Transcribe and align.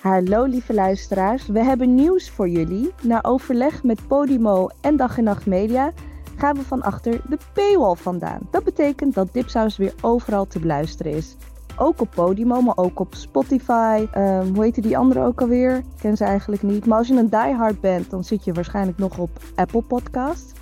Hallo 0.00 0.44
lieve 0.44 0.74
luisteraars, 0.74 1.46
we 1.46 1.62
hebben 1.64 1.94
nieuws 1.94 2.30
voor 2.30 2.48
jullie. 2.48 2.92
Na 3.02 3.22
overleg 3.22 3.82
met 3.82 4.06
Podimo 4.08 4.68
en 4.80 4.96
Dag 4.96 5.18
en 5.18 5.24
Nacht 5.24 5.46
Media 5.46 5.92
gaan 6.36 6.56
we 6.56 6.62
van 6.62 6.82
achter 6.82 7.20
de 7.28 7.38
paywall 7.52 7.94
vandaan. 7.94 8.40
Dat 8.50 8.64
betekent 8.64 9.14
dat 9.14 9.32
Dipsaus 9.32 9.76
weer 9.76 9.94
overal 10.00 10.46
te 10.46 10.58
beluisteren 10.58 11.12
is. 11.12 11.36
Ook 11.76 12.00
op 12.00 12.10
Podimo, 12.14 12.60
maar 12.60 12.76
ook 12.76 13.00
op 13.00 13.14
Spotify. 13.14 14.06
Ehm, 14.12 14.46
hoe 14.54 14.62
heette 14.62 14.80
die 14.80 14.98
andere 14.98 15.24
ook 15.24 15.40
alweer? 15.40 15.76
Ik 15.76 15.84
ken 16.00 16.16
ze 16.16 16.24
eigenlijk 16.24 16.62
niet. 16.62 16.86
Maar 16.86 16.98
als 16.98 17.08
je 17.08 17.14
een 17.14 17.30
diehard 17.30 17.80
bent, 17.80 18.10
dan 18.10 18.24
zit 18.24 18.44
je 18.44 18.52
waarschijnlijk 18.52 18.98
nog 18.98 19.18
op 19.18 19.30
Apple 19.54 19.82
Podcasts. 19.82 20.52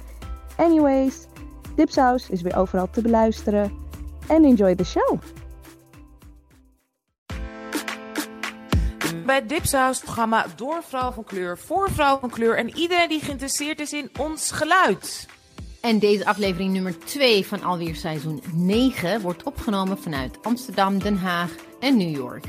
Anyways, 0.57 1.27
Dipsaus 1.75 2.31
is 2.31 2.43
weer 2.43 2.57
overal 2.57 2.91
te 2.91 3.03
beluisteren. 3.03 3.73
En 4.27 4.45
enjoy 4.45 4.75
the 4.75 4.85
show! 4.85 5.19
Bij 9.29 9.47
Dipsaus, 9.47 9.97
het 9.97 10.05
programma 10.05 10.47
door 10.57 10.83
vrouw 10.89 11.11
van 11.11 11.25
kleur, 11.25 11.59
voor 11.59 11.91
vrouw 11.91 12.19
van 12.19 12.31
kleur 12.31 12.57
en 12.57 12.77
iedereen 12.77 13.09
die 13.09 13.21
geïnteresseerd 13.21 13.81
is 13.81 13.93
in 13.93 14.11
ons 14.19 14.51
geluid. 14.51 15.29
En 15.81 15.99
deze 15.99 16.27
aflevering 16.27 16.73
nummer 16.73 16.99
2 16.99 17.47
van 17.47 17.63
alweer 17.63 17.95
seizoen 17.95 18.43
9 18.53 19.21
wordt 19.21 19.43
opgenomen 19.43 19.99
vanuit 19.99 20.39
Amsterdam, 20.43 20.99
Den 20.99 21.17
Haag 21.17 21.51
en 21.81 21.97
New 21.97 22.17
York. 22.17 22.45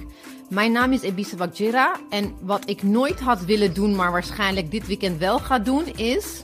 Mijn 0.49 0.71
naam 0.71 0.91
is 0.91 1.01
Ebise 1.01 1.37
Wakjira 1.37 1.95
en 2.09 2.35
wat 2.41 2.69
ik 2.69 2.83
nooit 2.83 3.19
had 3.19 3.45
willen 3.45 3.73
doen, 3.73 3.95
maar 3.95 4.11
waarschijnlijk 4.11 4.71
dit 4.71 4.87
weekend 4.87 5.17
wel 5.17 5.39
ga 5.39 5.59
doen, 5.59 5.85
is 5.97 6.43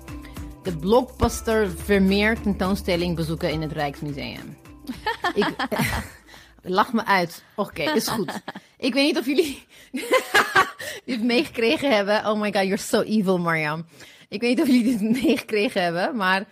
de 0.63 0.77
blockbuster 0.77 1.71
Vermeer 1.71 2.41
tentoonstelling 2.41 3.15
bezoeken 3.15 3.51
in 3.51 3.61
het 3.61 3.71
Rijksmuseum. 3.71 4.57
ik, 5.33 5.55
lach 6.67 6.93
me 6.93 7.05
uit. 7.05 7.43
Oké, 7.55 7.91
is 7.91 8.07
goed. 8.07 8.41
Ik 8.77 8.93
weet 8.93 9.05
niet 9.05 9.17
of 9.17 9.25
jullie 9.25 9.65
dit 11.05 11.23
meegekregen 11.23 11.95
hebben. 11.95 12.25
Oh 12.25 12.39
my 12.39 12.51
god, 12.53 12.63
you're 12.63 12.77
so 12.77 13.01
evil, 13.01 13.37
Mariam. 13.37 13.85
Ik 14.29 14.41
weet 14.41 14.49
niet 14.57 14.61
of 14.61 14.67
jullie 14.67 14.97
dit 14.97 15.01
meegekregen 15.23 15.83
hebben, 15.83 16.15
maar 16.15 16.45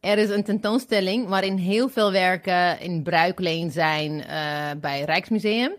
er 0.00 0.18
is 0.18 0.28
een 0.28 0.44
tentoonstelling 0.44 1.28
waarin 1.28 1.56
heel 1.56 1.88
veel 1.88 2.12
werken 2.12 2.80
in 2.80 3.02
bruikleen 3.02 3.70
zijn 3.70 4.12
uh, 4.12 4.80
bij 4.80 5.02
Rijksmuseum. 5.02 5.72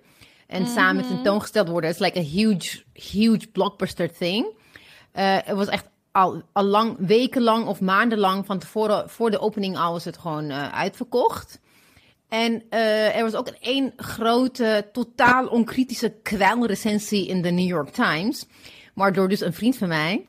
En 0.48 0.60
mm 0.60 0.66
-hmm. 0.66 0.76
samen 0.76 1.08
tentoongesteld 1.08 1.68
worden. 1.68 1.90
Het 1.90 2.00
is 2.00 2.06
like 2.06 2.20
a 2.20 2.22
huge, 2.22 2.84
huge 2.94 3.48
blockbuster 3.52 4.14
thing. 4.14 4.46
Uh, 4.46 5.38
het 5.44 5.56
was 5.56 5.68
echt 5.68 5.86
al, 6.12 6.42
al 6.54 6.64
lang, 6.64 6.96
wekenlang 7.00 7.68
of 7.68 7.82
maandenlang 7.82 8.46
van 8.46 8.60
tevoren, 8.60 9.10
voor 9.10 9.32
de 9.32 9.40
opening 9.40 9.78
al 9.78 9.92
was 9.92 10.06
het 10.06 10.18
gewoon 10.18 10.50
uh, 10.50 10.74
uitverkocht. 10.74 11.60
En 12.30 12.64
uh, 12.70 13.16
er 13.16 13.24
was 13.24 13.36
ook 13.36 13.48
één 13.48 13.94
grote, 13.96 14.90
totaal 14.92 15.48
onkritische 15.48 16.10
kwelrecensie 16.24 17.28
in 17.28 17.42
de 17.42 17.52
New 17.52 17.68
York 17.68 17.90
Times. 17.90 18.46
Waardoor 18.94 19.30
dus 19.30 19.42
een 19.42 19.54
vriend 19.54 19.78
van 19.78 19.88
mij, 19.88 20.26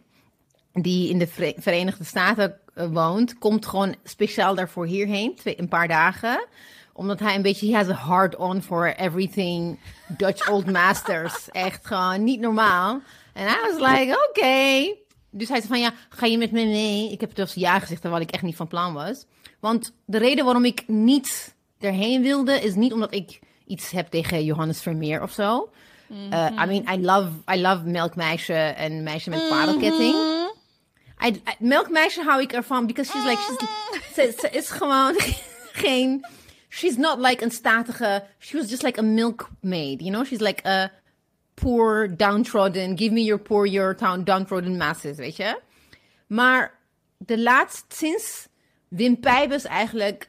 die 0.72 1.10
in 1.10 1.18
de 1.18 1.54
Verenigde 1.56 2.04
Staten 2.04 2.58
uh, 2.74 2.86
woont, 2.86 3.38
komt 3.38 3.66
gewoon 3.66 3.94
speciaal 4.04 4.54
daarvoor 4.54 4.86
hierheen, 4.86 5.34
twee, 5.34 5.60
een 5.60 5.68
paar 5.68 5.88
dagen. 5.88 6.46
Omdat 6.92 7.20
hij 7.20 7.34
een 7.34 7.42
beetje, 7.42 7.66
he 7.66 7.76
has 7.76 7.88
a 7.88 7.92
hard 7.92 8.36
on 8.36 8.62
for 8.62 8.94
everything 8.94 9.78
Dutch 10.08 10.50
Old 10.50 10.70
Masters. 10.70 11.48
Echt 11.52 11.86
gewoon 11.86 12.24
niet 12.24 12.40
normaal. 12.40 13.00
En 13.32 13.46
I 13.46 13.56
was 13.70 13.90
like, 13.90 14.12
oké. 14.12 14.40
Okay. 14.40 14.98
Dus 15.30 15.48
hij 15.48 15.56
zei 15.56 15.68
van, 15.68 15.80
ja, 15.80 15.92
ga 16.08 16.26
je 16.26 16.38
met 16.38 16.52
me 16.52 16.64
mee? 16.64 17.12
Ik 17.12 17.20
heb 17.20 17.34
dus 17.34 17.54
ja 17.54 17.78
gezegd, 17.78 18.00
terwijl 18.00 18.22
ik 18.22 18.30
echt 18.30 18.42
niet 18.42 18.56
van 18.56 18.68
plan 18.68 18.94
was. 18.94 19.26
Want 19.60 19.94
de 20.04 20.18
reden 20.18 20.44
waarom 20.44 20.64
ik 20.64 20.82
niet 20.86 21.56
erheen 21.78 22.22
wilde, 22.22 22.60
is 22.60 22.74
niet 22.74 22.92
omdat 22.92 23.14
ik 23.14 23.38
iets 23.66 23.90
heb 23.90 24.06
tegen 24.08 24.44
Johannes 24.44 24.82
Vermeer 24.82 25.22
of 25.22 25.32
zo. 25.32 25.70
Mm 26.06 26.16
-hmm. 26.16 26.32
uh, 26.32 26.62
I 26.62 26.66
mean, 26.66 26.98
I 26.98 27.04
love, 27.04 27.30
I 27.54 27.60
love 27.60 27.84
Melkmeisje 27.84 28.54
en 28.54 29.02
Meisje 29.02 29.30
met 29.30 29.48
Parelketting. 29.48 30.14
Mm 30.14 30.20
-hmm. 30.20 30.38
I, 31.26 31.28
I, 31.28 31.54
Melkmeisje 31.58 32.22
hou 32.22 32.40
ik 32.40 32.52
ervan, 32.52 32.86
because 32.86 33.10
she's 33.10 33.24
like, 33.24 33.40
she's, 33.40 34.14
ze, 34.14 34.40
ze 34.40 34.48
is 34.50 34.70
gewoon 34.70 35.14
geen, 35.84 36.26
she's 36.68 36.96
not 36.96 37.18
like 37.18 37.44
een 37.44 37.50
statige, 37.50 38.24
she 38.38 38.56
was 38.56 38.68
just 38.68 38.82
like 38.82 38.98
a 38.98 39.02
milkmaid, 39.02 40.00
you 40.00 40.10
know? 40.10 40.24
She's 40.24 40.40
like 40.40 40.68
a 40.68 40.90
poor, 41.54 42.16
downtrodden, 42.16 42.96
give 42.96 43.12
me 43.12 43.22
your 43.22 43.42
poor, 43.42 43.66
your 43.66 43.94
town, 43.94 44.24
downtrodden 44.24 44.76
masses, 44.76 45.16
weet 45.16 45.36
je? 45.36 45.60
Maar 46.26 46.78
de 47.18 47.38
laatste, 47.38 47.84
sinds 47.88 48.48
Wim 48.88 49.20
Pijbus 49.20 49.64
eigenlijk 49.64 50.28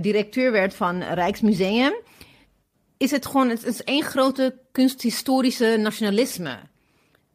directeur 0.00 0.52
werd 0.52 0.74
van 0.74 1.02
Rijksmuseum, 1.02 1.94
is 2.96 3.10
het 3.10 3.26
gewoon, 3.26 3.48
het 3.48 3.64
is 3.64 3.84
één 3.84 4.02
grote 4.02 4.58
kunsthistorische 4.72 5.76
nationalisme. 5.78 6.58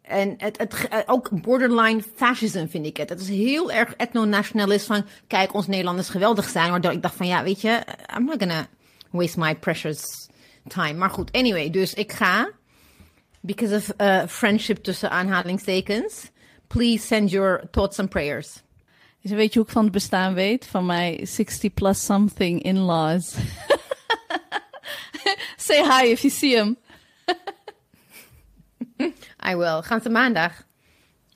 En 0.01 0.33
het, 0.37 0.57
het, 0.57 0.87
ook 1.05 1.41
borderline 1.41 2.03
fascism 2.15 2.67
vind 2.67 2.85
ik 2.85 2.97
het. 2.97 3.09
Het 3.09 3.21
is 3.21 3.29
heel 3.29 3.71
erg 3.71 3.93
ethno-nationalist 3.97 4.85
van, 4.85 5.05
kijk, 5.27 5.53
ons 5.53 5.67
Nederlanders 5.67 6.09
geweldig 6.09 6.49
zijn. 6.49 6.69
Waardoor 6.69 6.91
ik 6.91 7.01
dacht 7.01 7.15
van, 7.15 7.27
ja, 7.27 7.43
weet 7.43 7.61
je, 7.61 7.83
I'm 8.17 8.25
not 8.25 8.39
gonna 8.39 8.67
waste 9.09 9.39
my 9.39 9.55
precious 9.55 10.29
time. 10.67 10.93
Maar 10.93 11.09
goed, 11.09 11.31
anyway, 11.31 11.69
dus 11.69 11.93
ik 11.93 12.11
ga. 12.11 12.49
Because 13.39 13.75
of 13.75 13.93
uh, 13.97 14.23
friendship 14.27 14.83
tussen 14.83 15.09
aanhalingstekens. 15.09 16.29
Please 16.67 17.05
send 17.05 17.29
your 17.29 17.67
thoughts 17.71 17.99
and 17.99 18.09
prayers. 18.09 18.61
Dus 19.21 19.31
weet 19.31 19.53
je 19.53 19.59
hoe 19.59 19.67
ik 19.67 19.73
van 19.73 19.83
het 19.83 19.93
bestaan 19.93 20.33
weet? 20.33 20.67
Van 20.67 20.85
mijn 20.85 21.27
60 21.27 21.73
plus 21.73 22.05
something 22.05 22.63
in-laws. 22.63 23.33
Say 25.57 25.83
hi 25.83 26.11
if 26.11 26.21
you 26.21 26.33
see 26.33 26.55
him. 26.55 26.77
I 29.49 29.55
will. 29.55 29.81
Gaan 29.81 30.01
ze 30.01 30.09
maandag? 30.09 30.63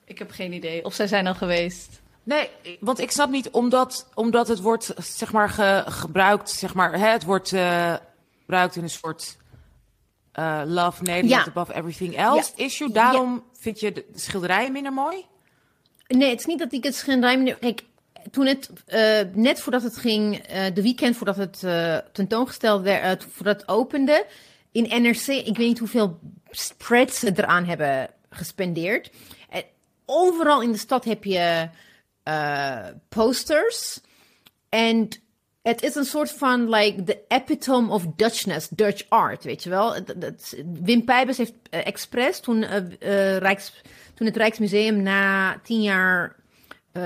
Ik 0.04 0.18
heb 0.18 0.30
geen 0.30 0.52
idee. 0.52 0.84
Of 0.84 0.94
zij 0.94 1.06
zijn 1.06 1.26
al 1.26 1.34
geweest. 1.34 2.00
Nee, 2.22 2.48
want 2.80 2.98
ik 2.98 3.10
snap 3.10 3.30
niet, 3.30 3.50
omdat, 3.50 4.08
omdat 4.14 4.48
het 4.48 4.60
wordt 4.60 4.94
zeg 4.96 5.32
maar, 5.32 5.50
ge, 5.50 5.84
gebruikt, 5.86 6.50
zeg 6.50 6.74
maar, 6.74 6.98
hè, 6.98 7.08
het 7.08 7.24
wordt 7.24 7.52
uh, 7.52 7.94
gebruikt 8.40 8.76
in 8.76 8.82
een 8.82 8.90
soort 8.90 9.36
uh, 10.34 10.62
love 10.64 11.02
Nederland 11.02 11.44
ja. 11.44 11.50
above 11.50 11.74
everything 11.74 12.16
else 12.16 12.52
ja. 12.56 12.64
issue. 12.64 12.92
Daarom 12.92 13.34
ja. 13.34 13.60
vind 13.60 13.80
je 13.80 13.92
de 13.92 14.06
schilderijen 14.14 14.72
minder 14.72 14.92
mooi? 14.92 15.26
Nee, 16.08 16.30
het 16.30 16.38
is 16.38 16.46
niet 16.46 16.58
dat 16.58 16.72
ik 16.72 16.84
het 16.84 17.04
minder... 17.06 17.56
Kijk, 17.58 17.82
toen 18.30 18.46
het, 18.46 18.70
uh, 18.88 19.20
net 19.32 19.60
voordat 19.60 19.82
het 19.82 19.96
ging, 19.96 20.46
de 20.46 20.82
weekend 20.82 21.16
voordat 21.16 21.36
het 21.36 21.64
tentoongesteld 22.12 22.82
werd, 22.82 23.26
voordat 23.30 23.60
het 23.60 23.68
opende, 23.68 24.26
in 24.72 25.02
NRC, 25.02 25.26
ik 25.26 25.56
weet 25.56 25.68
niet 25.68 25.78
hoeveel 25.78 26.18
spreads 26.50 27.18
ze 27.18 27.32
eraan 27.36 27.64
hebben 27.64 28.10
gespendeerd. 28.30 29.10
En 29.48 29.64
overal 30.04 30.62
in 30.62 30.72
de 30.72 30.78
stad 30.78 31.04
heb 31.04 31.24
je 31.24 31.68
uh, 32.24 32.86
posters. 33.08 34.00
En 34.68 35.08
het 35.62 35.82
is 35.82 35.94
een 35.94 36.04
soort 36.04 36.30
van 36.30 36.68
like 36.68 37.02
the 37.02 37.18
epitome 37.28 37.92
of 37.92 38.06
Dutchness, 38.16 38.68
Dutch 38.68 39.04
art, 39.08 39.44
weet 39.44 39.62
je 39.62 39.70
wel. 39.70 40.04
Dat, 40.16 40.54
Wim 40.82 41.04
Pijbers 41.04 41.38
heeft 41.38 41.52
uh, 41.70 41.86
expres 41.86 42.40
toen, 42.40 42.62
uh, 42.62 43.36
Rijks, 43.36 43.72
toen 44.16 44.26
het 44.26 44.36
Rijksmuseum 44.36 45.02
na 45.02 45.58
tien 45.62 45.82
jaar 45.82 46.36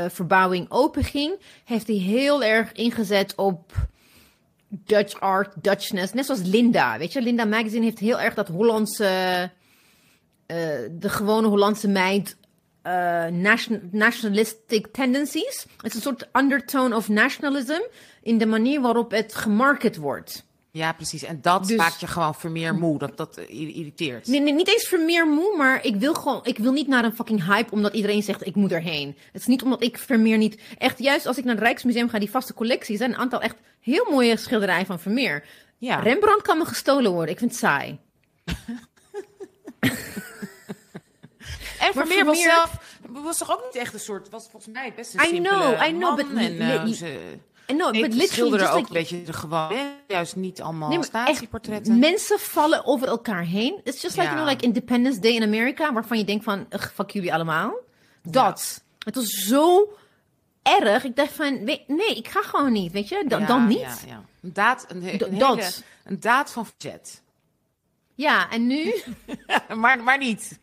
verbouwing 0.08 0.66
openging, 0.68 1.38
heeft 1.64 1.86
hij 1.86 1.96
heel 1.96 2.42
erg 2.42 2.72
ingezet 2.72 3.34
op 3.34 3.72
Dutch 4.70 5.20
art, 5.20 5.52
Dutchness. 5.62 6.12
Net 6.12 6.26
zoals 6.26 6.42
Linda, 6.42 6.98
weet 6.98 7.12
je. 7.12 7.22
Linda 7.22 7.44
Magazine 7.44 7.84
heeft 7.84 7.98
heel 7.98 8.20
erg 8.20 8.34
dat 8.34 8.48
Hollandse... 8.48 9.50
Uh, 10.46 10.56
de 10.90 11.08
gewone 11.08 11.48
Hollandse 11.48 11.88
meid... 11.88 12.36
Uh, 12.86 13.26
nation, 13.26 13.88
nationalistic 13.92 14.86
tendencies. 14.86 15.66
Het 15.76 15.86
is 15.86 15.94
een 15.94 16.00
soort 16.00 16.28
undertone 16.32 16.96
of 16.96 17.08
nationalism... 17.08 17.80
in 18.22 18.38
de 18.38 18.46
manier 18.46 18.80
waarop 18.80 19.10
het 19.10 19.34
gemarket 19.34 19.96
wordt. 19.96 20.44
Ja, 20.72 20.92
precies. 20.92 21.22
En 21.22 21.40
dat 21.40 21.66
dus, 21.66 21.76
maakt 21.76 22.00
je 22.00 22.06
gewoon 22.06 22.34
Vermeer 22.34 22.74
moe. 22.74 22.98
Dat, 22.98 23.16
dat 23.16 23.38
irriteert. 23.38 24.26
Nee, 24.26 24.40
nee, 24.40 24.52
niet 24.52 24.68
eens 24.68 24.88
Vermeer 24.88 25.26
moe, 25.26 25.56
maar 25.56 25.84
ik 25.84 25.96
wil 25.96 26.14
gewoon... 26.14 26.40
Ik 26.42 26.58
wil 26.58 26.72
niet 26.72 26.86
naar 26.86 27.04
een 27.04 27.14
fucking 27.14 27.44
hype 27.44 27.70
omdat 27.70 27.94
iedereen 27.94 28.22
zegt 28.22 28.46
ik 28.46 28.54
moet 28.54 28.72
erheen. 28.72 29.16
Het 29.32 29.40
is 29.40 29.46
niet 29.46 29.62
omdat 29.62 29.82
ik 29.82 29.98
Vermeer 29.98 30.38
niet... 30.38 30.60
Echt, 30.78 30.98
juist 30.98 31.26
als 31.26 31.38
ik 31.38 31.44
naar 31.44 31.54
het 31.54 31.64
Rijksmuseum 31.64 32.08
ga, 32.08 32.18
die 32.18 32.30
vaste 32.30 32.54
collectie... 32.54 32.96
zijn 32.96 33.10
een 33.10 33.18
aantal 33.18 33.40
echt 33.40 33.56
heel 33.80 34.06
mooie 34.10 34.36
schilderijen 34.36 34.86
van 34.86 35.00
Vermeer. 35.00 35.44
Ja. 35.78 36.00
Rembrandt 36.00 36.42
kan 36.42 36.58
me 36.58 36.64
gestolen 36.64 37.12
worden. 37.12 37.32
Ik 37.32 37.38
vind 37.38 37.50
het 37.50 37.60
saai. 37.60 37.98
en 41.84 41.92
Vermeer 41.92 42.24
was 42.24 42.42
zelf... 42.42 42.98
Was 43.08 43.38
toch 43.38 43.52
ook 43.52 43.64
niet 43.64 43.82
echt 43.82 43.94
een 43.94 44.00
soort... 44.00 44.28
Was 44.28 44.48
volgens 44.50 44.72
mij 44.72 44.92
best 44.96 45.14
een 45.14 45.34
I 45.34 45.40
know, 45.40 45.86
I 45.86 45.92
know, 45.92 46.16
but... 46.16 46.26
En, 46.36 46.52
uh, 46.52 46.86
ze, 46.86 47.38
I 47.70 47.74
know, 47.74 47.94
ik 47.94 48.10
but 48.10 48.28
schilderen 48.28 48.70
ook 48.70 48.76
like, 48.76 48.88
een 48.88 48.94
beetje 48.94 49.22
de 49.22 49.32
gewoon, 49.32 49.72
juist 50.08 50.36
niet 50.36 50.62
allemaal 50.62 50.88
nee, 50.88 51.04
statieportretten. 51.04 51.98
Mensen 51.98 52.38
vallen 52.38 52.86
over 52.86 53.08
elkaar 53.08 53.44
heen. 53.44 53.80
It's 53.84 54.02
just 54.02 54.16
like, 54.16 54.28
ja. 54.28 54.34
you 54.34 54.36
know, 54.36 54.48
like 54.48 54.64
Independence 54.64 55.20
Day 55.20 55.32
in 55.32 55.42
America, 55.42 55.92
waarvan 55.92 56.18
je 56.18 56.24
denkt 56.24 56.44
van, 56.44 56.66
ugh, 56.70 56.88
fuck 56.94 57.10
jullie 57.10 57.34
allemaal. 57.34 57.72
Dat. 58.22 58.82
Ja. 58.82 59.04
Het 59.04 59.14
was 59.14 59.28
zo 59.28 59.92
erg. 60.62 61.04
Ik 61.04 61.16
dacht 61.16 61.32
van, 61.32 61.64
nee, 61.86 62.16
ik 62.16 62.28
ga 62.28 62.42
gewoon 62.42 62.72
niet, 62.72 62.92
weet 62.92 63.08
je. 63.08 63.24
Dan, 63.28 63.40
ja, 63.40 63.46
dan 63.46 63.66
niet. 63.66 63.80
Ja, 63.80 63.96
ja. 64.06 64.22
Een 64.42 64.52
daad, 64.52 64.84
een, 64.88 64.96
een, 64.96 65.02
hele, 65.02 65.62
een 66.04 66.20
daad 66.20 66.50
van 66.50 66.66
jet. 66.78 67.22
Ja, 68.20 68.50
en 68.50 68.66
nu? 68.66 68.94
maar, 69.82 70.02
maar 70.02 70.18
niet. 70.18 70.58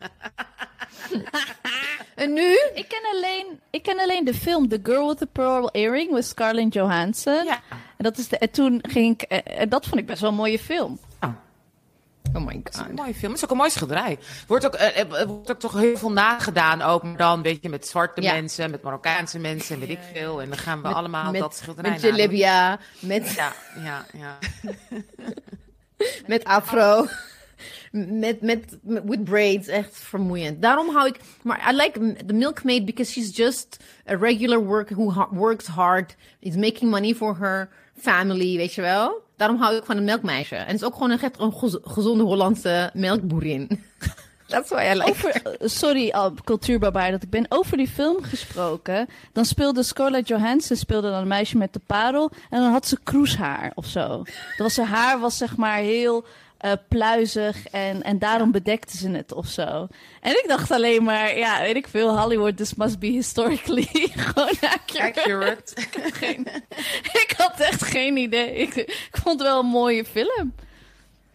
en 2.16 2.34
nu? 2.34 2.60
Ik 2.74 2.86
ken, 2.88 3.02
alleen, 3.14 3.60
ik 3.70 3.84
ken 3.84 4.00
alleen 4.00 4.26
de 4.26 4.34
film 4.34 4.68
The 4.70 4.80
Girl 4.84 5.08
with 5.08 5.18
the 5.18 5.26
Pearl 5.26 5.70
Earring 5.72 6.12
met 6.12 6.26
Scarlett 6.26 6.74
Johansson. 6.74 7.46
Ja. 7.46 7.60
En, 7.70 8.04
dat 8.04 8.18
is 8.18 8.28
de, 8.28 8.38
en 8.38 8.52
toen 8.52 8.80
ging 8.90 9.22
ik... 9.22 9.22
eh, 9.22 9.60
En 9.62 9.70
dat 9.70 9.86
vond 9.86 10.00
ik 10.02 10.06
best 10.06 10.22
wel 10.22 10.30
een 10.30 10.36
mooie 10.36 10.60
film. 10.60 11.00
Oh 12.34 12.46
my 12.46 12.54
Het 12.64 12.74
is 12.74 12.80
een 12.80 12.86
god. 12.86 12.96
mooie 12.96 13.14
film. 13.14 13.32
Het 13.32 13.38
is 13.38 13.44
ook 13.44 13.52
een 13.52 13.58
mooi 13.58 13.70
schilderij. 13.70 14.20
Wordt 14.48 14.66
ook, 14.66 14.74
eh, 14.76 14.88
eh, 15.02 15.12
er 15.20 15.28
wordt 15.28 15.52
ook 15.52 15.60
toch 15.60 15.74
heel 15.74 15.98
veel 15.98 16.12
nagedaan. 16.12 16.82
Ook 16.82 17.04
maar 17.04 17.18
dan 17.18 17.34
een 17.34 17.42
beetje 17.42 17.70
met 17.70 17.88
zwarte 17.88 18.22
Ja. 18.22 18.34
mensen, 18.34 18.72
met 18.72 18.82
Marokkaanse 18.82 19.40
mensen 19.40 19.74
en 19.74 19.80
weet 19.80 19.90
ik 19.90 20.00
veel. 20.14 20.42
En 20.42 20.50
dan 20.50 20.58
gaan 20.58 20.82
we 20.82 20.88
allemaal 20.88 21.32
met, 21.32 21.42
dat 21.42 21.56
schilderij 21.56 21.92
Met. 21.92 22.02
Jalibia, 22.02 22.80
met, 23.00 23.34
Ja, 23.34 23.54
ja, 23.84 24.06
ja. 24.14 24.38
met 26.28 26.44
afro. 26.44 27.06
Met, 27.92 28.42
met, 28.42 28.78
met 28.82 29.04
with 29.06 29.24
braids, 29.24 29.68
echt 29.68 29.98
vermoeiend. 29.98 30.62
Daarom 30.62 30.90
hou 30.90 31.08
ik. 31.08 31.20
Maar 31.42 31.74
I 31.74 31.76
like 31.76 32.16
the 32.26 32.34
milkmaid 32.34 32.86
because 32.86 33.12
she's 33.12 33.38
just 33.38 33.84
a 34.10 34.16
regular 34.16 34.66
worker 34.66 34.96
who 34.96 35.28
works 35.32 35.68
hard, 35.68 36.16
is 36.40 36.56
making 36.56 36.92
money 36.92 37.16
for 37.16 37.38
her 37.38 37.70
family, 37.98 38.58
weet 38.58 38.74
je 38.74 38.82
wel. 38.82 39.26
Daarom 39.36 39.58
hou 39.58 39.76
ik 39.76 39.86
van 39.86 39.98
een 39.98 40.04
melkmeisje. 40.04 40.56
En 40.56 40.66
het 40.66 40.76
is 40.76 40.84
ook 40.84 40.94
gewoon 40.94 41.12
een, 41.12 41.22
echt 41.22 41.40
een 41.40 41.54
gez- 41.54 41.78
gezonde 41.82 42.24
Hollandse 42.24 42.90
melkboerin. 42.94 43.70
That's 44.48 44.70
why 44.70 44.84
I 44.94 44.94
like 44.94 45.10
Over, 45.10 45.42
sorry, 45.70 46.10
al 46.10 46.34
cultuurbarbaar 46.44 47.12
dat 47.12 47.24
ik 47.24 47.30
ben. 47.30 47.46
Over 47.50 47.78
die 47.78 47.88
film 47.88 48.24
gesproken. 48.24 49.08
Dan 49.34 49.46
speelde 49.46 49.84
Scarlett 49.84 50.28
Johansson 50.28 50.76
speelde 50.76 51.10
dan 51.10 51.22
een 51.22 51.28
meisje 51.28 51.58
met 51.58 51.74
de 51.74 51.82
parel. 51.86 52.32
En 52.50 52.62
dan 52.62 52.72
had 52.72 52.88
ze 52.88 52.98
kroeshaar 53.04 53.72
of 53.76 53.86
zo. 53.86 54.08
Dat 54.58 54.58
was, 54.58 54.78
haar 54.78 54.88
haar 54.88 55.20
was 55.20 55.38
zeg 55.38 55.58
maar 55.58 55.78
heel 55.78 56.26
eh, 56.58 56.72
pluizig. 56.88 57.68
En, 57.68 58.04
en 58.04 58.20
daarom 58.20 58.52
bedekte 58.52 58.98
ze 58.98 59.10
het 59.10 59.34
of 59.34 59.48
zo. 59.48 59.88
En 60.22 60.32
ik 60.32 60.44
dacht 60.48 60.72
alleen 60.72 61.04
maar, 61.04 61.38
ja, 61.38 61.62
weet 61.62 61.76
ik 61.76 61.88
veel. 61.88 62.20
Hollywood, 62.20 62.58
this 62.58 62.76
must 62.76 63.00
be 63.00 63.08
historically 63.08 63.88
gewoon 64.28 64.50
accurate. 64.62 65.20
Accurate. 65.20 65.74
Geen- 66.20 66.48
ik 67.04 67.34
had 67.38 67.60
echt 67.60 67.84
geen 67.84 68.18
idee. 68.18 68.56
Ik, 68.56 68.76
ik 68.76 69.10
vond 69.12 69.40
het 69.40 69.48
wel 69.48 69.60
een 69.60 69.66
mooie 69.66 70.06
film. 70.06 70.54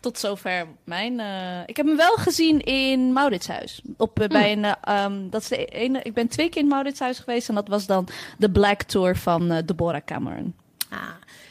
Tot 0.00 0.18
zover 0.18 0.66
mijn. 0.84 1.20
eh, 1.20 1.60
Ik 1.66 1.76
heb 1.76 1.86
hem 1.86 1.96
wel 1.96 2.14
gezien 2.16 2.60
in 2.60 3.12
Mauritshuis. 3.12 3.80
Op, 3.96 4.20
eh, 4.20 4.28
bij 4.28 4.52
een, 4.52 4.64
eh, 4.64 4.72
ehm, 4.82 5.28
dat 5.30 5.40
is 5.42 5.48
de 5.48 5.64
ene, 5.64 6.00
ik 6.02 6.14
ben 6.14 6.28
twee 6.28 6.48
keer 6.48 6.62
in 6.62 6.68
Mauritshuis 6.68 7.18
geweest. 7.18 7.48
En 7.48 7.54
dat 7.54 7.68
was 7.68 7.86
dan 7.86 8.08
de 8.38 8.50
Black 8.50 8.82
Tour 8.82 9.16
van 9.16 9.62
Deborah 9.64 10.04
Cameron. 10.04 10.54
Ah. 10.90 10.98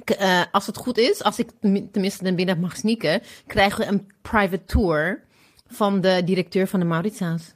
Eh, 0.09 0.41
als 0.51 0.65
het 0.65 0.77
goed 0.77 0.97
is, 0.97 1.23
als 1.23 1.39
ik 1.39 1.49
tenmi- 1.59 1.89
tenminste 1.91 2.23
naar 2.23 2.33
binnen 2.35 2.59
mag 2.59 2.75
sneaken, 2.77 3.21
krijgen 3.47 3.79
we 3.79 3.85
een 3.85 4.11
private 4.21 4.65
tour 4.65 5.23
van 5.67 6.01
de 6.01 6.21
directeur 6.25 6.67
van 6.67 6.79
de 6.79 6.85
Mauritshuis. 6.85 7.53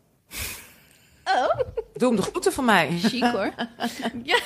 Doe 1.94 2.08
hem 2.08 2.16
de 2.16 2.22
groeten 2.22 2.54
van 2.54 2.66
mij. 2.66 2.98
Chic 3.00 3.24
hoor. 3.24 3.54
ja, 4.24 4.40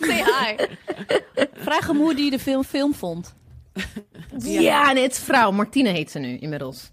say 0.00 0.16
hi. 0.24 0.64
Vraag 1.54 1.86
hem 1.86 1.96
hoe 1.96 2.14
die 2.14 2.30
de 2.30 2.38
film, 2.38 2.64
film 2.64 2.94
vond. 2.94 3.34
Ja, 4.38 4.92
nee, 4.92 5.02
het 5.02 5.12
is 5.12 5.18
vrouw. 5.18 5.50
Martine 5.50 5.88
heet 5.88 6.10
ze 6.10 6.18
nu 6.18 6.36
inmiddels. 6.38 6.90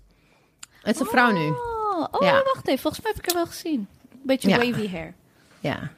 Het 0.82 0.96
is 0.96 1.02
een 1.02 1.08
vrouw 1.08 1.32
nu. 1.32 1.48
Oh, 1.50 2.06
oh 2.12 2.22
Ja. 2.28 2.34
wacht 2.44 2.68
even. 2.68 2.80
Volgens 2.82 3.04
mij 3.04 3.12
heb 3.16 3.24
ik 3.24 3.32
haar 3.32 3.44
wel 3.44 3.52
gezien. 3.52 3.88
Beetje 4.24 4.50
Ja. 4.50 4.58
wavy 4.58 4.90
hair. 4.90 5.14
Ja. 5.60 5.92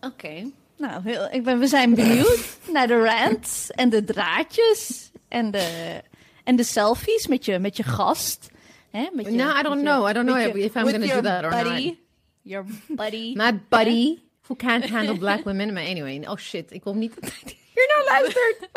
Oké. 0.00 0.50
Nou, 0.82 1.02
heel, 1.04 1.28
ik 1.30 1.42
ben, 1.42 1.58
we 1.58 1.66
zijn 1.66 1.94
benieuwd 1.94 2.58
naar 2.72 2.86
de 2.86 3.02
rants 3.04 3.70
en 3.70 3.88
de 3.90 4.04
draadjes 4.04 5.10
en 5.28 5.50
de, 5.50 6.00
en 6.44 6.56
de 6.56 6.64
selfies 6.64 7.26
met 7.26 7.44
je, 7.44 7.58
met 7.58 7.76
je 7.76 7.82
gast. 7.82 8.50
Hè? 8.90 9.06
Met 9.12 9.24
je, 9.26 9.30
No, 9.32 9.58
I 9.58 9.62
don't 9.62 9.80
know. 9.82 10.08
I 10.08 10.12
don't 10.12 10.26
know 10.26 10.40
je- 10.40 10.64
if 10.64 10.74
I'm 10.74 10.84
with 10.84 10.94
gonna 10.94 11.14
do 11.14 11.20
that 11.20 11.44
or 11.44 11.64
not. 11.64 11.94
Your 12.42 12.64
buddy. 12.88 13.32
My 13.42 13.60
buddy, 13.68 14.18
who 14.46 14.56
can't 14.56 14.88
handle 14.90 15.18
black 15.18 15.44
women. 15.48 15.72
Maar 15.72 15.84
anyway, 15.86 16.24
oh 16.28 16.36
shit, 16.36 16.72
ik 16.72 16.84
wil 16.84 16.94
niet 16.94 17.14
dat 17.20 17.30
hij 17.44 17.56
hier 17.74 17.94
naar 17.96 18.20
luistert. 18.20 18.68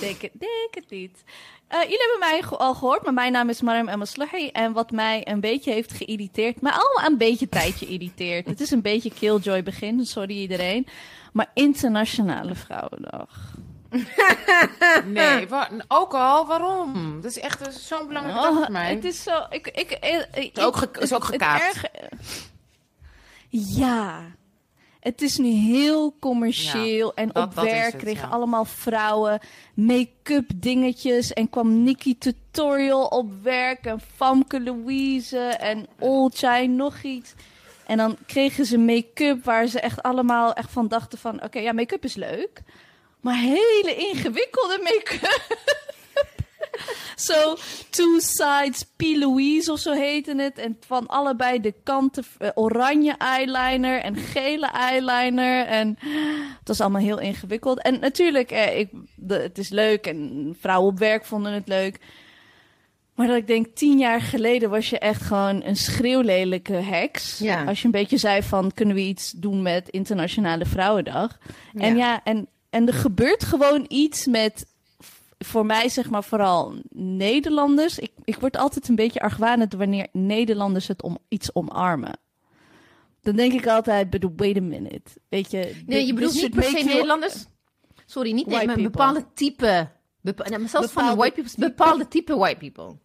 Denk 0.00 0.20
het, 0.22 0.32
denk 0.32 0.74
het 0.74 0.90
niet. 0.90 1.22
Eh, 1.70 1.80
jullie 1.82 1.98
hebben 1.98 2.18
mij 2.18 2.58
al 2.58 2.74
gehoord, 2.74 3.02
maar 3.04 3.12
mijn 3.14 3.32
naam 3.32 3.48
is 3.48 3.60
Mariam 3.60 3.88
Emaslahi. 3.88 4.48
En 4.48 4.72
wat 4.72 4.90
mij 4.90 5.28
een 5.28 5.40
beetje 5.40 5.72
heeft 5.72 5.92
geïrriteerd, 5.92 6.60
maar 6.60 6.72
allemaal 6.72 7.10
een 7.12 7.18
beetje 7.18 7.48
tijdje 7.48 7.86
irriteert. 7.86 8.46
Het 8.46 8.60
is 8.60 8.70
een 8.70 8.82
beetje 8.82 9.10
killjoy 9.12 9.62
begin, 9.62 10.06
sorry 10.06 10.36
iedereen. 10.36 10.86
Maar 11.32 11.50
Internationale 11.54 12.54
Vrouwendag. 12.54 13.28
Nee, 15.04 15.46
ook 15.88 16.14
al. 16.14 16.46
Waarom? 16.46 17.18
Dat 17.22 17.30
is 17.30 17.38
echt 17.38 17.74
zo'n 17.74 18.06
belangrijke 18.06 18.40
dag 18.40 18.50
Oh, 18.50 18.56
voor 18.56 18.72
mij. 18.72 18.94
Het 18.94 19.04
is 19.04 19.22
zo. 19.22 19.46
Ik, 19.50 19.68
ik, 19.68 19.90
eh, 19.90 20.18
ik, 20.44 20.56
Is 20.56 20.64
ook 20.64 20.76
ge- 20.76 20.88
is 21.00 21.12
ook 21.14 21.24
het 21.32 21.40
ja. 23.48 24.20
Het 25.00 25.22
is 25.22 25.36
nu 25.36 25.48
heel 25.48 26.16
commercieel. 26.20 27.06
Ja, 27.06 27.22
en 27.22 27.34
op 27.36 27.54
werk 27.54 27.92
het, 27.92 28.02
kregen 28.02 28.28
ja. 28.28 28.34
allemaal 28.34 28.64
vrouwen 28.64 29.40
make-up 29.74 30.50
dingetjes. 30.56 31.32
En 31.32 31.50
kwam 31.50 31.82
Nikki 31.82 32.18
Tutorial 32.18 33.06
op 33.06 33.42
werk. 33.42 33.84
En 33.84 34.00
Famke 34.16 34.60
Louise. 34.62 35.38
En 35.38 35.86
Olcay 35.98 36.66
nog 36.66 37.02
iets. 37.02 37.34
En 37.86 37.96
dan 37.96 38.16
kregen 38.26 38.64
ze 38.64 38.78
make-up 38.78 39.44
waar 39.44 39.66
ze 39.66 39.80
echt 39.80 40.02
allemaal 40.02 40.52
echt 40.52 40.70
van 40.70 40.88
dachten 40.88 41.18
van... 41.18 41.42
Oké, 41.42 41.58
ja, 41.58 41.72
make-up 41.72 42.04
is 42.04 42.14
leuk. 42.14 42.62
Maar 43.20 43.36
hele 43.36 43.94
ingewikkelde 43.96 44.78
make-up. 44.82 45.56
Zo, 47.16 47.56
Two 47.90 48.18
Sides 48.18 48.84
P. 48.96 49.02
Louise 49.02 49.72
of 49.72 49.78
zo 49.78 49.92
heette 49.92 50.34
het. 50.36 50.58
En 50.58 50.76
van 50.86 51.06
allebei 51.06 51.60
de 51.60 51.74
kanten 51.82 52.24
eh, 52.38 52.48
oranje 52.54 53.14
eyeliner 53.18 54.00
en 54.00 54.16
gele 54.16 54.66
eyeliner. 54.66 55.66
En 55.66 55.98
het 56.58 56.68
was 56.68 56.80
allemaal 56.80 57.02
heel 57.02 57.20
ingewikkeld. 57.20 57.82
En 57.82 58.00
natuurlijk, 58.00 58.50
eh, 58.50 58.78
ik, 58.78 58.88
de, 59.14 59.34
het 59.34 59.58
is 59.58 59.68
leuk 59.68 60.06
en 60.06 60.56
vrouwen 60.60 60.92
op 60.92 60.98
werk 60.98 61.24
vonden 61.24 61.52
het 61.52 61.68
leuk. 61.68 61.98
Maar 63.20 63.28
dat 63.28 63.38
ik 63.38 63.46
denk, 63.46 63.66
tien 63.74 63.98
jaar 63.98 64.20
geleden 64.20 64.70
was 64.70 64.90
je 64.90 64.98
echt 64.98 65.22
gewoon 65.22 65.62
een 65.64 65.76
schreeuwlelijke 65.76 66.72
heks. 66.72 67.38
Ja. 67.38 67.64
Als 67.64 67.78
je 67.78 67.84
een 67.84 67.90
beetje 67.90 68.16
zei 68.16 68.42
van, 68.42 68.72
kunnen 68.74 68.94
we 68.94 69.00
iets 69.00 69.30
doen 69.30 69.62
met 69.62 69.88
Internationale 69.88 70.66
Vrouwendag? 70.66 71.38
En 71.74 71.96
ja, 71.96 72.20
en, 72.24 72.48
en 72.70 72.86
er 72.86 72.94
gebeurt 72.94 73.44
gewoon 73.44 73.84
iets 73.88 74.26
met, 74.26 74.66
voor 75.44 75.66
mij 75.66 75.88
zeg 75.88 76.10
maar 76.10 76.24
vooral 76.24 76.74
Nederlanders. 76.94 77.98
Ik, 77.98 78.12
ik 78.24 78.36
word 78.36 78.56
altijd 78.56 78.88
een 78.88 78.94
beetje 78.94 79.20
argwanend 79.20 79.72
wanneer 79.72 80.08
Nederlanders 80.12 80.88
het 80.88 81.02
om 81.02 81.18
iets 81.28 81.54
omarmen. 81.54 82.18
Dan 83.22 83.36
denk 83.36 83.52
ik 83.52 83.66
altijd, 83.66 84.10
but 84.10 84.26
wait 84.36 84.56
a 84.56 84.60
minute. 84.60 85.10
Weet 85.28 85.50
je, 85.50 85.82
Nee, 85.86 86.06
je 86.06 86.14
bedoelt 86.14 86.34
niet 86.34 86.54
per 86.54 86.62
se 86.62 86.84
Nederlanders. 86.84 87.46
Sorry, 88.06 88.32
niet 88.32 88.46
nee, 88.46 88.56
maar 88.56 88.66
people. 88.66 88.82
bepaalde 88.82 89.26
type. 89.34 89.90
Bepa 90.20 90.48
nou, 90.48 90.60
maar 90.60 90.68
zelfs 90.68 90.92
van 90.92 91.10
de 91.10 91.16
white 91.16 91.34
people. 91.34 91.68
Bepaalde 91.68 92.08
type 92.08 92.36
white 92.36 92.56
people. 92.56 92.98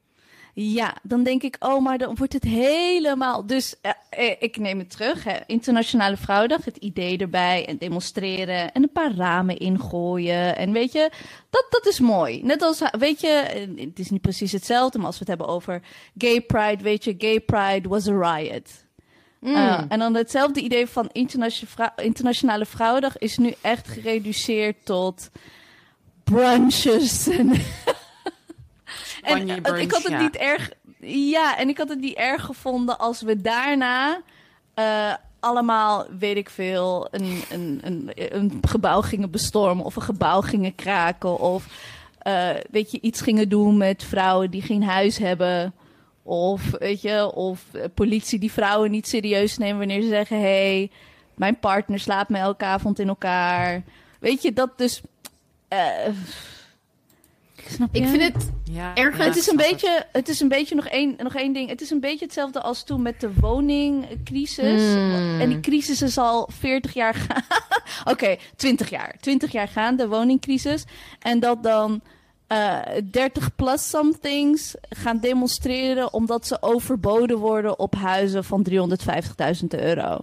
Ja, 0.58 0.96
dan 1.04 1.24
denk 1.24 1.44
ik, 1.44 1.56
oh, 1.60 1.84
maar 1.84 1.98
dan 1.98 2.16
wordt 2.16 2.34
het 2.34 2.44
helemaal. 2.44 3.46
Dus 3.46 3.76
eh, 3.82 3.92
eh, 4.10 4.36
ik 4.40 4.58
neem 4.58 4.80
het 4.80 4.90
terug. 4.90 5.24
Hè. 5.24 5.38
Internationale 5.46 6.18
Vrouwendag, 6.18 6.66
het 6.66 6.78
idee 6.78 7.18
erbij 7.18 7.66
en 7.68 7.78
demonstreren 7.78 8.72
en 8.72 8.84
een 8.84 8.92
paar 8.92 9.16
ramen 9.16 9.58
ingooien. 9.58 10.58
En 10.58 10.72
weet 10.72 10.92
je, 10.92 11.10
dat, 11.50 11.66
dat 11.70 11.86
is 11.86 12.00
mooi. 12.00 12.44
Net 12.44 12.62
als, 12.62 12.82
weet 13.00 13.22
je, 13.22 13.28
eh, 13.28 13.86
het 13.86 14.00
is 14.00 14.10
niet 14.10 14.22
precies 14.22 14.52
hetzelfde, 14.52 14.98
maar 14.98 15.08
als 15.08 15.20
we 15.20 15.26
het 15.28 15.38
hebben 15.38 15.56
over 15.56 15.82
gay 16.18 16.42
pride, 16.42 16.84
weet 16.84 17.04
je, 17.04 17.16
gay 17.18 17.40
pride 17.40 17.90
was 17.90 18.08
a 18.08 18.36
riot. 18.36 18.84
Uh, 19.42 19.82
en 19.88 20.00
dan 20.00 20.16
hetzelfde 20.16 20.62
idee 20.62 20.88
van 20.88 21.10
internationale, 21.12 21.72
vrou- 21.72 22.06
internationale 22.08 22.66
Vrouwendag 22.66 23.18
is 23.18 23.38
nu 23.38 23.54
echt 23.62 23.88
gereduceerd 23.88 24.86
tot 24.86 25.30
brunches 26.24 27.28
en 27.28 27.52
Spanje 29.26 29.62
eh, 29.62 29.82
ik 29.82 29.92
had 29.92 30.04
het 30.04 30.12
ja. 30.12 30.22
niet 30.22 30.36
erg. 30.36 30.72
Ja, 31.00 31.58
en 31.58 31.70
ik 31.70 31.78
had 31.78 31.90
het 31.90 32.00
niet 32.00 32.18
erg 32.18 32.46
gevonden 32.46 33.00
als 33.00 33.22
we 33.22 33.42
daarna 33.42 34.22
eh, 34.74 35.14
allemaal, 35.40 36.06
weet 36.20 36.38
ik 36.38 36.50
veel, 36.50 37.08
een, 37.12 37.42
een, 37.52 37.80
een, 37.84 38.12
een 38.16 38.62
gebouw 38.68 39.02
gingen 39.02 39.32
bestormen 39.32 39.86
of 39.86 39.96
een 39.96 40.02
gebouw 40.02 40.42
gingen 40.42 40.76
kraken 40.76 41.40
of 41.40 41.68
eh, 42.26 42.50
weet 42.72 42.92
je, 42.92 43.02
iets 43.02 43.22
gingen 43.22 43.50
doen 43.50 43.78
met 43.78 44.04
vrouwen 44.04 44.52
die 44.52 44.62
geen 44.62 44.84
huis 44.84 45.18
hebben. 45.18 45.74
Of, 46.24 46.72
weet 46.80 47.02
je, 47.02 47.32
of 47.34 47.66
politie 47.94 48.40
die 48.40 48.52
vrouwen 48.52 48.92
niet 48.92 49.08
serieus 49.08 49.58
nemen 49.58 49.78
wanneer 49.78 50.02
ze 50.02 50.08
zeggen: 50.08 50.38
hé, 50.38 50.44
hey, 50.44 50.92
mijn 51.36 51.60
partner 51.60 52.00
slaapt 52.00 52.30
me 52.30 52.38
elke 52.38 52.66
avond 52.66 53.00
in 53.00 53.08
elkaar. 53.08 53.84
Weet 54.20 54.42
je, 54.42 54.54
dat 54.54 54.78
dus. 54.78 55.02
Snap 57.70 57.96
je? 57.96 58.02
Ik 58.02 58.08
vind 58.08 58.22
het 58.34 58.52
Ja, 58.64 58.96
Ergens- 58.96 59.18
ja, 59.18 59.24
het, 59.30 59.36
is 59.38 59.48
een 59.48 59.56
beetje, 59.58 60.06
het 60.12 60.30
is 60.30 60.40
een 60.40 60.48
beetje 60.48 60.76
nog 60.76 60.88
één, 60.88 61.16
nog 61.18 61.36
één 61.36 61.54
ding. 61.54 61.70
Het 61.70 61.82
is 61.82 61.90
een 61.90 62.00
beetje 62.00 62.26
hetzelfde 62.26 62.62
als 62.62 62.84
toen 62.84 63.02
met 63.02 63.20
de 63.20 63.30
woningcrisis. 63.40 64.94
Hmm. 64.94 65.40
En 65.42 65.50
die 65.50 65.60
crisis 65.60 66.02
is 66.02 66.18
al 66.18 66.50
40 66.52 66.94
jaar 66.94 67.14
gaan. 67.28 67.44
Oké, 68.06 68.36
20 68.56 68.90
jaar. 68.90 69.16
20 69.20 69.52
jaar 69.52 69.68
gaan, 69.68 69.96
de 69.96 70.08
woningcrisis. 70.08 70.84
En 71.20 71.40
dat 71.40 71.64
dan 71.64 72.02
30 73.12 73.56
plus 73.56 73.90
somethings 73.90 74.76
gaan 74.90 75.20
demonstreren 75.20 76.14
omdat 76.14 76.48
ze 76.48 76.58
overboden 76.62 77.38
worden 77.38 77.80
op 77.80 77.96
huizen 77.96 78.44
van 78.44 78.66
350.000 78.70 79.66
euro. 79.70 80.20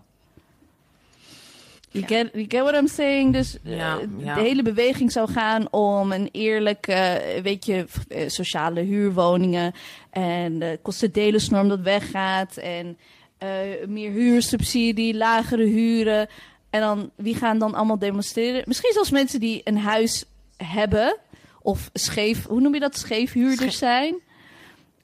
You, 1.92 2.06
get, 2.06 2.30
you 2.32 2.44
get 2.48 2.62
what 2.62 2.74
I'm 2.74 2.88
saying? 2.88 3.32
Dus 3.32 3.58
uh, 3.64 3.76
Ja, 3.76 4.00
ja. 4.18 4.34
de 4.34 4.40
hele 4.40 4.62
beweging 4.62 5.12
zou 5.12 5.30
gaan 5.30 5.72
om 5.72 6.12
een 6.12 6.28
eerlijke, 6.32 6.92
eh, 6.92 7.42
weet 7.42 7.66
je, 7.66 7.84
eh, 8.08 8.28
sociale 8.28 8.80
huurwoningen. 8.80 9.72
En 10.10 10.58
de 10.58 10.78
kostendelensnorm 10.82 11.68
dat 11.68 11.80
weggaat. 11.80 12.56
En 12.56 12.98
eh, 13.38 13.48
meer 13.86 14.10
huursubsidie, 14.10 15.14
lagere 15.14 15.64
huren. 15.64 16.28
En 16.70 16.80
dan, 16.80 17.10
wie 17.16 17.34
gaan 17.34 17.58
dan 17.58 17.74
allemaal 17.74 17.98
demonstreren? 17.98 18.62
Misschien 18.66 18.92
zelfs 18.92 19.10
mensen 19.10 19.40
die 19.40 19.60
een 19.64 19.78
huis 19.78 20.24
hebben. 20.56 21.16
Of 21.62 21.90
scheef, 21.92 22.46
hoe 22.46 22.60
noem 22.60 22.74
je 22.74 22.80
dat? 22.80 22.96
Scheefhuurders 22.96 23.78
zijn. 23.78 24.14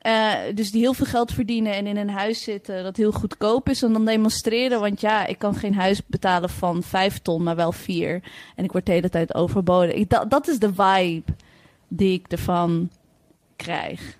Eh, 0.08 0.54
dus 0.54 0.70
die 0.70 0.80
heel 0.80 0.94
veel 0.94 1.06
geld 1.06 1.32
verdienen 1.32 1.74
en 1.74 1.86
in 1.86 1.96
een 1.96 2.10
huis 2.10 2.42
zitten 2.42 2.82
dat 2.82 2.96
heel 2.96 3.12
goedkoop 3.12 3.68
is. 3.68 3.82
En 3.82 3.92
dan 3.92 4.04
demonstreren, 4.04 4.80
want 4.80 5.00
ja, 5.00 5.26
ik 5.26 5.38
kan 5.38 5.54
geen 5.54 5.74
huis 5.74 6.00
betalen 6.06 6.50
van 6.50 6.82
vijf 6.82 7.18
ton, 7.18 7.42
maar 7.42 7.56
wel 7.56 7.72
vier. 7.72 8.22
En 8.56 8.64
ik 8.64 8.72
word 8.72 8.86
de 8.86 8.92
hele 8.92 9.08
tijd 9.08 9.34
overboden. 9.34 9.96
Ik, 9.96 10.10
dat, 10.10 10.30
dat 10.30 10.48
is 10.48 10.58
de 10.58 10.72
vibe 10.74 11.32
die 11.88 12.12
ik 12.12 12.32
ervan 12.32 12.90
krijg. 13.56 14.16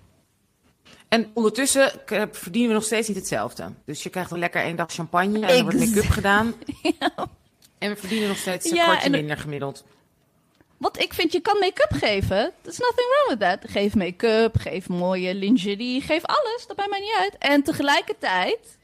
En 1.09 1.27
ondertussen 1.33 1.93
verdienen 2.31 2.69
we 2.69 2.75
nog 2.75 2.85
steeds 2.85 3.09
niet 3.09 3.17
hetzelfde. 3.17 3.73
Dus 3.85 4.03
je 4.03 4.11
krijgt 4.11 4.31
dan 4.31 4.39
lekker 4.39 4.63
één 4.63 4.77
dag 4.77 4.93
champagne 4.93 5.47
en 5.47 5.57
er 5.57 5.63
wordt 5.63 5.79
make-up 5.79 6.09
gedaan. 6.09 6.55
En 7.79 7.91
we 7.91 7.97
verdienen 7.97 8.29
nog 8.29 8.39
steeds 8.39 8.71
een 8.71 8.77
Ja, 8.77 8.85
kwartje 8.85 9.11
minder 9.11 9.37
gemiddeld. 9.37 9.85
Wat 10.79 11.03
ik 11.03 11.15
vind, 11.15 11.33
je 11.33 11.41
kan 11.41 11.59
make-up 11.59 11.93
geven. 11.93 12.53
There's 12.63 12.79
nothing 12.79 13.09
wrong 13.11 13.29
with 13.29 13.41
that. 13.41 13.71
Geef 13.71 13.95
make-up, 13.95 14.57
geef 14.57 14.89
mooie 14.89 15.35
lingerie, 15.35 16.01
geef 16.01 16.25
alles. 16.25 16.65
Dat 16.67 16.77
maakt 16.77 16.91
mij 16.91 17.01
niet 17.01 17.17
uit. 17.19 17.37
En 17.39 17.63
tegelijkertijd 17.63 18.79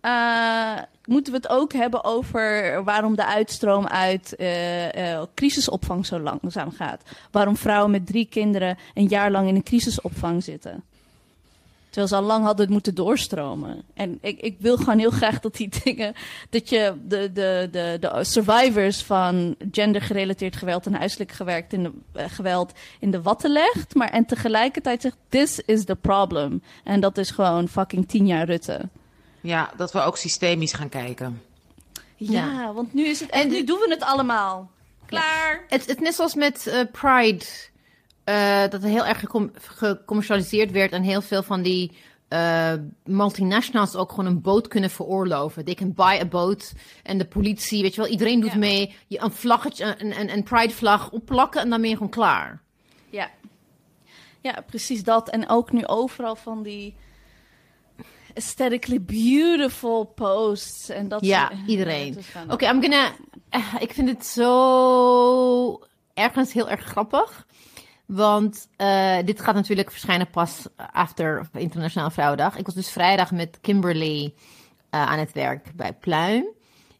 eh, 0.00 0.78
moeten 1.04 1.32
we 1.32 1.38
het 1.38 1.48
ook 1.48 1.72
hebben 1.72 2.04
over 2.04 2.84
waarom 2.84 3.16
de 3.16 3.24
uitstroom 3.24 3.86
uit 3.86 4.36
eh, 4.36 5.22
crisisopvang 5.34 6.06
zo 6.06 6.20
langzaam 6.20 6.70
gaat. 6.70 7.02
Waarom 7.30 7.56
vrouwen 7.56 7.90
met 7.90 8.06
drie 8.06 8.26
kinderen 8.26 8.78
een 8.94 9.08
jaar 9.08 9.30
lang 9.30 9.48
in 9.48 9.54
een 9.54 9.62
crisisopvang 9.62 10.42
zitten. 10.44 10.84
Terwijl 11.94 12.08
ze 12.08 12.16
al 12.16 12.22
lang 12.22 12.44
hadden 12.44 12.72
moeten 12.72 12.94
doorstromen. 12.94 13.82
En 13.94 14.18
ik, 14.20 14.40
ik 14.40 14.56
wil 14.58 14.76
gewoon 14.76 14.98
heel 14.98 15.10
graag 15.10 15.40
dat 15.40 15.54
die 15.56 15.68
dingen. 15.84 16.14
dat 16.50 16.68
je 16.68 16.94
de, 17.04 17.32
de, 17.32 17.68
de, 17.70 17.96
de 18.00 18.24
survivors 18.24 19.02
van 19.02 19.56
gendergerelateerd 19.70 20.56
geweld 20.56 20.86
en 20.86 20.94
huiselijk 20.94 21.32
gewerkt 21.32 21.72
in 21.72 21.82
de, 21.82 21.92
eh, 22.12 22.24
geweld 22.28 22.72
in 23.00 23.10
de 23.10 23.22
watten 23.22 23.52
legt. 23.52 23.94
Maar 23.94 24.08
en 24.10 24.26
tegelijkertijd 24.26 25.02
zegt: 25.02 25.16
This 25.28 25.60
is 25.60 25.84
the 25.84 25.96
problem. 25.96 26.62
En 26.84 27.00
dat 27.00 27.18
is 27.18 27.30
gewoon 27.30 27.68
fucking 27.68 28.08
tien 28.08 28.26
jaar 28.26 28.46
Rutte. 28.46 28.88
Ja, 29.40 29.70
dat 29.76 29.92
we 29.92 30.00
ook 30.00 30.16
systemisch 30.16 30.72
gaan 30.72 30.88
kijken. 30.88 31.42
Ja, 32.16 32.72
want 32.72 32.94
nu 32.94 33.06
is 33.06 33.20
het. 33.20 33.30
En 33.30 33.40
En 33.40 33.48
nu 33.48 33.64
doen 33.64 33.78
we 33.78 33.90
het 33.90 34.02
allemaal. 34.02 34.70
Klaar. 35.06 35.64
Het, 35.68 35.86
het 35.86 36.00
net 36.00 36.14
zoals 36.14 36.34
met 36.34 36.66
eh, 36.66 36.80
Pride. 36.92 37.44
Eh, 38.24 38.60
dat 38.60 38.72
het 38.72 38.84
heel 38.84 39.06
erg 39.06 39.18
gecom- 39.20 39.50
gecommercialiseerd 39.54 40.70
werd. 40.70 40.92
En 40.92 41.02
heel 41.02 41.22
veel 41.22 41.42
van 41.42 41.62
die 41.62 41.90
eh, 42.28 42.72
multinationals 43.04 43.96
ook 43.96 44.10
gewoon 44.10 44.26
een 44.26 44.40
boot 44.40 44.68
kunnen 44.68 44.90
veroorloven. 44.90 45.64
They 45.64 45.74
can 45.74 45.92
buy 45.94 46.18
a 46.20 46.24
boat. 46.26 46.72
En 47.02 47.18
de 47.18 47.26
politie, 47.26 47.82
weet 47.82 47.94
je 47.94 48.00
wel, 48.00 48.10
iedereen 48.10 48.40
doet 48.40 48.52
Ja. 48.52 48.58
mee. 48.58 48.94
Je 49.06 49.20
een 49.20 49.32
vlaggetje, 49.32 49.94
een, 49.98 50.20
een, 50.20 50.32
een 50.32 50.42
Pride 50.42 50.74
vlag 50.74 51.10
opplakken 51.10 51.60
en 51.60 51.70
dan 51.70 51.80
ben 51.80 51.90
je 51.90 51.96
gewoon 51.96 52.10
klaar. 52.10 52.62
Ja. 53.10 53.30
Ja, 54.40 54.64
precies 54.66 55.02
dat. 55.04 55.28
En 55.30 55.48
ook 55.48 55.72
nu 55.72 55.86
overal 55.86 56.36
van 56.36 56.62
die 56.62 56.94
aesthetically 58.34 59.00
beautiful 59.02 60.04
posts. 60.04 60.88
En 60.88 61.08
dat 61.08 61.24
Ja, 61.24 61.48
soort- 61.48 61.68
iedereen. 61.68 62.18
Oké, 62.48 62.64
I'm 62.68 62.80
gonna... 62.82 63.12
eh, 63.48 63.74
ik 63.78 63.92
vind 63.92 64.08
het 64.08 64.26
zo 64.26 65.80
ergens 66.14 66.52
heel 66.52 66.68
erg 66.70 66.84
grappig. 66.84 67.46
Want 68.06 68.68
eh, 68.76 69.18
dit 69.24 69.40
gaat 69.40 69.54
natuurlijk 69.54 69.90
verschijnen 69.90 70.30
pas 70.30 70.66
after 70.92 71.48
Internationale 71.52 72.10
Vrouwendag. 72.10 72.56
Ik 72.56 72.66
was 72.66 72.74
dus 72.74 72.90
vrijdag 72.90 73.30
met 73.30 73.58
Kimberly 73.60 74.34
eh, 74.90 75.10
aan 75.10 75.18
het 75.18 75.32
werk 75.32 75.72
bij 75.74 75.92
Pluim. 75.92 76.46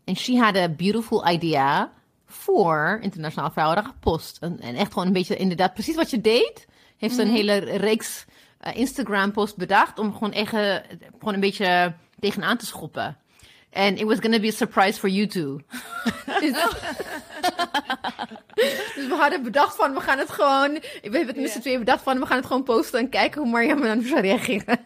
En 0.04 0.16
she 0.16 0.38
had 0.38 0.56
a 0.56 0.68
beautiful 0.68 1.28
idea 1.28 1.92
voor 2.26 2.98
Internationale 3.02 3.52
Vrouwendag 3.52 3.86
gepost. 3.86 4.38
En, 4.40 4.60
en 4.60 4.74
echt 4.74 4.92
gewoon 4.92 5.06
een 5.06 5.12
beetje 5.12 5.36
inderdaad 5.36 5.74
precies 5.74 5.96
wat 5.96 6.10
je 6.10 6.20
deed. 6.20 6.66
Heeft 6.96 7.14
ze 7.14 7.22
een 7.22 7.28
hele 7.28 7.58
reeks 7.58 8.24
eh, 8.58 8.76
Instagram-post 8.76 9.56
bedacht 9.56 9.98
om 9.98 10.12
gewoon, 10.12 10.32
echt, 10.32 10.50
gewoon 11.18 11.34
een 11.34 11.40
beetje 11.40 11.94
tegenaan 12.18 12.56
te 12.56 12.66
schoppen. 12.66 13.16
En 13.70 13.96
it 13.96 14.04
was 14.04 14.18
gonna 14.18 14.40
be 14.40 14.48
a 14.48 14.50
surprise 14.50 14.98
for 14.98 15.08
you 15.08 15.26
too. 15.26 15.60
dus, 18.94 19.06
we 19.08 19.16
hadden 19.18 19.42
bedacht 19.42 19.76
van, 19.76 19.94
we 19.94 20.00
gaan 20.00 20.18
het 20.18 20.30
gewoon... 20.30 20.72
We 20.72 20.80
hebben 21.02 21.26
het 21.26 21.36
met 21.36 21.50
z'n 21.50 21.60
tweeën 21.60 21.78
bedacht 21.78 22.02
van, 22.02 22.18
we 22.20 22.26
gaan 22.26 22.36
het 22.36 22.46
gewoon 22.46 22.62
posten 22.62 22.98
en 23.00 23.08
kijken 23.08 23.40
hoe 23.42 23.50
Mariam 23.50 23.82
er 23.82 23.94
dan 23.94 24.02
zou 24.02 24.20
reageren. 24.20 24.78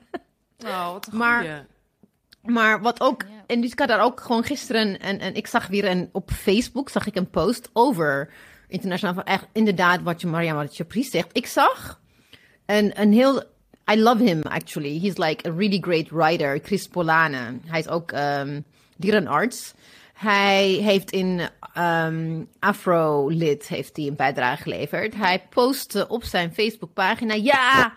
Oh, 0.66 0.92
wat 0.92 1.06
een 1.10 1.18
Maar- 1.18 1.40
goeie. 1.40 1.66
Maar 2.42 2.80
wat 2.82 3.00
ook, 3.00 3.22
Ja. 3.22 3.28
en 3.46 3.60
dus 3.60 3.70
ik 3.72 3.78
had 3.78 3.88
daar 3.88 4.00
ook 4.02 4.20
gewoon 4.20 4.44
gisteren, 4.44 5.00
en, 5.00 5.18
en 5.20 5.34
ik 5.34 5.46
zag 5.46 5.66
weer 5.66 5.84
een, 5.84 6.08
op 6.12 6.30
Facebook 6.30 6.88
zag 6.88 7.06
ik 7.06 7.16
een 7.16 7.30
post 7.30 7.70
over 7.72 8.30
internationaal, 8.68 9.14
van 9.14 9.24
echt 9.24 9.46
inderdaad 9.52 10.02
wat 10.02 10.20
je 10.20 10.26
Mariam, 10.26 10.56
wat 10.56 10.76
je 10.76 10.84
zegt. 11.10 11.28
Ik 11.32 11.46
zag 11.46 12.00
een, 12.66 13.00
een 13.00 13.12
heel, 13.12 13.42
I 13.92 14.00
love 14.00 14.22
him 14.22 14.42
actually. 14.42 14.98
He's 15.00 15.16
like 15.16 15.48
a 15.48 15.52
really 15.52 15.78
great 15.80 16.10
writer, 16.10 16.60
Chris 16.62 16.88
Polane. 16.88 17.58
Hij 17.66 17.78
is 17.78 17.88
ook 17.88 18.12
um, 18.12 18.64
dierenarts. 18.96 19.74
Hij 20.18 20.66
heeft 20.68 21.10
in 21.10 21.40
ehm 21.74 22.42
Afro-lid 22.58 23.68
heeft 23.68 23.96
hij 23.96 24.06
een 24.06 24.16
bijdrage 24.16 24.62
geleverd. 24.62 25.14
Hij 25.14 25.46
postte 25.50 26.08
op 26.08 26.24
zijn 26.24 26.54
Facebookpagina, 26.54 27.34
ja, 27.34 27.92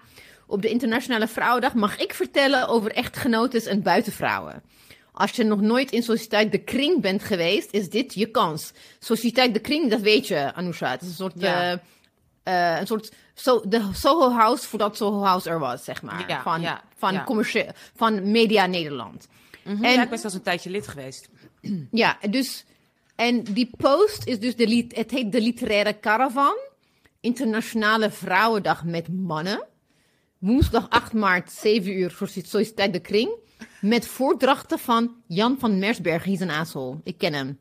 op 0.48 0.62
de 0.62 0.70
Internationale 0.70 1.28
Vrouwendag 1.28 1.74
mag 1.74 1.98
ik 1.98 2.14
vertellen 2.14 2.68
over 2.68 2.92
echtgenotes 2.92 3.66
en 3.66 3.82
buitenvrouwen. 3.82 4.64
Als 5.12 5.32
je 5.32 5.44
nog 5.44 5.62
nooit 5.62 5.92
in 5.92 6.04
Sociëteit 6.04 6.52
de 6.52 6.58
Kring 6.58 7.02
bent 7.02 7.24
geweest, 7.24 7.72
is 7.72 7.90
dit 7.90 8.14
je 8.14 8.26
kans. 8.26 8.72
Sociëteit 9.00 9.54
de 9.54 9.60
Kring, 9.60 9.90
dat 9.90 10.02
weet 10.02 10.28
je, 10.28 10.54
Anousha. 10.54 10.92
Het 10.92 11.02
is 11.02 11.08
een 11.08 11.14
soort, 11.14 11.34
Ja. 11.36 11.80
eh, 12.44 12.80
een 12.80 12.88
soort 12.88 13.12
so, 13.34 13.62
de 13.68 13.90
Soho 13.94 14.32
House 14.32 14.68
voordat 14.68 14.98
Soho 14.98 15.22
House 15.24 15.50
er 15.50 15.60
was, 15.60 15.84
zeg 15.84 16.02
maar. 16.02 16.26
Ja, 16.28 16.42
van, 16.42 16.62
ja, 16.62 16.82
van, 16.98 17.14
ja. 17.14 17.26
van 17.96 18.32
Media 18.32 18.66
Nederland. 18.66 19.28
Mhm, 19.64 19.84
en- 19.84 19.92
ja, 19.94 20.04
ik 20.04 20.10
ben 20.10 20.20
zelfs 20.20 20.36
een 20.36 20.42
tijdje 20.42 20.70
lid 20.70 20.88
geweest. 20.88 21.30
Ja, 21.92 22.18
dus. 22.30 22.66
En 23.16 23.44
die 23.44 23.70
post 23.78 24.28
is 24.28 24.40
dus 24.40 24.56
de. 24.56 24.86
Het 24.88 25.12
heet 25.12 25.32
de 25.32 25.42
Literaire 25.42 26.00
Caravan. 26.00 26.58
Internationale 27.20 28.12
Vrouwendag 28.12 28.84
met 28.84 29.08
mannen. 29.08 29.68
Woensdag 30.38 30.90
8 30.90 31.14
maart, 31.14 31.52
7 31.52 31.92
uur 31.92 32.12
voor 32.12 32.28
Sociëteit 32.28 32.94
de 32.94 33.00
Kring. 33.00 33.30
Met 33.82 34.08
voordrachten 34.08 34.80
van 34.80 35.16
Jan 35.28 35.60
van 35.60 35.80
Mersberg. 35.80 36.24
Hij 36.24 36.34
is 36.34 36.40
een 36.40 36.50
asshole. 36.50 36.98
Ik 37.04 37.18
ken 37.18 37.34
hem. 37.34 37.60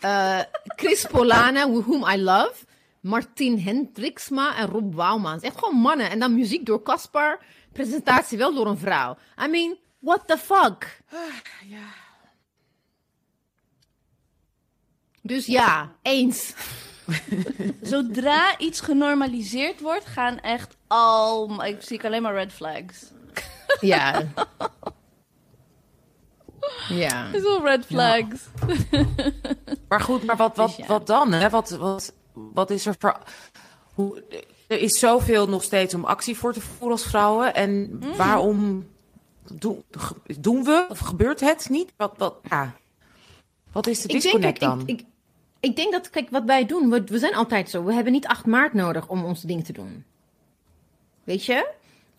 Eh, 0.00 0.40
Chris 0.64 1.06
Polana, 1.06 1.70
whom 1.70 2.08
I 2.08 2.22
love. 2.22 2.64
Martin 3.00 3.58
Hendriksma 3.58 4.56
en 4.56 4.66
Rob 4.66 4.94
Wouwman. 4.94 5.32
Het 5.32 5.42
is 5.42 5.48
Echt 5.48 5.58
gewoon 5.58 5.80
mannen. 5.80 6.10
En 6.10 6.18
dan 6.18 6.34
muziek 6.34 6.66
door 6.66 6.82
Caspar. 6.82 7.40
Presentatie 7.72 8.38
wel 8.38 8.54
door 8.54 8.66
een 8.66 8.78
vrouw. 8.78 9.16
I 9.44 9.48
mean, 9.48 9.76
what 9.98 10.22
the 10.26 10.38
fuck? 10.38 11.02
Dus 15.30 15.46
ja, 15.46 15.92
eens. 16.02 16.54
Zodra 17.82 18.58
iets 18.58 18.80
genormaliseerd 18.80 19.80
wordt, 19.80 20.06
gaan 20.06 20.38
echt 20.40 20.76
al. 20.86 21.64
Ik 21.64 21.82
zie 21.82 21.96
ik 21.96 22.04
alleen 22.04 22.22
maar 22.22 22.34
red 22.34 22.52
flags. 22.52 23.04
Ja. 23.80 24.22
Ja. 26.88 27.24
Het 27.26 27.34
is 27.34 27.42
wel 27.42 27.64
red 27.64 27.86
flags. 27.86 28.40
Maar 29.88 30.00
goed, 30.00 30.24
maar 30.24 30.36
wat, 30.36 30.56
wat, 30.56 30.76
Dus 30.76 30.86
wat 30.86 31.06
dan? 31.06 31.32
Hè? 31.32 31.50
Wat, 31.50 31.70
wat, 31.70 32.12
wat 32.32 32.70
is 32.70 32.86
er 32.86 32.94
voor... 32.98 33.18
Hoe, 33.94 34.22
er 34.68 34.78
is 34.78 34.98
zoveel 34.98 35.48
nog 35.48 35.62
steeds 35.62 35.94
om 35.94 36.04
actie 36.04 36.36
voor 36.36 36.52
te 36.52 36.60
voeren 36.60 36.90
als 36.90 37.06
vrouwen. 37.06 37.54
En 37.54 37.98
Mhm. 37.98 38.16
waarom 38.16 38.86
doen, 39.52 39.84
doen 40.40 40.64
we 40.64 40.86
of 40.88 40.98
gebeurt 40.98 41.40
het 41.40 41.68
niet? 41.68 41.92
Wat, 41.96 42.12
wat, 42.16 42.34
ja. 42.48 42.74
wat 43.72 43.86
is 43.86 44.00
de 44.00 44.02
Ik 44.02 44.10
denk, 44.10 44.22
disconnect 44.22 44.60
dan? 44.60 44.80
ik, 44.86 45.00
ik, 45.00 45.06
ik 45.60 45.76
denk 45.76 45.92
dat, 45.92 46.10
kijk, 46.10 46.30
wat 46.30 46.44
wij 46.44 46.66
doen, 46.66 46.90
we, 46.90 47.04
we 47.04 47.18
zijn 47.18 47.34
altijd 47.34 47.70
zo. 47.70 47.84
We 47.84 47.92
hebben 47.92 48.12
niet 48.12 48.26
8 48.26 48.46
maart 48.46 48.72
nodig 48.72 49.08
om 49.08 49.24
onze 49.24 49.46
ding 49.46 49.64
te 49.64 49.72
doen. 49.72 50.04
Weet 51.24 51.44
je? 51.44 51.54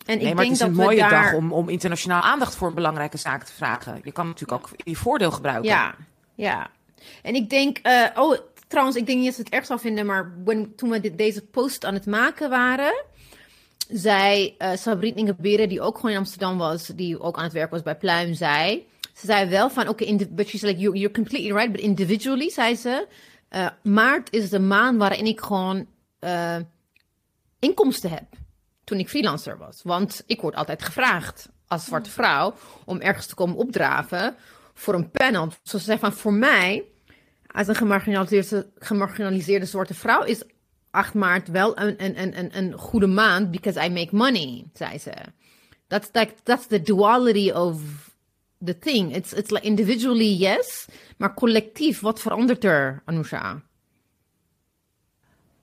En 0.06 0.18
nee, 0.18 0.26
ik 0.26 0.34
maar 0.34 0.34
denk 0.34 0.38
het 0.38 0.50
is 0.50 0.58
dat 0.58 0.68
een 0.68 0.74
mooie 0.74 0.98
daar... 0.98 1.10
dag 1.10 1.32
om, 1.34 1.52
om 1.52 1.68
internationaal 1.68 2.22
aandacht 2.22 2.54
voor 2.54 2.68
een 2.68 2.74
belangrijke 2.74 3.16
zaak 3.16 3.44
te 3.44 3.52
vragen. 3.52 4.00
Je 4.04 4.12
kan 4.12 4.26
natuurlijk 4.26 4.62
ook 4.62 4.70
je 4.76 4.96
voordeel 4.96 5.30
gebruiken. 5.30 5.70
Ja, 5.70 5.94
ja. 6.34 6.70
En 7.22 7.34
ik 7.34 7.50
denk, 7.50 7.78
eh, 7.78 8.04
oh, 8.14 8.38
trouwens, 8.68 8.96
ik 8.96 9.06
denk 9.06 9.18
niet 9.18 9.26
dat 9.26 9.34
ze 9.34 9.42
het 9.42 9.52
erg 9.52 9.66
zou 9.66 9.80
vinden, 9.80 10.06
maar 10.06 10.32
when, 10.44 10.74
toen 10.74 10.90
we 10.90 11.14
deze 11.14 11.42
post 11.42 11.84
aan 11.84 11.94
het 11.94 12.06
maken 12.06 12.50
waren, 12.50 13.04
zei 13.88 14.54
uh, 14.58 14.70
Sabrit 14.74 15.16
Ingeberen, 15.16 15.68
die 15.68 15.80
ook 15.80 15.96
gewoon 15.96 16.10
in 16.10 16.16
Amsterdam 16.16 16.58
was, 16.58 16.86
die 16.86 17.20
ook 17.20 17.36
aan 17.36 17.44
het 17.44 17.52
werk 17.52 17.70
was 17.70 17.82
bij 17.82 17.96
Pluim, 17.96 18.34
zei... 18.34 18.90
Ze 19.12 19.26
zei 19.26 19.48
wel 19.48 19.70
van, 19.70 19.88
oké, 19.88 20.02
okay, 20.02 20.28
but 20.30 20.48
she's 20.48 20.62
like, 20.62 20.80
you're, 20.80 20.98
you're 20.98 21.14
completely 21.14 21.52
right, 21.52 21.72
but 21.72 21.80
individually, 21.80 22.50
zei 22.50 22.76
ze... 22.76 23.06
Uh, 23.54 23.68
maart 23.82 24.32
is 24.32 24.50
de 24.50 24.60
maand 24.60 24.98
waarin 24.98 25.26
ik 25.26 25.40
gewoon 25.40 25.86
uh, 26.20 26.56
inkomsten 27.58 28.10
heb. 28.10 28.24
Toen 28.84 28.98
ik 28.98 29.08
freelancer 29.08 29.58
was. 29.58 29.80
Want 29.82 30.22
ik 30.26 30.40
word 30.40 30.54
altijd 30.54 30.82
gevraagd 30.82 31.48
als 31.66 31.84
zwarte 31.84 32.10
vrouw 32.10 32.54
om 32.84 33.00
ergens 33.00 33.26
te 33.26 33.34
komen 33.34 33.56
opdraven 33.56 34.36
voor 34.74 34.94
een 34.94 35.10
panel. 35.10 35.48
Zoals 35.62 35.84
ze 35.84 35.90
zei 35.90 35.98
van, 35.98 36.12
voor 36.12 36.32
mij, 36.32 36.84
als 37.46 37.68
een 37.68 37.74
gemarginaliseerde, 37.74 38.70
gemarginaliseerde 38.78 39.66
zwarte 39.66 39.94
vrouw, 39.94 40.22
is 40.22 40.42
8 40.90 41.14
maart 41.14 41.48
wel 41.48 41.78
een, 41.78 42.58
een 42.58 42.72
goede 42.72 43.06
maand 43.06 43.50
because 43.50 43.84
I 43.84 43.88
make 43.90 44.16
money, 44.16 44.64
zei 44.72 44.98
ze. 44.98 45.12
That's 45.86 46.08
like, 46.12 46.34
that's 46.42 46.66
the 46.66 46.82
duality 46.82 47.50
of 47.50 47.80
the 48.64 48.78
thing. 48.78 49.14
It's, 49.14 49.32
it's 49.32 49.50
like 49.50 49.66
individually 49.66 50.36
yes, 50.36 50.86
maar 51.16 51.34
collectief, 51.34 52.00
wat 52.00 52.20
verandert 52.20 52.64
er, 52.64 53.02
Anousha? 53.04 53.62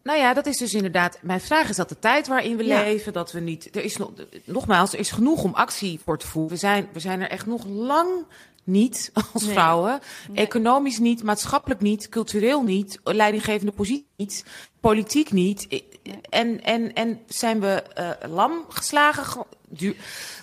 Nou 0.04 0.20
ja, 0.20 0.34
dat 0.34 0.46
is 0.46 0.58
dus 0.58 0.74
inderdaad. 0.74 1.20
Mijn 1.22 1.42
vraag 1.42 1.70
is 1.70 1.76
dat 1.76 1.90
de 1.90 2.00
tijd 2.00 2.28
waarin 2.28 2.58
we 2.58 2.64
leven, 2.64 3.14
dat 3.14 3.32
we 3.32 3.40
niet. 3.40 3.76
Er 3.76 3.84
is 3.84 3.98
nog, 3.98 4.12
nogmaals, 4.46 4.94
er 4.94 5.00
is 5.00 5.12
genoeg 5.12 5.44
om 5.44 5.54
actie 5.54 6.00
voor 6.04 6.18
te 6.18 6.28
voeren. 6.28 6.52
We 6.52 6.58
zijn, 6.58 6.90
we 6.94 7.00
zijn 7.00 7.22
er 7.22 7.30
echt 7.30 7.46
nog 7.46 7.66
lang 7.66 8.26
niet 8.64 9.12
als 9.34 9.44
vrouwen. 9.44 10.00
Economisch 10.34 11.00
niet, 11.00 11.24
maatschappelijk 11.24 11.82
niet, 11.82 12.10
cultureel 12.10 12.64
niet, 12.64 13.00
leidinggevende 13.04 13.72
positie 13.72 14.08
niet, 14.18 14.46
politiek 14.80 15.32
niet. 15.32 15.84
En, 16.30 16.64
en, 16.64 16.94
en 16.94 17.20
zijn 17.28 17.60
we 17.60 17.84
uh, 18.00 18.32
lam 18.32 18.66
geslagen? 18.70 19.46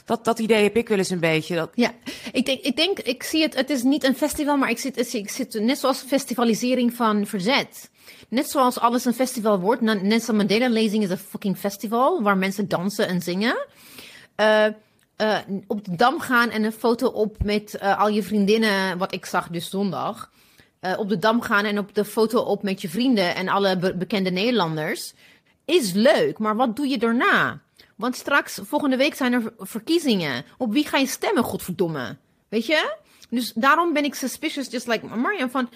Dat, 0.04 0.24
dat 0.24 0.38
idee 0.38 0.62
heb 0.62 0.76
ik 0.76 0.88
wel 0.88 0.98
eens 0.98 1.10
een 1.10 1.20
beetje. 1.20 1.54
Dat... 1.54 1.70
Ja, 1.74 1.92
ik 2.32 2.46
denk, 2.46 2.60
ik 2.60 2.76
denk, 2.76 2.98
ik 2.98 3.22
zie 3.22 3.42
het, 3.42 3.54
het 3.54 3.70
is 3.70 3.82
niet 3.82 4.04
een 4.04 4.16
festival, 4.16 4.56
maar 4.56 4.70
ik 4.70 4.78
zit, 4.78 5.14
ik 5.14 5.30
zit 5.30 5.54
net 5.60 5.78
zoals 5.78 6.02
festivalisering 6.06 6.94
van 6.94 7.26
verzet. 7.26 7.90
Net 8.28 8.50
zoals 8.50 8.78
alles 8.78 9.04
een 9.04 9.14
festival 9.14 9.60
wordt. 9.60 9.80
Nelson 9.80 10.36
Mandela-lezing 10.36 11.02
is 11.02 11.10
een 11.10 11.18
fucking 11.18 11.58
festival 11.58 12.22
waar 12.22 12.36
mensen 12.36 12.68
dansen 12.68 13.08
en 13.08 13.22
zingen. 13.22 13.66
Uh, 14.36 14.66
uh, 15.16 15.38
op 15.66 15.84
de 15.84 15.96
dam 15.96 16.20
gaan 16.20 16.50
en 16.50 16.64
een 16.64 16.72
foto 16.72 17.08
op 17.08 17.44
met 17.44 17.78
uh, 17.82 18.00
al 18.00 18.08
je 18.08 18.22
vriendinnen, 18.22 18.98
wat 18.98 19.14
ik 19.14 19.26
zag 19.26 19.48
dus 19.48 19.70
zondag. 19.70 20.30
Uh, 20.80 20.98
op 20.98 21.08
de 21.08 21.18
dam 21.18 21.40
gaan 21.40 21.64
en 21.64 21.78
op 21.78 21.94
de 21.94 22.04
foto 22.04 22.40
op 22.40 22.62
met 22.62 22.80
je 22.80 22.88
vrienden 22.88 23.34
en 23.34 23.48
alle 23.48 23.76
be 23.76 23.96
bekende 23.96 24.30
Nederlanders. 24.30 25.12
Is 25.64 25.92
leuk, 25.92 26.38
maar 26.38 26.56
wat 26.56 26.76
doe 26.76 26.88
je 26.88 26.98
daarna? 26.98 27.60
Want 27.96 28.16
straks, 28.16 28.58
volgende 28.62 28.96
week 28.96 29.14
zijn 29.14 29.32
er 29.32 29.52
verkiezingen. 29.58 30.44
Op 30.58 30.72
wie 30.72 30.86
ga 30.86 30.98
je 30.98 31.06
stemmen, 31.06 31.44
godverdomme? 31.44 32.16
Weet 32.48 32.66
je? 32.66 32.96
Dus 33.30 33.52
daarom 33.52 33.92
ben 33.92 34.04
ik 34.04 34.14
suspicious, 34.14 34.70
just 34.70 34.86
like 34.86 35.06
Mariam, 35.06 35.50
van 35.50 35.68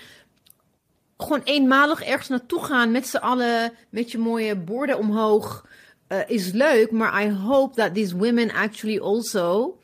gewoon 1.16 1.42
eenmalig 1.44 2.02
ergens 2.02 2.28
naartoe 2.28 2.64
gaan 2.64 2.90
met 2.90 3.06
z'n 3.06 3.16
allen, 3.16 3.72
met 3.90 4.10
je 4.10 4.18
mooie 4.18 4.56
borden 4.56 4.98
omhoog 4.98 5.66
uh, 6.12 6.18
is 6.26 6.52
leuk, 6.52 6.90
maar 6.90 7.22
I 7.22 7.30
hope 7.30 7.74
that 7.74 7.94
these 7.94 8.16
women 8.16 8.50
actually 8.50 9.00
also. 9.00 9.74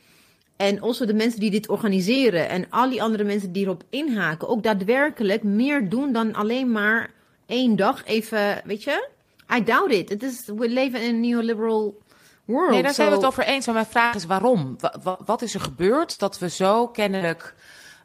En 0.56 0.80
also 0.80 1.04
de 1.04 1.14
mensen 1.14 1.40
die 1.40 1.50
dit 1.50 1.68
organiseren 1.68 2.48
en 2.48 2.66
al 2.70 2.90
die 2.90 3.02
andere 3.02 3.24
mensen 3.24 3.52
die 3.52 3.64
erop 3.64 3.82
inhaken, 3.90 4.48
ook 4.48 4.62
daadwerkelijk 4.62 5.42
meer 5.42 5.88
doen 5.88 6.12
dan 6.12 6.34
alleen 6.34 6.72
maar 6.72 7.10
één 7.46 7.76
dag 7.76 8.04
even, 8.04 8.62
weet 8.64 8.82
je? 8.82 9.08
I 9.54 9.64
doubt 9.64 9.92
it. 9.92 10.10
it 10.10 10.22
is, 10.22 10.42
we 10.56 10.68
leven 10.68 11.02
in 11.02 11.14
een 11.14 11.20
neoliberal 11.20 11.98
world. 12.44 12.70
Nee, 12.70 12.82
daar 12.82 12.94
zijn 12.94 13.08
we 13.08 13.14
het 13.14 13.24
over 13.24 13.44
eens. 13.44 13.66
Maar 13.66 13.74
mijn 13.74 13.86
vraag 13.86 14.14
is 14.14 14.24
waarom? 14.24 14.76
wat 15.24 15.42
is 15.42 15.54
er 15.54 15.60
gebeurd 15.60 16.18
dat 16.18 16.38
we 16.38 16.48
zo 16.48 16.88
kennelijk, 16.88 17.54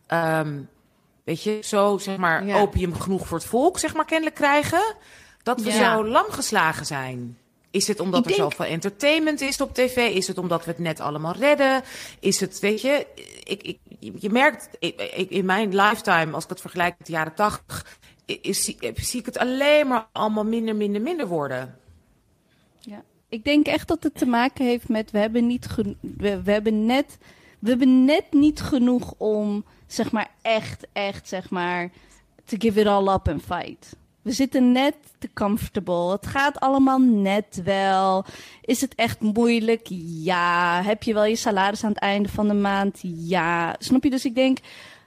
um, 0.07 0.69
weet 1.23 1.43
je, 1.43 1.59
zo 1.61 1.97
zeg 1.97 2.17
maar 2.17 2.61
opium 2.61 2.95
genoeg 2.95 3.27
voor 3.27 3.37
het 3.37 3.47
volk, 3.47 3.79
zeg 3.79 3.93
maar, 3.93 4.05
kennelijk 4.05 4.35
krijgen? 4.35 4.95
Dat 5.43 5.61
we 5.61 5.71
zo 5.71 6.05
lam 6.05 6.25
geslagen 6.29 6.85
zijn. 6.85 7.37
Is 7.71 7.87
het 7.87 7.99
omdat 7.99 8.25
er 8.25 8.33
zoveel 8.33 8.65
entertainment 8.65 9.41
is 9.41 9.61
op 9.61 9.73
tv? 9.73 9.97
Is 10.15 10.27
het 10.27 10.37
omdat 10.37 10.65
we 10.65 10.71
het 10.71 10.79
net 10.79 10.99
allemaal 10.99 11.33
redden? 11.33 11.83
Is 12.19 12.39
het, 12.39 12.59
weet 12.59 12.81
je, 12.81 13.07
ik, 13.43 13.63
ik, 13.63 13.79
je 14.19 14.29
merkt 14.29 14.69
ik, 14.79 15.29
in 15.29 15.45
mijn 15.45 15.75
lifetime, 15.75 16.33
als 16.33 16.43
ik 16.43 16.49
het 16.49 16.61
vergelijk 16.61 16.95
met 16.97 17.07
de 17.07 17.13
jaren 17.13 17.33
tachtig, 17.33 17.99
zie 18.95 19.19
ik 19.19 19.25
het 19.25 19.37
alleen 19.37 19.87
maar 19.87 20.07
allemaal 20.11 20.45
minder, 20.45 20.75
minder, 20.75 21.01
minder 21.01 21.27
worden. 21.27 21.79
Ja, 22.79 23.03
ik 23.29 23.43
denk 23.43 23.65
echt 23.65 23.87
dat 23.87 24.03
het 24.03 24.15
te 24.15 24.25
maken 24.25 24.65
heeft 24.65 24.89
met, 24.89 25.11
we 25.11 25.17
hebben, 25.17 25.47
niet 25.47 25.75
we, 25.99 26.41
we, 26.41 26.51
hebben 26.51 26.85
net, 26.85 27.17
we 27.59 27.69
hebben 27.69 28.05
net 28.05 28.25
niet 28.31 28.61
genoeg 28.61 29.13
om, 29.17 29.65
zeg 29.87 30.11
maar, 30.11 30.31
echt, 30.41 30.87
echt, 30.93 31.27
zeg 31.27 31.49
maar, 31.49 31.89
to 32.45 32.57
give 32.59 32.79
it 32.79 32.87
all 32.87 33.13
up 33.13 33.27
and 33.27 33.41
fight. 33.41 33.95
We 34.21 34.31
zitten 34.31 34.71
net 34.71 34.95
te 35.19 35.29
comfortable. 35.33 36.11
Het 36.11 36.27
gaat 36.27 36.59
allemaal 36.59 36.99
net 36.99 37.61
wel. 37.63 38.25
Is 38.61 38.81
het 38.81 38.95
echt 38.95 39.19
moeilijk? 39.19 39.87
Ja. 40.23 40.81
Heb 40.83 41.03
je 41.03 41.13
wel 41.13 41.25
je 41.25 41.35
salaris 41.35 41.83
aan 41.83 41.91
het 41.91 41.99
einde 41.99 42.29
van 42.29 42.47
de 42.47 42.53
maand? 42.53 42.99
Ja. 43.03 43.75
Snap 43.79 44.03
je? 44.03 44.09
Dus 44.09 44.25
ik 44.25 44.35
denk 44.35 44.57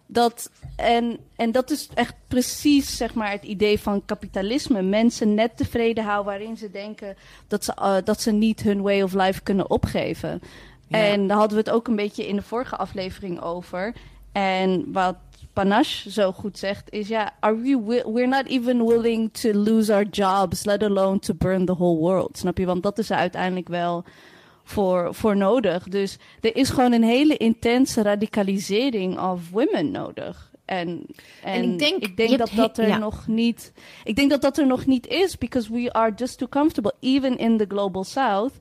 dat. 0.07 0.51
En, 0.77 1.19
en 1.37 1.53
dat 1.53 1.71
is 1.71 1.89
echt 1.95 2.15
precies 2.29 2.97
zeg 2.97 3.15
maar, 3.15 3.31
het 3.31 3.45
idee 3.45 3.81
van 3.81 4.05
kapitalisme. 4.05 4.83
Mensen 4.83 5.35
net 5.35 5.57
tevreden 5.57 6.05
houden 6.05 6.27
waarin 6.33 6.57
ze 6.57 6.71
denken 6.71 7.17
dat 7.49 7.65
ze, 7.65 7.73
uh, 7.79 7.97
dat 8.05 8.21
ze 8.21 8.33
niet 8.33 8.63
hun 8.63 8.83
way 8.83 9.03
of 9.03 9.13
life 9.13 9.43
kunnen 9.43 9.71
opgeven. 9.71 10.43
En 10.91 11.27
daar 11.27 11.37
hadden 11.37 11.57
we 11.57 11.65
het 11.65 11.73
ook 11.73 11.89
een 11.89 11.97
beetje 11.97 12.27
in 12.27 12.37
de 12.37 12.43
vorige 12.43 12.77
aflevering 12.77 13.41
over. 13.41 13.95
En 14.33 14.93
wat 14.93 15.17
Panache 15.55 16.11
zo 16.11 16.33
goed 16.33 16.59
zegt, 16.59 16.93
is 16.93 17.09
ja, 17.09 17.33
are 17.41 17.57
we 17.57 18.03
we're 18.07 18.27
not 18.27 18.47
even 18.47 18.87
willing 18.87 19.33
to 19.33 19.53
lose 19.53 19.95
our 19.95 20.07
jobs, 20.11 20.65
let 20.65 20.83
alone 20.83 21.19
to 21.19 21.35
burn 21.35 21.65
the 21.65 21.75
whole 21.75 21.99
world. 21.99 22.39
Snap 22.39 22.59
je? 22.59 22.67
Want 22.67 22.83
dat 22.83 22.99
is 22.99 23.11
er 23.11 23.17
uiteindelijk 23.17 23.69
wel 23.69 24.05
voor, 24.65 25.15
voor 25.15 25.37
nodig. 25.37 25.89
Dus 25.89 26.19
er 26.41 26.57
is 26.57 26.71
gewoon 26.71 26.93
een 26.93 27.03
hele 27.03 27.37
intense 27.37 28.03
radicalisering 28.03 29.21
of 29.21 29.51
women 29.51 29.91
nodig. 29.91 30.53
En, 30.65 30.89
en, 31.43 31.53
en 31.53 31.73
ik 31.73 31.79
denk, 31.79 32.03
ik 32.03 32.17
denk 32.17 32.39
dat 32.39 32.51
dat 32.55 32.79
er 32.79 32.99
nog 32.99 33.27
niet. 33.27 33.73
Ik 34.05 34.17
denk 34.17 34.31
dat 34.31 34.41
dat 34.41 34.59
er 34.59 34.67
nog 34.67 34.87
niet 34.87 35.07
is, 35.07 35.39
because 35.39 35.73
we 35.73 35.93
are 35.93 36.13
just 36.17 36.39
too 36.39 36.49
comfortable, 36.49 36.95
even 37.01 37.39
in 37.39 37.57
the 37.57 37.65
global 37.69 38.05
south 38.05 38.53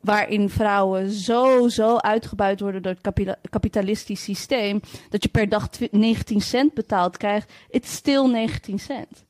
waarin 0.00 0.50
vrouwen 0.50 1.10
zo, 1.10 1.68
zo 1.68 1.96
uitgebuit 1.96 2.60
worden 2.60 2.82
door 2.82 2.96
het 3.02 3.36
kapitalistisch 3.50 4.22
systeem, 4.22 4.80
dat 5.10 5.22
je 5.22 5.28
per 5.28 5.48
dag 5.48 5.68
19 5.90 6.40
cent 6.40 6.74
betaald 6.74 7.16
krijgt, 7.16 7.52
it's 7.70 7.92
still 7.92 8.26
19 8.26 8.78
cent. 8.78 9.24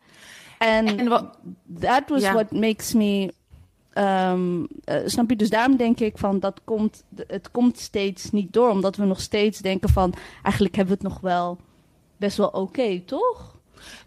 En 0.59 1.09
that 1.81 2.09
was 2.09 2.23
what 2.23 2.53
makes 2.53 2.93
me 2.93 3.33
Um, 3.99 4.69
uh, 4.85 4.97
snap 5.05 5.31
je? 5.31 5.37
Dus 5.37 5.51
daarom 5.51 5.77
denk 5.77 6.01
ik 6.01 6.19
van 6.19 6.41
dat 6.41 6.61
komt, 6.65 7.05
het 7.27 7.51
komt 7.51 7.79
steeds 7.79 8.31
niet 8.31 8.53
door. 8.53 8.71
Omdat 8.71 8.97
we 8.97 9.05
nog 9.05 9.21
steeds 9.21 9.59
denken 9.59 9.89
van 9.89 10.15
eigenlijk 10.43 10.77
hebben 10.77 10.99
we 10.99 11.03
het 11.03 11.13
nog 11.13 11.21
wel 11.21 11.59
best 12.17 12.37
wel 12.37 12.49
oké, 12.49 13.01
toch? 13.01 13.57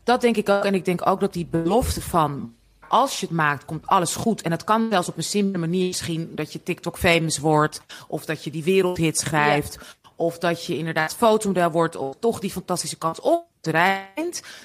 Dat 0.03 0.21
denk 0.21 0.37
ik 0.37 0.49
ook. 0.49 0.63
En 0.63 0.73
ik 0.73 0.85
denk 0.85 1.07
ook 1.07 1.19
dat 1.19 1.33
die 1.33 1.45
belofte 1.45 2.01
van 2.01 2.53
als 2.91 3.19
je 3.19 3.25
het 3.25 3.35
maakt, 3.35 3.65
komt 3.65 3.87
alles 3.87 4.15
goed. 4.15 4.41
En 4.41 4.49
dat 4.49 4.63
kan 4.63 4.87
zelfs 4.89 5.07
op 5.07 5.17
een 5.17 5.23
simpele 5.23 5.57
manier 5.57 5.87
misschien 5.87 6.31
dat 6.35 6.53
je 6.53 6.63
TikTok 6.63 6.97
famous 6.97 7.37
wordt. 7.37 7.81
Of 8.07 8.25
dat 8.25 8.43
je 8.43 8.51
die 8.51 8.63
wereldhit 8.63 9.17
schrijft. 9.17 9.77
Of 10.15 10.37
dat 10.37 10.65
je 10.65 10.77
inderdaad 10.77 11.15
fotomodel 11.15 11.71
wordt. 11.71 11.95
Of 11.95 12.15
toch 12.19 12.39
die 12.39 12.51
fantastische 12.51 12.97
kans 12.97 13.19
op 13.19 13.49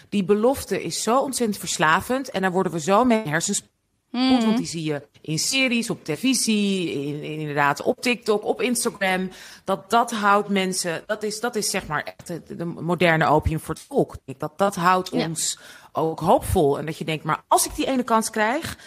Die 0.09 0.25
belofte 0.25 0.83
is 0.83 1.03
zo 1.03 1.19
ontzettend 1.19 1.59
verslavend. 1.59 2.31
En 2.31 2.43
daar 2.43 2.53
worden 2.53 2.73
we 2.73 2.81
zo 2.81 3.05
mee 3.05 3.23
hersens 3.29 3.63
Mm. 4.11 4.45
Want 4.45 4.57
die 4.57 4.67
zie 4.67 4.85
je 4.85 5.09
in 5.21 5.39
series, 5.39 5.91
op 5.91 6.05
televisie, 6.05 6.93
in, 6.93 7.23
inderdaad 7.23 7.83
op 7.83 8.01
TikTok, 8.01 8.45
op 8.45 8.61
Instagram. 8.61 9.31
Dat 9.65 9.91
dat 9.91 10.13
houdt 10.13 10.49
mensen, 10.49 11.03
dat 11.07 11.23
is, 11.23 11.41
dat 11.41 11.57
is 11.57 11.71
zeg 11.71 11.87
maar 11.87 12.03
echt 12.03 12.27
de, 12.59 12.65
moderne 12.65 13.27
opium 13.27 13.61
voor 13.61 13.75
het 13.75 13.85
volk. 13.89 14.17
Dat, 14.39 14.53
dat 14.57 14.75
houdt 14.75 15.11
ons 15.11 15.59
ook 15.93 16.21
hoopvol. 16.21 16.79
En 16.79 16.87
dat 16.87 16.99
je 16.99 17.05
denkt, 17.05 17.25
maar 17.25 17.43
als 17.49 17.67
ik 17.67 17.75
die 17.75 17.87
ene 17.87 18.03
kans 18.03 18.31
krijg. 18.31 18.79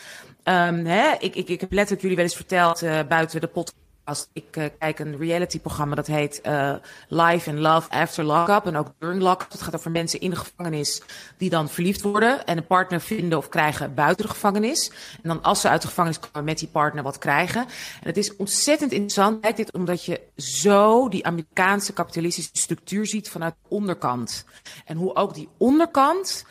Um, 0.43 0.86
hè, 0.86 1.12
ik, 1.19 1.36
ik, 1.36 1.49
ik 1.49 1.62
heb 1.62 1.71
letterlijk 1.71 2.01
jullie 2.01 2.15
wel 2.15 2.25
eens 2.25 2.36
verteld 2.36 2.84
uh, 2.84 2.99
buiten 3.08 3.41
de 3.41 3.47
podcast 3.47 3.88
als 4.10 4.28
ik 4.34 4.58
uh, 4.58 4.65
kijk 4.80 5.00
een 5.00 5.17
reality-programma 5.17 5.95
dat 5.95 6.08
heet 6.08 6.41
uh, 6.45 6.76
Life 7.08 7.50
and 7.50 7.60
Love 7.60 7.89
After 7.89 8.24
Lockup. 8.24 8.65
En 8.65 8.76
ook 8.76 8.88
during 9.00 9.22
lockup. 9.22 9.52
Het 9.52 9.62
gaat 9.62 9.76
over 9.76 9.91
mensen 9.91 10.19
in 10.19 10.30
de 10.30 10.36
gevangenis 10.36 11.02
die 11.38 11.50
dan 11.50 11.69
verliefd 11.69 12.02
worden 12.02 12.45
en 12.45 12.58
een 12.58 12.65
partner 12.65 13.02
vinden 13.02 13.38
of 13.38 13.50
krijgen 13.50 13.93
buiten 13.93 14.26
de 14.26 14.32
gevangenis. 14.32 14.91
En 15.22 15.30
dan 15.30 15.43
als 15.43 15.62
ze 15.62 15.69
uit 15.69 15.82
de 15.82 15.88
gevangenis 15.88 16.19
komen 16.19 16.43
met 16.43 16.60
die 16.60 16.67
partner 16.67 17.04
wat 17.04 17.17
krijgen. 17.17 17.62
En 18.02 18.08
het 18.08 18.17
is 18.17 18.36
ontzettend 18.36 18.91
interessant, 18.91 19.41
Kijk 19.41 19.56
dit, 19.56 19.74
omdat 19.74 20.06
je 20.06 20.22
zo 20.36 21.10
die 21.10 21.26
Amerikaanse 21.26 21.93
kapitalistische 21.93 22.50
structuur 22.54 23.06
ziet 23.06 23.30
vanuit 23.30 23.54
de 23.62 23.69
onderkant. 23.76 24.45
En 24.86 24.98
hoe 24.98 25.15
ook 25.15 25.34
die 25.34 25.50
onderkant 25.58 26.45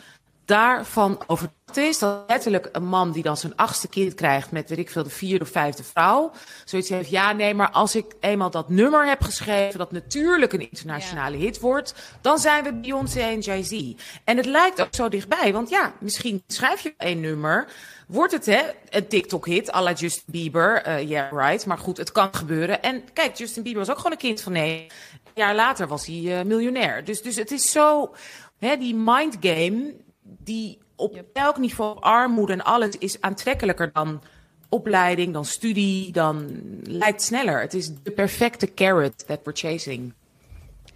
daarvan 0.49 1.23
over 1.27 1.49
is 1.75 1.99
dat 1.99 2.25
letterlijk 2.27 2.69
een 2.73 2.87
man 2.87 3.13
die 3.13 3.23
dan 3.23 3.37
zijn 3.37 3.57
achtste 3.57 3.89
kind 3.89 4.15
krijgt 4.15 4.51
met, 4.51 4.69
weet 4.69 4.79
ik 4.79 4.91
veel, 4.91 5.03
de 5.03 5.11
vierde 5.11 5.45
of 5.45 5.51
vijfde 5.51 5.83
vrouw, 5.83 6.31
zoiets 6.65 6.89
heeft, 6.89 7.11
ja 7.11 7.33
nee, 7.33 7.55
maar 7.55 7.71
als 7.71 7.97
ik 7.97 8.15
eenmaal 8.21 8.51
dat 8.51 8.69
nummer 8.69 9.07
heb 9.07 9.23
geschreven, 9.23 9.79
dat 9.79 9.93
natuurlijk 9.93 10.53
een 10.53 10.71
internationale 10.71 11.37
hit 11.37 11.61
wordt, 11.61 11.95
dan 12.21 12.39
zijn 12.39 12.65
we 12.65 12.75
Beyoncé 12.75 13.21
en 13.21 13.41
Jay-Z. 13.41 13.93
En 14.25 14.37
het 14.37 14.47
lijkt 14.47 14.81
ook 14.81 14.95
zo 14.95 15.09
dichtbij, 15.09 15.53
want 15.53 15.69
ja, 15.69 15.93
misschien 16.01 16.43
schrijf 16.47 16.81
je 16.81 16.95
één 16.97 17.21
nummer, 17.21 17.69
wordt 18.07 18.33
het 18.33 18.47
hè, 18.47 18.63
een 18.91 19.09
TikTok-hit 19.09 19.75
à 19.75 19.83
la 19.83 19.93
Justin 19.93 20.25
Bieber, 20.27 20.89
ja 20.89 20.99
uh, 20.99 21.09
yeah, 21.09 21.33
right, 21.33 21.67
maar 21.67 21.79
goed, 21.79 21.97
het 21.97 22.13
kan 22.13 22.35
gebeuren. 22.35 22.83
En 22.83 23.13
kijk, 23.13 23.37
Justin 23.37 23.63
Bieber 23.63 23.81
was 23.81 23.91
ook 23.91 23.97
gewoon 23.97 24.13
een 24.13 24.19
kind 24.19 24.41
van 24.41 24.53
nee, 24.53 24.87
een 25.25 25.33
jaar 25.35 25.55
later 25.55 25.87
was 25.87 26.07
hij 26.07 26.17
uh, 26.17 26.43
miljonair. 26.43 27.05
Dus, 27.05 27.23
dus 27.23 27.37
het 27.37 27.51
is 27.51 27.71
zo, 27.71 28.15
hè, 28.59 28.77
die 28.77 28.95
mindgame, 28.95 29.95
die 30.39 30.79
op 30.97 31.25
elk 31.33 31.59
niveau 31.59 32.01
armoede 32.01 32.53
en 32.53 32.65
alles 32.65 32.99
is 32.99 33.21
aantrekkelijker 33.21 33.91
dan 33.93 34.23
opleiding, 34.69 35.33
dan 35.33 35.45
studie, 35.45 36.13
dan 36.13 36.47
lijkt 36.83 37.23
sneller. 37.23 37.61
Het 37.61 37.75
is 37.75 37.91
de 38.03 38.11
perfecte 38.11 38.75
carrot 38.75 39.27
that 39.27 39.41
we're 39.45 39.57
chasing. 39.57 40.13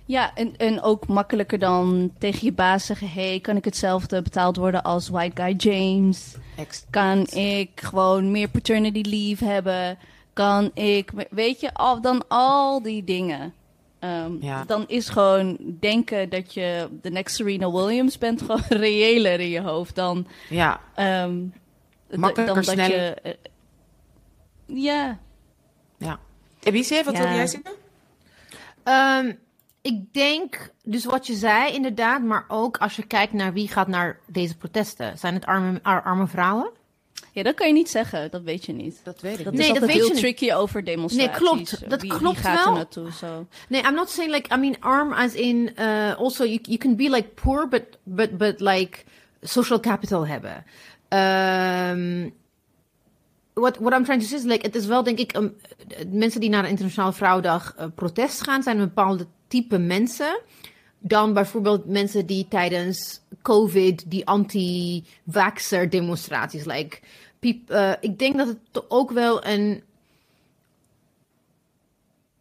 Ja, 0.05 0.35
en, 0.35 0.57
en 0.57 0.83
ook 0.83 1.07
makkelijker 1.07 1.59
dan 1.59 2.12
tegen 2.18 2.45
je 2.45 2.53
baas 2.53 2.87
zeggen: 2.87 3.09
hey, 3.09 3.40
kan 3.40 3.57
ik 3.57 3.64
hetzelfde 3.64 4.23
betaald 4.23 4.57
worden 4.57 4.83
als 4.83 5.09
White 5.09 5.42
Guy 5.42 5.55
James? 5.57 6.35
Exact. 6.57 6.87
Kan 6.90 7.27
ik 7.27 7.71
gewoon 7.75 8.31
meer 8.31 8.49
paternity 8.49 9.01
leave 9.09 9.45
hebben? 9.45 9.99
Kan 10.33 10.71
ik, 10.75 11.11
weet 11.31 11.61
je, 11.61 11.75
al, 11.75 12.01
dan 12.01 12.25
al 12.29 12.83
die 12.83 13.05
dingen. 13.05 13.55
Um, 14.05 14.38
Ja. 14.41 14.65
Dan 14.65 14.85
is 14.88 15.09
gewoon 15.09 15.57
denken 15.81 16.29
dat 16.29 16.55
je 16.55 16.88
de 17.03 17.11
next 17.11 17.35
Serena 17.37 17.71
Williams 17.73 18.19
bent 18.19 18.41
gewoon 18.41 18.62
reëler 18.87 19.41
in 19.41 19.49
je 19.49 19.61
hoofd 19.61 19.95
dan, 19.95 20.27
Ja, 20.49 20.81
um, 21.25 21.53
Makkelijker, 22.11 22.47
dan 22.47 22.55
dat 22.55 22.65
sneller. 22.65 22.91
je. 23.05 23.15
eh, 23.23 23.33
ja, 24.67 25.19
ja. 25.99 26.19
Ebice, 26.62 27.03
wat 27.05 27.17
Ja. 27.17 27.23
wil 27.23 27.33
jij 27.37 27.47
zeggen? 27.47 27.73
Ehm, 28.83 29.33
ik 29.83 30.12
denk, 30.12 30.71
dus 30.83 31.05
wat 31.05 31.27
je 31.27 31.35
zei 31.35 31.73
inderdaad, 31.75 32.23
maar 32.23 32.45
ook 32.49 32.77
als 32.77 32.97
je 32.97 33.07
kijkt 33.07 33.33
naar 33.33 33.53
wie 33.53 33.69
gaat 33.69 33.88
naar 33.88 34.19
deze 34.27 34.57
protesten. 34.57 35.19
Zijn 35.19 35.35
het 35.35 35.47
arme, 35.47 35.79
ar- 35.83 36.03
arme 36.03 36.27
vrouwen? 36.27 36.71
Ja, 37.35 37.42
dat 37.42 37.55
kan 37.55 37.66
je 37.66 37.73
niet 37.73 37.90
zeggen, 37.90 38.31
dat 38.31 38.42
weet 38.42 38.64
je 38.64 38.73
niet. 38.73 39.01
Dat 39.05 39.21
weet 39.21 39.38
ik 39.38 39.45
Dat 39.45 39.53
niet. 39.53 39.62
is 39.62 39.68
Nee, 39.68 39.79
dat 39.79 39.88
weet 39.88 39.97
heel 39.97 40.07
je 40.07 40.12
niet. 40.12 40.21
tricky 40.21 40.53
over 40.53 40.85
demonstraties. 40.85 41.31
Nee, 41.31 41.38
klopt. 41.40 41.90
Dat 41.90 42.01
wie, 42.03 42.11
klopt 42.16 42.37
wie 42.37 42.45
gaat 42.45 42.57
wel. 42.57 42.66
er 42.66 42.73
naartoe, 42.73 43.12
zo. 43.12 43.47
Nee, 43.68 43.83
I'm 43.83 43.95
not 43.95 44.11
saying 44.11 44.35
like 44.35 44.55
I 44.55 44.59
mean 44.59 44.77
arm 44.81 45.12
as 45.12 45.35
in 45.35 45.71
uh, 45.79 46.14
also 46.18 46.45
you 46.45 46.59
you 46.62 46.79
can 46.79 46.97
be 46.97 47.11
like 47.11 47.29
poor 47.29 47.68
but 47.68 47.83
but 48.03 48.38
but 48.38 48.61
like 48.61 49.05
social 49.42 49.81
capital 49.81 50.27
hebben. 50.27 50.64
Um, 51.09 52.33
what 53.55 53.79
what 53.79 53.92
I'm 53.92 54.05
trying 54.05 54.21
to 54.21 54.27
say 54.27 54.38
is 54.38 54.45
like 54.45 54.66
het 54.66 54.75
is 54.75 54.87
wel 54.87 55.03
denk 55.03 55.18
ik 55.18 55.37
um, 55.37 55.57
mensen 56.09 56.40
die 56.40 56.51
naar 56.51 56.62
de 56.62 56.68
internationale 56.68 57.12
vrouwendag 57.12 57.75
uh, 57.79 57.87
protest 57.95 58.40
gaan 58.42 58.62
zijn 58.62 58.79
een 58.79 58.85
bepaalde 58.85 59.27
type 59.49 59.79
mensen 59.79 60.40
dan 60.99 61.33
bijvoorbeeld 61.33 61.87
mensen 61.87 62.27
die 62.27 62.47
tijdens 62.49 63.21
COVID 63.42 64.11
die 64.11 64.26
anti-vaxxer 64.26 65.90
demonstraties 65.90 66.64
like 66.64 66.98
uh, 67.42 67.92
ik 68.00 68.18
denk 68.18 68.37
dat 68.37 68.46
het 68.46 68.85
ook 68.88 69.11
wel 69.11 69.46
een 69.46 69.83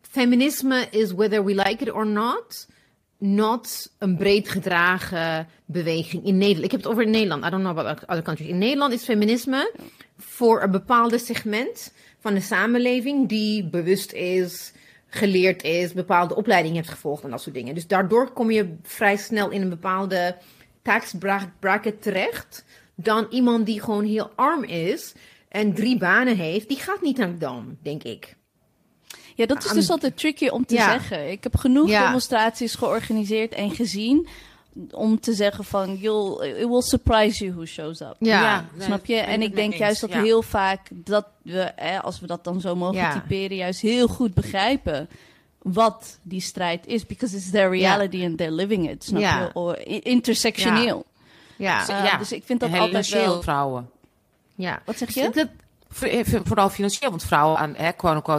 feminisme 0.01 0.87
is 0.89 1.11
whether 1.11 1.43
we 1.43 1.55
like 1.55 1.83
it 1.83 1.91
or 1.91 2.07
not, 2.07 2.67
not 3.17 3.91
een 3.97 4.17
breed 4.17 4.49
gedragen 4.49 5.47
beweging 5.65 6.25
in 6.25 6.37
Nederland. 6.37 6.65
Ik 6.65 6.71
heb 6.71 6.81
het 6.81 6.89
over 6.91 7.07
Nederland. 7.07 7.45
I 7.45 7.49
don't 7.49 7.63
know 7.63 7.77
about 7.77 8.01
other 8.01 8.23
countries. 8.23 8.49
In 8.49 8.57
Nederland 8.57 8.93
is 8.93 9.03
feminisme 9.03 9.73
voor 10.17 10.61
een 10.61 10.71
bepaalde 10.71 11.17
segment 11.17 11.93
van 12.19 12.33
de 12.33 12.41
samenleving 12.41 13.29
die 13.29 13.69
bewust 13.69 14.11
is, 14.11 14.73
geleerd 15.07 15.63
is, 15.63 15.93
bepaalde 15.93 16.35
opleiding 16.35 16.75
heeft 16.75 16.89
gevolgd 16.89 17.23
en 17.23 17.29
dat 17.29 17.41
soort 17.41 17.55
dingen. 17.55 17.75
Dus 17.75 17.87
daardoor 17.87 18.31
kom 18.31 18.51
je 18.51 18.75
vrij 18.83 19.17
snel 19.17 19.49
in 19.49 19.61
een 19.61 19.69
bepaalde 19.69 20.37
tax 20.81 21.13
bra- 21.19 21.51
bracket 21.59 22.01
terecht 22.01 22.65
dan 22.95 23.27
iemand 23.29 23.65
die 23.65 23.81
gewoon 23.81 24.05
heel 24.05 24.29
arm 24.35 24.63
is 24.63 25.13
en 25.49 25.73
drie 25.73 25.97
banen 25.97 26.35
heeft. 26.37 26.67
Die 26.67 26.77
gaat 26.77 27.01
niet 27.01 27.17
naar 27.17 27.37
Dam, 27.37 27.77
denk 27.81 28.03
ik. 28.03 28.35
Ja, 29.35 29.45
dat 29.45 29.63
is 29.65 29.71
dus 29.71 29.89
altijd 29.89 30.17
tricky 30.17 30.47
om 30.47 30.65
te 30.65 30.73
Ja. 30.75 30.91
zeggen. 30.91 31.31
Ik 31.31 31.43
heb 31.43 31.55
genoeg 31.57 31.89
Ja. 31.89 32.05
demonstraties 32.05 32.75
georganiseerd 32.75 33.53
en 33.53 33.71
gezien 33.71 34.27
om 34.91 35.19
te 35.19 35.33
zeggen 35.33 35.63
van, 35.63 35.89
it 35.91 35.99
will 36.67 36.81
surprise 36.81 37.43
you 37.43 37.53
who 37.55 37.65
shows 37.65 38.01
up. 38.01 38.15
Ja. 38.19 38.65
Snap 38.79 39.05
je? 39.05 39.15
En 39.15 39.41
ik 39.41 39.55
denk 39.55 39.73
juist 39.73 40.01
dat 40.01 40.11
ja. 40.11 40.21
heel 40.21 40.41
vaak 40.41 40.87
dat 40.93 41.27
we, 41.43 41.71
hè, 41.75 42.01
als 42.01 42.19
we 42.19 42.27
dat 42.27 42.43
dan 42.43 42.61
zo 42.61 42.75
mogen 42.75 42.95
Ja. 42.97 43.11
typeren, 43.13 43.57
juist 43.57 43.81
heel 43.81 44.07
goed 44.07 44.33
begrijpen 44.33 45.09
wat 45.61 46.19
die 46.21 46.41
strijd 46.41 46.85
is. 46.87 47.05
Because 47.05 47.35
it's 47.35 47.49
their 47.51 47.69
reality 47.69 48.25
and 48.25 48.37
they're 48.37 48.53
living 48.55 48.89
it. 48.89 49.03
Snap 49.03 49.21
je? 49.21 49.49
Or 49.53 49.87
intersectioneel. 49.87 51.05
Ja, 51.55 51.81
Eh, 51.87 52.03
Ja, 52.05 52.17
Dus 52.17 52.31
ik 52.31 52.43
vind 52.45 52.59
dat 52.59 52.69
en 52.69 52.79
altijd 52.79 53.05
financieel 53.05 53.33
wel... 53.33 53.41
vrouwen. 53.41 53.89
ja. 54.55 54.81
Wat 54.85 54.97
zeg 54.97 55.07
Dus 55.13 55.15
je? 55.23 55.29
dat- 55.29 55.47
eh, 56.01 56.25
Vooral 56.43 56.69
financieel, 56.69 57.09
want 57.09 57.23
vrouwen 57.23 57.57
aan, 57.57 57.73
hè, 57.75 57.91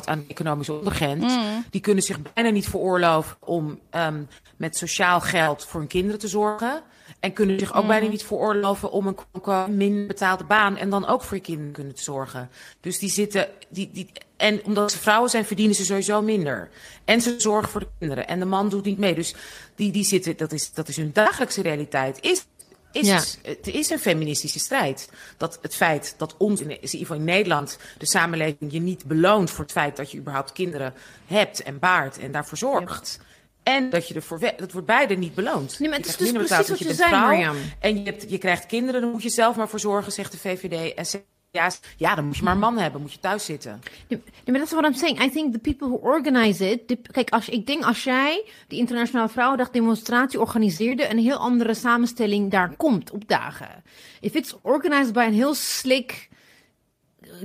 aan 0.04 0.18
de 0.18 0.24
economische 0.28 0.72
ondergrens, 0.72 1.34
Mm. 1.36 1.64
die 1.70 1.80
kunnen 1.80 2.02
zich 2.04 2.18
bijna 2.34 2.50
niet 2.50 2.68
veroorloven 2.68 3.36
om 3.40 3.78
ehm, 3.90 4.22
met 4.56 4.76
sociaal 4.76 5.20
geld 5.20 5.64
voor 5.66 5.80
hun 5.80 5.88
kinderen 5.88 6.18
te 6.20 6.28
zorgen. 6.28 6.82
En 7.20 7.32
kunnen 7.32 7.58
zich 7.58 7.74
ook 7.74 7.82
Mm. 7.82 7.88
bijna 7.88 8.08
niet 8.08 8.24
veroorloven 8.24 8.90
om 8.92 9.06
een 9.06 9.76
minder 9.76 10.06
betaalde 10.06 10.44
baan 10.44 10.76
en 10.76 10.90
dan 10.90 11.06
ook 11.06 11.22
voor 11.22 11.36
je 11.36 11.42
kinderen 11.42 11.72
kunnen 11.72 11.94
te 11.94 12.02
zorgen. 12.02 12.50
Dus 12.80 12.98
die 12.98 13.10
zitten, 13.10 13.48
die, 13.68 13.90
die, 13.92 14.12
en 14.42 14.64
omdat 14.64 14.92
ze 14.92 14.98
vrouwen 14.98 15.30
zijn, 15.30 15.44
verdienen 15.44 15.74
ze 15.74 15.84
sowieso 15.84 16.22
minder. 16.22 16.68
En 17.04 17.20
ze 17.20 17.34
zorgen 17.38 17.70
voor 17.70 17.80
de 17.80 17.88
kinderen. 17.98 18.28
En 18.28 18.38
de 18.38 18.44
man 18.44 18.68
doet 18.68 18.84
niet 18.84 18.98
mee. 18.98 19.14
Dus 19.14 19.34
die, 19.74 19.92
die 19.92 20.04
zitten, 20.04 20.36
dat 20.36 20.52
is, 20.52 20.72
dat 20.72 20.88
is 20.88 20.96
hun 20.96 21.10
dagelijkse 21.12 21.62
realiteit. 21.62 22.18
Is 22.20 22.46
is, 22.92 23.06
Ja. 23.06 23.22
Het 23.42 23.66
is 23.66 23.90
een 23.90 23.98
feministische 23.98 24.58
strijd. 24.58 25.08
Dat 25.36 25.58
het 25.62 25.74
feit 25.74 26.14
dat 26.16 26.34
ons, 26.36 26.60
in, 26.60 26.70
ieder 26.70 26.88
geval 26.98 27.16
in 27.16 27.24
Nederland, 27.24 27.78
de 27.98 28.06
samenleving 28.06 28.72
je 28.72 28.80
niet 28.80 29.04
beloont 29.04 29.50
voor 29.50 29.64
het 29.64 29.72
feit 29.72 29.96
dat 29.96 30.10
je 30.10 30.18
überhaupt 30.18 30.52
kinderen 30.52 30.94
hebt 31.26 31.62
en 31.62 31.78
baart 31.78 32.18
en 32.18 32.32
daarvoor 32.32 32.58
zorgt. 32.58 33.20
En 33.62 33.90
dat 33.90 34.08
je 34.08 34.14
ervoor 34.14 34.38
dat 34.56 34.72
wordt 34.72 34.86
beide 34.86 35.14
niet 35.14 35.34
beloond. 35.34 35.78
Nee, 35.78 35.88
maar 35.88 35.98
het 35.98 36.06
Je 36.06 36.12
is 36.12 36.32
dus 36.32 36.32
precies 36.32 36.68
wat 36.68 36.78
je 36.78 36.84
want 36.84 36.96
zei. 36.96 37.48
En 37.78 37.98
je, 37.98 38.04
hebt, 38.04 38.30
je 38.30 38.38
krijgt 38.38 38.66
kinderen, 38.66 39.00
dan 39.00 39.10
moet 39.10 39.22
je 39.22 39.30
zelf 39.30 39.56
maar 39.56 39.68
voor 39.68 39.80
zorgen, 39.80 40.12
zegt 40.12 40.32
de 40.32 40.38
VVD. 40.38 40.94
En 40.94 41.06
ja, 41.52 41.70
ja, 41.96 42.14
dan 42.14 42.24
moet 42.24 42.36
je 42.36 42.42
maar 42.42 42.52
een 42.52 42.58
man 42.58 42.78
hebben, 42.78 43.00
moet 43.00 43.12
je 43.12 43.18
thuis 43.18 43.44
zitten. 43.44 43.80
Nee, 44.08 44.20
maar 44.44 44.54
dat 44.54 44.66
is 44.66 44.72
wat 44.72 44.84
I'm 44.84 44.94
saying. 44.94 45.22
I 45.22 45.30
think 45.30 45.52
the 45.52 45.58
people 45.58 45.88
who 45.88 45.96
organize 45.96 46.70
it. 46.70 46.96
kijk, 47.10 47.30
als, 47.30 47.48
ik 47.48 47.66
denk 47.66 47.84
als 47.84 48.04
jij 48.04 48.44
de 48.68 48.76
Internationale 48.76 49.28
Vrouwendag 49.28 49.70
demonstratie 49.70 50.40
organiseerde, 50.40 51.10
een 51.10 51.18
heel 51.18 51.36
andere 51.36 51.74
samenstelling 51.74 52.50
daar 52.50 52.76
komt 52.76 53.10
opdagen. 53.10 53.82
If 54.20 54.34
it's 54.34 54.56
organized 54.62 55.12
by 55.12 55.24
een 55.26 55.34
heel 55.34 55.54
slick 55.54 56.28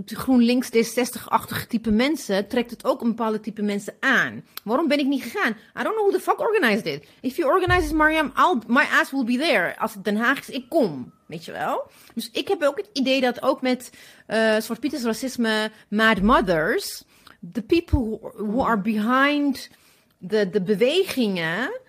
GroenLinks 0.05 0.69
D60-achtig 0.69 1.67
type 1.67 1.91
mensen, 1.91 2.47
trekt 2.47 2.71
het 2.71 2.85
ook 2.85 3.01
een 3.01 3.07
bepaalde 3.07 3.39
type 3.39 3.61
mensen 3.61 3.95
aan. 3.99 4.43
Waarom 4.63 4.87
ben 4.87 4.99
ik 4.99 5.05
niet 5.05 5.23
gegaan? 5.23 5.51
I 5.51 5.83
don't 5.83 5.95
know 5.95 6.09
who 6.09 6.11
the 6.11 6.19
fuck 6.19 6.39
organized 6.39 6.85
it. 6.85 7.07
If 7.21 7.35
you 7.35 7.53
organize 7.53 7.87
it, 7.87 7.93
Mariam, 7.93 8.31
I'll, 8.35 8.59
my 8.67 8.83
ass 8.91 9.11
will 9.11 9.23
be 9.23 9.37
there. 9.37 9.79
Als 9.79 9.93
het 9.93 10.03
Den 10.03 10.15
Haag 10.15 10.39
is, 10.39 10.49
ik 10.49 10.69
kom. 10.69 11.13
Weet 11.25 11.45
je 11.45 11.51
wel? 11.51 11.91
Dus 12.13 12.29
ik 12.31 12.47
heb 12.47 12.63
ook 12.63 12.77
het 12.77 12.89
idee 12.93 13.21
dat 13.21 13.41
ook 13.41 13.61
met 13.61 13.89
eh 14.25 14.57
Zwart 14.59 14.79
Pieters 14.79 15.03
racisme, 15.03 15.71
Mad 15.87 16.21
Mothers, 16.21 17.03
the 17.51 17.61
people 17.61 18.31
who, 18.37 18.63
are 18.63 18.81
behind 18.81 19.69
de, 20.17 20.49
de 20.49 20.61
bewegingen, 20.61 21.79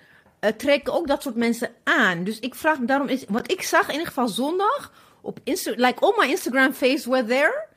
eh, 0.41 0.51
trekken 0.51 0.93
ook 0.93 1.07
dat 1.07 1.23
soort 1.23 1.37
mensen 1.37 1.71
aan. 1.85 2.25
Dus 2.25 2.39
ik 2.39 2.55
vraag 2.55 2.79
me 2.79 2.87
daarom, 2.87 3.09
is, 3.09 3.25
wat 3.29 3.51
ik 3.51 3.63
zag 3.63 3.87
in 3.87 3.93
ieder 3.93 4.07
geval 4.07 4.29
zondag, 4.29 4.93
op 5.21 5.41
Insta 5.45 5.73
like 5.77 6.01
all 6.01 6.15
my 6.19 6.31
Instagram 6.31 6.73
face 6.73 7.11
were 7.11 7.25
there, 7.25 7.68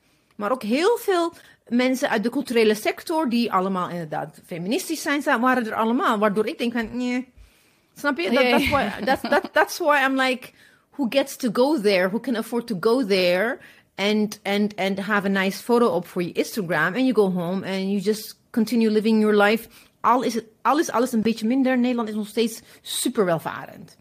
maar 0.42 0.52
ook 0.52 0.64
heel 0.64 0.98
veel 0.98 1.34
mensen 1.68 2.10
uit 2.10 2.24
de 2.24 2.30
culturele 2.30 2.76
sector, 2.76 3.30
die 3.30 3.52
allemaal 3.52 3.90
inderdaad 3.90 4.40
feministisch 4.46 5.02
zijn, 5.02 5.24
waren 5.24 5.66
er 5.66 5.74
allemaal. 5.74 6.18
Waardoor 6.18 6.48
ik 6.48 6.58
denk 6.58 6.74
van, 6.74 6.98
nee. 6.98 7.32
Snap 7.96 8.18
je? 8.18 8.30
Dat, 8.32 8.50
that's, 8.50 8.70
why, 8.70 9.04
that's, 9.06 9.22
that, 9.22 9.50
that's 9.54 9.78
why 9.78 10.04
I'm 10.06 10.16
like, 10.16 10.52
who 10.90 11.06
gets 11.10 11.36
to 11.36 11.50
go 11.54 11.82
there? 11.82 12.10
Who 12.10 12.20
can 12.20 12.36
afford 12.36 12.68
to 12.68 12.78
go 12.80 13.06
there? 13.06 13.60
And, 13.96 14.40
and, 14.44 14.76
and 14.76 15.00
have 15.00 15.26
a 15.26 15.30
nice 15.30 15.64
photo 15.64 15.88
op 15.88 16.08
voor 16.08 16.24
je 16.24 16.32
Instagram. 16.32 16.94
And 16.96 17.06
you 17.06 17.14
go 17.14 17.32
home 17.32 17.66
and 17.66 17.92
you 17.92 18.00
just 18.00 18.40
continue 18.52 18.90
living 18.90 19.20
your 19.20 19.36
life. 19.44 19.70
Al 20.00 20.22
is, 20.22 20.34
het, 20.34 20.46
al 20.62 20.80
is 20.80 20.92
alles 20.92 21.12
een 21.12 21.22
beetje 21.22 21.48
minder. 21.48 21.78
Nederland 21.78 22.10
is 22.10 22.16
nog 22.16 22.28
steeds 22.28 22.62
super 22.82 23.26
welvarend. 23.26 23.98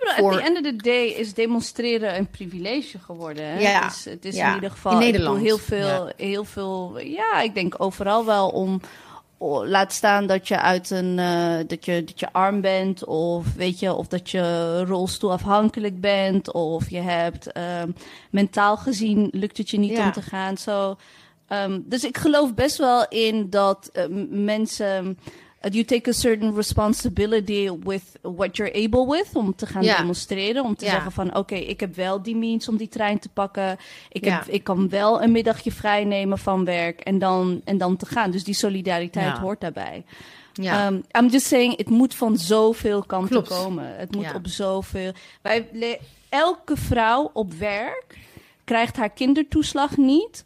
Bedoel, 0.00 0.14
voor- 0.16 0.32
at 0.32 0.38
the 0.38 0.44
end 0.44 0.56
of 0.56 0.62
the 0.62 0.76
day 0.76 1.06
is 1.06 1.34
demonstreren 1.34 2.16
een 2.16 2.26
privilege 2.26 2.98
geworden. 2.98 3.44
Hè? 3.44 3.58
Ja. 3.60 3.82
Het 3.82 3.92
is, 3.92 4.04
het 4.04 4.24
is 4.24 4.36
Ja. 4.36 4.48
in 4.48 4.54
ieder 4.54 4.70
geval 4.70 4.92
In 4.92 4.98
Nederland. 4.98 5.40
heel 5.42 5.58
veel, 5.58 6.10
heel 6.16 6.44
veel. 6.44 6.98
Ja, 6.98 7.40
ik 7.40 7.54
denk 7.54 7.74
overal 7.78 8.24
wel 8.24 8.48
om 8.48 8.80
laat 9.64 9.92
staan 9.92 10.26
dat 10.26 10.48
je 10.48 10.60
uit 10.60 10.90
een 10.90 11.18
uh, 11.18 11.54
dat 11.66 11.84
je 11.84 12.04
dat 12.04 12.20
je 12.20 12.32
arm 12.32 12.60
bent 12.60 13.04
of 13.04 13.54
weet 13.54 13.78
je 13.78 13.92
of 13.94 14.06
dat 14.06 14.30
je 14.30 14.84
rolstoelafhankelijk 14.84 16.00
bent 16.00 16.52
of 16.52 16.90
je 16.90 17.00
hebt 17.00 17.56
um, 17.82 17.94
mentaal 18.30 18.76
gezien 18.76 19.28
lukt 19.32 19.56
het 19.58 19.70
je 19.70 19.78
niet 19.78 19.98
om 19.98 20.12
te 20.12 20.22
gaan. 20.22 20.56
Zo, 20.56 20.96
um, 21.48 21.84
dus 21.86 22.04
ik 22.04 22.16
geloof 22.18 22.54
best 22.54 22.76
wel 22.76 23.08
in 23.08 23.50
dat 23.50 23.90
uh, 23.92 24.04
mensen 24.30 25.18
you 25.72 25.84
take 25.84 26.10
a 26.10 26.12
certain 26.12 26.54
responsibility 26.54 27.70
with 27.82 28.02
what 28.22 28.56
you're 28.56 28.74
able 28.74 29.06
with 29.06 29.28
om 29.32 29.54
te 29.54 29.66
gaan 29.66 29.82
demonstreren. 29.82 30.64
Om 30.64 30.76
te 30.76 30.84
zeggen 30.84 31.12
van 31.12 31.36
oké, 31.36 31.54
ik 31.54 31.80
heb 31.80 31.94
wel 31.94 32.22
die 32.22 32.36
means 32.36 32.68
om 32.68 32.76
die 32.76 32.88
trein 32.88 33.18
te 33.18 33.28
pakken. 33.28 33.76
Ik, 34.08 34.24
heb, 34.24 34.44
ik 34.46 34.64
kan 34.64 34.88
wel 34.88 35.22
een 35.22 35.32
middagje 35.32 35.72
vrij 35.72 36.04
nemen 36.04 36.38
van 36.38 36.64
werk 36.64 37.00
en 37.00 37.18
dan, 37.18 37.60
en 37.64 37.78
dan 37.78 37.96
te 37.96 38.06
gaan. 38.06 38.30
Dus 38.30 38.44
die 38.44 38.54
solidariteit 38.54 39.38
hoort 39.38 39.60
daarbij. 39.60 40.04
Ja. 40.52 40.86
Um, 40.86 41.04
I'm 41.18 41.28
just 41.28 41.46
saying, 41.46 41.76
het 41.76 41.88
moet 41.88 42.14
van 42.14 42.36
zoveel 42.36 43.02
kanten 43.02 43.44
komen. 43.44 43.96
Het 43.96 44.14
moet 44.14 44.34
op 44.34 44.46
zoveel. 44.46 45.12
Wij, 45.42 45.68
elke 46.28 46.76
vrouw 46.76 47.30
op 47.32 47.52
werk 47.52 48.18
krijgt 48.64 48.96
haar 48.96 49.10
kindertoeslag 49.10 49.96
niet 49.96 50.44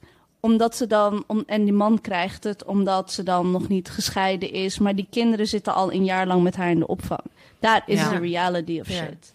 omdat 0.49 0.77
ze 0.77 0.87
dan, 0.87 1.25
om, 1.27 1.43
en 1.47 1.65
die 1.65 1.73
man 1.73 2.01
krijgt 2.01 2.45
het 2.45 2.65
omdat 2.65 3.13
ze 3.13 3.23
dan 3.23 3.51
nog 3.51 3.69
niet 3.69 3.91
gescheiden 3.91 4.53
is. 4.53 4.79
Maar 4.79 4.95
die 4.95 5.07
kinderen 5.11 5.47
zitten 5.47 5.75
al 5.75 5.93
een 5.93 6.05
jaar 6.05 6.27
lang 6.27 6.43
met 6.43 6.57
haar 6.57 6.71
in 6.71 6.79
de 6.79 6.87
opvang. 6.87 7.23
That 7.61 7.83
is 7.87 7.99
the 7.99 8.19
reality 8.19 8.81
of 8.81 8.87
shit. 8.87 9.33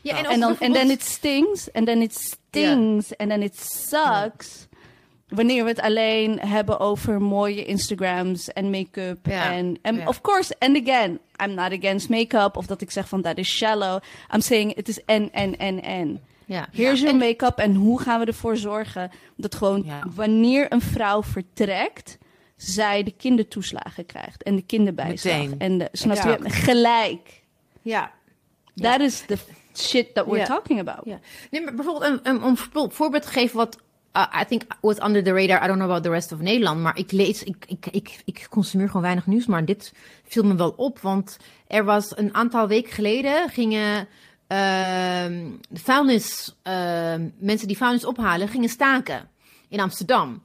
Ja, 0.00 0.16
en, 0.16 0.24
en 0.24 0.40
dan 0.40 0.56
then 0.56 0.90
it 0.90 1.02
stings, 1.02 1.70
en 1.70 1.84
then 1.84 2.02
it 2.02 2.14
stings, 2.14 3.16
en 3.16 3.28
then 3.28 3.42
it 3.42 3.58
sucks. 3.60 4.66
Wanneer 5.28 5.62
we 5.62 5.70
het 5.70 5.80
alleen 5.80 6.40
hebben 6.40 6.80
over 6.80 7.22
mooie 7.22 7.64
Instagrams 7.64 8.52
en 8.52 8.70
make-up. 8.70 9.26
En, 9.26 9.78
en 9.82 10.08
of 10.08 10.20
course, 10.20 10.54
and 10.58 10.76
again, 10.76 11.18
I'm 11.44 11.54
not 11.54 11.72
against 11.72 12.08
make-up. 12.08 12.56
Of 12.56 12.66
dat 12.66 12.80
ik 12.80 12.90
zeg 12.90 13.08
van 13.08 13.22
dat 13.22 13.36
is 13.36 13.56
shallow. 13.56 14.00
I'm 14.34 14.40
saying 14.40 14.74
it 14.74 14.88
is 14.88 15.04
en, 15.04 15.32
en, 15.32 15.58
en, 15.58 15.82
en. 15.82 16.20
Ja. 16.48 16.68
Hier 16.72 16.92
is 16.92 17.12
make-up 17.12 17.58
en 17.58 17.74
hoe 17.74 18.00
gaan 18.00 18.20
we 18.20 18.26
ervoor 18.26 18.56
zorgen 18.56 19.10
dat 19.36 19.54
gewoon 19.54 19.86
wanneer 20.14 20.72
een 20.72 20.80
vrouw 20.80 21.22
vertrekt, 21.22 22.18
zij 22.56 23.02
de 23.02 23.10
kindertoeslagen 23.10 24.06
krijgt 24.06 24.42
en 24.42 24.56
de 24.56 24.62
kinderbijslag. 24.62 25.50
En 25.58 25.78
de, 25.78 25.88
snap 25.92 26.16
je? 26.16 26.50
Gelijk. 26.50 27.42
Ja. 27.82 28.12
That 28.74 29.00
is 29.00 29.20
the 29.26 29.38
shit 29.74 30.14
that 30.14 30.26
we're 30.26 30.46
talking 30.46 30.80
about. 30.80 31.04
Ja. 31.04 31.18
Nee, 31.50 31.62
maar 31.62 31.74
bijvoorbeeld 31.74 32.20
een, 32.22 32.42
om 32.42 32.56
een 32.74 32.90
voorbeeld 32.90 33.22
te 33.22 33.28
geven 33.28 33.56
wat 33.56 33.78
uh, 34.16 34.40
I 34.40 34.44
think 34.44 34.62
was 34.80 35.00
under 35.00 35.22
the 35.22 35.32
radar. 35.32 35.64
I 35.64 35.66
don't 35.66 35.78
know 35.78 35.90
about 35.90 36.02
the 36.02 36.10
rest 36.10 36.32
of 36.32 36.38
Nederland. 36.38 36.80
Maar 36.80 36.98
ik 36.98 37.12
lees, 37.12 37.42
ik, 37.42 37.64
ik, 37.66 37.86
ik, 37.86 38.20
ik 38.24 38.46
consumeer 38.50 38.86
gewoon 38.86 39.02
weinig 39.02 39.26
nieuws. 39.26 39.46
Maar 39.46 39.64
dit 39.64 39.92
viel 40.24 40.44
me 40.44 40.54
wel 40.54 40.74
op. 40.76 40.98
Want 40.98 41.36
er 41.66 41.84
was 41.84 42.16
een 42.16 42.34
aantal 42.34 42.68
weken 42.68 42.92
geleden 42.92 43.48
gingen 43.48 44.08
de 44.48 45.80
vuilnis, 45.80 46.56
ehm, 46.62 47.28
mensen 47.38 47.66
die 47.66 47.76
vuilnis 47.76 48.04
ophalen, 48.04 48.48
gingen 48.48 48.68
staken 48.68 49.28
in 49.68 49.80
Amsterdam. 49.80 50.42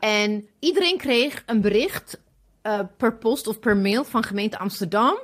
En 0.00 0.48
iedereen 0.58 0.98
kreeg 0.98 1.42
een 1.46 1.60
bericht 1.60 2.20
uh, 2.62 2.80
per 2.96 3.16
post 3.16 3.46
of 3.46 3.58
per 3.58 3.76
mail 3.76 4.04
van 4.04 4.22
gemeente 4.22 4.58
Amsterdam 4.58 5.18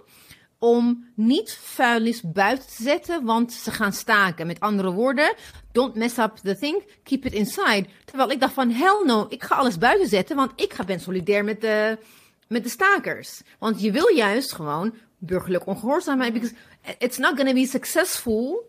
om 0.58 1.06
niet 1.14 1.58
vuilnis 1.62 2.22
buiten 2.22 2.66
te 2.66 2.82
zetten, 2.82 3.24
want 3.24 3.52
ze 3.52 3.70
gaan 3.70 3.92
staken. 3.92 4.46
Met 4.46 4.60
andere 4.60 4.90
woorden, 4.90 5.34
don't 5.72 5.94
mess 5.94 6.18
up 6.18 6.36
the 6.36 6.56
thing, 6.56 6.82
keep 7.02 7.24
it 7.24 7.32
inside. 7.32 7.86
Terwijl 8.04 8.30
ik 8.30 8.40
dacht 8.40 8.52
van, 8.52 8.70
hell 8.70 9.02
no, 9.04 9.26
ik 9.28 9.42
ga 9.42 9.54
alles 9.54 9.78
buiten 9.78 10.08
zetten, 10.08 10.36
want 10.36 10.52
ik 10.56 10.72
ga 10.72 10.84
ben 10.84 11.00
solidair 11.00 11.44
met 11.44 11.60
de, 11.60 11.98
met 12.48 12.62
de 12.62 12.68
stakers. 12.68 13.42
Want 13.58 13.80
je 13.80 13.90
wil 13.90 14.14
juist 14.14 14.54
gewoon 14.54 14.94
burgerlijk 15.18 15.66
ongehoorzaamheid. 15.66 16.32
Because 16.32 16.54
it's 16.98 17.18
not 17.18 17.34
going 17.34 17.48
to 17.48 17.54
be 17.54 17.66
successful 17.66 18.68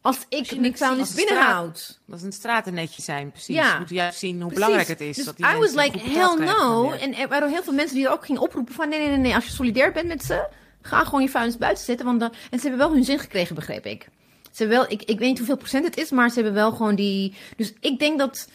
als 0.00 0.18
ik 0.28 0.56
niks 0.58 0.78
vuilnis 0.78 1.14
binnenhoud. 1.14 2.00
Dat 2.06 2.18
is 2.18 2.24
een 2.24 2.32
stratennetje 2.32 3.02
zijn, 3.02 3.30
precies. 3.30 3.56
Ja. 3.56 3.72
Je 3.72 3.78
moet 3.78 3.88
juist 3.88 4.18
zien 4.18 4.42
hoe 4.42 4.52
belangrijk 4.52 4.88
het 4.88 5.00
is. 5.00 5.16
Dus 5.16 5.24
dat 5.24 5.36
die 5.36 5.46
I 5.46 5.56
was 5.56 5.74
like, 5.74 5.98
hell 5.98 6.34
no. 6.34 6.92
En 6.92 7.14
er 7.14 7.28
waren 7.28 7.50
heel 7.50 7.62
veel 7.62 7.72
mensen 7.72 7.96
die 7.96 8.06
er 8.06 8.12
ook 8.12 8.24
gingen 8.24 8.42
oproepen 8.42 8.74
van... 8.74 8.88
nee, 8.88 8.98
nee, 8.98 9.08
nee, 9.08 9.16
nee, 9.16 9.34
als 9.34 9.44
je 9.44 9.52
solidair 9.52 9.92
bent 9.92 10.06
met 10.06 10.24
ze... 10.24 10.48
ga 10.82 11.04
gewoon 11.04 11.22
je 11.22 11.28
vuilnis 11.28 11.56
buiten 11.56 11.84
zetten. 11.84 12.06
Want 12.06 12.20
dan... 12.20 12.32
En 12.50 12.58
ze 12.58 12.68
hebben 12.68 12.86
wel 12.86 12.94
hun 12.94 13.04
zin 13.04 13.18
gekregen, 13.18 13.54
begreep 13.54 13.86
ik. 13.86 14.08
Ze 14.42 14.62
hebben 14.62 14.76
wel, 14.78 14.90
ik, 14.90 15.02
ik 15.02 15.18
weet 15.18 15.28
niet 15.28 15.38
hoeveel 15.38 15.56
procent 15.56 15.84
het 15.84 15.96
is... 15.96 16.10
maar 16.10 16.28
ze 16.28 16.34
hebben 16.34 16.54
wel 16.54 16.70
gewoon 16.70 16.94
die... 16.94 17.34
Dus 17.56 17.72
ik 17.80 17.98
denk 17.98 18.18
dat... 18.18 18.48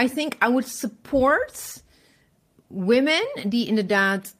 I 0.00 0.10
think 0.10 0.32
I 0.34 0.46
would 0.46 0.68
support 0.68 1.82
women 2.66 3.28
die 3.46 3.66
inderdaad 3.66 4.34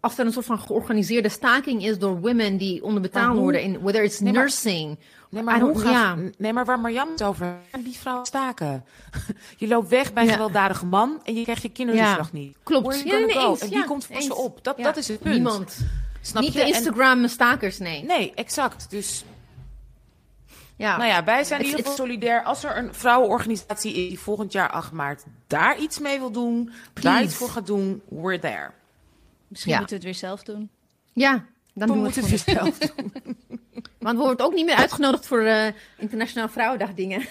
als 0.00 0.18
er 0.18 0.26
een 0.26 0.32
soort 0.32 0.46
van 0.46 0.58
georganiseerde 0.58 1.28
staking 1.28 1.84
is 1.84 1.98
door 1.98 2.20
women 2.20 2.56
die 2.56 2.82
onderbetaald 2.82 3.38
worden, 3.38 3.62
in, 3.62 3.80
whether 3.80 4.02
it's 4.02 4.20
nursing. 4.20 4.98
Nee, 5.30 5.42
maar, 5.42 5.60
hoe 5.60 5.84
ja. 5.84 6.16
nee, 6.38 6.52
maar 6.52 6.64
waar 6.64 6.80
Marjam 6.80 7.08
het 7.10 7.22
over 7.22 7.56
die 7.78 7.96
vrouwen 7.96 8.26
staken. 8.26 8.84
je 9.56 9.68
loopt 9.68 9.88
weg 9.88 10.12
bij 10.12 10.22
een 10.22 10.30
gewelddadige 10.30 10.86
man 10.86 11.20
en 11.24 11.34
je 11.34 11.42
krijgt 11.42 11.62
je 11.62 11.68
kindertoeslag 11.68 12.32
niet. 12.32 12.56
Klopt. 12.62 13.02
Ja, 13.04 13.18
nee, 13.18 13.38
eens, 13.38 13.60
en 13.60 13.70
wie 13.70 13.84
komt 13.84 14.04
voor 14.04 14.22
ze 14.22 14.34
op? 14.34 14.64
Dat, 14.64 14.78
dat 14.78 14.96
is 14.96 15.08
het 15.08 15.20
punt. 15.20 15.34
Niemand. 15.34 15.78
Snap 16.20 16.42
niet 16.42 16.52
je? 16.52 16.58
de 16.58 16.66
Instagram-stakers, 16.66 17.78
nee. 17.78 18.04
Nee, 18.04 18.32
exact. 18.34 18.90
Dus 18.90 19.24
ja. 20.76 20.96
Nou 20.96 21.08
ja, 21.08 21.24
wij 21.24 21.44
zijn 21.44 21.60
in 21.60 21.66
ieder 21.66 21.80
geval 21.80 21.96
solidair. 21.96 22.42
Als 22.42 22.64
er 22.64 22.76
een 22.76 22.94
vrouwenorganisatie 22.94 23.92
is 23.92 24.08
die 24.08 24.18
volgend 24.18 24.52
jaar 24.52 24.70
8 24.70 24.92
maart 24.92 25.24
daar 25.46 25.78
iets 25.78 25.98
mee 25.98 26.18
wil 26.18 26.30
doen, 26.30 26.72
daar 26.92 27.22
iets 27.22 27.34
voor 27.34 27.48
gaat 27.48 27.66
doen, 27.66 28.02
we're 28.08 28.38
there. 28.38 28.70
Misschien 29.48 29.76
moeten 29.76 29.88
we 29.90 29.94
het 29.94 30.04
weer 30.04 30.28
zelf 30.28 30.42
doen. 30.42 30.70
Ja, 31.12 31.44
dan 31.74 31.88
we 31.88 31.94
doen 31.94 32.02
we 32.02 32.20
het, 32.20 32.28
weer 32.28 32.54
zelf 32.54 32.78
doen. 32.78 33.12
Want 33.98 34.18
we 34.18 34.24
worden 34.24 34.46
ook 34.46 34.54
niet 34.54 34.66
meer 34.66 34.74
uitgenodigd 34.74 35.26
voor 35.26 35.42
uh, 35.42 35.66
Internationaal 35.96 36.48
Vrouwendag 36.48 36.94
dingen. 36.94 37.20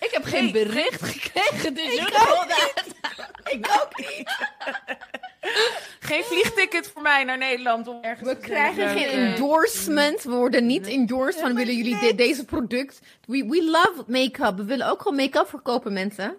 Ik 0.00 0.10
heb 0.10 0.24
geen 0.24 0.52
bericht 0.52 1.02
gekregen, 1.02 1.74
dus 1.74 1.94
ik 1.94 2.26
ook 2.28 2.46
niet. 2.46 2.94
ik 3.54 3.68
ook 3.82 3.98
niet. 3.98 4.48
Geen 6.00 6.22
vliegticket 6.24 6.90
voor 6.94 7.02
mij 7.02 7.24
naar 7.24 7.38
Nederland 7.38 7.88
om 7.88 7.98
ergens 8.02 8.28
We 8.28 8.36
krijgen 8.36 8.88
geen 8.88 9.08
endorsement. 9.08 10.22
We 10.22 10.30
worden 10.30 10.66
niet 10.66 10.86
endorsed 10.86 11.40
van 11.40 11.54
willen 11.54 11.76
jullie 11.76 12.14
deze 12.14 12.44
product. 12.44 13.00
We, 13.26 13.44
we 13.48 13.64
love 13.64 14.04
make-up. 14.06 14.56
We 14.56 14.64
willen 14.64 14.90
ook 14.90 15.02
gewoon 15.02 15.16
make-up 15.16 15.48
verkopen, 15.48 15.92
mensen. 15.92 16.36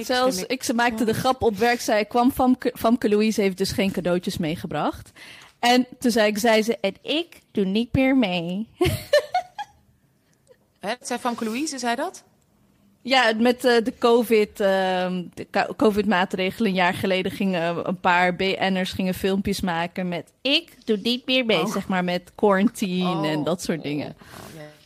Zelfs, 0.00 0.44
ik, 0.46 0.62
ze 0.62 0.74
maakte 0.74 1.04
de 1.04 1.14
grap 1.14 1.42
op 1.42 1.56
werk, 1.56 1.80
zei 1.80 2.04
kwam 2.04 2.32
Famke, 2.32 2.72
Famke 2.76 3.08
Louise 3.08 3.40
heeft 3.40 3.58
dus 3.58 3.72
geen 3.72 3.92
cadeautjes 3.92 4.38
meegebracht. 4.38 5.10
En 5.58 5.86
toen 5.98 6.10
zei 6.10 6.28
ik, 6.28 6.38
zei 6.38 6.62
ze, 6.62 6.78
en 6.80 6.94
ik 7.02 7.40
doe 7.50 7.64
niet 7.64 7.92
meer 7.92 8.16
mee. 8.16 8.68
Hè, 10.80 10.94
zei 11.00 11.18
Famke 11.18 11.44
Louise, 11.44 11.78
zei 11.78 11.96
dat? 11.96 12.24
Ja, 13.02 13.32
met 13.38 13.64
uh, 13.64 13.84
de 13.84 13.92
COVID, 13.98 14.60
uh, 14.60 14.66
de 15.34 15.46
COVID-maatregelen 15.76 16.70
een 16.70 16.76
jaar 16.76 16.94
geleden 16.94 17.32
gingen 17.32 17.88
een 17.88 18.00
paar 18.00 18.36
BN'ers 18.36 18.92
gingen 18.92 19.14
filmpjes 19.14 19.60
maken 19.60 20.08
met 20.08 20.32
ik 20.42 20.76
doe 20.84 20.98
niet 21.02 21.26
meer 21.26 21.44
mee, 21.44 21.60
oh. 21.60 21.72
zeg 21.72 21.88
maar, 21.88 22.04
met 22.04 22.32
quarantine 22.34 23.28
en 23.28 23.38
oh. 23.38 23.44
dat 23.44 23.62
soort 23.62 23.82
dingen. 23.82 24.16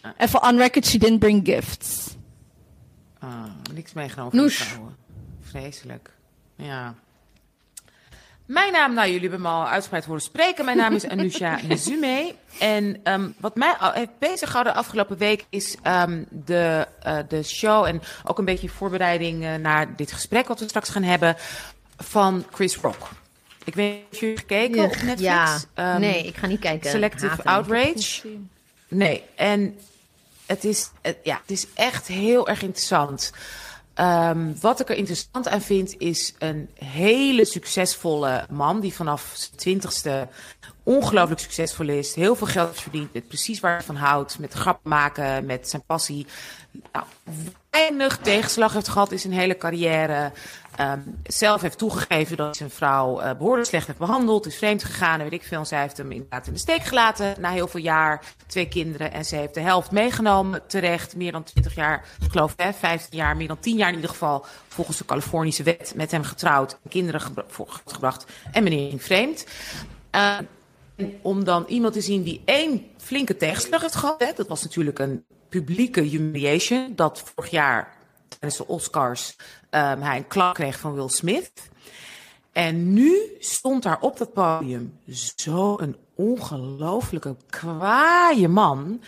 Oh. 0.03 0.11
En 0.17 0.29
voor 0.29 0.41
on 0.41 0.57
record, 0.59 0.87
she 0.87 0.99
didn't 0.99 1.19
bring 1.19 1.47
gifts. 1.47 2.17
Ah, 3.21 3.45
niks 3.73 3.93
meegenomen 3.93 4.33
van 4.33 4.51
vrouwen. 4.51 4.97
Vreselijk. 5.41 6.11
Ja. 6.57 6.95
Mijn 8.51 8.73
naam, 8.73 8.95
nou 8.95 9.07
jullie 9.07 9.29
hebben 9.29 9.41
me 9.41 9.49
al 9.49 9.69
uitgebreid 9.69 10.05
horen 10.05 10.23
spreken. 10.23 10.65
Mijn 10.65 10.77
naam 10.77 10.95
is 10.95 11.09
Anusha 11.09 11.59
Nezume. 11.69 12.35
En 12.59 13.01
um, 13.05 13.35
wat 13.39 13.57
mij 13.57 13.75
heeft 13.79 14.19
bezig 14.19 14.47
gehouden 14.49 14.73
de 14.73 14.79
afgelopen 14.79 15.17
week 15.17 15.45
is 15.49 15.77
um, 15.87 16.27
de, 16.31 16.87
uh, 17.07 17.19
de 17.29 17.43
show 17.43 17.85
en 17.85 18.03
ook 18.25 18.39
een 18.39 18.45
beetje 18.45 18.69
voorbereiding 18.69 19.43
uh, 19.43 19.55
naar 19.55 19.97
dit 19.97 20.13
gesprek 20.13 20.49
wat 20.49 20.61
we 20.61 20.69
straks 20.69 20.89
gaan 20.89 21.03
hebben 21.03 21.37
van 21.97 22.45
Chris 22.51 22.77
Rock. 22.77 23.09
Ik 23.65 23.75
weet 23.75 23.93
niet 23.93 24.05
of 24.13 24.21
jullie 24.21 24.37
gekeken 24.37 24.77
ja. 24.77 24.85
op 24.85 24.91
Netflix. 24.91 25.21
Ja, 25.21 25.95
um, 25.95 26.01
nee, 26.01 26.27
ik 26.27 26.37
ga 26.37 26.47
niet 26.47 26.61
kijken. 26.61 26.91
Selective 26.91 27.45
Outrage. 27.45 28.29
Nee, 28.89 29.23
en 29.35 29.79
het 30.51 30.65
is, 30.65 30.91
ja, 31.23 31.41
het 31.41 31.51
is 31.51 31.67
echt 31.75 32.07
heel 32.07 32.49
erg 32.49 32.63
interessant. 32.63 33.33
Um, 33.95 34.61
wat 34.61 34.81
ik 34.81 34.89
er 34.89 34.97
interessant 34.97 35.49
aan 35.49 35.61
vind, 35.61 35.95
is 35.99 36.35
een 36.39 36.69
hele 36.75 37.45
succesvolle 37.45 38.47
man 38.51 38.81
die 38.81 38.95
vanaf 38.95 39.33
zijn 39.35 39.57
twintigste 39.57 40.29
ongelooflijk 40.83 41.41
succesvol 41.41 41.89
is, 41.89 42.15
heel 42.15 42.35
veel 42.35 42.47
geld 42.47 42.81
verdient, 42.81 43.13
met 43.13 43.29
precies 43.29 43.61
waar 43.61 43.73
hij 43.73 43.83
van 43.83 43.97
houdt, 43.97 44.39
met 44.39 44.53
grappen 44.53 44.91
maken, 44.91 45.47
met 45.47 45.69
zijn 45.69 45.83
passie. 45.87 46.27
Nou, 46.93 47.05
weinig 47.71 48.19
tegenslag 48.19 48.73
heeft 48.73 48.89
gehad 48.89 49.13
in 49.13 49.19
zijn 49.19 49.33
hele 49.33 49.57
carrière. 49.57 50.33
Um, 50.81 51.21
zelf 51.23 51.61
heeft 51.61 51.79
toegegeven 51.79 52.37
dat 52.37 52.57
zijn 52.57 52.71
vrouw 52.71 53.23
uh, 53.23 53.31
behoorlijk 53.39 53.69
slecht 53.69 53.87
heeft 53.87 53.99
behandeld, 53.99 54.47
is 54.47 54.57
vreemd 54.57 54.85
gegaan 54.85 55.19
en 55.19 55.25
weet 55.25 55.41
ik 55.41 55.43
veel. 55.43 55.59
En 55.59 55.67
zij 55.67 55.81
heeft 55.81 55.97
hem 55.97 56.13
inderdaad 56.13 56.47
in 56.47 56.53
de 56.53 56.59
steek 56.59 56.83
gelaten 56.83 57.35
na 57.41 57.51
heel 57.51 57.69
veel 57.69 57.81
jaar, 57.81 58.25
twee 58.47 58.69
kinderen. 58.69 59.13
En 59.13 59.25
ze 59.25 59.37
heeft 59.37 59.55
de 59.55 59.61
helft 59.61 59.91
meegenomen, 59.91 60.67
terecht, 60.67 61.17
meer 61.17 61.33
dan 61.33 61.43
20 61.43 61.75
jaar, 61.75 62.05
ik 62.21 62.31
geloof 62.31 62.55
hè, 62.57 62.73
15 62.73 63.19
jaar, 63.19 63.37
meer 63.37 63.49
dan 63.49 63.59
10 63.59 63.77
jaar 63.77 63.89
in 63.89 63.95
ieder 63.95 64.11
geval, 64.11 64.45
volgens 64.69 64.97
de 64.97 65.05
Californische 65.05 65.63
wet, 65.63 65.93
met 65.97 66.11
hem 66.11 66.23
getrouwd, 66.23 66.79
kinderen 66.89 67.21
gebracht 67.85 68.27
en 68.53 68.63
meneer 68.63 68.99
vreemd. 68.99 69.47
Uh, 70.15 70.39
om 71.23 71.45
dan 71.45 71.65
iemand 71.69 71.93
te 71.93 72.01
zien 72.01 72.23
die 72.23 72.43
één 72.45 72.87
flinke 72.97 73.37
tegenslag 73.37 73.81
heeft 73.81 73.95
gehad. 73.95 74.21
Hè, 74.21 74.33
dat 74.37 74.49
was 74.49 74.63
natuurlijk 74.63 74.99
een 74.99 75.25
publieke 75.49 76.01
humiliation. 76.01 76.93
Dat 76.97 77.23
vorig 77.35 77.51
jaar 77.51 77.99
tijdens 78.29 78.57
de 78.57 78.67
Oscars 78.67 79.37
um, 79.71 80.03
hij 80.03 80.17
een 80.17 80.27
klap 80.27 80.55
kreeg 80.55 80.79
van 80.79 80.95
Will 80.95 81.09
Smith. 81.09 81.53
En 82.53 82.93
nu 82.93 83.37
stond 83.39 83.83
daar 83.83 84.01
op 84.01 84.19
dat 84.19 84.33
podium 84.33 84.99
zo'n 85.07 85.97
ongelofelijke 86.15 87.37
kwaaie 87.51 88.49
man. 88.49 89.03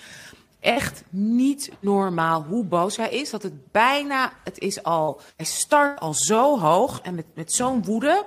Echt 0.60 1.04
niet 1.10 1.72
normaal 1.80 2.42
hoe 2.42 2.64
boos 2.64 2.96
hij 2.96 3.10
is. 3.10 3.30
Dat 3.30 3.42
het 3.42 3.72
bijna, 3.72 4.32
het 4.44 4.58
is 4.58 4.82
al, 4.82 5.20
hij 5.36 5.46
start 5.46 6.00
al 6.00 6.14
zo 6.14 6.58
hoog 6.58 7.00
en 7.00 7.14
met, 7.14 7.26
met 7.34 7.52
zo'n 7.52 7.84
woede 7.84 8.24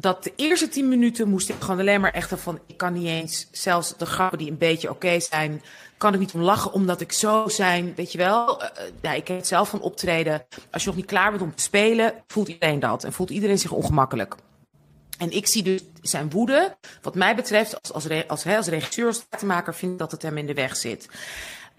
dat 0.00 0.24
de 0.24 0.32
eerste 0.36 0.68
tien 0.68 0.88
minuten 0.88 1.28
moest 1.28 1.48
ik 1.48 1.56
gewoon 1.60 1.80
alleen 1.80 2.00
maar 2.00 2.12
echt 2.12 2.32
van... 2.36 2.60
ik 2.66 2.76
kan 2.76 2.92
niet 2.92 3.06
eens, 3.06 3.48
zelfs 3.50 3.96
de 3.96 4.06
grappen 4.06 4.38
die 4.38 4.50
een 4.50 4.58
beetje 4.58 4.90
oké 4.90 5.20
zijn... 5.20 5.62
kan 5.96 6.14
ik 6.14 6.20
niet 6.20 6.32
om 6.32 6.40
lachen, 6.40 6.72
omdat 6.72 7.00
ik 7.00 7.12
zo 7.12 7.48
zijn, 7.48 7.92
weet 7.96 8.12
je 8.12 8.18
wel... 8.18 8.62
Uh, 8.62 8.68
ja, 9.00 9.12
ik 9.12 9.28
heb 9.28 9.36
het 9.36 9.46
zelf 9.46 9.68
van 9.68 9.80
optreden. 9.80 10.46
Als 10.70 10.82
je 10.82 10.88
nog 10.88 10.96
niet 10.96 11.06
klaar 11.06 11.30
bent 11.30 11.42
om 11.42 11.54
te 11.54 11.62
spelen, 11.62 12.14
voelt 12.26 12.48
iedereen 12.48 12.80
dat. 12.80 13.04
En 13.04 13.12
voelt 13.12 13.30
iedereen 13.30 13.58
zich 13.58 13.72
ongemakkelijk. 13.72 14.34
En 15.18 15.30
ik 15.30 15.46
zie 15.46 15.62
dus 15.62 15.82
zijn 16.02 16.30
woede, 16.30 16.76
wat 17.02 17.14
mij 17.14 17.34
betreft, 17.34 17.82
als, 17.82 17.92
als, 17.92 18.26
als, 18.28 18.46
als 18.46 18.66
regisseur, 18.66 19.06
als 19.06 19.18
theatermaker, 19.28 19.74
vind 19.74 19.92
ik 19.92 19.98
dat 19.98 20.10
het 20.10 20.22
hem 20.22 20.38
in 20.38 20.46
de 20.46 20.54
weg 20.54 20.76
zit. 20.76 21.08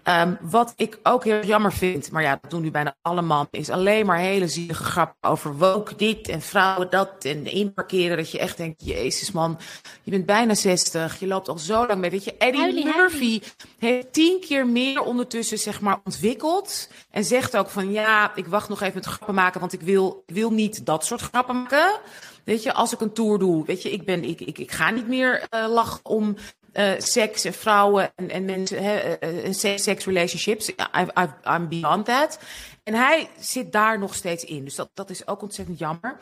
Um, 0.04 0.38
wat 0.40 0.72
ik 0.76 0.98
ook 1.02 1.24
heel 1.24 1.44
jammer 1.44 1.72
vind, 1.72 2.10
maar 2.10 2.22
ja, 2.22 2.38
dat 2.40 2.50
doen 2.50 2.62
nu 2.62 2.70
bijna 2.70 2.96
allemaal, 3.02 3.46
is 3.50 3.70
alleen 3.70 4.06
maar 4.06 4.18
hele 4.18 4.48
zielige 4.48 4.84
grappen 4.84 5.30
over 5.30 5.56
woke 5.56 5.96
dit 5.96 6.28
en 6.28 6.40
vrouwen 6.40 6.90
dat 6.90 7.24
en 7.24 7.46
inparkeren. 7.46 8.16
Dat 8.16 8.30
je 8.30 8.38
echt 8.38 8.56
denkt, 8.56 8.84
jezus 8.84 9.32
man, 9.32 9.58
je 10.02 10.10
bent 10.10 10.26
bijna 10.26 10.54
60, 10.54 11.20
je 11.20 11.26
loopt 11.26 11.48
al 11.48 11.58
zo 11.58 11.86
lang 11.86 12.00
mee. 12.00 12.10
Weet 12.10 12.24
je, 12.24 12.36
Eddie 12.36 12.84
Murphy 12.84 13.40
heeft 13.78 14.12
tien 14.12 14.40
keer 14.40 14.66
meer 14.66 15.02
ondertussen 15.02 15.58
zeg 15.58 15.80
maar 15.80 16.00
ontwikkeld. 16.04 16.88
En 17.10 17.24
zegt 17.24 17.56
ook 17.56 17.68
van 17.68 17.92
ja, 17.92 18.34
ik 18.34 18.46
wacht 18.46 18.68
nog 18.68 18.80
even 18.80 18.94
met 18.94 19.06
grappen 19.06 19.34
maken, 19.34 19.60
want 19.60 19.72
ik 19.72 19.80
wil, 19.80 20.22
ik 20.26 20.34
wil 20.34 20.50
niet 20.50 20.86
dat 20.86 21.04
soort 21.04 21.20
grappen 21.20 21.56
maken. 21.56 22.00
Weet 22.44 22.62
je, 22.62 22.72
als 22.72 22.92
ik 22.92 23.00
een 23.00 23.12
tour 23.12 23.38
doe, 23.38 23.64
weet 23.64 23.82
je, 23.82 23.90
ik, 23.90 24.04
ben, 24.04 24.24
ik, 24.24 24.40
ik, 24.40 24.58
ik 24.58 24.70
ga 24.70 24.90
niet 24.90 25.08
meer 25.08 25.46
uh, 25.54 25.68
lachen 25.68 26.00
om 26.02 26.36
uh, 26.72 26.92
seks 26.98 27.44
en 27.44 27.52
vrouwen 27.52 28.12
en, 28.16 28.30
en 28.30 28.44
mensen, 28.44 28.84
uh, 28.84 29.76
sex 29.78 30.04
relationships. 30.04 30.68
I, 30.68 30.74
I, 31.18 31.26
I'm 31.44 31.68
beyond 31.68 32.04
that. 32.04 32.38
En 32.82 32.94
hij 32.94 33.28
zit 33.38 33.72
daar 33.72 33.98
nog 33.98 34.14
steeds 34.14 34.44
in. 34.44 34.64
Dus 34.64 34.74
dat, 34.74 34.90
dat 34.94 35.10
is 35.10 35.26
ook 35.26 35.42
ontzettend 35.42 35.78
jammer. 35.78 36.16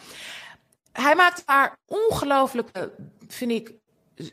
Hij 0.92 1.14
maakt 1.14 1.42
daar 1.46 1.78
ongelooflijke, 1.86 2.92
vind 3.28 3.50
ik, 3.50 3.72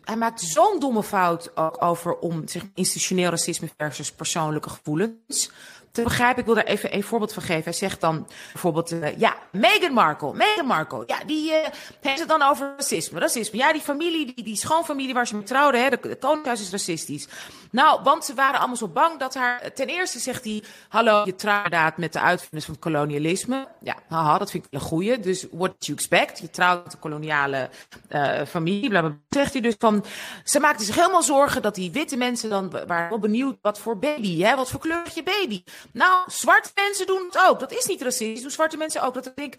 hij 0.04 0.16
maakt 0.16 0.42
zo'n 0.42 0.80
domme 0.80 1.04
fout 1.04 1.58
ook 1.58 1.82
over 1.84 2.18
om 2.18 2.48
zeg, 2.48 2.64
institutioneel 2.74 3.30
racisme 3.30 3.70
versus 3.78 4.12
persoonlijke 4.12 4.70
gevoelens 4.70 5.52
te 5.96 6.04
begrijpen. 6.04 6.40
Ik 6.40 6.46
wil 6.46 6.56
daar 6.56 6.64
even 6.64 6.96
een 6.96 7.04
voorbeeld 7.04 7.34
van 7.34 7.44
geven. 7.44 7.64
Hij 7.64 7.74
zegt 7.74 8.02
dan 8.02 8.28
bijvoorbeeld, 8.52 8.92
uh, 8.92 9.18
ja, 9.18 9.36
Meghan 9.52 9.94
Markle. 9.94 10.34
Meghan 10.34 10.66
Markle, 10.66 11.04
ja, 11.08 11.18
die 11.26 11.52
uh, 11.52 11.58
heeft 12.02 12.20
het 12.20 12.28
dan 12.28 12.42
over 12.42 12.74
racisme. 12.78 13.20
Racisme. 13.20 13.58
Ja, 13.58 13.72
die 13.74 13.82
familie, 13.82 14.34
die, 14.34 14.44
die 14.44 14.56
schoonfamilie 14.56 15.14
waar 15.14 15.28
ze 15.28 15.36
mee 15.36 15.44
trouwden, 15.44 15.84
hè, 15.84 15.90
de, 15.90 16.18
de 16.44 16.52
is 16.52 16.72
racistisch. 16.72 17.28
Nou, 17.72 18.04
want 18.04 18.26
ze 18.26 18.34
waren 18.34 18.58
allemaal 18.58 18.76
zo 18.76 18.88
bang 18.88 19.20
dat 19.20 19.34
haar... 19.34 19.74
Ten 19.74 19.88
eerste 19.88 20.20
zegt 20.20 20.44
hij, 20.44 20.64
hallo, 20.90 21.22
je 21.26 21.36
trouwt 21.36 21.98
met 21.98 22.14
de 22.14 22.20
uitvinders 22.20 22.66
van 22.66 22.74
het 22.74 22.84
kolonialisme. 22.84 23.68
Ja, 23.80 23.96
haha, 24.08 24.38
dat 24.38 24.52
vind 24.52 24.66
ik 24.66 24.74
een 24.74 24.80
goeie. 24.80 25.20
Dus 25.20 25.46
what 25.52 25.70
do 25.70 25.76
you 25.80 25.98
expect? 25.98 26.40
Je 26.40 26.50
trouwt 26.50 26.84
met 26.84 26.92
de 26.92 26.98
koloniale 26.98 27.70
uh, 28.10 28.42
familie. 28.48 28.90
Blablabla. 28.90 29.20
Zegt 29.30 29.54
hij 29.54 29.62
dus 29.62 29.76
van, 29.80 30.06
ze 30.44 30.60
maakten 30.60 30.86
zich 30.86 30.96
helemaal 30.96 31.24
zorgen 31.24 31.62
dat 31.62 31.76
die 31.76 31.92
witte 31.92 32.18
mensen 32.18 32.50
dan 32.50 32.70
waren 32.88 33.10
wel 33.10 33.20
benieuwd 33.20 33.58
wat 33.62 33.80
voor 33.80 34.00
baby, 34.00 34.42
hè, 34.42 34.56
wat 34.56 34.70
voor 34.70 34.80
kleur 34.80 35.04
je 35.14 35.24
baby. 35.24 35.64
Nou, 35.92 36.24
zwarte 36.28 36.72
mensen 36.76 37.08
doen 37.08 37.26
het 37.26 37.38
ook. 37.48 37.60
Dat 37.60 37.72
is 37.72 37.86
niet 37.86 38.02
racistisch. 38.02 38.42
Doen 38.42 38.52
zwarte 38.52 38.78
mensen 38.78 39.02
ook. 39.02 39.14
Dat 39.14 39.26
ik 39.26 39.36
denk, 39.36 39.56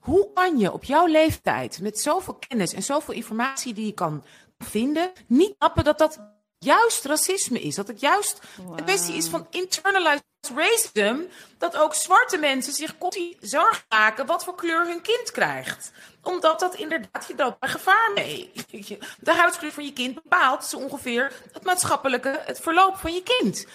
hoe 0.00 0.32
kan 0.32 0.58
je 0.58 0.72
op 0.72 0.84
jouw 0.84 1.06
leeftijd 1.06 1.80
met 1.80 2.00
zoveel 2.00 2.38
kennis 2.48 2.72
en 2.72 2.82
zoveel 2.82 3.14
informatie 3.14 3.74
die 3.74 3.86
je 3.86 3.92
kan 3.92 4.24
vinden, 4.58 5.12
niet 5.26 5.54
snappen 5.56 5.84
dat 5.84 5.98
dat 5.98 6.18
juist 6.58 7.04
racisme 7.04 7.60
is. 7.60 7.74
Dat 7.74 7.88
het 7.88 8.00
juist 8.00 8.40
wow. 8.56 8.78
een 8.78 8.84
kwestie 8.84 9.14
is 9.14 9.28
van 9.28 9.46
internalized 9.50 10.24
racism. 10.54 11.16
Dat 11.58 11.76
ook 11.76 11.94
zwarte 11.94 12.38
mensen 12.38 12.72
zich 12.72 12.98
continu 12.98 13.36
zorgen 13.40 13.84
maken 13.88 14.26
wat 14.26 14.44
voor 14.44 14.54
kleur 14.54 14.86
hun 14.86 15.00
kind 15.00 15.30
krijgt. 15.30 15.92
Omdat 16.22 16.60
dat 16.60 16.74
inderdaad, 16.74 17.24
je 17.28 17.34
loopt 17.36 17.58
bij 17.58 17.68
gevaar 17.68 18.10
mee. 18.14 18.52
De 19.20 19.32
huidskleur 19.32 19.72
van 19.72 19.84
je 19.84 19.92
kind 19.92 20.14
bepaalt 20.14 20.64
zo 20.64 20.76
ongeveer 20.76 21.32
het 21.52 21.64
maatschappelijke, 21.64 22.40
het 22.44 22.60
verloop 22.60 22.96
van 22.96 23.12
je 23.12 23.22
kind 23.22 23.66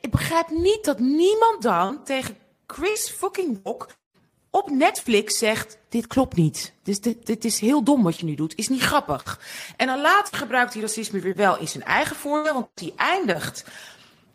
ik 0.00 0.10
begrijp 0.10 0.50
niet 0.50 0.84
dat 0.84 0.98
niemand 0.98 1.62
dan 1.62 2.04
tegen 2.04 2.36
Chris 2.66 3.08
fucking 3.08 3.60
Rock 3.62 3.86
op 4.54 4.70
Netflix 4.70 5.38
zegt: 5.38 5.78
Dit 5.88 6.06
klopt 6.06 6.36
niet. 6.36 6.72
Dit, 6.82 7.26
dit, 7.26 7.44
is 7.44 7.60
heel 7.60 7.84
dom 7.84 8.02
wat 8.02 8.18
je 8.18 8.24
nu 8.24 8.34
doet. 8.34 8.54
Is 8.54 8.68
niet 8.68 8.82
grappig. 8.82 9.40
En 9.76 9.86
dan 9.86 10.00
later 10.00 10.36
gebruikt 10.36 10.72
hij 10.72 10.82
racisme 10.82 11.20
weer 11.20 11.34
wel 11.34 11.58
in 11.58 11.68
zijn 11.68 11.84
eigen 11.84 12.16
voordeel. 12.16 12.52
Want 12.52 12.68
hij 12.74 12.92
eindigt. 12.96 13.64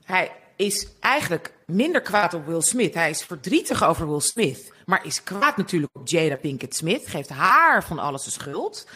Hij 0.04 0.32
is 0.56 0.88
eigenlijk 1.00 1.54
minder 1.66 2.02
kwaad 2.02 2.34
op 2.34 2.46
Will 2.46 2.62
Smith. 2.62 2.94
Hij 2.94 3.10
is 3.10 3.24
verdrietig 3.24 3.84
over 3.84 4.10
Will 4.10 4.20
Smith. 4.20 4.72
Maar 4.86 5.06
is 5.06 5.24
kwaad 5.24 5.58
natuurlijk 5.58 5.96
op 5.98 6.08
Jada 6.08 6.36
Pinkett 6.36 6.76
Smith. 6.76 7.08
Geeft 7.08 7.30
haar 7.30 7.84
van 7.84 8.00
alles 8.00 8.24
de 8.24 8.32
schuld. 8.32 8.88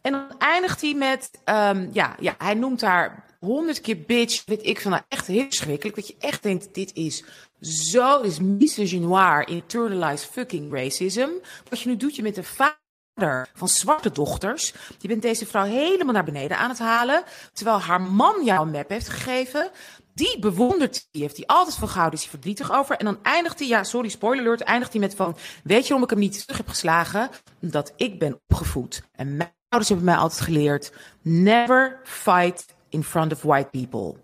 En 0.00 0.12
dan 0.12 0.38
eindigt 0.38 0.80
hij 0.80 0.94
met, 0.94 1.30
um, 1.44 1.90
ja, 1.92 2.16
ja, 2.20 2.34
hij 2.38 2.54
noemt 2.54 2.80
haar 2.80 3.24
honderd 3.40 3.80
keer 3.80 4.02
bitch, 4.06 4.44
weet 4.44 4.66
ik 4.66 4.80
van, 4.80 4.90
nou 4.90 5.02
echt 5.08 5.26
heel 5.26 5.46
schrikkelijk. 5.48 5.96
Dat 5.96 6.06
je 6.06 6.16
echt 6.18 6.42
denkt, 6.42 6.74
dit 6.74 6.90
is 6.94 7.24
zo, 7.60 8.22
dit 8.22 8.30
is 8.30 8.40
misogynoir, 8.40 9.48
internalized 9.48 10.30
fucking 10.30 10.72
racism. 10.72 11.28
Wat 11.68 11.80
je 11.80 11.88
nu 11.88 11.96
doet, 11.96 12.16
je 12.16 12.22
met 12.22 12.36
een 12.36 12.44
vader 12.44 13.48
van 13.54 13.68
zwarte 13.68 14.10
dochters. 14.10 14.74
Je 14.98 15.08
bent 15.08 15.22
deze 15.22 15.46
vrouw 15.46 15.64
helemaal 15.64 16.12
naar 16.12 16.24
beneden 16.24 16.58
aan 16.58 16.68
het 16.68 16.78
halen. 16.78 17.22
Terwijl 17.52 17.80
haar 17.80 18.00
man 18.00 18.44
jou 18.44 18.66
een 18.66 18.72
map 18.72 18.88
heeft 18.88 19.08
gegeven. 19.08 19.70
Die 20.14 20.38
bewondert 20.38 21.08
die 21.10 21.22
heeft 21.22 21.36
hij 21.36 21.46
altijd 21.46 21.76
van 21.76 21.88
gehouden, 21.88 22.18
is 22.18 22.24
hij 22.24 22.34
verdrietig 22.34 22.72
over. 22.72 22.96
En 22.96 23.04
dan 23.04 23.18
eindigt 23.22 23.58
hij, 23.58 23.68
ja, 23.68 23.84
sorry, 23.84 24.08
spoiler 24.08 24.44
alert, 24.44 24.60
eindigt 24.60 24.92
hij 24.92 25.00
met 25.00 25.14
van, 25.14 25.36
weet 25.64 25.82
je 25.82 25.88
waarom 25.88 26.02
ik 26.02 26.10
hem 26.10 26.18
niet 26.18 26.40
terug 26.40 26.56
heb 26.56 26.68
geslagen? 26.68 27.30
Omdat 27.60 27.92
ik 27.96 28.18
ben 28.18 28.40
opgevoed. 28.48 29.02
En 29.12 29.36
mijn 29.36 29.54
ouders 29.68 29.88
hebben 29.88 30.06
mij 30.06 30.16
altijd 30.16 30.40
geleerd, 30.40 30.92
never 31.22 32.00
fight 32.04 32.64
in 32.90 33.04
front 33.04 33.32
of 33.32 33.42
white 33.42 33.68
people. 33.70 34.20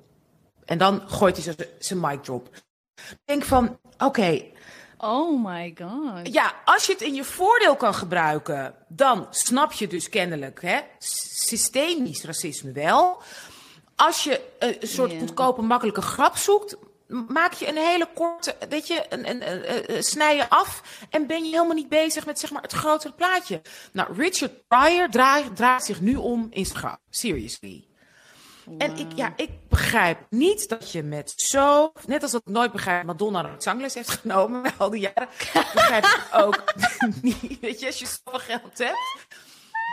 En 0.65 0.79
dan 0.79 1.03
gooit 1.07 1.45
hij 1.45 1.69
zijn 1.79 2.01
mic 2.01 2.23
drop. 2.23 2.49
Denk 3.25 3.45
van, 3.45 3.79
oké. 3.99 4.43
oh 4.99 5.45
my 5.45 5.77
god. 5.79 6.33
Ja, 6.33 6.55
als 6.65 6.87
je 6.87 6.93
het 6.93 7.03
in 7.03 7.15
je 7.15 7.25
voordeel 7.25 7.77
kan 7.77 7.95
gebruiken, 7.95 8.75
dan 8.89 9.27
snap 9.31 9.73
je 9.73 9.87
dus 9.87 10.09
kennelijk 10.09 10.63
hè, 10.63 10.81
systemisch 10.99 12.25
racisme 12.25 12.73
wel. 12.73 13.23
Als 13.97 14.25
je 14.25 14.41
een 14.59 14.77
soort 14.81 15.13
goedkope, 15.19 15.63
makkelijke 15.63 16.03
grap 16.03 16.37
zoekt, 16.37 16.77
maak 17.29 17.53
je 17.53 17.69
een 17.69 17.77
hele 17.77 18.09
korte, 18.15 18.57
weet 18.69 18.87
je, 18.87 19.07
een, 19.09 19.31
een, 19.31 19.95
een, 19.95 20.03
snij 20.03 20.37
je 20.37 20.49
af 20.49 20.83
en 21.11 21.27
ben 21.27 21.45
je 21.45 21.51
helemaal 21.51 21.75
niet 21.75 21.89
bezig 21.89 22.27
met 22.27 22.39
zeg 22.39 22.51
maar 22.51 22.63
het 22.63 22.73
grotere 22.73 23.13
plaatje. 23.13 23.63
Nou, 23.93 24.15
Richard 24.15 24.67
Pryor 24.69 25.09
draait, 25.11 25.57
draait 25.57 25.85
zich 25.85 26.01
nu 26.01 26.17
om 26.17 26.47
in 26.51 26.67
zijn 26.67 26.79
grap. 26.79 26.99
Seriously. 27.11 27.87
En 28.79 28.97
ik, 28.97 29.07
ja, 29.15 29.33
ik 29.37 29.51
begrijp 29.69 30.19
niet 30.31 30.69
dat 30.69 30.93
je 30.93 31.03
met 31.03 31.33
zo, 31.37 31.93
net 32.07 32.23
als 32.23 32.33
dat 32.33 32.41
ik 32.47 32.53
nooit 32.53 32.73
begrijp 32.73 33.05
Madonna 33.05 33.45
een 33.45 33.61
zangles 33.63 33.95
heeft 33.95 34.09
genomen 34.09 34.73
al 34.79 34.91
die 34.91 35.01
jaren, 35.01 35.29
begrijp 35.53 36.05
ik 36.05 36.29
ook 36.33 36.63
niet, 37.23 37.61
weet 37.61 37.81
je, 37.81 37.87
als 37.87 37.99
je 37.99 38.07
zoveel 38.07 38.41
geld 38.41 38.79
hebt, 38.79 39.27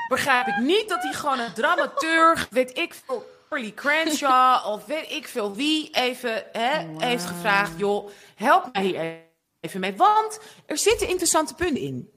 begrijp 0.07 0.47
ik 0.47 0.57
niet 0.57 0.89
dat 0.89 1.03
hij 1.03 1.13
gewoon 1.13 1.39
een 1.39 1.53
dramaturg, 1.53 2.47
weet 2.49 2.77
ik 2.77 2.93
veel, 3.05 3.25
Shirley 3.49 3.73
Crenshaw 3.73 4.65
of 4.73 4.85
weet 4.85 5.11
ik 5.11 5.27
veel 5.27 5.55
wie 5.55 5.89
even 5.91 6.43
hè, 6.51 6.85
heeft 6.97 7.25
gevraagd, 7.25 7.71
joh, 7.77 8.09
help 8.35 8.69
mij 8.73 8.83
hier 8.83 9.21
even 9.59 9.79
mee, 9.79 9.95
want 9.95 10.39
er 10.65 10.77
zitten 10.77 11.07
interessante 11.07 11.53
punten 11.53 11.81
in. 11.81 12.12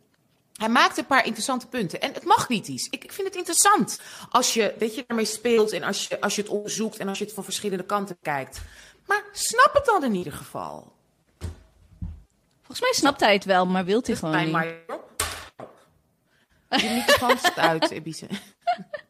Hij 0.57 0.69
maakt 0.69 0.99
een 0.99 1.07
paar 1.07 1.25
interessante 1.25 1.67
punten. 1.67 2.01
En 2.01 2.13
het 2.13 2.25
mag 2.25 2.47
kritisch. 2.47 2.87
Ik, 2.91 3.05
ik 3.05 3.13
vind 3.13 3.27
het 3.27 3.37
interessant 3.37 4.01
als 4.31 4.55
je, 4.55 4.75
weet 4.79 4.95
je, 4.95 5.05
daarmee 5.07 5.27
speelt 5.27 5.73
en 5.73 5.83
als 5.83 6.09
je, 6.09 6.21
als 6.21 6.35
je 6.35 6.43
het 6.43 6.51
onderzoekt 6.51 6.97
en 6.97 7.09
als 7.09 7.19
je 7.19 7.25
het 7.25 7.35
van 7.35 7.45
verschillende 7.45 7.85
kanten 7.85 8.19
kijkt. 8.23 8.61
Maar 9.07 9.25
snap 9.33 9.71
het 9.73 9.85
dan 9.85 10.05
in 10.05 10.15
ieder 10.15 10.33
geval. 10.33 10.95
Volgens 12.57 12.81
mij 12.81 12.93
snapt 12.93 13.21
hij 13.21 13.33
het 13.33 13.45
wel, 13.45 13.67
maar 13.67 13.85
wilt 13.85 14.07
hij 14.07 14.17
gewoon 14.17 14.45
niet. 14.45 14.55
Je 16.69 16.91
microfoon 16.91 17.39
staat 17.39 17.57
uit, 17.57 17.91
Ebise. 17.91 18.27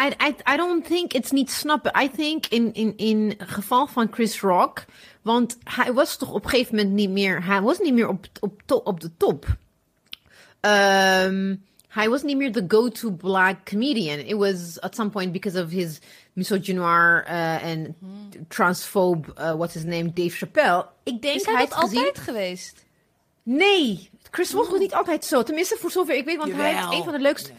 I, 0.00 0.12
I, 0.28 0.54
I 0.54 0.56
don't 0.56 0.86
think 0.86 1.12
it's 1.12 1.30
niet 1.30 1.50
snappen. 1.50 1.92
I 2.02 2.10
think 2.10 2.46
in, 2.46 2.72
in, 2.72 2.96
in 2.96 3.34
geval 3.38 3.86
van 3.86 4.08
Chris 4.10 4.40
Rock. 4.40 4.84
Want 5.22 5.58
hij 5.64 5.92
was 5.92 6.16
toch 6.16 6.32
op 6.32 6.44
een 6.44 6.50
gegeven 6.50 6.76
moment 6.76 6.94
niet 6.94 7.10
meer. 7.10 7.44
Hij 7.44 7.60
was 7.60 7.78
niet 7.78 7.94
meer 7.94 8.08
op, 8.08 8.26
op, 8.40 8.62
to, 8.64 8.76
op 8.76 9.00
de 9.00 9.10
top. 9.16 9.46
Um, 10.60 11.64
hij 11.88 12.08
was 12.08 12.22
niet 12.22 12.36
meer 12.36 12.52
de 12.52 12.64
go-to 12.68 13.10
black 13.10 13.64
comedian. 13.64 14.18
It 14.18 14.36
was 14.36 14.80
at 14.80 14.94
some 14.94 15.10
point 15.10 15.32
because 15.32 15.62
of 15.62 15.70
his 15.70 15.98
misogynoir 16.32 17.24
uh, 17.28 17.62
en 17.62 17.96
transphobe, 18.48 19.28
uh, 19.38 19.54
what's 19.54 19.74
his 19.74 19.84
name, 19.84 20.12
Dave 20.12 20.36
Chappelle. 20.36 20.86
Ik 21.02 21.22
denk 21.22 21.36
is 21.36 21.46
hij 21.46 21.56
dat 21.56 21.74
altijd 21.74 22.18
geweest? 22.18 22.84
Nee, 23.42 24.10
Chris 24.30 24.52
Rock 24.52 24.70
was 24.70 24.78
niet 24.78 24.94
altijd 24.94 25.24
zo. 25.24 25.42
Tenminste, 25.42 25.76
voor 25.80 25.90
zover 25.90 26.14
ik 26.14 26.24
weet, 26.24 26.36
want 26.36 26.50
Jawel. 26.50 26.64
hij 26.64 26.74
is 26.74 26.98
een 26.98 27.04
van 27.04 27.12
de 27.12 27.18
leukste. 27.18 27.52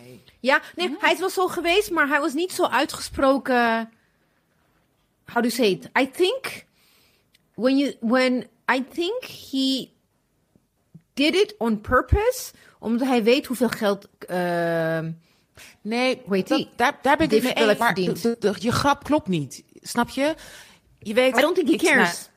Nee. 0.45 0.53
Ja, 0.53 0.61
nee, 0.75 0.95
hij 0.99 1.13
is 1.13 1.19
wel 1.19 1.29
zo 1.29 1.47
geweest, 1.47 1.91
maar 1.91 2.07
hij 2.07 2.19
was 2.19 2.33
niet 2.33 2.51
zo 2.51 2.63
uitgesproken. 2.63 3.89
How 5.25 5.43
do 5.43 5.47
you 5.47 5.49
say 5.49 5.65
it? 5.65 5.89
I 5.99 6.11
think 6.11 6.65
when 7.55 7.77
you 7.77 7.95
when 7.99 8.47
I 8.71 8.85
think 8.93 9.23
he 9.51 9.89
did 11.13 11.35
it 11.35 11.55
on 11.57 11.81
purpose, 11.81 12.51
omdat 12.79 13.07
hij 13.07 13.23
weet 13.23 13.45
hoeveel 13.45 13.69
geld. 13.69 14.07
Uh, 14.29 14.99
nee, 15.81 16.21
weet 16.25 16.47
dat, 16.47 16.67
daar, 16.75 16.99
daar 17.01 17.17
ben 17.17 17.31
ik 17.31 17.43
mee 17.43 17.53
eens. 17.53 17.77
Maar 17.77 17.93
de, 17.93 18.35
de, 18.39 18.55
je 18.59 18.71
grap 18.71 19.03
klopt 19.03 19.27
niet. 19.27 19.63
Snap 19.73 20.09
je? 20.09 20.35
Je 20.99 21.13
weet. 21.13 21.37
I 21.37 21.41
don't 21.41 21.55
think 21.55 21.81
he 21.81 21.87
cares. 21.87 22.29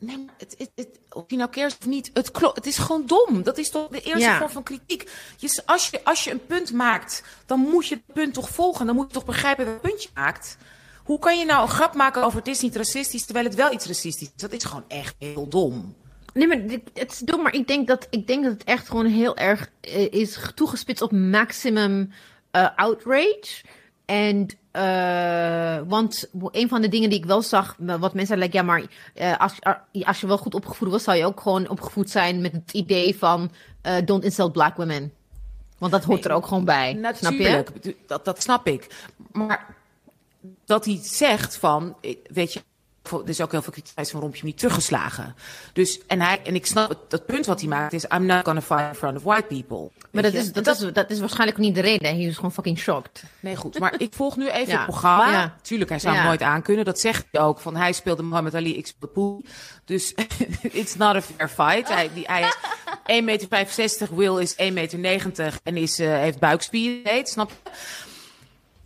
Nee, 0.00 0.26
het, 0.38 0.54
het, 0.58 0.70
het, 0.74 0.88
of 1.10 1.24
je 1.26 1.36
nou 1.36 1.50
keert 1.50 1.76
of 1.80 1.86
niet, 1.86 2.10
het, 2.12 2.30
klopt, 2.30 2.56
het 2.56 2.66
is 2.66 2.78
gewoon 2.78 3.06
dom. 3.06 3.42
Dat 3.42 3.58
is 3.58 3.70
toch 3.70 3.88
de 3.88 4.00
eerste 4.00 4.36
vorm 4.38 4.50
van 4.50 4.62
kritiek. 4.62 5.10
Je, 5.36 5.62
als, 5.66 5.88
je, 5.88 6.04
als 6.04 6.24
je 6.24 6.30
een 6.30 6.46
punt 6.46 6.72
maakt, 6.72 7.22
dan 7.46 7.60
moet 7.60 7.86
je 7.86 7.94
het 7.94 8.14
punt 8.14 8.34
toch 8.34 8.48
volgen. 8.48 8.86
Dan 8.86 8.94
moet 8.94 9.06
je 9.06 9.12
toch 9.12 9.24
begrijpen 9.24 9.64
welk 9.64 9.80
punt 9.80 10.02
je 10.02 10.08
maakt. 10.14 10.56
Hoe 11.04 11.18
kan 11.18 11.38
je 11.38 11.44
nou 11.44 11.62
een 11.62 11.68
grap 11.68 11.94
maken 11.94 12.22
over 12.24 12.38
het 12.38 12.48
is 12.48 12.60
niet 12.60 12.76
racistisch, 12.76 13.24
terwijl 13.24 13.44
het 13.44 13.54
wel 13.54 13.72
iets 13.72 13.86
racistisch 13.86 14.28
is? 14.28 14.40
Dat 14.40 14.52
is 14.52 14.64
gewoon 14.64 14.84
echt 14.88 15.14
heel 15.18 15.48
dom. 15.48 15.94
Nee, 16.32 16.46
maar 16.46 16.58
het 16.94 17.12
is 17.12 17.18
dom, 17.18 17.42
maar 17.42 17.54
ik 17.54 17.66
denk 17.66 17.86
dat, 17.86 18.06
ik 18.10 18.26
denk 18.26 18.44
dat 18.44 18.52
het 18.52 18.64
echt 18.64 18.88
gewoon 18.88 19.06
heel 19.06 19.36
erg 19.36 19.70
uh, 19.88 20.10
is 20.10 20.38
toegespitst 20.54 21.02
op 21.02 21.12
maximum 21.12 22.12
uh, 22.52 22.68
outrage. 22.76 23.64
En 24.10 24.46
uh, 24.72 25.88
want 25.88 26.28
een 26.50 26.68
van 26.68 26.80
de 26.80 26.88
dingen 26.88 27.10
die 27.10 27.18
ik 27.18 27.24
wel 27.24 27.42
zag, 27.42 27.76
wat 27.78 28.14
mensen 28.14 28.38
zeiden, 28.38 28.52
ja, 28.52 28.62
maar 28.62 28.82
uh, 29.14 29.36
als, 29.38 29.52
als 30.04 30.20
je 30.20 30.26
wel 30.26 30.38
goed 30.38 30.54
opgevoed 30.54 30.90
was, 30.90 31.02
zou 31.02 31.16
je 31.16 31.24
ook 31.24 31.40
gewoon 31.40 31.68
opgevoed 31.68 32.10
zijn 32.10 32.40
met 32.40 32.52
het 32.52 32.72
idee 32.72 33.16
van 33.18 33.50
uh, 33.86 33.94
don't 34.04 34.24
insult 34.24 34.52
black 34.52 34.76
women. 34.76 35.12
Want 35.78 35.92
dat 35.92 36.04
hoort 36.04 36.24
er 36.24 36.32
ook 36.32 36.46
gewoon 36.46 36.64
bij. 36.64 36.92
Natuurlijk, 36.92 37.68
snap 37.68 37.82
je? 37.82 37.96
Dat, 38.06 38.24
dat 38.24 38.42
snap 38.42 38.66
ik. 38.66 39.08
Maar 39.32 39.76
dat 40.64 40.84
hij 40.84 40.98
zegt 41.02 41.56
van, 41.56 41.96
weet 42.32 42.52
je, 42.52 42.62
er 43.12 43.28
is 43.28 43.40
ook 43.40 43.50
heel 43.50 43.62
veel 43.62 43.72
kritiek 43.72 44.10
van 44.10 44.20
Rompje 44.20 44.44
niet 44.44 44.58
teruggeslagen. 44.58 45.34
Dus, 45.72 46.00
en, 46.06 46.20
hij, 46.20 46.40
en 46.44 46.54
ik 46.54 46.66
snap 46.66 46.88
het, 46.88 46.98
dat 47.08 47.26
punt 47.26 47.46
wat 47.46 47.60
hij 47.60 47.68
maakt 47.68 47.92
is... 47.92 48.04
I'm 48.04 48.26
not 48.26 48.44
gonna 48.44 48.62
fight 48.62 48.88
in 48.88 48.94
front 48.94 49.16
of 49.16 49.22
white 49.22 49.46
people. 49.46 49.90
Maar 50.10 50.22
dat 50.22 50.32
is, 50.32 50.52
dat, 50.52 50.64
dat, 50.64 50.80
is, 50.80 50.92
dat 50.92 51.10
is 51.10 51.20
waarschijnlijk 51.20 51.58
niet 51.58 51.74
de 51.74 51.80
reden. 51.80 52.08
Hij 52.08 52.24
is 52.24 52.34
gewoon 52.34 52.52
fucking 52.52 52.78
shocked. 52.78 53.22
Nee, 53.40 53.56
goed. 53.56 53.78
Maar 53.78 53.94
ik 53.98 54.14
volg 54.14 54.36
nu 54.36 54.48
even 54.48 54.76
het 54.76 54.86
programma. 54.86 55.30
Ja. 55.30 55.56
Tuurlijk, 55.62 55.90
hij 55.90 55.98
zou 55.98 56.14
ja. 56.14 56.24
nooit 56.24 56.42
aankunnen. 56.42 56.84
Dat 56.84 57.00
zegt 57.00 57.26
hij 57.30 57.40
ook. 57.40 57.60
Van 57.60 57.76
hij 57.76 57.92
speelde 57.92 58.22
Muhammad 58.22 58.54
Ali, 58.54 58.76
ik 58.76 58.86
speelde 58.86 59.14
Poel. 59.14 59.44
Dus 59.84 60.14
it's 60.62 60.96
not 60.96 61.16
a 61.16 61.22
fair 61.22 61.48
fight. 61.48 61.88
Hij, 61.88 62.10
die, 62.14 62.24
hij 62.26 62.42
is 62.42 62.56
1,65 63.20 63.24
meter, 63.24 63.48
Will 64.16 64.38
is 64.38 64.54
1,90 64.92 64.98
meter 64.98 65.58
en 65.62 65.76
is, 65.76 66.00
uh, 66.00 66.08
heeft 66.08 66.38
buikspieren. 66.38 67.26
Snap 67.26 67.50
je? 67.50 67.70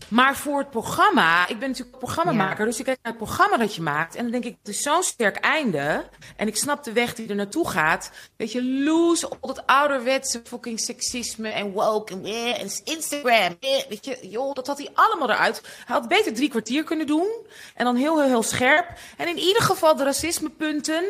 Maar 0.08 0.36
voor 0.36 0.58
het 0.58 0.70
programma, 0.70 1.48
ik 1.48 1.58
ben 1.58 1.68
natuurlijk 1.68 1.98
programmamaker, 1.98 2.64
dus 2.64 2.78
ik 2.78 2.84
kijk 2.84 2.98
naar 3.02 3.12
het 3.12 3.22
programma 3.22 3.56
dat 3.56 3.74
je 3.74 3.82
maakt. 3.82 4.14
En 4.14 4.22
dan 4.22 4.32
denk 4.32 4.44
ik, 4.44 4.56
het 4.58 4.74
is 4.74 4.82
zo'n 4.82 5.02
sterk 5.02 5.36
einde. 5.36 6.04
En 6.36 6.46
ik 6.46 6.56
snap 6.56 6.84
de 6.84 6.92
weg 6.92 7.14
die 7.14 7.28
er 7.28 7.34
naartoe 7.34 7.68
gaat. 7.68 8.10
Weet 8.36 8.52
je, 8.52 8.64
lose 8.64 9.28
al 9.28 9.38
dat 9.40 9.66
ouderwetse 9.66 10.40
fucking 10.44 10.80
seksisme 10.80 11.48
en 11.48 11.72
woke 11.72 12.12
en, 12.12 12.24
eh, 12.24 12.60
en 12.60 12.70
Instagram. 12.84 13.56
Eh, 13.60 13.88
weet 13.88 14.04
je, 14.04 14.28
joh, 14.28 14.54
dat 14.54 14.66
had 14.66 14.78
hij 14.78 14.90
allemaal 14.94 15.30
eruit. 15.30 15.62
Hij 15.84 15.96
had 15.96 16.08
beter 16.08 16.34
drie 16.34 16.48
kwartier 16.48 16.84
kunnen 16.84 17.06
doen. 17.06 17.28
En 17.74 17.84
dan 17.84 17.96
heel, 17.96 18.18
heel, 18.18 18.28
heel 18.28 18.42
scherp. 18.42 18.88
En 19.16 19.28
in 19.28 19.38
ieder 19.38 19.62
geval 19.62 19.96
de 19.96 20.04
racismepunten 20.04 21.04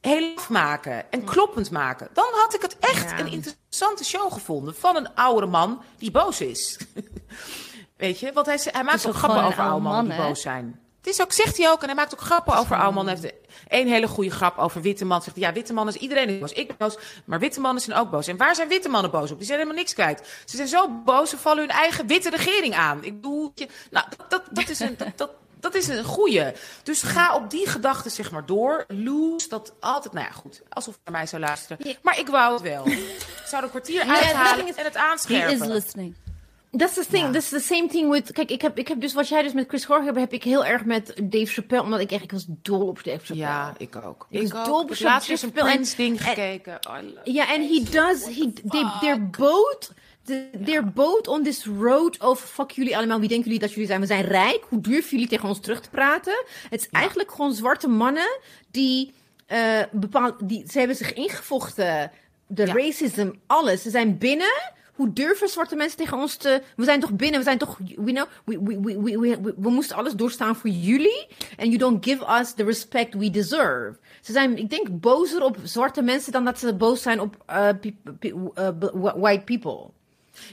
heel 0.00 0.34
maken 0.48 1.10
en 1.10 1.24
kloppend 1.24 1.70
maken. 1.70 2.08
Dan 2.12 2.28
had 2.32 2.54
ik 2.54 2.62
het 2.62 2.76
echt 2.78 3.20
een 3.20 3.32
interessante 3.32 4.04
show 4.04 4.32
gevonden 4.32 4.74
van 4.74 4.96
een 4.96 5.14
oudere 5.14 5.46
man 5.46 5.82
die 5.98 6.10
boos 6.10 6.40
is. 6.40 6.78
Weet 8.02 8.18
je, 8.18 8.32
want 8.32 8.46
hij, 8.46 8.58
hij 8.62 8.84
maakt 8.84 9.06
ook 9.06 9.14
grappen 9.14 9.44
over 9.44 9.62
oude 9.62 9.82
mannen 9.82 10.16
die 10.16 10.26
boos 10.26 10.40
zijn. 10.40 10.80
Het 10.98 11.06
is 11.06 11.22
ook, 11.22 11.32
zegt 11.32 11.56
hij 11.56 11.70
ook, 11.70 11.80
en 11.80 11.86
hij 11.86 11.94
maakt 11.94 12.12
ook 12.14 12.20
grappen 12.20 12.56
over 12.56 12.76
mannen. 12.76 13.06
Hij 13.06 13.16
heeft 13.22 13.34
één 13.68 13.86
hele 13.86 14.08
goede 14.08 14.30
grap 14.30 14.58
over 14.58 14.82
witte 14.82 15.04
man. 15.04 15.22
Zegt 15.22 15.36
ja, 15.36 15.52
witte 15.52 15.72
mannen 15.72 15.94
is 15.94 16.00
iedereen 16.00 16.38
boos. 16.38 16.52
Ik 16.52 16.66
ben 16.66 16.76
boos, 16.78 16.96
maar 17.24 17.38
witte 17.38 17.60
mannen 17.60 17.82
zijn 17.82 17.98
ook 17.98 18.10
boos. 18.10 18.26
En 18.26 18.36
waar 18.36 18.54
zijn 18.54 18.68
witte 18.68 18.88
mannen 18.88 19.10
boos 19.10 19.30
op? 19.30 19.36
Die 19.36 19.46
zijn 19.46 19.58
helemaal 19.58 19.80
niks 19.80 19.94
kwijt. 19.94 20.42
Ze 20.44 20.56
zijn 20.56 20.68
zo 20.68 20.88
boos, 21.04 21.30
ze 21.30 21.38
vallen 21.38 21.60
hun 21.60 21.70
eigen 21.70 22.06
witte 22.06 22.30
regering 22.30 22.74
aan. 22.74 23.04
Ik 23.04 23.14
bedoel, 23.14 23.52
je, 23.54 23.68
nou, 23.90 24.06
dat, 24.16 24.30
dat, 24.30 24.42
dat 24.50 24.68
is 24.68 24.80
een... 24.80 24.96
Dat, 25.16 25.30
dat, 25.60 25.74
is 25.74 25.88
een 25.88 26.04
goeie. 26.04 26.52
Dus 26.82 27.02
ga 27.02 27.34
op 27.34 27.50
die 27.50 27.68
gedachte 27.68 28.08
zeg 28.08 28.30
maar 28.30 28.46
door. 28.46 28.84
Loes 28.88 29.48
dat 29.48 29.72
altijd, 29.80 30.12
nou 30.14 30.26
ja, 30.26 30.32
goed. 30.32 30.62
Alsof 30.68 30.98
naar 31.04 31.14
mij 31.14 31.26
zou 31.26 31.42
luisteren. 31.42 31.96
Maar 32.02 32.18
ik 32.18 32.28
wou 32.28 32.52
het 32.52 32.62
wel. 32.62 32.86
Ik 32.86 33.42
zou 33.46 33.62
een 33.62 33.70
kwartier 33.70 34.02
uithalen 34.02 34.66
en 34.76 34.84
het 34.84 34.96
aanscherpen. 34.96 35.58
He 35.58 35.64
is 35.64 35.72
listening. 35.72 36.14
That's 36.76 36.94
the 36.94 37.06
thing. 37.06 37.24
Ja. 37.24 37.30
That's 37.30 37.48
the 37.48 37.60
same 37.60 37.88
thing 37.88 38.10
with. 38.10 38.32
Kijk, 38.32 38.50
ik 38.50 38.62
heb, 38.62 38.78
ik 38.78 38.88
heb 38.88 39.00
dus 39.00 39.12
wat 39.12 39.28
jij 39.28 39.42
dus 39.42 39.52
met 39.52 39.68
Chris 39.68 39.84
Jorge 39.86 40.04
hebt, 40.04 40.18
heb 40.18 40.32
ik 40.32 40.44
heel 40.44 40.64
erg 40.64 40.84
met 40.84 41.14
Dave 41.22 41.46
Chappelle. 41.46 41.82
Omdat 41.82 42.00
ik 42.00 42.10
echt, 42.10 42.22
ik 42.22 42.32
was 42.32 42.44
dol 42.48 42.86
op 42.86 43.04
Dave 43.04 43.18
Chappelle. 43.18 43.38
Ja, 43.38 43.74
ik 43.78 43.96
ook. 44.04 44.26
Ik, 44.30 44.42
ik 44.42 44.52
was 44.52 44.66
dol 44.66 44.80
op 44.80 44.88
Dave 44.88 45.36
Chappelle. 45.36 45.68
Een 45.68 45.74
Prince 45.74 45.96
ding 45.96 46.22
gekeken. 46.22 46.78
Ja, 47.24 47.52
en 47.54 47.62
he 47.62 47.82
does. 47.90 48.24
He, 48.24 48.52
they, 48.68 48.84
they're 49.00 49.20
both. 49.20 49.92
They're 50.64 50.86
both 50.86 51.28
on 51.28 51.42
this 51.42 51.66
road 51.66 52.20
of 52.20 52.40
fuck 52.40 52.70
jullie 52.70 52.96
allemaal. 52.96 53.20
Wie 53.20 53.28
denken 53.28 53.46
jullie 53.46 53.60
dat 53.60 53.72
jullie 53.72 53.88
zijn? 53.88 54.00
We 54.00 54.06
zijn 54.06 54.24
rijk. 54.24 54.64
Hoe 54.68 54.80
durven 54.80 55.10
jullie 55.10 55.28
tegen 55.28 55.48
ons 55.48 55.60
terug 55.60 55.80
te 55.80 55.90
praten? 55.90 56.44
Het 56.70 56.80
is 56.80 56.88
ja. 56.90 56.98
eigenlijk 56.98 57.30
gewoon 57.30 57.54
zwarte 57.54 57.88
mannen 57.88 58.38
die 58.70 59.12
uh, 59.48 59.82
bepaald. 59.90 60.48
Die, 60.48 60.64
ze 60.70 60.78
hebben 60.78 60.96
zich 60.96 61.12
ingevochten. 61.12 62.10
De 62.46 62.66
ja. 62.66 62.72
racism, 62.72 63.30
alles. 63.46 63.82
Ze 63.82 63.90
zijn 63.90 64.18
binnen 64.18 64.72
hoe 64.92 65.12
durven 65.12 65.48
zwarte 65.48 65.76
mensen 65.76 65.98
tegen 65.98 66.18
ons 66.18 66.36
te... 66.36 66.62
We 66.76 66.84
zijn 66.84 67.00
toch 67.00 67.12
binnen, 67.12 67.38
we 67.38 67.44
zijn 67.44 67.58
toch... 67.58 67.78
We, 67.78 68.12
know, 68.12 68.26
we, 68.44 68.62
we, 68.62 68.80
we, 68.80 69.00
we, 69.00 69.18
we, 69.18 69.54
we 69.56 69.70
moesten 69.70 69.96
alles 69.96 70.12
doorstaan 70.12 70.56
voor 70.56 70.70
jullie. 70.70 71.26
And 71.56 71.66
you 71.66 71.76
don't 71.76 72.04
give 72.04 72.40
us 72.40 72.52
the 72.52 72.64
respect 72.64 73.14
we 73.14 73.30
deserve. 73.30 73.98
Ze 74.20 74.32
zijn, 74.32 74.58
ik 74.58 74.70
denk, 74.70 75.00
bozer 75.00 75.42
op 75.42 75.56
zwarte 75.62 76.02
mensen 76.02 76.32
dan 76.32 76.44
dat 76.44 76.58
ze 76.58 76.74
boos 76.74 77.02
zijn 77.02 77.20
op 77.20 77.36
uh, 77.50 77.68
uh, 78.20 78.68
white 79.14 79.44
people. 79.44 79.90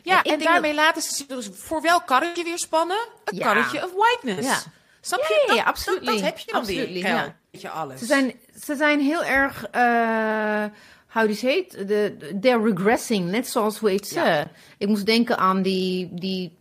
Ja, 0.04 0.24
en, 0.24 0.32
en 0.32 0.40
daarmee 0.40 0.76
dat... 0.76 0.84
laten 0.86 1.02
ze 1.02 1.26
dus 1.28 1.50
voor 1.54 1.82
welk 1.82 2.06
karretje 2.06 2.44
weer 2.44 2.60
spannen? 2.60 3.08
Het 3.26 3.36
ja. 3.36 3.46
karretje 3.46 3.84
of 3.84 3.92
whiteness. 3.94 4.48
Ja. 4.48 4.72
Snap 5.02 5.20
je? 5.20 5.44
Ja, 5.48 5.54
ja, 5.54 5.64
absoluut. 5.64 6.06
Dat, 6.06 6.14
dat, 6.14 6.24
heb 6.24 6.38
je 6.38 6.52
dan 6.52 6.66
weer. 6.66 6.90
Ja. 6.90 7.36
Je 7.52 7.70
alles. 7.70 8.00
Ze 8.00 8.06
zijn, 8.06 8.34
ze 8.64 8.76
zijn 8.76 9.00
heel 9.00 9.24
erg... 9.24 9.66
Uh, 9.76 10.64
how 11.10 11.22
do 11.22 11.28
you 11.28 11.36
say 11.36 11.58
it? 11.58 11.88
De, 11.88 12.18
they're 12.40 12.62
regressing, 12.62 13.30
net 13.30 13.48
zoals 13.48 13.78
hoe 13.78 13.90
heet 13.90 14.08
ze. 14.08 14.20
Ja. 14.20 14.52
Ik 14.78 14.88
moest 14.88 15.06
denken 15.06 15.38
aan 15.38 15.62
die, 15.62 16.10
die, 16.14 16.58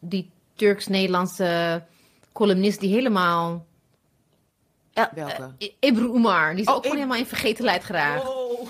die 0.00 0.30
Turks-Nederlandse 0.54 1.82
columnist 2.32 2.80
die 2.80 2.94
helemaal... 2.94 3.66
Welke? 4.92 5.54
Uh, 5.58 5.68
Ebru 5.80 6.14
Umar, 6.14 6.50
die 6.50 6.60
is 6.60 6.68
oh, 6.68 6.74
ook 6.74 6.82
gewoon 6.82 6.96
helemaal 6.96 7.18
in 7.18 7.26
vergetenheid 7.26 7.84
geraakt. 7.84 8.28
Oh. 8.28 8.68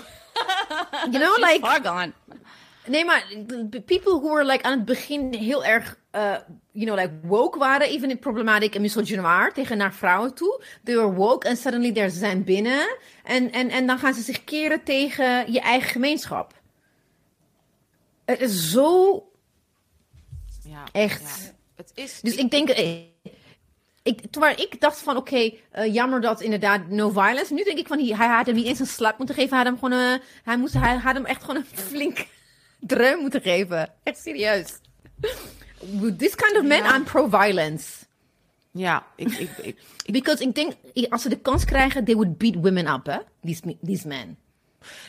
you 1.11 1.19
know, 1.19 1.37
like... 1.37 1.59
far 1.61 1.81
gone. 1.83 2.13
Nee, 2.87 3.05
maar 3.05 3.25
people 3.85 4.19
who 4.19 4.33
were 4.33 4.45
like 4.45 4.63
aan 4.63 4.77
het 4.77 4.85
begin 4.85 5.33
heel 5.33 5.65
erg, 5.65 5.97
uh, 6.11 6.35
you 6.71 6.85
know, 6.85 6.97
like 6.97 7.19
woke 7.21 7.59
waren, 7.59 7.87
even 7.87 8.09
in 8.09 8.19
problematic 8.19 8.75
en 8.75 8.81
misogynoir 8.81 9.53
tegen 9.53 9.77
naar 9.77 9.93
vrouwen 9.93 10.33
toe. 10.33 10.63
They 10.83 10.95
were 10.95 11.13
woke 11.13 11.47
and 11.47 11.57
suddenly 11.57 11.91
they're 11.91 12.09
zijn 12.09 12.43
binnen. 12.43 12.97
En, 13.23 13.51
en, 13.51 13.69
en 13.69 13.87
dan 13.87 13.99
gaan 13.99 14.13
ze 14.13 14.21
zich 14.21 14.43
keren 14.43 14.83
tegen 14.83 15.51
je 15.51 15.59
eigen 15.59 15.89
gemeenschap. 15.89 16.61
Het 18.25 18.41
is 18.41 18.71
zo. 18.71 19.13
Ja, 20.63 20.83
echt. 20.91 21.21
Ja. 21.21 21.51
Het 21.75 21.91
is, 21.93 22.19
dus 22.21 22.35
ik 22.35 22.51
denk. 22.51 22.69
Eh, 22.69 23.01
ik, 24.03 24.21
terwijl 24.31 24.59
ik 24.59 24.81
dacht 24.81 24.99
van, 24.99 25.17
oké, 25.17 25.51
eh, 25.71 25.93
jammer 25.93 26.21
dat 26.21 26.41
inderdaad 26.41 26.87
no 26.87 27.09
violence. 27.09 27.53
Nu 27.53 27.63
denk 27.63 27.77
ik 27.77 27.87
van, 27.87 27.99
hij, 27.99 28.15
hij 28.17 28.35
had 28.35 28.45
hem 28.45 28.55
niet 28.55 28.65
eens 28.65 28.79
een 28.79 28.85
slap 28.85 29.17
moeten 29.17 29.35
geven. 29.35 29.57
Hij 29.57 29.65
had 29.65 29.67
hem 29.67 29.77
gewoon, 29.79 29.99
uh, 29.99 30.19
hij, 30.43 30.57
moest, 30.57 30.73
hij 30.73 30.95
had 30.95 31.13
hem 31.13 31.25
echt 31.25 31.41
gewoon 31.41 31.55
een 31.55 31.77
flink 31.89 32.25
dreun 32.87 33.19
moeten 33.19 33.41
geven. 33.41 33.93
Echt 34.03 34.17
serieus. 34.17 34.79
This 36.17 36.35
kind 36.35 36.57
of 36.57 36.63
men, 36.63 36.95
I'm 36.95 37.03
pro-violence. 37.03 38.05
Ja, 38.71 39.05
ik, 39.15 39.31
ik, 39.31 39.49
ik, 39.57 39.77
Because 40.05 40.43
ik 40.43 40.55
denk, 40.55 40.73
als 41.09 41.21
ze 41.21 41.29
de 41.29 41.39
kans 41.39 41.65
krijgen, 41.65 42.05
they 42.05 42.15
would 42.15 42.37
beat 42.37 42.55
women 42.55 42.87
up, 42.87 43.05
hè? 43.05 43.17
These, 43.41 43.77
these 43.85 44.07
men. 44.07 44.37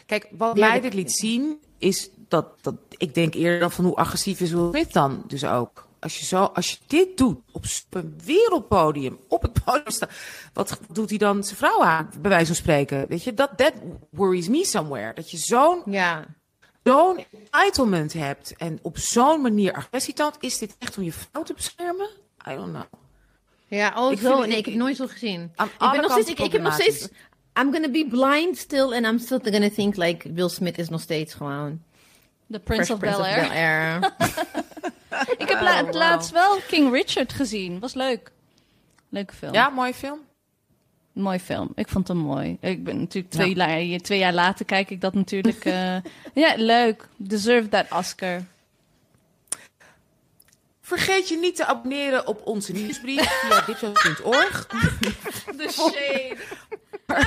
Kijk, 0.06 0.28
wat 0.30 0.56
mij 0.56 0.80
dit 0.80 0.94
liet 0.94 1.12
zien, 1.12 1.58
is 1.78 2.10
dat, 2.28 2.46
dat 2.60 2.74
ik 2.88 3.14
denk 3.14 3.34
eerder 3.34 3.60
dan 3.60 3.70
van 3.70 3.84
hoe 3.84 3.96
agressief 3.96 4.40
is 4.40 4.50
Will 4.50 4.68
Smith 4.68 4.92
dan 4.92 5.24
dus 5.26 5.44
ook. 5.44 5.86
Als 5.98 6.18
je, 6.18 6.24
zo, 6.24 6.44
als 6.44 6.70
je 6.70 6.76
dit 6.86 7.16
doet 7.16 7.38
op 7.52 7.64
een 7.90 8.18
wereldpodium, 8.24 9.18
op 9.28 9.42
het 9.42 9.64
podium 9.64 9.90
staan, 9.90 10.08
wat 10.52 10.78
doet 10.92 11.08
hij 11.08 11.18
dan 11.18 11.44
zijn 11.44 11.56
vrouw 11.56 11.82
aan, 11.82 12.10
bij 12.20 12.30
wijze 12.30 12.46
van 12.46 12.54
spreken? 12.54 13.06
Weet 13.08 13.24
je, 13.24 13.34
dat 13.34 13.50
that 13.56 13.72
worries 14.10 14.48
me 14.48 14.64
somewhere. 14.64 15.14
Dat 15.14 15.30
je 15.30 15.36
zo'n 15.36 15.82
ja. 15.84 16.26
Zo'n 16.84 17.24
entitlement 17.50 18.12
hebt 18.12 18.54
en 18.56 18.78
op 18.82 18.98
zo'n 18.98 19.40
manier 19.40 19.72
agressie 19.72 20.14
toont. 20.14 20.36
Is 20.40 20.58
dit 20.58 20.76
echt 20.78 20.96
om 20.98 21.02
je 21.04 21.12
vrouw 21.12 21.42
te 21.42 21.54
beschermen? 21.54 22.08
I 22.48 22.54
don't 22.54 22.68
know. 22.72 22.82
Ja, 23.68 23.92
oh 23.96 24.12
Ik 24.12 24.18
zo. 24.18 24.36
vind- 24.36 24.38
Nee, 24.48 24.50
ik 24.58 24.58
ik- 24.58 24.64
heb 24.72 24.74
nooit 24.74 24.96
zo 24.96 25.06
gezien. 25.06 25.42
Ik 25.42 25.70
ben 25.78 26.00
nog 26.00 26.10
steeds, 26.12 26.28
ik, 26.30 26.38
ik 26.38 26.52
heb 26.52 26.62
nog 26.62 26.72
steeds, 26.74 27.08
I'm 27.60 27.72
gonna 27.72 27.88
be 27.90 28.06
blind 28.10 28.56
still 28.58 28.92
and 28.92 29.06
I'm 29.06 29.18
still 29.18 29.40
gonna 29.42 29.70
think 29.70 29.96
like 29.96 30.32
Will 30.32 30.48
Smith 30.48 30.78
is 30.78 30.88
nog 30.88 31.00
steeds 31.00 31.34
gewoon 31.34 31.82
The 32.50 32.58
Prince 32.60 32.92
of 32.92 32.98
Bel-Air. 32.98 33.40
Bel-Air. 33.40 34.14
Ik 35.38 35.48
heb 35.48 35.60
la- 35.60 35.78
Oh, 35.78 35.84
wow. 35.84 35.94
laatst 35.94 36.30
wel 36.30 36.56
King 36.68 36.92
Richard 36.92 37.32
gezien. 37.32 37.78
Was 37.80 37.94
leuk. 37.94 38.32
Leuke 39.08 39.34
film. 39.34 39.52
Ja, 39.52 39.68
mooie 39.68 39.94
film. 39.94 40.18
Mooi 41.14 41.38
film. 41.38 41.72
Ik 41.74 41.88
vond 41.88 42.08
hem 42.08 42.16
mooi. 42.16 42.56
Ik 42.60 42.84
ben 42.84 42.98
natuurlijk 42.98 43.34
twee, 43.34 43.56
la- 43.56 43.98
twee 43.98 44.18
jaar 44.18 44.32
later 44.32 44.64
kijk 44.64 44.90
ik 44.90 45.00
dat 45.00 45.14
natuurlijk. 45.14 45.64
eh, 45.74 45.96
ja, 46.34 46.54
leuk. 46.56 47.08
Deserve 47.16 47.68
that 47.68 47.86
Oscar. 47.90 48.40
Vergeet 50.80 51.28
je 51.28 51.36
niet 51.36 51.56
te 51.56 51.64
abonneren 51.66 52.26
op 52.26 52.46
onze 52.46 52.72
nieuwsbrief 52.72 53.30
via 53.40 53.60
dipshow.org. 53.66 54.66
The 55.58 55.68
shade. 55.70 56.36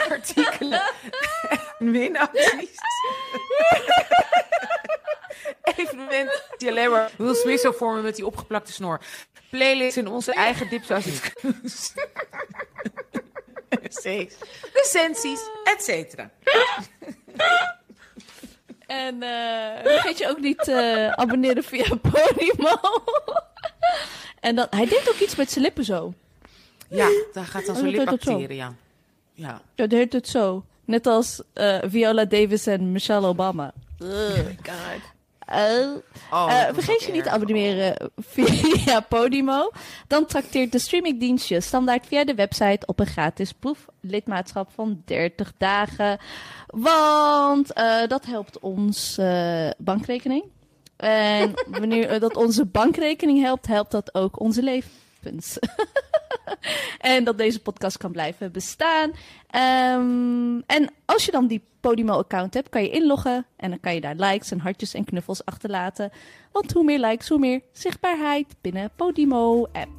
artikelen 0.10 0.82
en 1.80 1.92
winacties. 1.92 2.70
Evenement 5.76 6.44
die 6.58 6.70
alleen 6.70 6.92
maar 6.92 7.12
Will 7.18 7.36
Smith 7.36 7.60
zou 7.60 7.76
vormen 7.76 8.04
met 8.04 8.16
die 8.16 8.26
opgeplakte 8.26 8.72
snor. 8.72 9.00
Playlist 9.50 9.98
in 9.98 10.08
onze 10.08 10.34
eigen 10.34 10.70
dipsaus. 10.70 11.06
Recensies, 14.74 15.40
et 15.64 15.84
cetera. 15.84 16.30
En 18.88 19.24
eh, 19.24 19.92
vergeet 19.92 20.18
je 20.18 20.30
ook 20.30 20.40
niet 20.40 20.58
te 20.64 21.12
abonneren 21.16 21.64
via 21.64 21.96
Podimo. 22.12 22.80
en 24.40 24.56
dat, 24.56 24.68
hij 24.74 24.86
deed 24.86 25.10
ook 25.10 25.20
iets 25.20 25.36
met 25.36 25.52
zijn 25.52 25.64
lippen 25.64 25.86
zo. 25.86 26.14
Ja, 26.90 27.10
daar 27.34 27.46
gaat 27.46 27.66
dan 27.66 27.76
zo'n 27.76 27.88
lipbacteriën, 27.88 28.56
ja. 28.56 28.74
Ja. 29.34 29.62
Dat 29.76 29.90
deed 29.90 30.14
het 30.14 30.28
zo. 30.28 30.66
Net 30.86 31.08
als 31.08 31.42
eh, 31.54 31.78
Viola 31.86 32.26
Davis 32.26 32.68
en 32.68 32.92
Michelle 32.92 33.28
Obama. 33.28 33.74
oh 34.04 34.36
god. 34.46 35.16
Oh. 35.54 35.96
Oh, 36.32 36.52
Eh, 36.52 36.74
vergeet 36.74 37.04
je 37.04 37.12
niet 37.12 37.24
te 37.24 37.30
abonneren 37.30 38.12
via 38.34 39.00
Podimo. 39.00 39.72
Dan 40.08 40.26
trakteert 40.26 40.72
de 40.72 40.80
streamingdienstje 40.80 41.62
standaard 41.62 42.08
via 42.08 42.24
de 42.26 42.36
website 42.36 42.86
op 42.86 43.00
een 43.00 43.06
gratis 43.06 43.52
proeflidmaatschap 43.52 44.70
van 44.74 45.02
30 45.06 45.54
dagen. 45.58 46.18
Want 46.68 47.74
eh, 47.74 48.08
dat 48.08 48.26
helpt 48.26 48.60
ons 48.60 49.18
eh, 49.18 49.70
bankrekening. 49.78 50.44
En 50.98 51.54
wanneer 51.80 52.20
dat 52.20 52.36
onze 52.36 52.66
bankrekening 52.66 53.42
helpt, 53.42 53.68
helpt 53.68 53.92
dat 53.92 54.16
ook 54.16 54.40
onze 54.40 54.64
levens. 54.64 55.60
en 57.00 57.24
dat 57.24 57.38
deze 57.38 57.60
podcast 57.62 57.98
kan 57.98 58.12
blijven 58.12 58.52
bestaan. 58.52 59.12
Ehm, 59.50 60.60
en 60.66 60.94
als 61.06 61.26
je 61.26 61.32
dan 61.32 61.48
die 61.48 61.64
Podimo-account 61.88 62.54
hebt, 62.54 62.70
kan 62.70 62.84
je 62.84 62.90
inloggen. 62.90 63.46
En 63.58 63.70
dan 63.70 63.80
kan 63.80 63.94
je 63.94 64.02
daar 64.02 64.16
likes 64.16 64.52
en 64.52 64.60
hartjes 64.60 64.94
en 64.94 65.06
knuffels 65.06 65.46
achterlaten. 65.46 66.12
Want 66.52 66.72
hoe 66.72 66.84
meer 66.84 67.00
likes, 67.00 67.30
hoe 67.30 67.40
meer 67.40 67.62
zichtbaarheid 67.72 68.56
binnen 68.62 68.92
Podimo-app. 68.96 69.90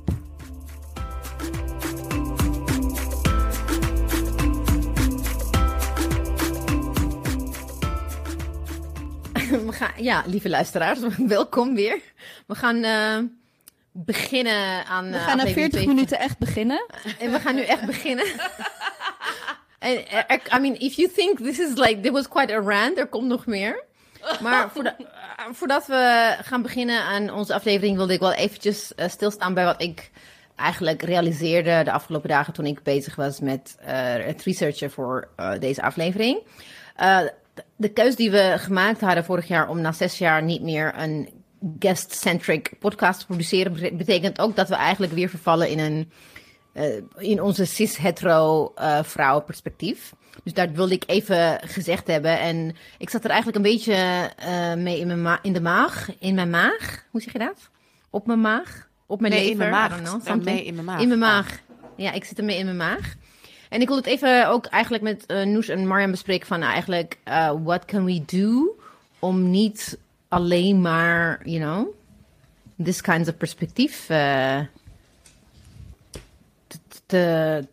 We 9.66 9.72
gaan, 9.72 9.92
ja, 9.96 10.22
lieve 10.26 10.48
luisteraars, 10.48 11.00
welkom 11.36 11.74
weer. 11.74 12.00
We 12.46 12.54
gaan 12.54 12.84
eh, 12.84 13.18
beginnen 13.92 14.84
aan. 14.84 15.10
We 15.10 15.16
eh, 15.16 15.24
gaan 15.24 15.36
na 15.36 15.42
aflevering 15.42 15.54
40 15.54 15.70
twee. 15.70 15.86
minuten 15.86 16.18
echt 16.18 16.38
beginnen. 16.38 16.86
En 17.20 17.32
we 17.32 17.40
gaan 17.40 17.54
nu 17.54 17.62
echt 17.62 17.86
beginnen. 17.86 18.26
En, 19.78 20.06
eh, 20.08 20.36
I 20.56 20.60
mean, 20.60 20.74
if 20.78 20.94
you 20.94 21.08
think 21.14 21.38
this 21.38 21.58
is 21.58 21.74
like, 21.74 22.00
there 22.00 22.12
was 22.12 22.28
quite 22.28 22.52
a 22.54 22.60
rant, 22.60 22.98
er 22.98 23.06
komt 23.06 23.26
nog 23.26 23.46
meer. 23.46 23.84
Maar 24.42 24.70
voordat, 24.70 24.94
eh, 24.98 25.44
voordat 25.52 25.86
we 25.86 26.34
gaan 26.42 26.62
beginnen 26.62 27.00
aan 27.02 27.32
onze 27.32 27.54
aflevering, 27.54 27.96
wilde 27.96 28.12
ik 28.12 28.20
wel 28.20 28.32
eventjes 28.32 28.94
eh, 28.94 29.08
stilstaan 29.08 29.54
bij 29.54 29.64
wat 29.64 29.82
ik 29.82 30.10
eigenlijk 30.56 31.02
realiseerde 31.02 31.80
de 31.84 31.92
afgelopen 31.92 32.28
dagen 32.28 32.52
toen 32.52 32.66
ik 32.66 32.82
bezig 32.82 33.14
was 33.16 33.40
met 33.40 33.76
het 33.80 34.42
researchen 34.42 34.90
voor 34.90 35.28
deze 35.58 35.82
aflevering. 35.82 36.42
De- 37.76 37.88
keus 37.88 38.16
die 38.16 38.30
we 38.30 38.54
gemaakt 38.56 39.00
hadden 39.00 39.24
vorig 39.24 39.48
jaar 39.48 39.68
om 39.68 39.80
na 39.80 39.92
zes 39.92 40.18
jaar 40.18 40.42
niet 40.42 40.62
meer 40.62 40.92
een 40.96 41.28
guest-centric 41.78 42.70
podcast 42.78 43.20
te 43.20 43.26
produceren, 43.26 43.72
bete- 43.72 43.94
betekent 43.94 44.40
ook 44.40 44.56
dat 44.56 44.68
we 44.68 44.74
eigenlijk 44.74 45.12
weer 45.12 45.28
vervallen 45.28 45.68
in 45.68 45.78
een 45.78 46.12
in 47.18 47.42
onze 47.42 47.64
cis-hetero 47.64 48.72
eh 48.74 49.02
vrouwenperspectief. 49.02 50.12
Dus 50.42 50.52
dat 50.52 50.70
wilde 50.70 50.94
ik 50.94 51.02
even 51.06 51.58
gezegd 51.64 52.06
hebben. 52.06 52.38
En 52.40 52.76
ik 52.98 53.10
zat 53.10 53.24
er 53.24 53.30
eigenlijk 53.30 53.56
een 53.56 53.70
beetje 53.72 53.94
eh, 54.36 54.74
mee 54.74 54.98
in, 55.00 55.06
mijn 55.06 55.22
ma- 55.22 55.38
in 55.42 55.52
de 55.52 55.60
maag. 55.60 56.08
In 56.18 56.34
mijn 56.34 56.50
maag. 56.50 57.04
Hoe 57.10 57.20
zeg 57.20 57.32
je 57.32 57.38
dat? 57.38 57.70
Op 58.10 58.26
mijn 58.26 58.40
maag? 58.40 58.88
Op 59.06 59.20
mijn 59.20 59.32
Nee, 59.32 59.40
lever? 59.42 59.52
in 59.64 59.70
mijn 59.70 59.70
maag. 59.90 60.02
Know, 60.02 60.28
Eh, 60.28 60.34
mee 60.44 60.64
in 60.64 60.74
mijn 60.74 60.86
maag. 60.86 61.00
In 61.00 61.08
mijn 61.08 61.20
maag. 61.20 61.58
Ja, 61.96 62.12
ik 62.12 62.24
zit 62.24 62.38
ermee 62.38 62.58
in 62.58 62.64
mijn 62.64 62.76
maag. 62.76 63.14
En 63.68 63.80
ik 63.80 63.88
wil 63.88 63.96
het 63.96 64.06
even 64.06 64.48
ook 64.48 64.66
eigenlijk 64.66 65.02
met 65.02 65.26
eh 65.26 65.42
Noes 65.44 65.68
en 65.68 65.86
Mariam 65.86 66.10
bespreken 66.10 66.46
van 66.46 66.62
eigenlijk... 66.62 67.18
eh, 67.24 67.52
what 67.64 67.84
can 67.84 68.04
we 68.04 68.22
do 68.24 68.76
om 69.18 69.50
niet 69.50 69.98
alleen 70.28 70.80
maar, 70.80 71.40
you 71.44 71.58
know... 71.60 71.96
This 72.84 73.00
kinds 73.00 73.28
of 73.28 73.36
perspectief 73.36 74.08
eh, 74.08 74.58
te, 77.08 77.66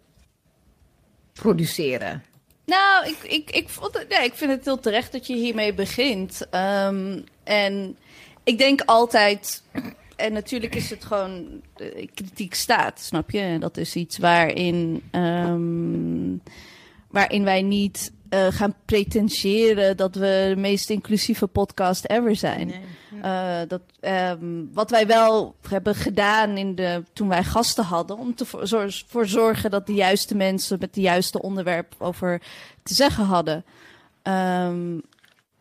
produceren. 1.34 2.24
Nou, 2.66 3.08
ik, 3.08 3.18
ik, 3.24 3.52
ik, 3.52 3.70
vond 3.70 3.94
het, 3.94 4.06
ja, 4.10 4.20
ik 4.22 4.34
vind 4.34 4.52
het 4.52 4.66
heel 4.66 4.80
terecht 4.80 5.12
dat 5.12 5.28
je 5.28 5.36
hiermee 5.36 5.74
begint. 5.74 6.48
Ehm, 6.50 7.20
en 7.44 7.98
ik 8.44 8.58
denk 8.58 8.82
altijd. 8.82 9.64
En 10.16 10.34
natuurlijk 10.34 10.76
is 10.76 10.90
het 10.90 11.06
gewoon. 11.06 11.62
eh, 11.76 12.08
kritiek 12.14 12.54
staat, 12.54 13.00
snap 13.00 13.32
je? 13.32 13.58
Dat 13.60 13.78
is 13.78 13.96
iets 13.96 14.18
waarin. 14.18 15.04
ehm, 15.12 16.36
waarin 17.10 17.44
wij 17.44 17.62
niet 17.62 18.12
eh, 18.36 18.48
gaan 18.50 18.76
pretentiëren 18.86 19.98
dat 19.98 20.16
we 20.16 20.46
de 20.56 20.62
meest 20.62 20.90
inclusieve 20.90 21.48
podcast 21.48 22.06
ever 22.10 22.36
zijn. 22.36 22.74
Eh, 23.22 23.60
dat, 23.68 23.82
ehm, 24.00 24.64
wat 24.74 24.90
wij 24.90 25.08
wel 25.08 25.56
hebben 25.70 25.96
gedaan 25.96 26.58
in 26.58 26.76
de, 26.76 27.04
toen 27.14 27.28
wij 27.28 27.44
gasten 27.44 27.84
hadden, 27.84 28.18
om 28.18 28.36
te 28.36 28.46
voor, 28.46 28.68
zor- 28.68 29.04
voor 29.08 29.28
zorgen 29.28 29.72
dat 29.72 29.88
de 29.88 29.94
juiste 29.94 30.36
mensen 30.36 30.78
met 30.80 30.94
de 30.94 31.02
juiste 31.02 31.42
onderwerp 31.42 31.96
over 31.98 32.42
te 32.84 32.94
zeggen 32.94 33.26
hadden. 33.26 33.66
Ehm, 34.22 34.98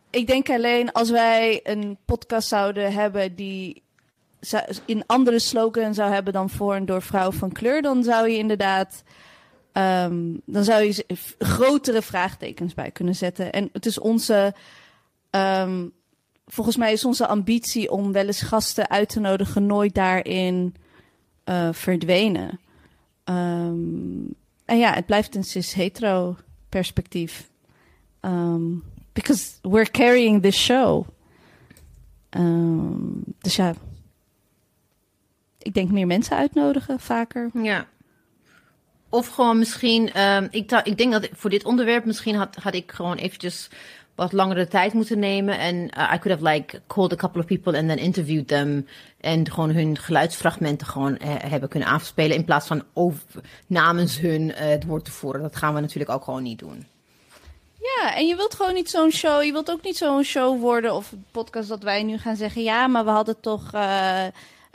ik 0.09 0.27
denk 0.27 0.49
alleen 0.49 0.91
als 0.91 1.09
wij 1.09 1.59
een 1.63 1.97
podcast 2.05 2.47
zouden 2.47 2.93
hebben 2.93 3.35
die 3.35 3.83
in 4.85 5.03
andere 5.05 5.39
slogan 5.39 5.93
zou 5.93 6.13
hebben 6.13 6.33
dan 6.33 6.49
voor 6.49 6.75
en 6.75 6.85
door 6.85 7.01
vrouwen 7.01 7.37
van 7.37 7.51
kleur, 7.51 7.81
dan 7.81 8.03
zou 8.03 8.29
je 8.29 8.37
inderdaad. 8.37 9.03
Ehm, 9.75 10.33
dan 10.45 10.63
zou 10.63 10.83
je 10.83 11.05
grotere 11.37 12.01
vraagtekens 12.01 12.73
bij 12.73 12.91
kunnen 12.91 13.15
zetten. 13.15 13.51
En 13.51 13.69
het 13.73 13.85
is 13.85 13.99
onze. 13.99 14.53
ehm, 15.29 15.87
volgens 16.45 16.77
mij 16.77 16.93
is 16.93 17.05
onze 17.05 17.27
ambitie 17.27 17.91
om 17.91 18.11
wel 18.11 18.25
eens 18.25 18.41
gasten 18.41 18.89
uit 18.89 19.09
te 19.09 19.19
nodigen 19.19 19.65
nooit 19.65 19.95
daarin 19.95 20.75
eh, 21.43 21.69
verdwenen. 21.71 22.59
Ehm, 23.23 24.25
en 24.65 24.77
ja, 24.77 24.93
het 24.93 25.05
blijft 25.05 25.35
een 25.35 25.43
cis-hetero 25.43 26.37
perspectief. 26.69 27.49
Because 29.13 29.51
we're 29.61 29.91
carrying 29.91 30.41
this 30.41 30.63
show. 30.63 31.07
Dus 33.41 33.55
ja, 33.55 33.73
ik 35.57 35.73
denk 35.73 35.91
meer 35.91 36.07
mensen 36.07 36.37
uitnodigen, 36.37 36.99
vaker. 36.99 37.49
Ja. 37.53 37.87
Of 39.15 39.27
gewoon 39.27 39.57
misschien, 39.57 40.13
ehm, 40.13 40.47
ik, 40.51 40.71
ik 40.83 40.97
denk 40.97 41.11
dat 41.11 41.29
voor 41.33 41.49
dit 41.49 41.65
onderwerp 41.65 42.05
misschien 42.05 42.35
had, 42.35 42.55
had 42.55 42.73
ik 42.73 42.91
gewoon 42.91 43.15
eventjes 43.15 43.69
wat 44.15 44.31
langere 44.31 44.67
tijd 44.67 44.93
moeten 44.93 45.19
nemen. 45.19 45.59
En 45.59 45.75
uh, 45.75 46.11
I 46.13 46.19
could 46.19 46.39
have 46.39 46.43
like 46.43 46.81
called 46.87 47.13
a 47.13 47.15
couple 47.15 47.41
of 47.41 47.47
people 47.47 47.77
and 47.77 47.87
then 47.87 47.97
interviewed 47.97 48.47
them. 48.47 48.87
En 49.21 49.51
gewoon 49.51 49.71
hun 49.71 49.97
geluidsfragmenten 49.97 50.87
gewoon 50.87 51.11
uh, 51.11 51.33
hebben 51.37 51.69
kunnen 51.69 51.89
afspelen. 51.89 52.37
In 52.37 52.45
plaats 52.45 52.67
van 52.67 52.83
over, 52.93 53.23
namens 53.67 54.19
hun 54.19 54.41
uh, 54.41 54.55
het 54.57 54.85
woord 54.85 55.05
te 55.05 55.11
voeren. 55.11 55.41
Dat 55.41 55.55
gaan 55.55 55.73
we 55.73 55.79
natuurlijk 55.79 56.11
ook 56.11 56.23
gewoon 56.23 56.43
niet 56.43 56.59
doen. 56.59 56.85
Ja, 57.81 58.15
en 58.15 58.27
je 58.27 58.35
wilt 58.35 58.55
gewoon 58.55 58.73
niet 58.73 58.89
zo'n 58.89 59.11
show. 59.11 59.43
Je 59.43 59.51
wilt 59.51 59.71
ook 59.71 59.83
niet 59.83 59.97
zo'n 59.97 60.23
show 60.23 60.59
worden 60.59 60.93
of 60.93 61.13
podcast 61.31 61.69
dat 61.69 61.83
wij 61.83 62.03
nu 62.03 62.17
gaan 62.17 62.35
zeggen. 62.35 62.63
Ja, 62.63 62.87
maar 62.87 63.05
we 63.05 63.11
hadden 63.11 63.39
toch 63.39 63.71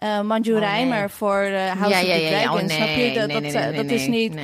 uh, 0.00 0.20
Manju 0.20 0.54
oh, 0.54 0.60
nee. 0.60 1.08
voor 1.08 1.42
uh, 1.42 1.70
House 1.70 2.06
ja, 2.06 2.14
of 2.14 2.20
ja, 2.20 2.42
the. 2.42 2.48
Oh, 2.50 2.54
nee, 2.54 2.68
Snap 2.68 2.88
je? 2.88 3.12
Dat, 3.14 3.40
nee, 3.40 3.52
dat, 3.52 3.74
dat 3.74 3.90
is 3.90 4.06
niet... 4.06 4.34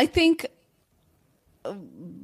I 0.00 0.10
think... 0.10 0.44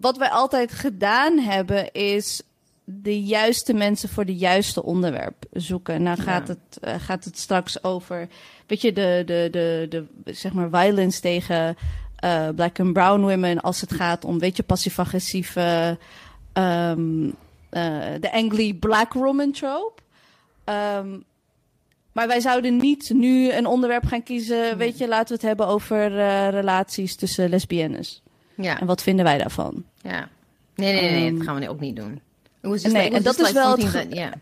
Wat 0.01 0.17
wij 0.17 0.29
altijd 0.29 0.73
gedaan 0.73 1.39
hebben 1.39 1.93
is 1.93 2.43
de 2.85 3.23
juiste 3.23 3.75
mensen 3.75 4.09
voor 4.09 4.25
de 4.25 4.37
juiste 4.37 4.83
onderwerp 4.83 5.45
zoeken. 5.53 6.03
Nou 6.03 6.21
gaat, 6.21 6.49
het, 6.49 6.79
gaat 7.01 7.25
het 7.25 7.39
straks 7.39 7.85
over, 7.85 8.29
weet 8.67 8.81
je, 8.81 8.93
de, 8.93 9.23
de, 9.27 9.49
de, 9.51 9.89
de, 9.89 10.33
zeg 10.33 10.53
maar, 10.53 10.69
violence 10.71 11.21
tegen 11.21 11.77
uh, 12.25 12.49
black 12.55 12.81
and 12.81 12.93
brown 12.93 13.21
women 13.21 13.61
als 13.61 13.81
het 13.81 13.95
gaat 13.95 14.25
om, 14.25 14.39
weet 14.39 14.57
je, 14.57 14.63
passief-agressieve, 14.63 15.99
um, 16.53 17.25
uh, 17.27 17.33
de 18.21 18.33
angry 18.33 18.75
black 18.75 19.13
woman 19.13 19.53
trope. 19.53 20.03
Um, 20.65 21.25
maar 22.13 22.27
wij 22.27 22.41
zouden 22.41 22.77
niet 22.77 23.11
nu 23.11 23.53
een 23.53 23.67
onderwerp 23.67 24.07
gaan 24.07 24.23
kiezen, 24.23 24.77
weet 24.77 24.99
je, 24.99 25.09
laten 25.09 25.29
we 25.29 25.35
het 25.35 25.43
hebben 25.43 25.67
over 25.67 26.13
uh, 26.13 26.49
relaties 26.49 27.17
tussen 27.17 27.49
lesbiennes. 27.49 28.23
Ja. 28.55 28.81
En 28.81 28.87
wat 28.87 29.03
vinden 29.03 29.25
wij 29.25 29.39
daarvan? 29.39 29.85
Ja. 30.03 30.29
Nee, 30.75 30.93
nee, 31.01 31.11
nee, 31.11 31.31
um, 31.31 31.37
dat 31.37 31.47
gaan 31.47 31.61
we 31.61 31.69
ook 31.69 31.81
niet 31.81 31.97
doen. 31.97 32.21
nee, 32.61 32.73
like, 32.73 33.17
en 33.17 33.23
dat 33.23 33.39
is 33.39 33.53
wel 33.53 33.71
het... 33.71 33.93
That, 33.93 34.07
yeah. 34.09 34.33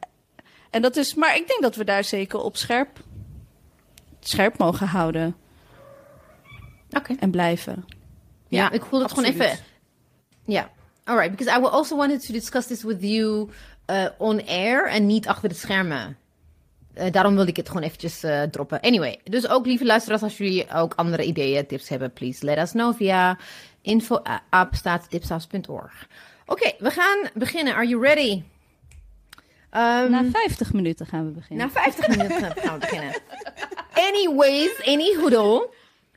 En 0.70 0.82
dat 0.82 0.96
is, 0.96 1.14
maar 1.14 1.36
ik 1.36 1.46
denk 1.46 1.62
dat 1.62 1.76
we 1.76 1.84
daar 1.84 2.04
zeker 2.04 2.40
op 2.40 2.56
scherp, 2.56 3.00
scherp 4.20 4.58
mogen 4.58 4.86
houden. 4.86 5.36
Okay. 6.90 7.16
En 7.20 7.30
blijven. 7.30 7.84
Ja, 8.48 8.62
ja 8.62 8.70
ik 8.70 8.84
voel 8.84 9.00
het 9.00 9.10
gewoon 9.10 9.24
even. 9.24 9.58
Ja, 10.44 10.70
alright. 11.04 11.36
Because 11.36 11.58
I 11.58 11.64
also 11.64 11.96
wanted 11.96 12.26
to 12.26 12.32
discuss 12.32 12.66
this 12.66 12.82
with 12.82 13.02
you 13.02 13.48
uh, 13.90 14.06
on 14.18 14.46
air 14.46 14.88
en 14.88 15.06
niet 15.06 15.28
achter 15.28 15.48
de 15.48 15.54
schermen. 15.54 16.16
Uh, 16.94 17.10
daarom 17.10 17.34
wilde 17.34 17.50
ik 17.50 17.56
het 17.56 17.68
gewoon 17.68 17.82
eventjes 17.82 18.24
uh, 18.24 18.42
droppen. 18.42 18.80
Anyway, 18.80 19.20
dus 19.24 19.48
ook 19.48 19.66
lieve 19.66 19.84
luisteraars, 19.84 20.22
als 20.22 20.38
jullie 20.38 20.72
ook 20.72 20.94
andere 20.94 21.24
ideeën, 21.24 21.66
tips 21.66 21.88
hebben, 21.88 22.12
please 22.12 22.44
let 22.44 22.58
us 22.58 22.70
know 22.70 22.96
via 22.96 23.38
info.tipsaus.org. 23.82 26.08
Oké, 26.46 26.46
okay, 26.46 26.76
we 26.78 26.90
gaan 26.90 27.28
beginnen. 27.34 27.74
Are 27.74 27.86
you 27.86 28.02
ready? 28.02 28.42
Um, 29.72 30.10
na 30.10 30.24
50 30.32 30.72
minuten 30.72 31.06
gaan 31.06 31.26
we 31.26 31.30
beginnen. 31.30 31.66
Na 31.66 31.72
50 31.72 32.08
minuten 32.08 32.56
gaan 32.56 32.74
we 32.74 32.80
beginnen. 32.80 33.14
Anyways, 34.08 34.86
any 34.86 35.16
hoodle. 35.16 35.68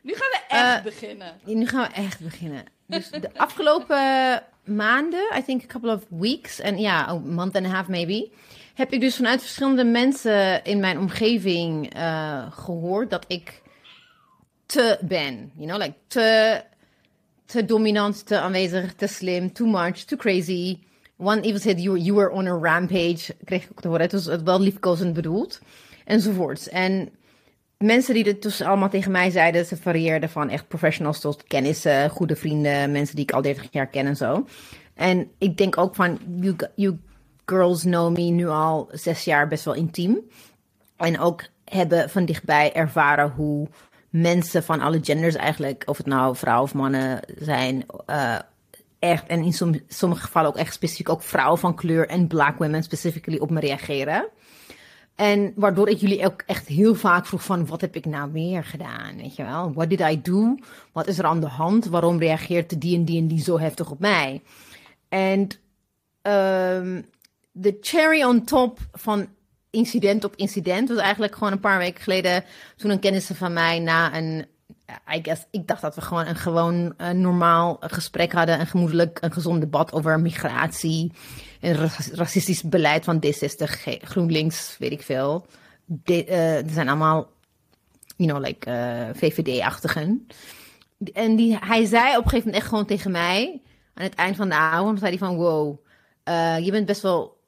Nu 0.02 0.14
gaan 0.14 0.30
we 0.32 0.40
echt 0.48 0.78
uh, 0.78 0.84
beginnen. 0.84 1.34
Nu 1.44 1.68
gaan 1.68 1.88
we 1.88 1.94
echt 1.94 2.20
beginnen. 2.20 2.64
Dus 2.88 3.10
de 3.10 3.30
afgelopen 3.36 4.44
maanden, 4.64 5.38
I 5.38 5.44
think 5.44 5.64
a 5.64 5.66
couple 5.66 5.94
of 5.94 6.06
weeks, 6.10 6.60
en 6.60 6.78
ja, 6.78 7.08
a 7.08 7.18
month 7.18 7.56
and 7.56 7.66
a 7.66 7.70
half 7.70 7.88
maybe, 7.88 8.32
heb 8.74 8.94
ik 8.94 9.00
dus 9.00 9.16
vanuit 9.16 9.42
verschillende 9.42 9.84
mensen 9.84 10.64
in 10.64 10.80
mijn 10.80 11.00
omgeving 11.00 11.98
uh, 11.98 12.52
gehoord 12.52 13.10
dat 13.10 13.26
ik 13.28 13.62
te 14.66 14.98
ben. 15.02 15.52
You 15.56 15.68
know, 15.68 15.82
like 15.82 15.96
te, 16.08 16.62
te 17.46 17.66
dominant, 17.66 18.26
te 18.26 18.40
aanwezig, 18.40 18.94
te 18.94 19.08
slim, 19.08 19.54
too 19.54 19.68
much, 19.68 19.98
too 19.98 20.18
crazy. 20.18 20.80
One 21.18 21.42
even 21.42 21.60
said 21.60 21.82
you, 21.82 21.98
you 21.98 22.16
were 22.16 22.32
on 22.32 22.48
a 22.48 22.58
rampage, 22.58 23.36
kreeg 23.44 23.64
ik 23.64 23.70
ook 23.72 23.82
te 23.82 23.88
horen. 23.88 24.02
Het 24.02 24.12
was 24.12 24.42
wel 24.44 24.60
liefkozend 24.60 25.14
bedoeld. 25.14 25.62
Enzovoorts. 26.06 26.70
En 26.70 27.10
mensen 27.78 28.14
die 28.14 28.24
het 28.24 28.42
dus 28.42 28.62
allemaal 28.62 28.90
tegen 28.90 29.12
mij 29.12 29.30
zeiden, 29.30 29.66
ze 29.66 29.78
varieerden 29.78 30.30
van 30.30 30.50
echt 30.50 30.68
professionals 30.68 31.20
tot 31.20 31.44
kennissen, 31.44 32.10
goede 32.10 32.36
vrienden, 32.36 32.92
mensen 32.92 33.16
die 33.16 33.26
ik 33.26 33.32
al 33.32 33.42
30 33.42 33.68
jaar 33.72 33.88
ken 33.88 34.06
en 34.06 34.16
zo. 34.16 34.48
En 34.94 35.32
ik 35.38 35.58
denk 35.58 35.78
ook 35.78 35.96
van, 35.96 36.20
you, 36.40 36.56
you 36.76 36.98
girls 37.46 37.82
know 37.82 38.18
me 38.18 38.22
nu 38.22 38.48
al 38.48 38.90
zes 38.92 39.24
jaar 39.24 39.48
best 39.48 39.66
wel 39.66 39.74
intiem. 39.74 40.20
En 40.98 41.20
ook 41.20 41.44
hebben 41.66 42.10
van 42.10 42.26
dichtbij 42.26 42.74
ervaren 42.74 43.30
hoe 43.30 43.68
mensen 44.10 44.64
van 44.64 44.80
alle 44.80 45.00
genders 45.02 45.36
eigenlijk, 45.36 45.84
of 45.86 45.98
het 45.98 46.06
nou 46.06 46.36
vrouwen 46.36 46.64
of 46.64 46.74
mannen 46.74 47.20
zijn, 47.38 47.86
uh, 48.08 48.40
echt, 49.00 49.28
en 49.28 49.44
in 49.44 49.84
sommige 49.88 50.22
gevallen 50.22 50.50
ook 50.50 50.58
echt 50.58 50.74
specifiek 50.74 51.10
ook 51.10 51.22
vrouwen 51.24 51.60
van 51.60 51.76
kleur 51.76 52.08
en 52.08 52.28
black 52.28 52.58
women 52.58 52.84
specifically 52.84 53.40
op 53.40 53.50
me 53.50 53.60
reageren. 53.60 54.30
En 55.16 55.54
waardoor 55.56 55.90
ik 55.90 55.98
jullie 55.98 56.26
ook 56.26 56.44
echt 56.46 56.68
heel 56.68 56.96
vaak 56.96 57.26
vroeg 57.26 57.44
van, 57.44 57.66
wat 57.66 57.82
heb 57.82 57.96
ik 57.96 58.06
nou 58.06 58.30
meer 58.30 58.64
gedaan? 58.64 59.16
Weet 59.16 59.36
je 59.36 59.44
wel, 59.44 59.74
what 59.74 59.90
did 59.90 60.00
I 60.00 60.22
do? 60.22 60.56
Wat 60.92 61.08
is 61.08 61.18
er 61.18 61.26
aan 61.26 61.40
de 61.40 61.48
hand? 61.48 61.86
Waarom 61.86 62.20
reageert 62.20 62.82
die 62.82 62.96
en 62.96 63.06
die 63.06 63.22
en 63.22 63.28
die 63.28 63.44
zo 63.44 63.60
heftig 63.60 63.92
op 63.92 64.00
mij? 64.00 64.42
En 65.10 65.48
um, 66.22 67.06
de 67.54 67.78
cherry 67.82 68.24
on 68.24 68.44
top 68.44 68.80
van 68.92 69.28
incident 69.70 70.24
op 70.24 70.36
incident 70.36 70.90
was 70.90 70.98
eigenlijk 70.98 71.34
gewoon 71.36 71.52
een 71.54 71.60
paar 71.60 71.78
weken 71.78 72.04
geleden 72.04 72.44
toen 72.76 72.92
een 72.92 73.00
kennis 73.00 73.30
van 73.34 73.54
mij 73.54 73.80
na 73.80 74.18
een 74.18 74.46
I 75.16 75.20
guess, 75.22 75.46
ik 75.52 75.68
dacht 75.68 75.82
dat 75.82 75.96
we 75.96 76.02
gewoon 76.02 76.26
een 76.26 76.36
gewoon 76.36 76.94
een 76.98 77.22
normaal 77.22 77.78
gesprek 77.80 78.32
hadden, 78.32 78.60
een 78.60 78.68
gemoedelijk, 78.68 79.18
een 79.22 79.32
gezond 79.32 79.62
debat 79.62 79.94
over 79.94 80.20
migratie 80.20 81.12
en 81.60 81.90
racistisch 82.12 82.64
beleid 82.64 83.04
van 83.04 83.24
D60, 83.26 83.64
GroenLinks, 84.02 84.76
weet 84.80 84.92
ik 84.92 85.02
veel. 85.02 85.46
De, 85.86 86.26
uh, 86.28 86.58
er 86.58 86.70
zijn 86.70 86.88
allemaal, 86.88 87.30
you 88.16 88.30
know, 88.30 88.46
like 88.46 88.70
eh, 88.70 89.10
VVD-achtigen. 89.14 90.28
En 91.14 91.36
die, 91.36 91.58
hij 91.60 91.86
zei 91.86 92.10
op 92.10 92.24
een 92.24 92.30
gegeven 92.30 92.38
moment 92.38 92.56
echt 92.56 92.68
gewoon 92.68 92.86
tegen 92.86 93.12
mij, 93.12 93.62
aan 93.94 94.04
het 94.04 94.16
eind 94.16 94.36
van 94.36 94.50
de 94.50 94.56
avond, 94.56 95.00
zei 95.00 95.10
hij 95.10 95.28
van, 95.28 95.36
wow, 95.36 95.78
je 96.64 96.72
bent 96.72 96.86
best 96.86 97.02
wel 97.02 97.42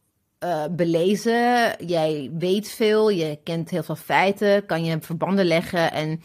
belezen, 0.72 1.76
jij 1.86 2.30
weet 2.38 2.70
veel, 2.70 3.10
je 3.10 3.40
kent 3.44 3.70
heel 3.70 3.84
veel 3.84 3.96
feiten, 3.96 4.66
kan 4.66 4.86
je 4.86 4.98
verbanden 5.02 5.46
leggen 5.46 5.92
en 5.92 6.22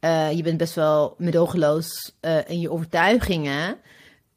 uh, 0.00 0.32
je 0.32 0.42
bent 0.42 0.56
best 0.56 0.74
wel 0.74 1.14
medogeloos 1.18 2.14
uh, 2.20 2.38
in 2.46 2.60
je 2.60 2.70
overtuigingen. 2.70 3.76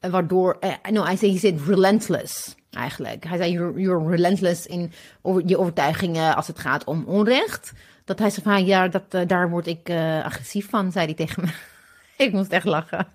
Waardoor, 0.00 0.58
no, 0.90 1.04
hij 1.04 1.16
zei, 1.16 1.38
said 1.38 1.60
relentless 1.66 2.54
eigenlijk. 2.70 3.24
Hij 3.24 3.36
zei, 3.36 3.52
you're, 3.52 3.80
you're 3.80 4.08
relentless 4.08 4.66
in 4.66 4.92
over, 5.22 5.42
je 5.46 5.58
overtuigingen 5.58 6.36
als 6.36 6.46
het 6.46 6.58
gaat 6.58 6.84
om 6.84 7.04
onrecht. 7.06 7.72
Dat 8.04 8.18
hij 8.18 8.30
zei 8.30 8.42
van, 8.42 8.66
ja, 8.66 8.88
dat, 8.88 9.28
daar 9.28 9.50
word 9.50 9.66
ik 9.66 9.90
agressief 10.22 10.68
van, 10.68 10.92
zei 10.92 11.04
hij 11.04 11.14
tegen 11.14 11.44
me. 11.44 11.50
ik 12.24 12.32
moest 12.32 12.52
echt 12.52 12.64
lachen. 12.64 13.06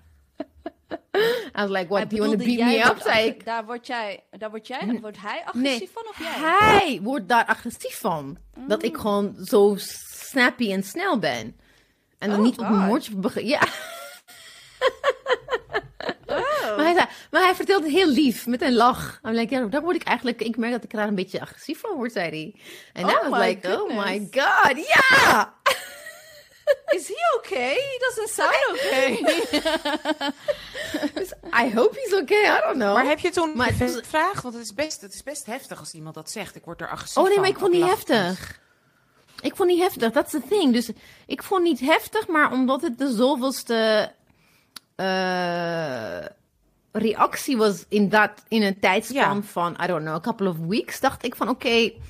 I 1.58 1.60
was 1.66 1.70
like, 1.70 1.88
what, 1.88 2.10
do 2.10 2.16
you 2.16 2.28
want 2.28 2.40
to 2.40 2.46
beat 2.46 2.66
me 2.66 2.84
up? 2.84 3.00
Zei 3.00 3.26
ik. 3.26 3.44
Daar 3.44 3.64
word 3.64 3.86
jij, 3.86 4.24
daar 4.30 4.50
word 4.50 4.66
jij, 4.66 4.98
wordt 5.00 5.20
hij 5.20 5.42
agressief 5.44 5.78
nee, 5.78 5.90
van 5.92 6.06
of 6.08 6.18
jij? 6.18 6.58
hij 6.58 7.00
wordt 7.02 7.28
daar 7.28 7.44
agressief 7.44 7.98
van. 7.98 8.38
Dat 8.66 8.82
ik 8.82 8.92
mm. 8.92 9.00
gewoon 9.00 9.36
zo 9.44 9.74
snappy 9.78 10.72
en 10.72 10.82
snel 10.82 11.18
ben. 11.18 11.56
En 12.18 12.30
dan 12.30 12.38
oh, 12.38 12.44
niet 12.44 12.58
op 12.58 12.66
een 12.66 12.78
moordje 12.78 13.16
beginnen. 13.16 13.50
Ja. 13.50 13.62
Oh. 16.26 16.76
Maar, 16.76 16.84
hij, 16.84 17.06
maar 17.30 17.42
hij 17.42 17.54
vertelt 17.54 17.82
het 17.82 17.92
heel 17.92 18.08
lief, 18.08 18.46
met 18.46 18.62
een 18.62 18.74
lach. 18.74 19.20
I'm 19.22 19.32
like, 19.32 19.54
ja, 19.54 19.66
daar 19.66 19.82
word 19.82 19.96
ik 19.96 20.02
eigenlijk... 20.02 20.42
Ik 20.42 20.56
merk 20.56 20.72
dat 20.72 20.84
ik 20.84 20.90
daar 20.90 21.08
een 21.08 21.14
beetje 21.14 21.40
agressief 21.40 21.80
van 21.80 21.96
word, 21.96 22.12
zei 22.12 22.28
hij. 22.28 22.60
En 22.92 23.04
oh 23.04 23.10
I 23.10 23.28
was 23.28 23.40
like, 23.40 23.68
goodness. 23.68 23.98
oh 23.98 24.04
my 24.04 24.28
god, 24.30 24.86
ja! 24.86 25.54
Is 26.86 27.08
he 27.08 27.16
okay? 27.36 27.74
He 27.74 27.98
doesn't 27.98 28.28
sound 28.28 28.54
okay. 28.74 29.16
dus 31.14 31.32
I 31.64 31.74
hope 31.74 31.98
he's 32.00 32.14
okay. 32.20 32.58
I 32.58 32.60
don't 32.60 32.76
know. 32.76 32.94
Maar 32.94 33.06
heb 33.06 33.18
je 33.18 33.30
toen 33.30 33.56
maar 33.56 33.72
gevraagd? 33.72 34.42
Want 34.42 34.54
het 34.54 34.64
is, 34.64 34.74
best, 34.74 35.00
het 35.00 35.14
is 35.14 35.22
best 35.22 35.46
heftig 35.46 35.78
als 35.78 35.92
iemand 35.92 36.14
dat 36.14 36.30
zegt. 36.30 36.56
Ik 36.56 36.64
word 36.64 36.80
er 36.80 36.88
agressief 36.88 37.14
van. 37.14 37.22
Oh 37.22 37.28
nee, 37.28 37.38
maar 37.38 37.48
ik 37.48 37.58
vond 37.58 37.72
niet 37.72 37.84
heftig. 37.84 38.60
Ik 39.40 39.56
vond 39.56 39.68
niet 39.68 39.80
heftig, 39.80 40.12
dat 40.12 40.24
is 40.24 40.30
the 40.30 40.48
thing. 40.48 40.72
Dus 40.72 40.90
ik 41.26 41.42
vond 41.42 41.62
niet 41.62 41.80
heftig, 41.80 42.26
maar 42.26 42.52
omdat 42.52 42.82
het 42.82 42.98
de 42.98 43.12
zoveelste 43.12 44.12
uh, 44.96 46.24
reactie 46.92 47.56
was 47.56 47.84
in, 47.88 48.08
dat, 48.08 48.30
in 48.48 48.62
een 48.62 48.80
tijdspan 48.80 49.44
van, 49.44 49.76
I 49.82 49.86
don't 49.86 50.02
know, 50.02 50.14
a 50.14 50.20
couple 50.20 50.48
of 50.48 50.56
weeks, 50.58 51.00
dacht 51.00 51.24
ik 51.24 51.36
van 51.36 51.48
oké, 51.48 51.66
okay, 51.66 52.00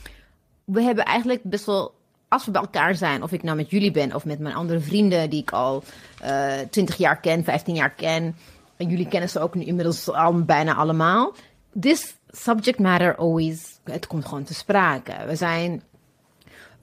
we 0.64 0.82
hebben 0.82 1.04
eigenlijk 1.04 1.42
best 1.42 1.64
wel, 1.64 1.94
als 2.32 2.44
we 2.44 2.50
bij 2.50 2.60
elkaar 2.60 2.94
zijn, 2.94 3.22
of 3.22 3.32
ik 3.32 3.42
nou 3.42 3.56
met 3.56 3.70
jullie 3.70 3.90
ben 3.90 4.14
of 4.14 4.24
met 4.24 4.38
mijn 4.38 4.54
andere 4.54 4.80
vrienden 4.80 5.30
die 5.30 5.40
ik 5.40 5.50
al 5.50 5.82
uh, 6.24 6.52
20 6.70 6.96
jaar 6.96 7.20
ken, 7.20 7.44
15 7.44 7.74
jaar 7.74 7.90
ken, 7.90 8.36
en 8.76 8.88
jullie 8.88 9.08
kennen 9.08 9.30
ze 9.30 9.40
ook 9.40 9.54
nu 9.54 9.64
inmiddels 9.64 10.10
al 10.10 10.42
bijna 10.44 10.74
allemaal. 10.74 11.34
This 11.80 12.14
subject 12.30 12.78
matter 12.78 13.16
always, 13.16 13.78
het 13.84 14.06
komt 14.06 14.24
gewoon 14.24 14.44
te 14.44 14.54
sprake. 14.54 15.12
We 15.26 15.36
zijn 15.36 15.82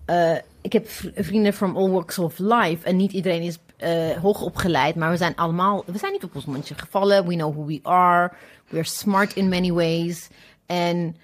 uh, 0.09 0.35
ik 0.61 0.73
heb 0.73 0.87
vrienden 1.15 1.53
from 1.53 1.77
all 1.77 1.89
walks 1.89 2.19
of 2.19 2.37
life. 2.37 2.85
En 2.85 2.95
niet 2.95 3.11
iedereen 3.11 3.41
is 3.41 3.57
uh, 3.77 4.11
hoog 4.11 4.41
opgeleid, 4.41 4.95
maar 4.95 5.09
we 5.09 5.17
zijn 5.17 5.35
allemaal, 5.35 5.83
we 5.85 5.97
zijn 5.97 6.11
niet 6.11 6.23
op 6.23 6.35
ons 6.35 6.45
mondje 6.45 6.75
gevallen. 6.75 7.27
We 7.27 7.33
know 7.33 7.53
who 7.53 7.65
we 7.65 7.79
are. 7.83 8.31
We 8.67 8.77
are 8.77 8.87
smart 8.87 9.35
in 9.35 9.49
many 9.49 9.71
ways. 9.71 10.29
En 10.65 11.15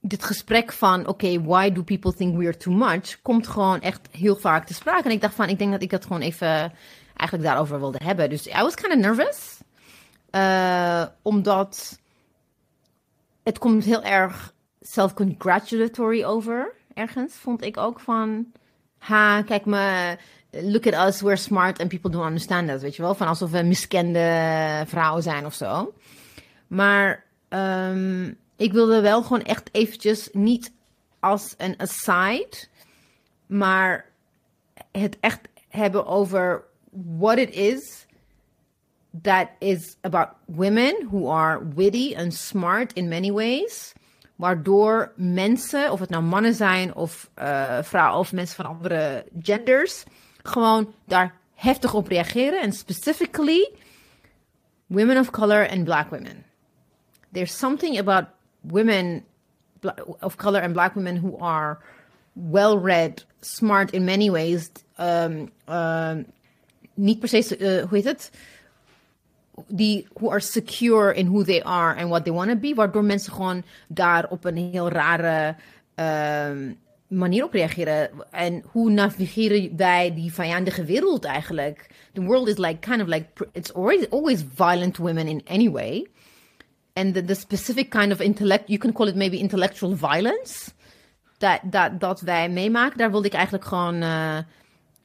dit 0.00 0.24
gesprek 0.24 0.72
van, 0.72 1.06
oké, 1.06 1.42
why 1.42 1.72
do 1.72 1.82
people 1.82 2.14
think 2.14 2.36
we 2.36 2.46
are 2.46 2.56
too 2.56 2.74
much, 2.74 3.22
komt 3.22 3.48
gewoon 3.48 3.80
echt 3.80 4.08
heel 4.10 4.36
vaak 4.36 4.66
te 4.66 4.74
sprake. 4.74 5.04
En 5.04 5.10
ik 5.10 5.20
dacht 5.20 5.34
van, 5.34 5.48
ik 5.48 5.58
denk 5.58 5.70
dat 5.72 5.82
ik 5.82 5.90
dat 5.90 6.02
gewoon 6.02 6.22
even 6.22 6.72
eigenlijk 7.16 7.48
daarover 7.48 7.78
wilde 7.78 7.98
hebben. 8.02 8.30
Dus 8.30 8.46
I 8.46 8.62
was 8.62 8.74
kind 8.74 8.92
of 8.92 8.98
nervous. 8.98 9.58
Uh, 10.30 11.04
omdat 11.22 11.98
het 13.42 13.58
komt 13.58 13.84
heel 13.84 14.02
erg 14.02 14.54
self-congratulatory 14.80 16.24
over, 16.24 16.74
ergens, 16.94 17.34
vond 17.34 17.62
ik 17.62 17.76
ook 17.76 18.00
van, 18.00 18.52
ha, 18.98 19.42
kijk 19.42 19.64
me, 19.64 20.16
look 20.50 20.86
at 20.86 21.08
us, 21.08 21.20
we're 21.20 21.36
smart 21.36 21.80
and 21.80 21.88
people 21.88 22.10
don't 22.10 22.26
understand 22.26 22.70
us, 22.70 22.82
weet 22.82 22.96
je 22.96 23.02
wel? 23.02 23.14
Van 23.14 23.26
alsof 23.26 23.50
we 23.50 23.62
miskende 23.62 24.84
vrouwen 24.86 25.22
zijn 25.22 25.46
of 25.46 25.54
zo. 25.54 25.94
Maar 26.66 27.24
um, 27.48 28.36
ik 28.58 28.72
wilde 28.72 29.00
wel 29.00 29.22
gewoon 29.22 29.42
echt 29.42 29.68
eventjes 29.72 30.28
niet 30.32 30.72
als 31.20 31.54
een 31.56 31.74
aside, 31.80 32.56
maar 33.46 34.10
het 34.92 35.16
echt 35.20 35.40
hebben 35.68 36.06
over 36.06 36.64
what 36.90 37.38
it 37.38 37.50
is 37.50 38.06
that 39.22 39.48
is 39.58 39.96
about 40.00 40.28
women 40.46 41.06
who 41.10 41.30
are 41.30 41.60
witty 41.74 42.14
and 42.16 42.34
smart 42.34 42.92
in 42.92 43.08
many 43.08 43.32
ways. 43.32 43.92
Waardoor 44.36 45.12
mensen, 45.16 45.92
of 45.92 46.00
het 46.00 46.10
nou 46.10 46.22
mannen 46.22 46.54
zijn 46.54 46.94
of 46.94 47.30
uh, 47.38 47.78
vrouwen 47.82 48.18
of 48.18 48.32
mensen 48.32 48.56
van 48.56 48.64
andere 48.64 49.24
genders, 49.42 50.04
gewoon 50.42 50.94
daar 51.06 51.34
heftig 51.54 51.94
op 51.94 52.08
reageren. 52.08 52.60
En 52.60 52.72
specifically 52.72 53.72
women 54.86 55.18
of 55.18 55.30
color 55.30 55.68
and 55.70 55.84
black 55.84 56.10
women. 56.10 56.44
There's 57.32 57.58
something 57.58 57.98
about 57.98 58.24
women 58.60 59.24
of 60.20 60.36
color 60.36 60.60
and 60.60 60.72
black 60.72 60.94
women 60.94 61.16
who 61.16 61.36
are 61.38 61.78
well 62.32 62.78
read, 62.78 63.24
smart 63.40 63.90
in 63.90 64.04
many 64.04 64.30
ways. 64.30 64.70
Um, 64.98 65.50
um, 65.68 66.26
niet 66.94 67.20
per 67.20 67.28
se, 67.28 67.38
uh, 67.38 67.88
hoe 67.88 67.96
heet 67.96 68.04
het? 68.04 68.30
Die 69.66 70.06
who 70.12 70.30
are 70.30 70.40
secure 70.40 71.14
in 71.14 71.26
who 71.26 71.44
they 71.44 71.62
are 71.62 71.96
and 71.96 72.08
what 72.08 72.24
they 72.24 72.32
want 72.32 72.50
to 72.50 72.56
be. 72.56 72.74
Waardoor 72.74 73.04
mensen 73.04 73.32
gewoon 73.32 73.62
daar 73.88 74.26
op 74.28 74.44
een 74.44 74.56
heel 74.56 74.88
rare 74.88 75.56
um, 75.94 76.78
manier 77.08 77.44
op 77.44 77.52
reageren. 77.52 78.10
En 78.30 78.62
hoe 78.66 78.90
navigeren 78.90 79.76
wij 79.76 80.14
die 80.14 80.32
vijandige 80.32 80.84
wereld 80.84 81.24
eigenlijk? 81.24 81.86
The 82.12 82.22
world 82.22 82.48
is 82.48 82.58
like 82.58 82.78
kind 82.78 83.00
of 83.00 83.06
like, 83.06 83.26
it's 83.52 83.72
always, 83.72 84.10
always 84.10 84.44
violent 84.54 84.96
women 84.96 85.26
in 85.26 85.42
any 85.46 85.70
way. 85.70 86.06
And 86.98 87.14
the, 87.14 87.24
the 87.24 87.34
specific 87.34 87.90
kind 87.90 88.12
of 88.12 88.20
intellect, 88.20 88.68
you 88.68 88.78
can 88.78 88.92
call 88.92 89.08
it 89.08 89.14
maybe 89.14 89.38
intellectual 89.38 89.96
violence. 89.96 90.70
Dat, 91.38 91.60
dat, 91.62 92.00
dat 92.00 92.20
wij 92.20 92.48
meemaken, 92.48 92.98
daar 92.98 93.10
wilde 93.10 93.26
ik 93.26 93.32
eigenlijk 93.32 93.64
gewoon 93.64 94.02
uh, 94.02 94.38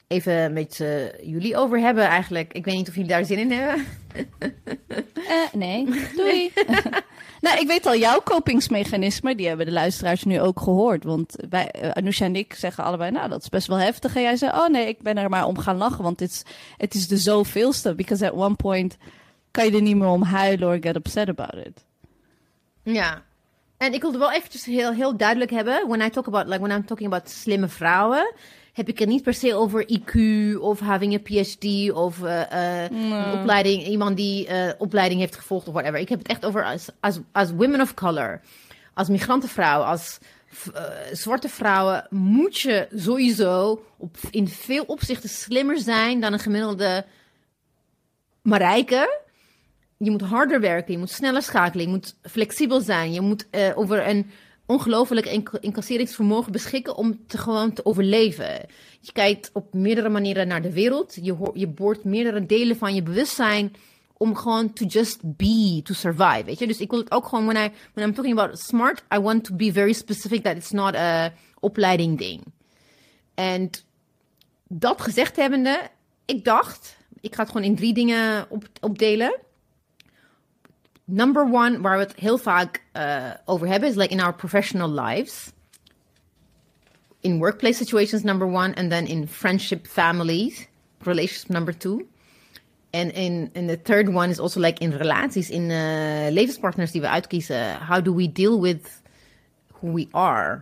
even 0.08 0.54
met 0.54 0.80
uh, 0.80 1.20
jullie 1.22 1.58
over 1.58 1.80
hebben 1.80 2.04
eigenlijk. 2.04 2.54
Ik 2.54 2.66
weet 2.66 2.76
niet 2.76 2.88
of 2.88 2.94
jullie 2.94 3.10
daar 3.10 3.26
zin 3.26 3.38
in 3.38 3.52
hebben. 3.52 3.86
Uh, 5.30 5.54
nee, 5.64 5.86
doei. 6.16 6.52
nou, 7.46 7.60
ik 7.60 7.68
weet 7.68 7.86
al 7.86 7.96
jouw 7.96 8.20
kopingsmechanismen, 8.20 9.38
die 9.38 9.48
hebben 9.48 9.66
de 9.66 9.72
luisteraars 9.72 10.24
nu 10.24 10.42
ook 10.42 10.60
gehoord. 10.60 11.04
Want 11.04 11.36
wij, 11.50 11.94
Anousha 11.94 12.26
en 12.26 12.36
ik 12.36 12.54
zeggen 12.54 12.84
allebei, 12.84 13.12
nou, 13.12 13.30
dat 13.30 13.42
is 13.42 13.50
best 13.50 13.68
wel 13.68 13.78
heftig. 13.78 14.16
En 14.16 14.22
jij 14.22 14.36
zei, 14.36 14.52
oh 14.52 14.68
nee, 14.68 14.88
ik 14.88 15.02
ben 15.02 15.18
er 15.18 15.30
maar 15.30 15.46
om 15.46 15.58
gaan 15.58 15.78
lachen, 15.78 16.04
want 16.04 16.20
het 16.20 16.30
is, 16.30 16.44
het 16.78 16.94
is 16.94 17.08
de 17.08 17.18
zoveelste. 17.18 17.96
Because 17.96 18.26
at 18.30 18.34
one 18.36 18.56
point 18.56 18.98
kan 19.54 19.66
je 19.66 19.72
er 19.72 19.82
niet 19.82 19.96
meer 19.96 20.08
om 20.08 20.24
huilen 20.24 20.68
or 20.68 20.78
get 20.82 20.96
upset 20.96 21.30
about 21.30 21.66
it. 21.66 21.86
Ja. 22.84 23.24
En 23.78 23.94
ik 23.94 24.02
wilde 24.02 24.18
wel 24.18 24.32
eventjes 24.32 24.66
heel, 24.66 24.94
heel 24.94 25.18
duidelijk 25.18 25.52
hebben, 25.52 25.88
when 25.88 26.02
I 26.02 26.10
talk 26.10 26.28
about, 26.28 26.48
like 26.48 26.60
when 26.60 26.72
I'm 26.78 26.86
talking 26.86 27.14
about 27.14 27.30
slimme 27.30 27.68
vrouwen, 27.68 28.34
heb 28.74 28.88
ik 28.88 29.00
het 29.00 29.08
niet 29.08 29.24
per 29.24 29.34
se 29.34 29.56
over 29.56 29.86
IQ 29.86 30.14
of 30.60 30.80
having 30.80 31.14
a 31.14 31.20
PhD 31.20 31.92
of 31.92 32.20
uh, 32.20 32.42
uh, 32.54 32.84
een 32.84 33.40
opleiding, 33.40 33.86
iemand 33.86 34.18
die 34.18 34.48
uh, 34.48 34.72
opleiding 34.78 35.20
heeft 35.20 35.36
gevolgd 35.36 35.68
of 35.68 35.74
whatever. 35.74 36.00
Ik 36.00 36.10
heb 36.10 36.20
het 36.20 36.28
echt 36.28 36.46
over 36.46 36.66
als, 36.66 36.90
als, 37.00 37.20
als 37.32 37.52
women 37.52 37.82
of 37.82 37.94
color, 37.94 38.42
als 38.94 39.08
migrantenvrouw, 39.08 39.82
als 39.82 40.20
zwarte 41.12 41.50
vrouwen, 41.50 42.08
moet 42.10 42.60
je 42.60 42.88
sowieso 42.96 43.86
op, 43.98 44.18
in 44.30 44.48
veel 44.48 44.84
opzichten 44.84 45.30
slimmer 45.30 45.78
zijn 45.78 46.20
dan 46.20 46.34
een 46.34 46.40
gemiddelde 46.40 47.06
Marijke 48.42 49.23
je 50.04 50.12
moet 50.12 50.22
harder 50.22 50.60
werken, 50.60 50.94
je 50.94 51.00
moet 51.00 51.10
sneller 51.10 51.42
schakelen, 51.42 51.86
je 51.86 51.92
moet 51.92 52.16
flexibel 52.22 52.82
zijn, 52.82 53.14
je 53.14 53.22
moet 53.22 53.48
uh, 53.52 53.78
over 53.78 54.08
een 54.08 54.32
ongelooflijk 54.66 55.26
incasseringsvermogen 55.60 56.52
beschikken 56.52 56.96
om 56.96 57.20
te 57.28 57.38
gewoon 57.38 57.74
te 57.74 57.86
overleven. 57.86 58.66
Je 59.00 59.12
kijkt 59.12 59.50
op 59.54 59.74
meerdere 59.74 60.10
manieren 60.10 60.48
naar 60.48 60.62
de 60.62 60.74
wereld, 60.74 61.18
je, 61.22 61.50
je 61.54 61.68
boort 61.68 62.04
meerdere 62.04 62.46
delen 62.46 62.78
van 62.78 62.96
je 62.96 63.04
bewustzijn 63.04 63.76
om 64.18 64.36
gewoon 64.36 64.74
to 64.74 64.86
just 64.86 65.20
be, 65.22 65.82
to 65.84 65.94
survive, 65.94 66.44
weet 66.46 66.60
je. 66.60 66.68
Dus 66.68 66.80
ik 66.80 66.90
wil 66.90 67.00
het 67.00 67.12
ook 67.12 67.28
gewoon, 67.28 67.46
when, 67.46 67.66
I, 67.66 67.72
when 67.94 68.08
I'm 68.08 68.14
talking 68.14 68.40
about 68.40 68.60
smart, 68.60 69.04
I 69.16 69.20
want 69.20 69.44
to 69.44 69.56
be 69.56 69.72
very 69.72 69.94
specific 69.94 70.44
that 70.44 70.56
it's 70.56 70.72
not 70.72 70.96
a 70.96 71.34
opleiding 71.60 72.18
ding. 72.18 72.44
En 73.34 73.70
dat 74.68 75.02
gezegd 75.02 75.36
hebbende, 75.36 75.90
ik 76.26 76.44
dacht, 76.44 76.98
ik 77.22 77.36
ga 77.36 77.42
het 77.42 77.52
gewoon 77.52 77.68
in 77.68 77.76
drie 77.76 77.94
dingen 77.94 78.46
op, 78.50 78.66
opdelen 78.82 79.40
number 81.06 81.44
one, 81.44 81.82
waar 81.82 81.98
we 81.98 82.04
het 82.04 82.14
heel 82.16 82.38
vaak 82.38 82.84
uh, 82.94 83.30
over 83.46 83.68
hebben, 83.68 83.90
is 83.90 83.96
like 83.96 84.14
in 84.14 84.22
our 84.22 84.34
professional 84.34 84.90
lives. 84.90 85.52
In 87.20 87.38
workplace 87.38 87.78
situations, 87.78 88.24
number 88.24 88.48
one, 88.48 88.76
and 88.76 88.90
then 88.90 89.08
in 89.08 89.28
friendship, 89.28 89.88
families, 89.88 90.68
relationships, 91.00 91.50
number 91.50 91.78
two. 91.78 92.08
En 92.90 93.14
in, 93.14 93.50
in 93.54 93.68
the 93.68 93.82
third 93.82 94.08
one 94.08 94.30
is 94.30 94.40
also 94.40 94.60
like 94.60 94.82
in 94.82 94.92
relaties, 94.98 95.50
in 95.50 95.70
uh, 95.70 96.30
levenspartners 96.30 96.92
die 96.92 97.02
we 97.02 97.08
uitkiezen. 97.08 97.80
How 97.88 98.04
do 98.04 98.16
we 98.16 98.32
deal 98.32 98.62
with 98.62 99.02
who 99.80 99.94
we 99.94 100.08
are? 100.12 100.62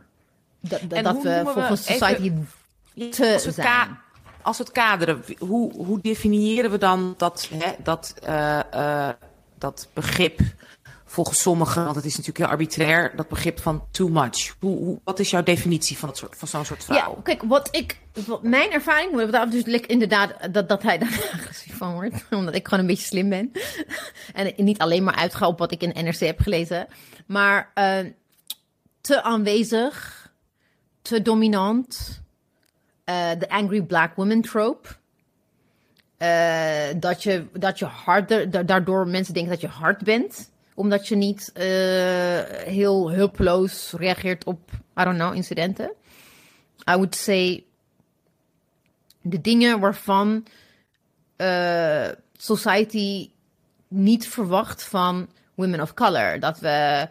Dat, 0.59 0.81
dat 0.89 1.23
we 1.23 1.41
volgens 1.43 1.85
society 1.85 2.21
even, 2.95 3.11
te 3.11 3.33
als 3.33 3.43
zijn. 3.43 3.97
Als 4.41 4.57
we 4.57 4.63
het 4.63 4.73
kaderen, 4.73 5.23
hoe, 5.39 5.73
hoe 5.73 5.99
definiëren 6.01 6.71
we 6.71 6.77
dan 6.77 7.13
dat, 7.17 7.49
hè, 7.53 7.71
dat 7.83 8.15
uh, 8.27 9.09
dat 9.61 9.87
begrip 9.93 10.39
volgens 11.11 11.41
sommigen, 11.41 11.83
want 11.83 11.95
het 11.95 12.05
is 12.05 12.11
natuurlijk 12.11 12.37
heel 12.37 12.47
arbitrair, 12.47 13.15
dat 13.15 13.27
begrip 13.27 13.59
van 13.59 13.83
too 13.91 14.07
much. 14.07 14.55
Hoe, 14.59 14.77
hoe, 14.77 14.99
wat 15.03 15.19
is 15.19 15.29
jouw 15.29 15.43
definitie 15.43 15.97
van, 15.97 16.15
soort, 16.15 16.35
van 16.37 16.47
zo'n 16.47 16.65
soort 16.65 16.83
vrouw? 16.83 16.97
Ja, 16.97 17.21
kijk, 17.23 17.43
wat 17.43 17.67
ik, 17.71 17.99
mijn 18.41 18.71
ervaring, 18.71 19.31
dus 19.49 19.81
inderdaad 19.81 20.53
dat, 20.53 20.69
dat 20.69 20.81
hij 20.81 20.97
daar 20.97 21.29
agressief 21.33 21.77
van 21.77 21.93
wordt, 21.93 22.25
omdat 22.31 22.55
ik 22.55 22.67
gewoon 22.67 22.79
een 22.79 22.89
beetje 22.89 23.05
slim 23.05 23.29
ben. 23.29 23.51
en 24.33 24.53
niet 24.57 24.79
alleen 24.79 25.03
maar 25.03 25.15
uitga 25.15 25.47
op 25.47 25.59
wat 25.59 25.71
ik 25.71 25.81
in 25.81 26.05
NRC 26.05 26.19
heb 26.19 26.39
gelezen, 26.39 26.87
maar 27.25 27.71
uh, 27.75 27.97
te 29.01 29.23
aanwezig, 29.23 30.29
te 31.01 31.21
dominant, 31.21 32.21
uh, 33.05 33.29
de 33.39 33.49
angry 33.49 33.81
black 33.81 34.15
woman 34.15 34.41
trope. 34.41 34.89
Uh, 36.21 36.87
dat, 36.95 37.23
je, 37.23 37.45
dat 37.53 37.79
je 37.79 37.85
harder, 37.85 38.65
daardoor 38.65 39.07
mensen 39.07 39.33
denken 39.33 39.51
dat 39.51 39.61
je 39.61 39.67
hard 39.67 40.03
bent. 40.03 40.51
Omdat 40.73 41.07
je 41.07 41.15
niet 41.15 41.51
uh, 41.53 41.63
heel 42.65 43.11
hulpeloos 43.11 43.93
reageert 43.97 44.43
op, 44.43 44.59
I 44.99 45.03
don't 45.03 45.17
know, 45.17 45.35
incidenten. 45.35 45.91
I 46.89 46.93
would 46.93 47.15
say 47.15 47.63
de 49.21 49.41
dingen 49.41 49.79
waarvan 49.79 50.45
uh, 51.37 52.07
society 52.37 53.31
niet 53.87 54.27
verwacht 54.27 54.83
van 54.83 55.29
women 55.55 55.81
of 55.81 55.93
color. 55.93 56.39
Dat 56.39 56.59
we 56.59 57.07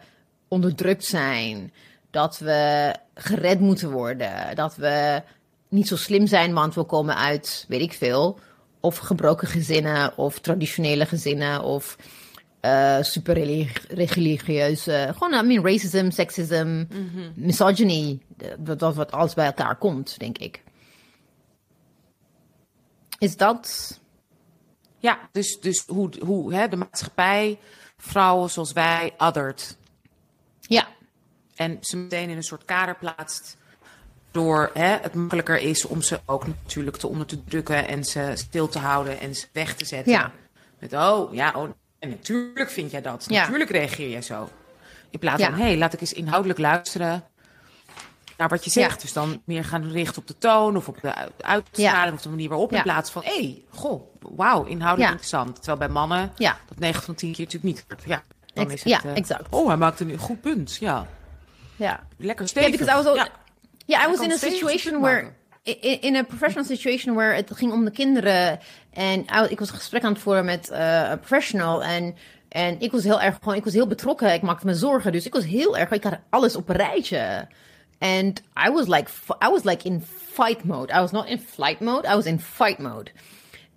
onderdrukt 0.47 1.05
zijn. 1.05 1.73
Dat 2.09 2.37
we 2.37 2.95
gered 3.13 3.59
moeten 3.59 3.91
worden. 3.91 4.55
Dat 4.55 4.75
we 4.75 5.23
niet 5.67 5.87
zo 5.87 5.95
slim 5.95 6.27
zijn, 6.27 6.53
want 6.53 6.75
we 6.75 6.83
komen 6.83 7.15
uit, 7.17 7.65
weet 7.67 7.81
ik 7.81 7.93
veel, 7.93 8.39
of 8.81 8.97
gebroken 8.97 9.47
gezinnen, 9.47 10.17
of 10.17 10.39
traditionele 10.39 11.05
gezinnen, 11.05 11.63
of 11.63 11.97
uh, 12.61 13.01
super 13.01 13.33
religieuze. 13.87 15.13
Gewoon, 15.13 15.43
I 15.43 15.47
mean, 15.47 15.65
racism, 15.65 16.09
sexism, 16.09 16.85
mm 16.89 17.09
-hmm. 17.13 17.33
misogyny. 17.35 18.19
Dat, 18.57 18.79
dat 18.79 18.95
wat 18.95 19.11
alles 19.11 19.33
bij 19.33 19.45
elkaar 19.45 19.75
komt, 19.75 20.19
denk 20.19 20.37
ik. 20.37 20.63
Is 23.17 23.37
dat. 23.37 23.99
Ja, 24.97 25.19
dus, 25.31 25.59
dus 25.59 25.83
hoe, 25.87 26.09
hoe 26.25 26.53
hè, 26.53 26.67
de 26.67 26.75
maatschappij 26.75 27.59
vrouwen 27.97 28.49
zoals 28.49 28.73
wij 28.73 29.13
othert. 29.17 29.77
Ja. 30.59 30.87
En 31.55 31.77
ze 31.81 31.97
meteen 31.97 32.29
in 32.29 32.35
een 32.35 32.43
soort 32.43 32.65
kader 32.65 32.97
plaatst 32.97 33.57
Door 34.31 34.69
hè, 34.73 34.97
het 35.01 35.13
makkelijker 35.13 35.57
is 35.59 35.85
om 35.85 36.01
ze 36.01 36.19
ook 36.25 36.47
natuurlijk 36.47 36.97
te 36.97 37.07
onder 37.07 37.25
te 37.27 37.43
drukken 37.43 37.87
en 37.87 38.03
ze 38.03 38.31
stil 38.33 38.67
te 38.67 38.79
houden 38.79 39.19
en 39.19 39.35
ze 39.35 39.45
weg 39.51 39.75
te 39.75 39.85
zetten. 39.85 40.11
Ja. 40.11 40.31
Met 40.79 40.93
oh 40.93 41.33
ja, 41.33 41.53
oh, 41.55 41.69
en 41.99 42.09
natuurlijk 42.09 42.69
vind 42.69 42.91
jij 42.91 43.01
dat. 43.01 43.25
Ja. 43.27 43.41
Natuurlijk 43.41 43.69
reageer 43.69 44.09
jij 44.09 44.21
zo. 44.21 44.49
In 45.09 45.19
plaats 45.19 45.43
van, 45.43 45.53
hé, 45.53 45.63
hey, 45.63 45.77
laat 45.77 45.93
ik 45.93 46.01
eens 46.01 46.13
inhoudelijk 46.13 46.59
luisteren 46.59 47.23
naar 48.37 48.49
wat 48.49 48.63
je 48.63 48.69
zegt. 48.69 49.01
Dus 49.01 49.13
dan 49.13 49.41
meer 49.45 49.65
gaan 49.65 49.91
richten 49.91 50.21
op 50.21 50.27
de 50.27 50.37
toon 50.37 50.75
of 50.77 50.87
op 50.87 51.01
de 51.01 51.13
uitstraling 51.41 52.13
of 52.15 52.21
de 52.21 52.29
manier 52.29 52.49
waarop. 52.49 52.71
In 52.73 52.81
plaats 52.81 53.11
van, 53.11 53.23
hé, 53.23 53.33
hey, 53.33 53.63
goh, 53.69 54.01
wauw, 54.19 54.63
inhoudelijk 54.63 55.11
interessant. 55.11 55.55
Terwijl 55.55 55.77
bij 55.77 55.89
mannen 55.89 56.31
dat 56.37 56.79
9 56.79 57.03
van 57.03 57.15
10 57.15 57.31
keer 57.33 57.45
natuurlijk 57.45 57.73
niet 57.73 57.85
wordt. 57.87 58.03
Ja, 58.05 58.23
dan 58.53 58.63
Ex- 58.63 58.73
is 58.73 58.83
het, 58.93 59.03
ja, 59.03 59.09
eh, 59.09 59.15
exact. 59.17 59.47
Oh, 59.49 59.67
hij 59.67 59.77
maakte 59.77 60.05
nu 60.05 60.13
een 60.13 60.19
goed 60.19 60.41
punt. 60.41 60.75
Ja, 60.75 61.07
Ja. 61.75 62.03
lekker 62.17 62.47
stevig. 62.47 62.85
Ja. 63.15 63.27
Yeah, 63.91 64.05
I 64.05 64.07
was 64.07 64.21
in 64.21 64.31
a 64.31 64.37
situation 64.37 65.01
where, 65.01 65.33
in, 66.01 66.15
a 66.15 66.23
professional 66.23 66.63
situation 66.63 67.13
where 67.13 67.33
het 67.33 67.51
ging 67.53 67.71
om 67.71 67.85
de 67.85 67.91
kinderen. 67.91 68.59
En 68.93 69.19
ik 69.49 69.59
was 69.59 69.69
een 69.69 69.75
gesprek 69.75 70.03
aan 70.03 70.13
het 70.13 70.21
voeren 70.21 70.45
met 70.45 70.69
eh, 70.69 71.09
een 71.09 71.19
professional. 71.19 71.83
En, 71.83 72.15
en 72.49 72.79
ik 72.79 72.91
was 72.91 73.03
heel 73.03 73.21
erg 73.21 73.37
gewoon, 73.41 73.57
ik 73.57 73.63
was 73.63 73.73
heel 73.73 73.87
betrokken. 73.87 74.33
Ik 74.33 74.41
maakte 74.41 74.65
me 74.65 74.73
zorgen. 74.73 75.11
Dus 75.11 75.25
ik 75.25 75.33
was 75.33 75.45
heel 75.45 75.77
erg, 75.77 75.91
ik 75.91 76.03
had 76.03 76.19
alles 76.29 76.55
op 76.55 76.69
een 76.69 76.75
rijtje. 76.75 77.47
And 77.99 78.41
I 78.67 78.71
was 78.71 78.87
like, 78.87 79.11
I 79.45 79.49
was 79.49 79.63
like 79.63 79.87
in 79.87 80.03
fight 80.31 80.63
mode. 80.63 80.93
I 80.93 80.99
was 80.99 81.11
not 81.11 81.27
in 81.27 81.39
flight 81.39 81.79
mode, 81.79 82.07
I 82.07 82.15
was 82.15 82.25
in 82.25 82.39
fight 82.39 82.77
mode. 82.77 83.11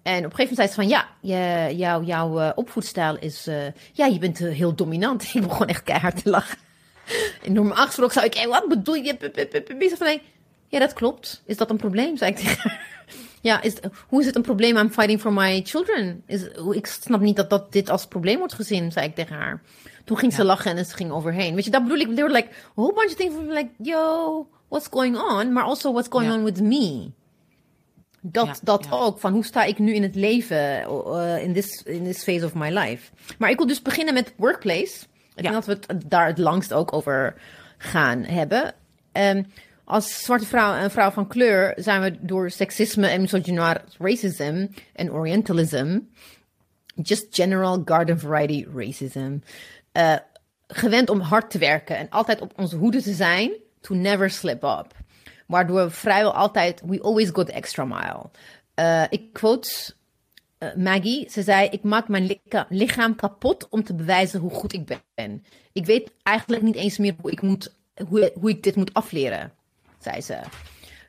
En 0.02 0.24
op 0.24 0.30
een 0.30 0.36
gegeven 0.36 0.56
moment 0.56 0.56
zei 0.56 0.68
ze 0.68 0.74
van, 0.74 0.88
ja, 0.88 1.08
je, 1.20 1.76
jouw 1.76 2.02
jouw 2.02 2.40
eh, 2.40 2.50
opvoedstijl 2.54 3.16
is, 3.18 3.46
eh, 3.46 3.56
ja, 3.92 4.06
je 4.06 4.18
bent 4.18 4.38
heel 4.38 4.74
dominant. 4.74 5.22
Ik 5.34 5.42
begon 5.42 5.66
echt 5.66 5.82
keihard 5.82 6.22
te 6.22 6.30
lachen. 6.30 6.58
En 7.42 7.52
normaal 7.52 7.86
gesproken 7.86 8.14
zou 8.14 8.26
ik, 8.26 8.34
hey, 8.34 8.48
wat 8.48 8.68
bedoel 8.68 8.94
je? 8.94 9.16
Van, 9.96 10.06
nee, 10.06 10.22
ja, 10.68 10.78
dat 10.78 10.92
klopt. 10.92 11.42
Is 11.46 11.56
dat 11.56 11.70
een 11.70 11.76
probleem? 11.76 12.16
Zei 12.16 12.30
ik 12.30 12.36
tegen 12.44 12.56
haar. 12.62 12.92
Ja, 13.40 13.62
is, 13.62 13.74
hoe 14.08 14.20
is 14.20 14.26
het 14.26 14.36
een 14.36 14.42
probleem? 14.42 14.76
I'm 14.76 14.90
fighting 14.90 15.20
for 15.20 15.32
my 15.32 15.60
children. 15.64 16.22
Is, 16.26 16.42
ik 16.70 16.86
snap 16.86 17.20
niet 17.20 17.36
dat, 17.36 17.50
dat 17.50 17.72
dit 17.72 17.90
als 17.90 18.06
probleem 18.06 18.38
wordt 18.38 18.54
gezien, 18.54 18.92
zei 18.92 19.06
ik 19.06 19.14
tegen 19.14 19.36
haar. 19.36 19.62
Toen 20.04 20.18
ging 20.18 20.32
ze 20.32 20.44
lachen 20.44 20.76
en 20.76 20.84
ze 20.84 20.94
ging 20.94 21.10
overheen. 21.10 21.54
Weet 21.54 21.64
je, 21.64 21.70
dat 21.70 21.82
bedoel 21.82 21.98
ik. 21.98 22.06
There 22.06 22.28
were 22.28 22.32
like 22.32 22.48
a 22.48 22.70
whole 22.74 22.92
bunch 22.92 23.10
of 23.10 23.14
things. 23.16 23.34
like, 23.48 23.68
yo, 23.78 24.48
what's 24.68 24.86
going 24.90 25.16
on? 25.18 25.52
Maar 25.52 25.64
also 25.64 25.92
what's 25.92 26.08
going 26.10 26.30
Ja. 26.30 26.36
on 26.36 26.44
with 26.44 26.60
me. 26.60 27.10
Dat, 28.20 28.46
Ja, 28.46 28.54
dat 28.62 28.86
ook. 28.90 29.18
Van 29.20 29.32
hoe 29.32 29.44
sta 29.44 29.64
ik 29.64 29.78
nu 29.78 29.94
in 29.94 30.02
het 30.02 30.14
leven 30.14 30.82
eh, 30.82 31.42
in 31.42 31.52
this, 31.52 31.82
in 31.82 32.04
this 32.04 32.22
phase 32.22 32.44
of 32.44 32.54
my 32.54 32.70
life. 32.78 33.10
Maar 33.38 33.50
ik 33.50 33.56
wil 33.56 33.66
dus 33.66 33.82
beginnen 33.82 34.14
met 34.14 34.32
workplace. 34.36 34.96
Ik 35.34 35.42
denk 35.42 35.54
dat 35.54 35.66
we 35.66 35.78
het 35.86 36.02
daar 36.10 36.26
het 36.26 36.38
langst 36.38 36.72
ook 36.72 36.92
over 36.92 37.34
gaan 37.78 38.22
hebben. 38.22 38.74
Ehm, 39.12 39.42
als 39.84 40.22
zwarte 40.22 40.46
vrouw 40.46 40.74
en 40.74 40.90
vrouw 40.90 41.10
van 41.10 41.26
kleur 41.26 41.72
zijn 41.76 42.00
we 42.00 42.16
door 42.20 42.50
seksisme 42.50 43.06
en 43.06 43.20
misogynair 43.20 43.84
racism 43.98 44.66
en 44.92 45.12
orientalism, 45.12 45.98
just 46.94 47.26
general 47.30 47.82
garden 47.84 48.18
variety 48.18 48.66
racism, 48.74 49.38
eh, 49.92 50.16
gewend 50.66 51.10
om 51.10 51.20
hard 51.20 51.50
te 51.50 51.58
werken 51.58 51.96
en 51.96 52.10
altijd 52.10 52.40
op 52.40 52.52
onze 52.56 52.76
hoede 52.76 53.02
te 53.02 53.12
zijn, 53.12 53.52
to 53.80 53.94
never 53.94 54.30
slip 54.30 54.62
up. 54.62 54.86
Waardoor 55.46 55.84
we 55.84 55.90
vrijwel 55.90 56.34
altijd, 56.34 56.82
we 56.84 57.02
always 57.02 57.30
go 57.30 57.42
the 57.42 57.52
extra 57.52 57.84
mile. 57.84 58.30
Eh, 58.74 59.02
ik 59.08 59.32
quote 59.32 59.94
Maggie. 60.76 61.30
Ze 61.30 61.42
zei: 61.42 61.68
Ik 61.68 61.82
maak 61.82 62.08
mijn 62.08 62.26
licha- 62.26 62.66
lichaam 62.68 63.14
kapot 63.14 63.68
om 63.68 63.84
te 63.84 63.94
bewijzen 63.94 64.40
hoe 64.40 64.50
goed 64.50 64.72
ik 64.72 65.00
ben. 65.14 65.44
Ik 65.72 65.86
weet 65.86 66.12
eigenlijk 66.22 66.62
niet 66.62 66.76
eens 66.76 66.98
meer 66.98 67.14
hoe 67.20 67.30
ik, 67.30 67.42
moet, 67.42 67.74
hoe, 68.08 68.32
hoe 68.40 68.50
ik 68.50 68.62
dit 68.62 68.76
moet 68.76 68.94
afleren, 68.94 69.52
zei 69.98 70.20
ze. 70.20 70.38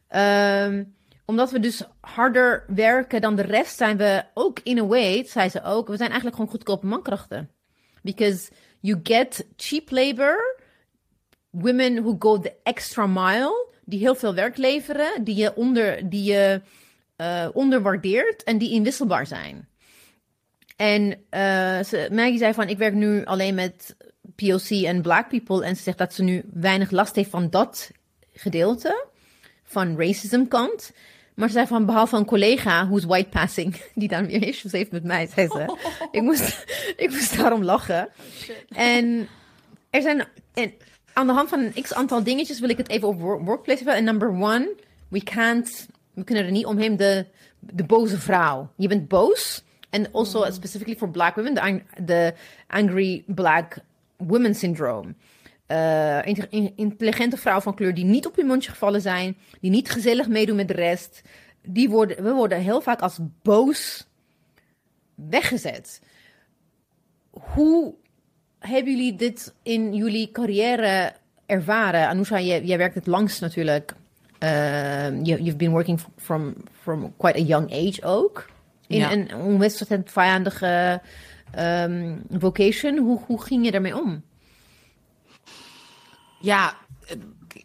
Ehm, 0.07 0.83
omdat 1.25 1.51
we 1.51 1.59
dus 1.59 1.83
harder 2.01 2.63
werken 2.67 3.21
dan 3.21 3.35
de 3.35 3.41
rest, 3.41 3.77
zijn 3.77 3.97
we 3.97 4.23
ook 4.33 4.59
in 4.63 4.79
a 4.79 4.85
way, 4.85 5.25
zei 5.25 5.49
ze 5.49 5.63
ook, 5.63 5.87
we 5.87 5.97
zijn 5.97 6.09
eigenlijk 6.09 6.35
gewoon 6.35 6.51
goedkope 6.51 6.85
mankrachten. 6.85 7.49
Because 8.01 8.49
you 8.79 8.99
get 9.03 9.45
cheap 9.55 9.91
labor, 9.91 10.59
women 11.49 12.03
who 12.03 12.15
go 12.19 12.39
the 12.39 12.53
extra 12.63 13.07
mile, 13.07 13.73
die 13.85 13.99
heel 13.99 14.15
veel 14.15 14.33
werk 14.33 14.57
leveren, 14.57 15.23
die 15.23 15.35
je, 15.35 15.55
onder, 15.55 16.09
die 16.09 16.23
je 16.23 16.61
eh, 17.15 17.47
onderwaardeert 17.53 18.43
en 18.43 18.57
die 18.57 18.71
inwisselbaar 18.71 19.27
zijn. 19.27 19.67
En 20.75 21.17
ze, 21.85 22.07
Maggie 22.11 22.37
zei 22.37 22.53
van, 22.53 22.67
ik 22.67 22.77
werk 22.77 22.93
nu 22.93 23.25
alleen 23.25 23.55
met 23.55 23.95
POC 24.35 24.69
en 24.69 25.01
black 25.01 25.29
people. 25.29 25.65
En 25.65 25.75
ze 25.75 25.83
zegt 25.83 25.97
dat 25.97 26.13
ze 26.13 26.23
nu 26.23 26.43
weinig 26.53 26.91
last 26.91 27.15
heeft 27.15 27.29
van 27.29 27.49
dat 27.49 27.91
gedeelte, 28.33 29.07
van 29.63 29.97
racism 29.97 30.45
kant. 30.47 30.91
Maar 31.35 31.47
ze 31.47 31.53
zei 31.53 31.67
van, 31.67 31.85
behalve 31.85 32.17
een 32.17 32.25
collega, 32.25 32.87
who's 32.87 33.03
white 33.03 33.29
passing, 33.29 33.81
die 33.95 34.07
dan 34.07 34.25
weer 34.25 34.47
issues 34.47 34.71
heeft 34.71 34.91
met 34.91 35.03
mij, 35.03 35.27
zei 35.27 35.47
ze. 35.47 35.77
ik, 36.11 36.21
moest, 36.21 36.65
ik 36.97 37.09
moest 37.09 37.37
daarom 37.37 37.63
lachen. 37.63 38.09
En 38.69 39.27
er 39.89 40.01
zijn, 40.01 40.27
en 40.53 40.73
aan 41.13 41.27
de 41.27 41.33
hand 41.33 41.49
van 41.49 41.59
een 41.59 41.83
x 41.83 41.93
aantal 41.93 42.23
dingetjes 42.23 42.59
wil 42.59 42.69
ik 42.69 42.77
het 42.77 42.89
even 42.89 43.07
over 43.07 43.21
wor- 43.21 43.43
workplace 43.43 43.77
hebben. 43.77 43.95
En 43.95 44.03
number 44.03 44.29
one, 44.29 44.75
we 45.09 45.23
can't, 45.23 45.87
we 46.15 46.23
kunnen 46.23 46.45
er 46.45 46.51
niet 46.51 46.65
omheen, 46.65 46.97
de, 46.97 47.25
de 47.59 47.83
boze 47.83 48.19
vrouw. 48.19 48.71
Je 48.75 48.87
bent 48.87 49.07
boos. 49.07 49.63
En 49.89 50.11
also 50.11 50.51
specifically 50.51 50.97
for 50.97 51.09
black 51.09 51.35
women, 51.35 51.83
de 52.03 52.33
angry 52.67 53.23
black 53.27 53.77
woman 54.17 54.53
syndrome. 54.53 55.13
Eh, 55.65 56.19
inte- 56.25 56.47
in- 56.49 56.73
intelligente 56.75 57.37
vrouwen 57.37 57.63
van 57.63 57.75
kleur 57.75 57.93
die 57.93 58.05
niet 58.05 58.25
op 58.25 58.35
hun 58.35 58.45
mondje 58.45 58.69
gevallen 58.71 59.01
zijn, 59.01 59.37
die 59.61 59.71
niet 59.71 59.91
gezellig 59.91 60.27
meedoen 60.27 60.55
met 60.55 60.67
de 60.67 60.73
rest, 60.73 61.21
die 61.61 61.89
worden, 61.89 62.23
we 62.23 62.31
worden 62.31 62.59
heel 62.59 62.81
vaak 62.81 63.01
als 63.01 63.19
boos 63.41 64.07
weggezet. 65.15 66.01
Hoe 67.29 67.93
hebben 68.59 68.95
jullie 68.95 69.15
dit 69.15 69.53
in 69.63 69.93
jullie 69.93 70.31
carrière 70.31 71.13
ervaren? 71.45 72.07
Anousha, 72.07 72.39
jij, 72.39 72.63
jij 72.63 72.77
werkt 72.77 72.95
het 72.95 73.07
langst 73.07 73.41
natuurlijk. 73.41 73.93
Uh, 74.45 75.23
you, 75.23 75.41
you've 75.41 75.57
been 75.57 75.71
working 75.71 75.99
from, 76.17 76.53
from 76.81 77.13
quite 77.17 77.35
a 77.39 77.43
young 77.43 77.71
age 77.71 78.03
ook. 78.03 78.45
In 78.87 78.97
Ja. 78.97 79.11
een 79.11 79.35
onwetend 79.35 80.11
vijandige 80.11 81.01
ehm, 81.51 82.15
vocation. 82.31 82.97
Hoe, 82.97 83.19
hoe 83.25 83.41
ging 83.41 83.65
je 83.65 83.71
daarmee 83.71 83.97
om? 83.97 84.23
Ja, 86.39 86.73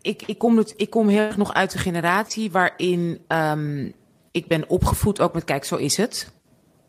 ik, 0.03 0.23
ik, 0.27 0.39
kom 0.39 0.57
het, 0.57 0.75
ik 0.77 0.91
kom 0.91 1.09
heel 1.09 1.21
erg 1.21 1.37
nog 1.37 1.55
uit 1.55 1.71
de 1.73 1.79
generatie 1.79 2.51
waarin 2.51 3.21
ehm, 3.27 3.91
ik 4.31 4.47
ben 4.47 4.69
opgevoed 4.69 5.21
ook 5.21 5.35
met, 5.35 5.45
kijk, 5.45 5.65
zo 5.65 5.77
is 5.77 5.97
het. 5.97 6.31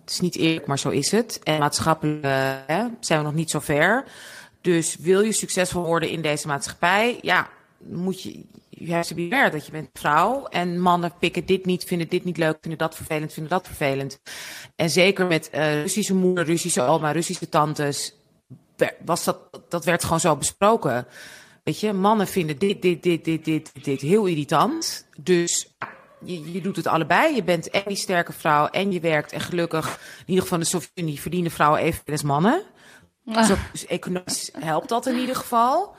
Het 0.02 0.10
is 0.10 0.20
niet 0.20 0.36
eerlijk, 0.36 0.66
maar 0.66 0.80
zo 0.80 0.89
is 0.89 1.12
het. 1.12 1.39
En 1.44 1.60
maatschappelijk 1.60 2.24
eh, 2.24 2.52
hè, 2.68 2.86
zijn 3.00 3.20
we 3.20 3.26
nog 3.26 3.34
niet 3.34 3.50
zo 3.50 3.60
ver. 3.60 4.04
Dus 4.62 4.96
wil 4.96 5.22
je 5.22 5.32
succesvol 5.32 5.84
worden 5.84 6.10
in 6.10 6.22
deze 6.22 6.48
maatschappij, 6.48 7.20
ja, 7.22 7.50
moet 7.84 8.22
je, 8.22 8.46
have 8.88 9.08
to 9.08 9.16
be 9.16 9.50
dat 9.52 9.66
je 9.66 9.72
bent 9.72 9.90
vrouw. 9.94 10.46
En 10.46 10.80
mannen 10.80 11.14
pikken 11.20 11.46
dit 11.46 11.66
niet, 11.66 11.84
vinden 11.84 12.08
dit 12.10 12.24
niet 12.24 12.38
leuk, 12.38 12.58
vinden 12.62 12.80
dat 12.80 12.96
vervelend, 12.96 13.34
vinden 13.34 13.52
dat 13.52 13.66
vervelend. 13.68 14.20
En 14.76 14.90
zeker 14.90 15.26
met 15.28 15.50
eh, 15.50 15.82
Russische 15.82 16.14
moeder, 16.16 16.46
Russische 16.46 16.82
oma, 16.82 17.12
Russische 17.12 17.50
tantes, 17.50 18.16
was 19.06 19.24
dat, 19.24 19.38
dat 19.70 19.86
werd 19.86 20.04
gewoon 20.04 20.20
zo 20.20 20.36
besproken. 20.36 21.08
Weet 21.64 21.80
je, 21.80 21.94
mannen 21.94 22.28
vinden 22.28 22.58
dit, 22.58 22.82
dit, 22.82 23.04
dit, 23.04 23.26
dit, 23.26 23.46
dit, 23.46 23.72
dit 23.84 24.02
heel 24.02 24.26
irritant. 24.26 25.08
Dus 25.18 25.74
je, 26.26 26.52
je 26.52 26.62
doet 26.62 26.76
het 26.76 26.88
allebei. 26.88 27.36
Je 27.36 27.44
bent 27.44 27.70
en 27.70 27.84
die 27.88 27.98
sterke 27.98 28.34
vrouw 28.34 28.68
en 28.68 28.92
je 28.92 29.00
werkt. 29.00 29.32
En 29.32 29.42
gelukkig, 29.42 29.88
in 30.20 30.24
ieder 30.26 30.42
geval 30.44 30.58
in 30.58 30.64
de 30.64 30.70
Sovjet-Unie, 30.70 31.22
verdienen 31.22 31.52
vrouwen 31.52 31.80
evenveel 31.82 32.14
als 32.14 32.24
mannen. 32.24 32.62
Dus, 33.26 33.52
ook- 33.52 33.58
dus 33.72 33.86
economisch 33.86 34.50
helpt 34.60 34.90
dat 34.90 35.06
in 35.06 35.18
ieder 35.18 35.36
geval. 35.36 35.96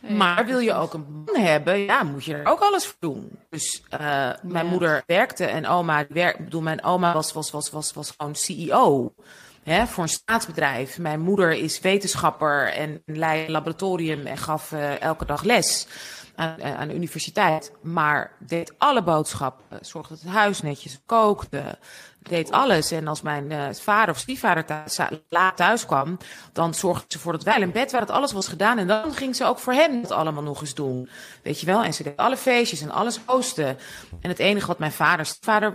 Maar 0.00 0.46
wil 0.46 0.58
je 0.58 0.74
ook 0.74 0.94
een 0.94 1.24
man 1.26 1.36
hebben, 1.42 1.78
ja, 1.78 2.02
moet 2.02 2.24
je 2.24 2.34
er 2.34 2.46
ook 2.46 2.60
alles 2.60 2.86
voor 2.86 2.96
doen. 3.00 3.38
Dus 3.50 3.82
eh, 3.88 4.30
mijn 4.42 4.66
moeder 4.66 5.02
werkte 5.06 5.44
en 5.44 5.66
oma 5.66 6.06
werkte. 6.08 6.38
Ik 6.38 6.44
bedoel, 6.44 6.62
mijn 6.62 6.84
oma 6.84 7.12
was, 7.12 7.32
was, 7.32 7.50
was, 7.50 7.70
was, 7.70 7.92
was 7.92 8.14
gewoon 8.16 8.34
CEO 8.34 9.14
hè, 9.62 9.86
voor 9.86 10.02
een 10.02 10.08
staatsbedrijf. 10.08 10.98
Mijn 10.98 11.20
moeder 11.20 11.52
is 11.52 11.80
wetenschapper 11.80 12.72
en 12.72 13.02
leidde 13.04 13.44
een 13.44 13.50
laboratorium 13.50 14.26
en 14.26 14.36
gaf 14.36 14.72
eh, 14.72 15.00
elke 15.00 15.24
dag 15.24 15.42
les 15.42 15.86
aan, 16.34 16.58
eh, 16.58 16.78
aan 16.78 16.88
de 16.88 16.94
universiteit. 16.94 17.72
Maar 17.82 18.32
deed 18.38 18.74
alle 18.78 19.02
boodschappen, 19.02 19.78
zorgde 19.80 20.14
dat 20.14 20.22
het 20.22 20.32
huis 20.32 20.62
netjes 20.62 21.00
kookte, 21.06 21.78
deed 22.22 22.50
alles. 22.50 22.90
En 22.90 23.06
als 23.06 23.22
mijn 23.22 23.50
eh, 23.52 23.68
vader 23.72 24.14
of 24.14 24.20
stiefvader 24.20 24.64
thuis, 24.64 24.98
laat 25.28 25.56
thuis 25.56 25.86
kwam, 25.86 26.18
dan 26.52 26.74
zorgde 26.74 27.04
ze 27.08 27.18
voor 27.18 27.32
dat 27.32 27.42
wij 27.42 27.60
in 27.60 27.72
bed 27.72 27.90
waren, 27.90 28.06
dat 28.06 28.16
alles 28.16 28.32
was 28.32 28.48
gedaan. 28.48 28.78
En 28.78 28.86
dan 28.86 29.12
ging 29.12 29.36
ze 29.36 29.44
ook 29.44 29.58
voor 29.58 29.72
hem 29.72 30.02
dat 30.02 30.10
allemaal 30.10 30.42
nog 30.42 30.60
eens 30.60 30.74
doen. 30.74 31.08
Weet 31.42 31.60
je 31.60 31.66
wel? 31.66 31.82
En 31.82 31.94
ze 31.94 32.02
deed 32.02 32.16
alle 32.16 32.36
feestjes 32.36 32.80
en 32.80 32.90
alles 32.90 33.20
hosten. 33.24 33.78
En 34.20 34.28
het 34.28 34.38
enige 34.38 34.66
wat 34.66 34.78
mijn 34.78 34.92
vader, 34.92 35.26
stiefvader 35.26 35.72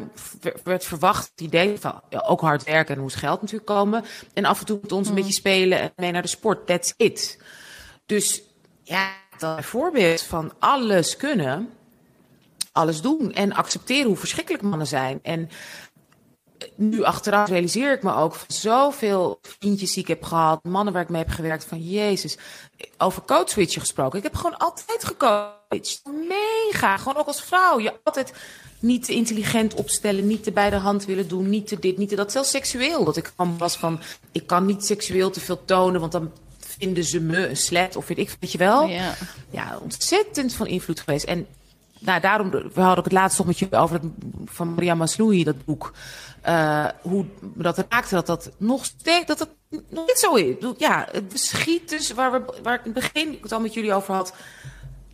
werd 0.63 0.85
verwacht, 0.85 1.31
die 1.35 1.49
deed 1.49 1.79
van, 1.79 2.01
ja, 2.09 2.19
ook 2.19 2.41
hard 2.41 2.63
werken 2.63 2.95
en 2.95 3.01
moest 3.01 3.15
geld 3.15 3.41
natuurlijk 3.41 3.69
komen. 3.69 4.05
En 4.33 4.45
af 4.45 4.59
en 4.59 4.65
toe 4.65 4.79
met 4.81 4.91
ons 4.91 5.07
een 5.07 5.15
beetje 5.15 5.33
spelen 5.33 5.79
en 5.79 5.91
mee 5.95 6.11
naar 6.11 6.21
de 6.21 6.27
sport. 6.27 6.67
That's 6.67 6.93
it. 6.97 7.41
Dus 8.05 8.41
ja, 8.83 9.11
dat 9.37 9.65
voorbeeld 9.65 10.21
van 10.21 10.53
alles 10.59 11.17
kunnen. 11.17 11.69
alles 12.71 13.01
doen 13.01 13.33
en 13.33 13.53
accepteren 13.53 14.07
hoe 14.07 14.17
verschrikkelijk 14.17 14.63
mannen 14.63 14.87
zijn. 14.87 15.19
En 15.21 15.49
nu 16.75 17.03
achteraf 17.03 17.49
realiseer 17.49 17.93
ik 17.93 18.03
me 18.03 18.15
ook 18.15 18.35
van 18.35 18.45
zoveel 18.47 19.39
vriendjes 19.41 19.93
die 19.93 20.03
ik 20.03 20.07
heb 20.07 20.23
gehad, 20.23 20.63
mannen 20.63 20.93
waar 20.93 21.01
ik 21.01 21.09
mee 21.09 21.21
heb 21.21 21.31
gewerkt, 21.31 21.65
van 21.65 21.81
Jezus, 21.81 22.37
over 22.97 23.21
code 23.21 23.49
switchen 23.49 23.81
gesproken. 23.81 24.17
Ik 24.17 24.23
heb 24.23 24.35
gewoon 24.35 24.57
altijd 24.57 25.03
gecoacht. 25.03 26.01
Mega. 26.27 26.97
Gewoon 26.97 27.17
ook 27.17 27.27
als 27.27 27.41
vrouw. 27.41 27.79
Je 27.79 27.93
altijd 28.03 28.33
niet 28.79 29.05
te 29.05 29.13
intelligent 29.13 29.73
opstellen, 29.73 30.27
niet 30.27 30.43
te 30.43 30.51
bij 30.51 30.69
de 30.69 30.75
hand 30.75 31.05
willen 31.05 31.27
doen, 31.27 31.49
niet 31.49 31.67
te 31.67 31.79
dit, 31.79 31.97
niet 31.97 32.09
te 32.09 32.15
dat. 32.15 32.31
Zelfs 32.31 32.49
seksueel. 32.49 33.03
Dat 33.03 33.17
ik 33.17 33.31
gewoon 33.35 33.57
was 33.57 33.75
van, 33.77 33.99
ik 34.31 34.47
kan 34.47 34.65
niet 34.65 34.85
seksueel 34.85 35.29
te 35.29 35.39
veel 35.39 35.65
tonen, 35.65 35.99
want 35.99 36.11
dan 36.11 36.31
vinden 36.59 37.03
ze 37.03 37.19
me 37.19 37.47
een 37.47 37.57
slet 37.57 37.95
of 37.95 38.07
weet 38.07 38.17
ik, 38.17 38.37
weet 38.39 38.51
je 38.51 38.57
wel. 38.57 38.87
Ja. 38.87 39.13
Ja, 39.49 39.79
ontzettend 39.81 40.53
van 40.53 40.67
invloed 40.67 40.99
geweest. 40.99 41.25
En 41.25 41.47
nou, 42.05 42.21
daarom, 42.21 42.49
we 42.49 42.59
hadden 42.73 42.97
ook 42.97 43.03
het 43.03 43.13
laatst 43.13 43.37
nog 43.37 43.47
met 43.47 43.59
jullie 43.59 43.77
over 43.77 43.95
het, 43.95 44.11
van 44.45 44.73
Maria 44.73 44.95
Masloui, 44.95 45.43
dat 45.43 45.65
boek. 45.65 45.93
Uh, 46.47 46.85
hoe 47.01 47.25
dat 47.39 47.85
raakte, 47.89 48.15
dat 48.15 48.25
dat 48.25 48.51
nog 48.57 48.85
steeds, 48.85 49.25
dat 49.25 49.39
het 49.39 49.49
nog 49.69 50.05
niet 50.05 50.17
zo 50.17 50.33
is. 50.35 50.55
Ja, 50.77 51.07
het 51.11 51.39
schiet 51.39 51.89
dus, 51.89 52.11
waar, 52.11 52.31
we, 52.31 52.59
waar 52.63 52.73
ik 52.73 52.85
in 52.85 52.91
het 52.93 53.11
begin 53.13 53.37
het 53.41 53.51
al 53.51 53.59
met 53.59 53.73
jullie 53.73 53.93
over 53.93 54.13
had, 54.13 54.33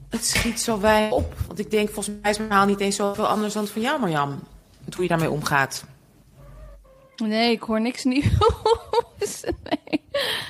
het 0.09 0.25
schiet 0.25 0.61
zo 0.61 0.79
weinig 0.79 1.11
op. 1.11 1.33
Want 1.47 1.59
ik 1.59 1.71
denk, 1.71 1.89
volgens 1.89 2.15
mij 2.21 2.31
is 2.31 2.37
mijn 2.37 2.49
verhaal 2.49 2.67
niet 2.67 2.79
eens 2.79 2.95
zoveel 2.95 3.27
anders 3.27 3.53
dan 3.53 3.63
het 3.63 3.71
van 3.71 3.81
jou, 3.81 3.99
Marjam. 3.99 4.39
Hoe 4.93 5.03
je 5.03 5.09
daarmee 5.09 5.31
omgaat. 5.31 5.83
Nee, 7.15 7.51
ik 7.51 7.61
hoor 7.61 7.81
niks 7.81 8.03
nieuws. 8.03 8.25
nee. 9.63 10.01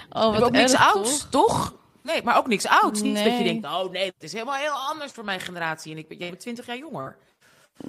Oh, 0.09 0.33
wat 0.33 0.41
ook 0.43 0.51
niks 0.51 0.75
ouds, 0.75 1.27
toch? 1.29 1.73
Nee, 2.11 2.23
maar 2.23 2.37
ook 2.37 2.47
niks 2.47 2.67
ouds. 2.67 3.01
Niet 3.01 3.23
dat 3.23 3.37
je 3.37 3.43
denkt, 3.43 3.65
oh 3.65 3.91
nee, 3.91 4.05
het 4.05 4.23
is 4.23 4.33
helemaal 4.33 4.55
heel 4.55 4.89
anders 4.89 5.11
voor 5.11 5.23
mijn 5.23 5.39
generatie. 5.39 5.91
En 5.91 5.97
ik 5.97 6.07
ben, 6.07 6.17
jij 6.17 6.29
bent 6.29 6.41
20 6.41 6.65
jaar 6.65 6.77
jonger. 6.77 7.17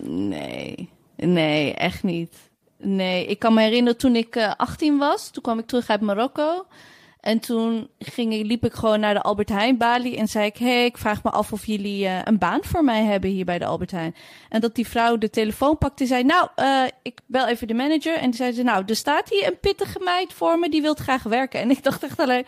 Nee, 0.03 0.91
nee, 1.17 1.75
echt 1.75 2.03
niet. 2.03 2.51
Nee, 2.77 3.27
ik 3.27 3.39
kan 3.39 3.55
me 3.55 3.63
herinneren 3.63 3.99
toen 3.99 4.17
ik 4.17 4.37
uh, 4.37 4.45
eh, 4.45 4.53
18 4.57 4.99
was. 4.99 5.31
Toen 5.31 5.43
kwam 5.43 5.59
ik 5.59 5.67
terug 5.67 5.89
uit 5.89 6.01
Marokko. 6.01 6.67
En 7.21 7.41
toen 7.41 7.89
ging, 7.99 8.47
liep 8.47 8.65
ik 8.65 8.73
gewoon 8.73 9.01
naar 9.01 9.15
de 9.15 9.23
Albert 9.23 9.49
Heijn 9.49 9.77
balie 9.77 10.17
en 10.17 10.29
zei 10.29 10.47
ik: 10.47 10.57
hey, 10.57 10.85
ik 10.85 10.99
vraag 10.99 11.23
me 11.23 11.31
af 11.31 11.53
of 11.53 11.67
jullie 11.67 12.05
uh, 12.05 12.19
een 12.25 12.39
baan 12.39 12.65
voor 12.65 12.85
mij 12.85 13.05
hebben 13.05 13.31
hier 13.31 13.45
bij 13.45 13.59
de 13.59 13.65
Albert 13.65 13.91
Heijn. 13.91 14.15
En 14.49 14.61
dat 14.61 14.75
die 14.75 14.87
vrouw 14.87 15.19
de 15.19 15.31
telefoon 15.31 15.79
pakte 15.79 16.03
en 16.03 16.09
zei: 16.09 16.25
Nou, 16.25 16.49
uh, 16.57 16.85
ik 17.03 17.21
bel 17.27 17.47
even 17.47 17.67
de 17.67 17.75
manager. 17.75 18.15
En 18.15 18.31
die 18.31 18.35
zei 18.35 18.53
ze: 18.53 18.63
Nou, 18.63 18.85
er 18.87 18.97
staat 18.97 19.29
hier 19.29 19.47
een 19.47 19.61
pittige 19.61 20.01
meid 20.05 20.33
voor 20.33 20.59
me, 20.59 20.69
die 20.69 20.83
wil 20.83 20.95
graag 20.95 21.23
werken. 21.23 21.61
En 21.61 21.71
ik 21.71 21.83
dacht 21.83 22.03
echt 22.03 22.21
alleen: 22.21 22.47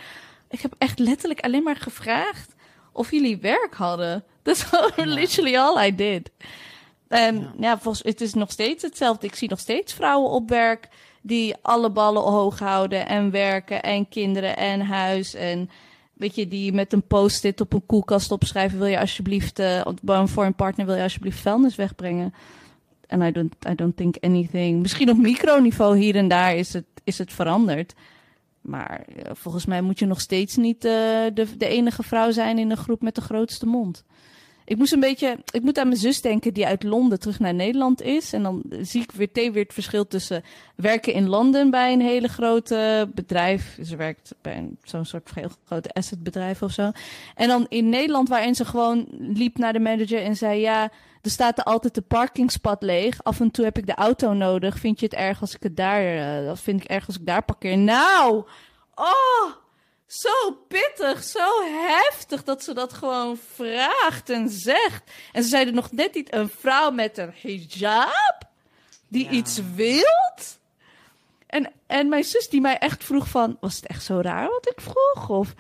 Ik 0.52 0.60
heb 0.60 0.74
echt 0.78 0.98
letterlijk 0.98 1.40
alleen 1.40 1.62
maar 1.62 1.76
gevraagd 1.76 2.54
of 2.92 3.10
jullie 3.10 3.36
werk 3.36 3.74
hadden. 3.74 4.24
That's 4.42 4.70
literally 4.96 5.56
all 5.56 5.86
I 5.86 5.94
did. 5.94 6.30
En 7.08 7.40
ja, 7.40 7.52
ja 7.58 7.78
volgens, 7.78 8.04
het 8.04 8.20
is 8.20 8.34
nog 8.34 8.50
steeds 8.50 8.82
hetzelfde. 8.82 9.26
Ik 9.26 9.34
zie 9.34 9.48
nog 9.48 9.58
steeds 9.58 9.92
vrouwen 9.92 10.30
op 10.30 10.48
werk 10.48 10.88
die 11.22 11.54
alle 11.62 11.90
ballen 11.90 12.22
hoog 12.22 12.58
houden 12.58 13.06
en 13.06 13.30
werken 13.30 13.82
en 13.82 14.08
kinderen 14.08 14.56
en 14.56 14.80
huis 14.80 15.34
en 15.34 15.70
weet 16.12 16.34
je, 16.34 16.48
die 16.48 16.72
met 16.72 16.92
een 16.92 17.06
post-it 17.06 17.60
op 17.60 17.72
een 17.72 17.86
koelkast 17.86 18.30
opschrijven, 18.30 18.78
wil 18.78 18.86
je 18.86 19.00
alsjeblieft, 19.00 19.58
uh, 19.58 19.80
voor 20.24 20.44
een 20.44 20.54
partner 20.54 20.86
wil 20.86 20.94
je 20.94 21.02
alsjeblieft 21.02 21.40
vuilnis 21.40 21.74
wegbrengen. 21.74 22.34
En 23.06 23.22
I 23.22 23.32
don't, 23.32 23.54
I 23.68 23.74
don't 23.74 23.96
think 23.96 24.16
anything. 24.20 24.80
Misschien 24.82 25.10
op 25.10 25.16
microniveau 25.16 25.98
hier 25.98 26.16
en 26.16 26.28
daar 26.28 26.56
is 26.56 26.72
het, 26.72 26.84
is 27.04 27.18
het 27.18 27.32
veranderd. 27.32 27.94
Maar 28.62 29.04
uh, 29.08 29.22
volgens 29.32 29.66
mij 29.66 29.82
moet 29.82 29.98
je 29.98 30.06
nog 30.06 30.20
steeds 30.20 30.56
niet 30.56 30.84
uh, 30.84 30.92
de, 31.34 31.56
de 31.56 31.66
enige 31.66 32.02
vrouw 32.02 32.30
zijn 32.30 32.58
in 32.58 32.70
een 32.70 32.76
groep 32.76 33.02
met 33.02 33.14
de 33.14 33.20
grootste 33.20 33.66
mond. 33.66 34.04
Ik 34.64 34.76
moest 34.76 34.92
een 34.92 35.00
beetje. 35.00 35.38
Ik 35.50 35.62
moet 35.62 35.78
aan 35.78 35.88
mijn 35.88 36.00
zus 36.00 36.20
denken, 36.20 36.54
die 36.54 36.66
uit 36.66 36.82
Londen 36.82 37.20
terug 37.20 37.38
naar 37.38 37.54
Nederland 37.54 38.02
is. 38.02 38.32
En 38.32 38.42
dan 38.42 38.62
zie 38.80 39.02
ik 39.02 39.12
weer, 39.12 39.52
weer 39.52 39.62
het 39.62 39.72
verschil 39.72 40.06
tussen 40.06 40.42
werken 40.76 41.12
in 41.12 41.28
Londen 41.28 41.70
bij 41.70 41.92
een 41.92 42.00
hele 42.00 42.28
grote 42.28 43.10
bedrijf. 43.14 43.78
Ze 43.82 43.96
werkt 43.96 44.34
bij 44.40 44.68
zo'n 44.82 45.04
soort 45.04 45.30
heel 45.34 45.50
grote 45.64 45.92
assetbedrijf 45.92 46.62
of 46.62 46.72
zo. 46.72 46.90
En 47.34 47.48
dan 47.48 47.66
in 47.68 47.88
Nederland, 47.88 48.28
waarin 48.28 48.54
ze 48.54 48.64
gewoon 48.64 49.06
liep 49.18 49.58
naar 49.58 49.72
de 49.72 49.80
manager 49.80 50.22
en 50.22 50.36
zei: 50.36 50.60
Ja, 50.60 50.90
er 51.22 51.30
staat 51.30 51.58
er 51.58 51.64
altijd 51.64 51.94
de 51.94 52.02
parkingspad 52.02 52.82
leeg. 52.82 53.24
Af 53.24 53.40
en 53.40 53.50
toe 53.50 53.64
heb 53.64 53.78
ik 53.78 53.86
de 53.86 53.94
auto 53.94 54.32
nodig. 54.32 54.78
Vind 54.78 55.00
je 55.00 55.06
het 55.06 55.14
erg 55.14 55.40
als 55.40 55.54
ik 55.54 55.62
het 55.62 55.76
daar. 55.76 56.14
Uh, 56.44 56.50
vind 56.54 56.82
ik 56.82 56.88
erg 56.88 57.06
als 57.06 57.16
ik 57.16 57.26
daar 57.26 57.44
parkeer? 57.44 57.78
Nou! 57.78 58.44
Oh! 58.94 59.61
Zo 60.12 60.52
pittig, 60.68 61.22
zo 61.22 61.62
heftig 61.62 62.44
dat 62.44 62.64
ze 62.64 62.74
dat 62.74 62.92
gewoon 62.92 63.38
vraagt 63.54 64.30
en 64.30 64.48
zegt. 64.48 65.10
En 65.32 65.42
ze 65.42 65.48
zeiden 65.48 65.74
nog 65.74 65.92
net 65.92 66.14
niet 66.14 66.34
een 66.34 66.48
vrouw 66.48 66.90
met 66.90 67.18
een 67.18 67.32
hijab 67.40 68.38
die 69.08 69.28
iets 69.28 69.60
wilt. 69.74 70.58
En, 71.46 71.72
en 71.86 72.08
mijn 72.08 72.24
zus 72.24 72.48
die 72.48 72.60
mij 72.60 72.78
echt 72.78 73.04
vroeg 73.04 73.28
van, 73.28 73.56
was 73.60 73.76
het 73.76 73.86
echt 73.86 74.04
zo 74.04 74.20
raar 74.20 74.48
wat 74.48 74.68
ik 74.68 74.80
vroeg? 74.80 75.28
Of, 75.28 75.54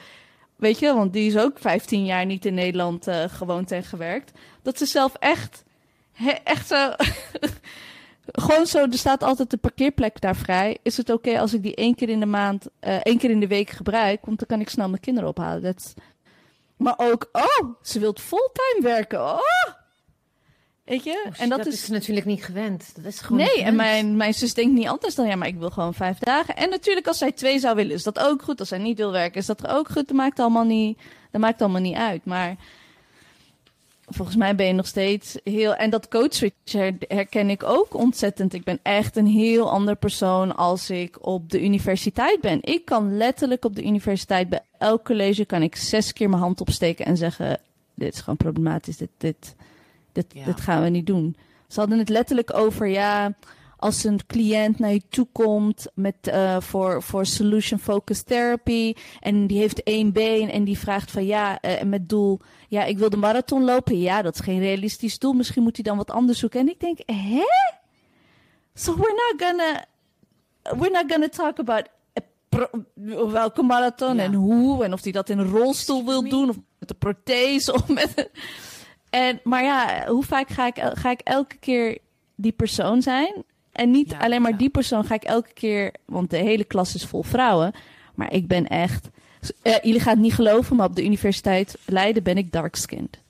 weet 0.56 0.78
je, 0.78 0.94
want 0.94 1.12
die 1.12 1.26
is 1.26 1.36
ook 1.36 1.58
15 1.58 2.04
jaar 2.04 2.26
niet 2.26 2.44
in 2.44 2.54
Nederland 2.54 3.08
uh, 3.08 3.24
gewoond 3.28 3.70
en 3.70 3.84
gewerkt. 3.84 4.38
Dat 4.62 4.78
ze 4.78 4.86
zelf 4.86 5.14
echt, 5.14 5.64
echt 6.44 6.66
zo 6.68 6.92
Gewoon 8.32 8.66
zo, 8.66 8.78
er 8.78 8.92
staat 8.92 9.22
altijd 9.22 9.50
de 9.50 9.56
parkeerplek 9.56 10.20
daar 10.20 10.36
vrij. 10.36 10.78
Is 10.82 10.96
het 10.96 11.10
oké 11.10 11.40
als 11.40 11.54
ik 11.54 11.62
die 11.62 11.74
één 11.74 11.94
keer 11.94 12.08
in 12.08 12.20
de 12.20 12.26
maand, 12.26 12.66
uh, 12.80 12.94
één 13.02 13.18
keer 13.18 13.30
in 13.30 13.40
de 13.40 13.46
week 13.46 13.70
gebruik? 13.70 14.26
Want 14.26 14.38
dan 14.38 14.48
kan 14.48 14.60
ik 14.60 14.68
snel 14.68 14.88
mijn 14.88 15.00
kinderen 15.00 15.28
ophalen. 15.28 15.62
Dat 15.62 15.94
Maar 16.76 16.94
ook, 16.96 17.28
oh, 17.32 17.74
ze 17.82 17.98
wilt 17.98 18.20
fulltime 18.20 18.80
werken. 18.82 19.20
Oh! 19.20 19.40
Weet 20.84 21.04
je? 21.04 21.24
Oh, 21.26 21.40
en 21.40 21.48
dat, 21.48 21.66
is... 21.66 21.88
natuurlijk 21.88 22.26
niet 22.26 22.44
gewend. 22.44 22.92
Dat 22.94 23.04
is 23.04 23.20
gewoon 23.20 23.42
nee, 23.42 23.62
en 23.62 23.76
mijn, 23.76 24.16
mijn 24.16 24.34
zus 24.34 24.54
denkt 24.54 24.72
niet 24.72 24.88
anders 24.88 25.14
dan, 25.14 25.26
ja, 25.26 25.36
maar 25.36 25.48
ik 25.48 25.58
wil 25.58 25.70
gewoon 25.70 25.94
vijf 25.94 26.18
dagen. 26.18 26.56
En 26.56 26.70
natuurlijk, 26.70 27.06
als 27.06 27.18
zij 27.18 27.32
twee 27.32 27.58
zou 27.58 27.76
willen, 27.76 27.92
is 27.92 28.02
dat 28.02 28.18
ook 28.18 28.42
goed. 28.42 28.60
Als 28.60 28.68
zij 28.68 28.78
niet 28.78 28.96
wil 28.96 29.12
werken, 29.12 29.40
is 29.40 29.46
dat 29.46 29.66
ook 29.66 29.88
goed. 29.88 30.08
Dat 30.08 30.16
maakt 30.16 30.38
allemaal 30.38 30.64
niet, 30.64 30.98
dat 31.30 31.40
maakt 31.40 31.62
allemaal 31.62 31.80
niet 31.80 31.96
uit. 31.96 32.24
Maar 32.24 32.56
volgens 34.06 34.36
mij 34.36 34.54
ben 34.54 34.66
je 34.66 34.72
nog 34.72 34.86
steeds 34.86 35.38
heel. 35.44 35.74
En 35.74 35.90
dat 35.90 36.08
coach 36.08 36.34
switch 36.34 36.72
herken 37.08 37.50
ik 37.50 37.62
ook 37.62 37.94
ontzettend. 37.94 38.54
Ik 38.54 38.64
ben 38.64 38.78
echt 38.82 39.16
een 39.16 39.26
heel 39.26 39.70
ander 39.70 39.96
persoon 39.96 40.56
als 40.56 40.90
ik 40.90 41.26
op 41.26 41.50
de 41.50 41.62
universiteit 41.62 42.40
ben. 42.40 42.58
Ik 42.62 42.84
kan 42.84 43.16
letterlijk 43.16 43.64
op 43.64 43.76
de 43.76 43.84
universiteit 43.84 44.48
bij 44.48 44.60
elk 44.78 45.04
college 45.04 45.44
kan 45.44 45.62
ik 45.62 45.76
zes 45.76 46.12
keer 46.12 46.28
mijn 46.28 46.42
hand 46.42 46.60
opsteken 46.60 47.06
en 47.06 47.16
zeggen: 47.16 47.60
Dit 47.94 48.14
is 48.14 48.20
gewoon 48.20 48.36
problematisch. 48.36 48.96
Dit, 48.96 49.10
dit, 49.16 49.54
dit, 50.12 50.26
dit 50.44 50.60
gaan 50.60 50.82
we 50.82 50.88
niet 50.88 51.06
doen. 51.06 51.36
Ze 51.68 51.80
hadden 51.80 51.98
het 51.98 52.08
letterlijk 52.08 52.54
over 52.54 52.86
ja 52.86 53.34
als 53.82 54.04
een 54.04 54.20
cliënt 54.26 54.78
naar 54.78 54.92
je 54.92 55.02
toe 55.08 55.26
komt 55.32 55.86
met, 55.94 56.14
uh, 56.28 56.60
voor, 56.60 57.02
voor 57.02 57.26
solution 57.26 57.78
focused 57.78 58.26
therapy 58.26 58.94
en 59.20 59.46
die 59.46 59.58
heeft 59.58 59.82
één 59.82 60.12
been 60.12 60.50
en 60.50 60.64
die 60.64 60.78
vraagt 60.78 61.10
van 61.10 61.24
ja, 61.24 61.58
uh, 61.62 61.82
met 61.82 62.08
doel, 62.08 62.40
ja, 62.72 62.84
ik 62.84 62.98
wil 62.98 63.10
de 63.10 63.16
marathon 63.16 63.64
lopen. 63.64 64.00
Ja, 64.00 64.22
dat 64.22 64.34
is 64.34 64.40
geen 64.40 64.58
realistisch 64.58 65.18
doel. 65.18 65.32
Misschien 65.32 65.62
moet 65.62 65.76
hij 65.76 65.84
dan 65.84 65.96
wat 65.96 66.10
anders 66.10 66.38
zoeken. 66.38 66.60
En 66.60 66.68
ik 66.68 66.80
denk, 66.80 66.98
hè? 67.06 67.44
So 68.74 68.96
we're 68.96 69.14
not 69.14 69.48
gonna, 69.48 69.84
we're 70.62 70.90
not 70.90 71.04
gonna 71.12 71.28
talk 71.28 71.58
about 71.58 71.88
welke 73.30 73.62
marathon 73.62 74.18
en 74.18 74.34
hoe 74.34 74.84
en 74.84 74.92
of 74.92 75.02
hij 75.02 75.12
dat 75.12 75.28
in 75.28 75.38
een 75.38 75.48
rolstoel 75.48 76.04
wil 76.04 76.28
doen 76.28 76.48
of 76.48 76.56
met 76.78 76.90
een 76.90 76.98
prothese 76.98 77.72
of 77.72 77.88
met 77.88 78.30
en 79.10 79.40
maar 79.42 79.62
ja, 79.62 80.06
hoe 80.06 80.24
vaak 80.24 80.48
ga 80.48 80.66
ik, 80.66 80.78
ga 80.94 81.10
ik 81.10 81.20
elke 81.20 81.56
keer 81.56 81.98
die 82.34 82.52
persoon 82.52 83.02
zijn? 83.02 83.44
En 83.72 83.90
niet 83.90 84.14
alleen 84.14 84.42
maar 84.42 84.56
die 84.56 84.70
persoon 84.70 85.04
ga 85.04 85.14
ik 85.14 85.24
elke 85.24 85.52
keer, 85.52 85.94
want 86.06 86.30
de 86.30 86.36
hele 86.36 86.64
klas 86.64 86.94
is 86.94 87.04
vol 87.04 87.22
vrouwen. 87.22 87.72
Maar 88.14 88.32
ik 88.32 88.46
ben 88.46 88.66
echt. 88.66 89.08
Uh, 89.62 89.78
jullie 89.82 90.00
gaan 90.00 90.12
het 90.12 90.22
niet 90.22 90.34
geloven, 90.34 90.76
maar 90.76 90.86
op 90.86 90.96
de 90.96 91.04
Universiteit 91.04 91.78
Leiden 91.84 92.22
ben 92.22 92.36
ik 92.36 92.52
dark-skinned. 92.52 93.20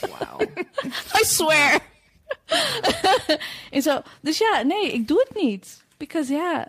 Wow. 0.00 0.40
I 1.20 1.24
swear. 1.24 1.80
en 3.70 3.82
zo, 3.82 4.00
dus 4.20 4.38
ja, 4.38 4.62
nee, 4.62 4.92
ik 4.92 5.08
doe 5.08 5.26
het 5.28 5.42
niet. 5.42 5.84
Because 5.96 6.32
ja, 6.32 6.68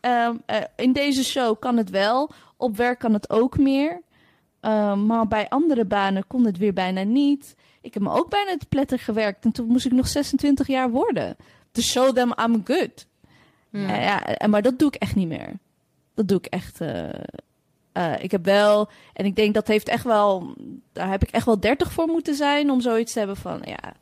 um, 0.00 0.42
uh, 0.46 0.56
in 0.76 0.92
deze 0.92 1.24
show 1.24 1.58
kan 1.58 1.76
het 1.76 1.90
wel. 1.90 2.30
Op 2.56 2.76
werk 2.76 2.98
kan 2.98 3.12
het 3.12 3.30
ook 3.30 3.58
meer. 3.58 4.02
Um, 4.60 5.06
maar 5.06 5.28
bij 5.28 5.48
andere 5.48 5.84
banen 5.84 6.26
kon 6.26 6.44
het 6.46 6.58
weer 6.58 6.72
bijna 6.72 7.02
niet. 7.02 7.54
Ik 7.80 7.94
heb 7.94 8.02
me 8.02 8.10
ook 8.10 8.30
bijna 8.30 8.56
te 8.56 8.66
pletter 8.68 8.98
gewerkt. 8.98 9.44
En 9.44 9.52
toen 9.52 9.66
moest 9.66 9.86
ik 9.86 9.92
nog 9.92 10.08
26 10.08 10.66
jaar 10.66 10.90
worden. 10.90 11.36
To 11.72 11.82
show 11.82 12.14
them 12.14 12.34
I'm 12.40 12.62
good. 12.64 13.06
Hmm. 13.70 13.80
Uh, 13.80 14.02
ja, 14.02 14.46
maar 14.46 14.62
dat 14.62 14.78
doe 14.78 14.88
ik 14.88 14.94
echt 14.94 15.14
niet 15.14 15.28
meer. 15.28 15.52
Dat 16.16 16.28
doe 16.28 16.38
ik 16.38 16.46
echt. 16.46 16.80
Uh, 16.80 17.08
uh, 17.92 18.22
ik 18.22 18.30
heb 18.30 18.44
wel. 18.44 18.88
En 19.12 19.24
ik 19.24 19.36
denk 19.36 19.54
dat 19.54 19.66
heeft 19.66 19.88
echt 19.88 20.04
wel. 20.04 20.54
Daar 20.92 21.10
heb 21.10 21.22
ik 21.22 21.30
echt 21.30 21.46
wel 21.46 21.60
30 21.60 21.92
voor 21.92 22.06
moeten 22.06 22.34
zijn. 22.34 22.70
Om 22.70 22.80
zoiets 22.80 23.12
te 23.12 23.18
hebben 23.18 23.36
van. 23.36 23.62
Ja. 23.64 23.94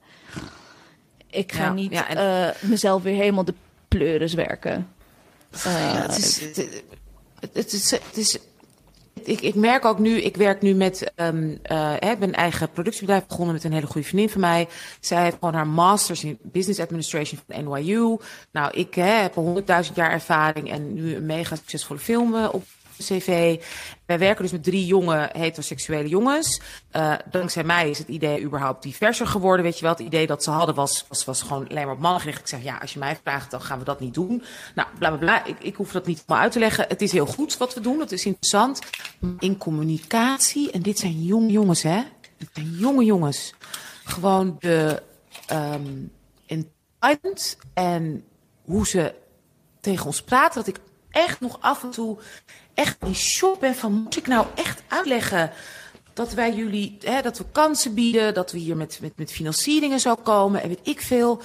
Ik 1.31 1.53
ga 1.53 1.73
niet 1.73 1.93
ja, 1.93 2.09
en... 2.09 2.55
mezelf 2.69 3.03
weer 3.03 3.17
helemaal 3.17 3.45
de 3.45 3.55
pleuris 3.89 4.35
werken. 4.35 4.89
het, 5.51 6.17
is, 6.17 6.41
het, 6.41 7.73
is, 7.73 7.91
het, 7.91 8.17
is, 8.17 8.39
ik, 9.23 9.41
ik 9.41 9.55
merk 9.55 9.85
ook 9.85 9.99
nu, 9.99 10.21
ik 10.21 10.37
werk 10.37 10.63
nu 10.63 10.75
met, 10.75 11.13
um, 11.17 11.59
uh, 11.71 11.93
ik 11.95 12.33
eigen 12.33 12.71
productiebedrijf 12.71 13.27
begonnen 13.27 13.55
met 13.55 13.65
een 13.65 13.73
hele 13.73 13.87
goede 13.87 14.07
vriendin 14.07 14.31
van 14.31 14.41
mij. 14.41 14.69
Zij 15.01 15.23
heeft 15.23 15.37
gewoon 15.39 15.55
haar 15.55 15.67
masters 15.67 16.25
in 16.25 16.39
business 16.43 16.81
administration 16.81 17.41
van 17.47 17.65
NYU. 17.65 18.17
Nou, 18.51 18.71
ik 18.73 18.95
heb 18.95 19.35
100.000 19.89 19.95
jaar 19.95 20.11
ervaring 20.11 20.71
en 20.71 20.95
nu 20.95 21.15
een 21.15 21.27
mega 21.27 21.57
succesvolle 21.57 22.01
film 22.01 22.35
uh, 22.35 22.49
op 22.53 22.65
cv. 22.99 23.61
Wij 24.07 24.19
werken 24.19 24.43
dus 24.43 24.53
met 24.53 24.63
drie 24.63 24.87
jonge 24.87 25.31
heteroseksuele 25.33 26.09
jongens. 26.09 26.61
Uh, 26.93 27.15
dankzij 27.31 27.65
mij 27.65 27.91
is 27.91 27.99
het 27.99 28.09
idee 28.09 28.43
überhaupt 28.43 28.83
diverser 28.83 29.27
geworden. 29.27 29.65
Weet 29.65 29.77
je 29.79 29.83
wel, 29.83 29.93
het 29.93 30.01
idee 30.01 30.27
dat 30.27 30.45
ze 30.45 30.51
hadden 30.51 30.75
was, 30.75 31.07
was, 31.25 31.43
gewoon 31.43 31.69
alleen 31.69 31.85
maar 31.85 31.95
op 31.95 32.01
mannen 32.01 32.21
gericht. 32.21 32.41
Ik 32.41 32.49
zeg, 32.49 32.63
ja, 32.63 32.77
als 32.77 32.93
je 32.93 32.99
mij 32.99 33.19
vraagt, 33.23 33.51
dan 33.51 33.61
gaan 33.61 33.79
we 33.79 33.85
dat 33.85 34.01
niet 34.01 34.15
doen. 34.15 34.43
Nou, 34.75 34.89
bla 34.99 35.09
bla 35.09 35.19
bla. 35.19 35.45
Ik, 35.45 35.57
ik 35.61 35.75
hoef 35.75 35.93
dat 35.93 36.07
niet 36.07 36.25
maar 36.27 36.41
uit 36.41 36.53
te 36.53 36.59
leggen. 36.59 36.85
Het 36.89 37.03
is 37.03 37.13
heel 37.13 37.27
goed 37.27 37.57
wat 37.57 37.75
we 37.75 37.81
doen. 37.81 38.01
Het 38.01 38.13
is 38.13 38.25
interessant. 38.25 38.79
In 39.39 39.59
communicatie, 39.59 40.71
en 40.71 40.83
dit 40.83 40.99
zijn 40.99 41.23
jonge 41.23 41.51
jongens, 41.51 41.83
hè? 41.83 42.03
Dit 42.37 42.49
zijn 42.53 42.71
jonge 42.71 43.05
jongens. 43.05 43.55
Gewoon 44.05 44.57
de 44.61 45.03
um, 45.53 46.13
en 47.75 48.25
hoe 48.65 48.87
ze 48.87 49.15
tegen 49.81 50.07
ons 50.07 50.23
praten. 50.23 50.65
Dat 50.65 50.77
ik 50.77 50.81
echt 51.11 51.41
nog 51.41 51.59
af 51.61 51.83
en 51.83 51.91
toe 51.91 52.19
echt 52.75 52.97
in 53.03 53.15
shock 53.15 53.61
ben 53.61 53.75
van, 53.75 53.93
moet 53.93 54.17
ik 54.17 54.27
nou 54.27 54.47
echt 54.55 54.83
uitleggen 54.89 55.51
dat 56.13 56.33
wij 56.33 56.55
jullie, 56.55 56.97
hè, 57.01 57.23
dat 57.23 57.39
we 57.39 57.45
kansen 57.53 57.95
bieden, 57.95 58.35
dat 58.35 58.53
we 58.53 58.59
hier 58.59 58.77
met, 58.77 58.99
met, 59.01 59.17
met 59.17 59.33
financieringen 59.33 60.01
zo 60.01 60.15
komen 60.15 60.63
en 60.63 60.69
weet 60.69 60.89
ik 60.89 61.01
veel. 61.01 61.43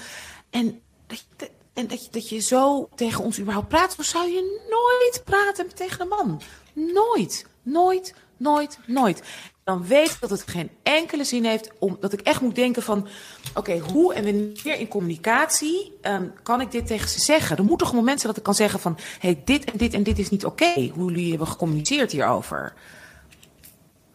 En, 0.49 0.81
dat 1.07 1.19
je, 1.19 1.49
en 1.73 1.87
dat, 1.87 2.05
je, 2.05 2.11
dat 2.11 2.29
je 2.29 2.39
zo 2.39 2.89
tegen 2.95 3.23
ons 3.23 3.39
überhaupt 3.39 3.67
praat, 3.67 3.95
dan 3.95 4.05
zou 4.05 4.29
je 4.29 4.65
nooit 4.69 5.21
praten 5.25 5.75
tegen 5.75 6.01
een 6.01 6.07
man. 6.07 6.41
Nooit, 6.73 7.45
nooit, 7.63 8.13
nooit, 8.37 8.79
nooit 8.85 9.21
dan 9.69 9.87
weet 9.87 10.09
ik 10.09 10.17
dat 10.19 10.29
het 10.29 10.43
geen 10.45 10.69
enkele 10.83 11.23
zin 11.23 11.45
heeft 11.45 11.69
om 11.79 11.97
dat 11.99 12.13
ik 12.13 12.21
echt 12.21 12.41
moet 12.41 12.55
denken 12.55 12.83
van 12.83 13.07
oké, 13.53 13.77
hoe 13.77 14.13
en 14.13 14.23
wanneer 14.23 14.79
in 14.79 14.87
communicatie 14.87 15.97
um, 16.01 16.33
kan 16.43 16.61
ik 16.61 16.71
dit 16.71 16.87
tegen 16.87 17.09
ze 17.09 17.19
zeggen? 17.19 17.57
Er 17.57 17.63
moet 17.63 17.79
toch 17.79 17.89
een 17.89 17.95
moment 17.95 18.19
zijn 18.19 18.27
dat 18.27 18.37
ik 18.37 18.43
kan 18.43 18.55
zeggen 18.55 18.79
van 18.79 18.97
hey, 19.19 19.41
dit 19.45 19.65
en 19.65 19.77
dit 19.77 19.93
en 19.93 20.03
dit 20.03 20.19
is 20.19 20.29
niet 20.29 20.45
oké, 20.45 20.63
okay, 20.63 20.91
hoe 20.95 21.11
jullie 21.11 21.29
hebben 21.29 21.47
gecommuniceerd 21.47 22.11
hierover. 22.11 22.73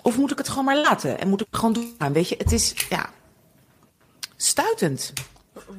Of 0.03 0.17
moet 0.17 0.31
ik 0.31 0.39
het 0.39 0.49
gewoon 0.49 0.65
maar 0.65 0.79
laten 0.79 1.21
en 1.21 1.29
moet 1.29 1.41
ik 1.41 1.47
het 1.51 1.59
gewoon 1.59 1.75
doen? 1.75 2.13
Weet 2.13 2.29
je, 2.29 2.35
het 2.39 2.53
is 2.53 2.75
ja 2.89 3.11
stuitend. 4.37 5.13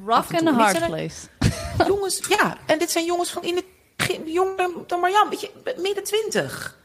Rock 0.06 0.34
and 0.34 0.48
hard 0.48 0.86
place. 0.86 1.28
Jongens, 1.88 2.20
ja, 2.28 2.56
en 2.66 2.78
dit 2.78 2.90
zijn 2.90 3.04
jongens 3.04 3.30
van 3.30 3.42
in 3.42 3.56
het 3.56 3.64
jonger 4.24 4.70
dan 4.86 5.00
Marjan, 5.00 5.28
weet 5.28 5.40
je, 5.40 5.50
midden 5.76 6.04
twintig. 6.04 6.84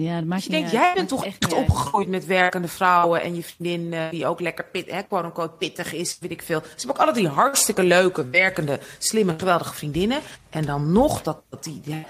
Ja, 0.00 0.18
dat 0.18 0.24
maakt 0.24 0.42
dus 0.42 0.52
je 0.52 0.58
denkt, 0.58 0.70
jij 0.70 0.92
bent 0.94 1.08
toch 1.08 1.24
echt 1.24 1.54
opgegroeid 1.54 2.08
met 2.08 2.26
werkende 2.26 2.68
vrouwen 2.68 3.22
en 3.22 3.34
je 3.34 3.42
vriendin 3.42 3.92
uh, 3.92 4.10
die 4.10 4.26
ook 4.26 4.40
lekker 4.40 4.64
pit, 4.64 4.90
hè, 4.90 5.02
quote 5.02 5.24
unquote 5.24 5.52
pittig 5.58 5.92
is, 5.92 6.16
weet 6.20 6.30
ik 6.30 6.42
veel. 6.42 6.60
Ze 6.60 6.68
hebben 6.76 6.96
ook 6.96 7.02
alle 7.02 7.12
die 7.12 7.28
hartstikke 7.28 7.82
leuke, 7.82 8.28
werkende, 8.28 8.80
slimme, 8.98 9.34
geweldige 9.38 9.74
vriendinnen. 9.74 10.20
En 10.50 10.64
dan 10.64 10.92
nog 10.92 11.22
dat, 11.22 11.42
dat 11.48 11.64
die, 11.64 11.80
die, 11.84 12.06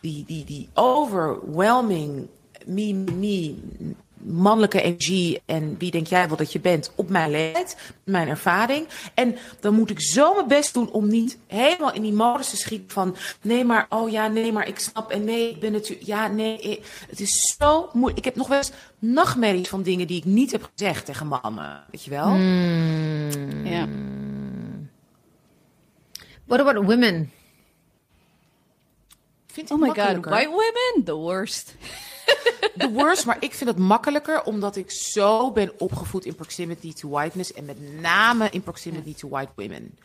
die, 0.00 0.24
die, 0.26 0.44
die 0.44 0.68
overwhelming 0.74 2.28
me, 2.66 2.92
me, 2.92 3.54
mannelijke 4.24 4.82
energie 4.82 5.42
en 5.44 5.74
wie 5.78 5.90
denk 5.90 6.06
jij 6.06 6.28
wel 6.28 6.36
dat 6.36 6.52
je 6.52 6.60
bent 6.60 6.92
op 6.94 7.08
mijn 7.08 7.30
leeftijd, 7.30 7.76
mijn 8.04 8.28
ervaring. 8.28 8.86
En 9.14 9.36
dan 9.60 9.74
moet 9.74 9.90
ik 9.90 10.00
zo 10.00 10.34
mijn 10.34 10.48
best 10.48 10.74
doen 10.74 10.90
om 10.90 11.08
niet 11.08 11.38
helemaal 11.46 11.92
in 11.92 12.02
die 12.02 12.12
modus 12.12 12.50
te 12.50 12.56
schieten 12.56 12.90
van 12.90 13.16
nee 13.42 13.64
maar, 13.64 13.86
oh 13.88 14.10
ja, 14.10 14.28
nee 14.28 14.52
maar 14.52 14.68
ik 14.68 14.78
snap 14.78 15.10
en 15.10 15.24
nee, 15.24 15.50
ik 15.50 15.60
ben 15.60 15.72
natuurlijk, 15.72 16.06
ja, 16.06 16.28
nee, 16.28 16.80
het 17.08 17.20
is 17.20 17.54
zo 17.58 17.88
moeilijk. 17.92 18.18
Ik 18.18 18.24
heb 18.24 18.36
nog 18.36 18.48
wel 18.48 18.58
eens 18.58 18.72
nachtmerries 18.98 19.68
van 19.68 19.82
dingen 19.82 20.06
die 20.06 20.18
ik 20.18 20.24
niet 20.24 20.52
heb 20.52 20.70
gezegd 20.74 21.04
tegen 21.04 21.26
mannen, 21.26 21.84
weet 21.90 22.04
je 22.04 22.10
wel? 22.10 22.28
Mm. 22.28 23.66
Ja. 23.66 23.88
What 26.44 26.60
about 26.60 26.84
women? 26.84 27.32
Vind 29.46 29.70
oh 29.70 29.80
my 29.80 29.88
god, 29.88 30.24
white 30.24 30.48
women? 30.48 31.04
The 31.04 31.14
worst. 31.14 31.74
The 32.78 32.90
worst, 32.92 33.26
maar 33.26 33.36
ik 33.40 33.54
vind 33.54 33.70
het 33.70 33.78
makkelijker 33.78 34.42
omdat 34.42 34.76
ik 34.76 34.90
zo 34.90 35.52
ben 35.52 35.72
opgevoed 35.78 36.24
in 36.24 36.34
proximity 36.34 36.92
to 36.92 37.08
whiteness 37.08 37.52
en 37.52 37.64
met 37.64 38.00
name 38.00 38.48
in 38.50 38.62
proximity 38.62 39.14
to 39.14 39.28
white 39.28 39.52
women. 39.54 39.98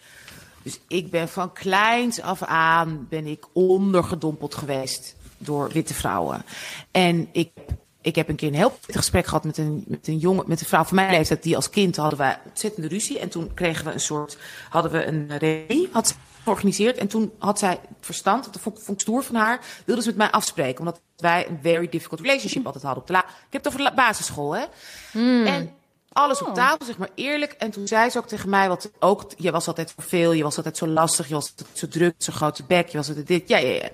Dus 0.64 0.80
ik 0.88 1.10
ben 1.10 1.30
van 1.30 1.54
kleins 1.54 2.22
af 2.22 2.44
aan 2.44 3.08
ben 3.10 3.26
ik 3.26 3.46
ondergedompeld 3.54 4.56
geweest 4.56 5.16
door 5.38 5.70
witte 5.70 5.94
vrouwen. 5.94 6.46
En 6.92 7.30
ik, 7.32 7.52
ik 8.02 8.16
heb 8.16 8.30
een 8.30 8.36
keer 8.36 8.48
een 8.48 8.54
heel 8.54 8.78
gesprek 8.88 9.26
gehad 9.26 9.44
met 9.44 9.58
een, 9.58 9.84
met 9.88 10.08
een 10.08 10.18
jongen, 10.18 10.44
met 10.48 10.60
een 10.60 10.68
vrouw 10.68 10.84
van 10.84 10.96
mijn 10.96 11.12
leeftijd. 11.12 11.44
Die 11.44 11.56
als 11.56 11.70
kind 11.70 11.96
hadden 11.96 12.20
wij 12.20 12.40
ontzettende 12.48 12.88
ruzie. 12.88 13.20
En 13.20 13.30
toen 13.30 13.54
kregen 13.54 13.86
we 13.86 13.92
een 13.92 14.00
soort, 14.00 14.38
hadden 14.70 14.92
we 14.92 15.06
een 15.06 15.38
reunie, 15.38 15.90
georganiseerd. 16.44 16.98
En 16.98 17.08
toen 17.08 17.32
had 17.38 17.60
zij 17.60 17.80
verstand, 18.00 18.44
dat 18.44 18.62
vond, 18.62 18.84
vond 18.84 18.98
ik 18.98 19.00
stoer 19.00 19.24
van 19.24 19.36
haar, 19.36 19.60
wilde 19.86 20.02
ze 20.02 20.08
met 20.08 20.18
mij 20.18 20.32
afspreken. 20.32 20.80
Omdat 20.80 21.02
wij 21.18 21.48
een 21.50 21.60
very 21.62 21.90
difficult 21.90 22.20
relationship 22.22 22.66
altijd 22.66 22.84
hadden 22.84 23.02
op 23.02 23.08
de 23.08 23.14
la. 23.14 23.24
Ik 23.24 23.54
heb 23.54 23.64
het 23.64 23.74
over 23.74 23.86
de 23.86 23.96
basisschool, 23.96 24.56
hè? 24.56 24.64
Hmm. 25.12 25.46
En 25.46 25.74
alles 26.12 26.42
op 26.42 26.48
oh. 26.48 26.54
tafel, 26.54 26.86
zeg 26.86 26.98
maar 26.98 27.10
eerlijk. 27.16 27.52
En 27.52 27.72
toen 27.72 27.88
zei 27.88 28.10
ze 28.10 28.18
ook 28.18 28.28
tegen 28.28 28.50
mij, 28.50 28.68
wat 28.68 28.92
ook, 29.00 29.32
je 29.38 29.52
was 29.52 29.68
altijd 29.68 29.94
veel, 29.98 30.32
je 30.32 30.44
was 30.44 30.58
altijd 30.58 30.78
zo 30.78 30.88
lastig, 30.88 31.28
je 31.28 31.34
was 31.34 31.54
zo 31.74 31.88
druk, 31.88 32.16
zo 32.18 32.34
grote 32.34 32.64
bek, 32.64 32.88
je 32.88 32.98
was 32.98 33.08
altijd 33.08 33.28
dit, 33.28 33.48
ja, 33.48 33.58
ja, 33.58 33.74
ja. 33.74 33.90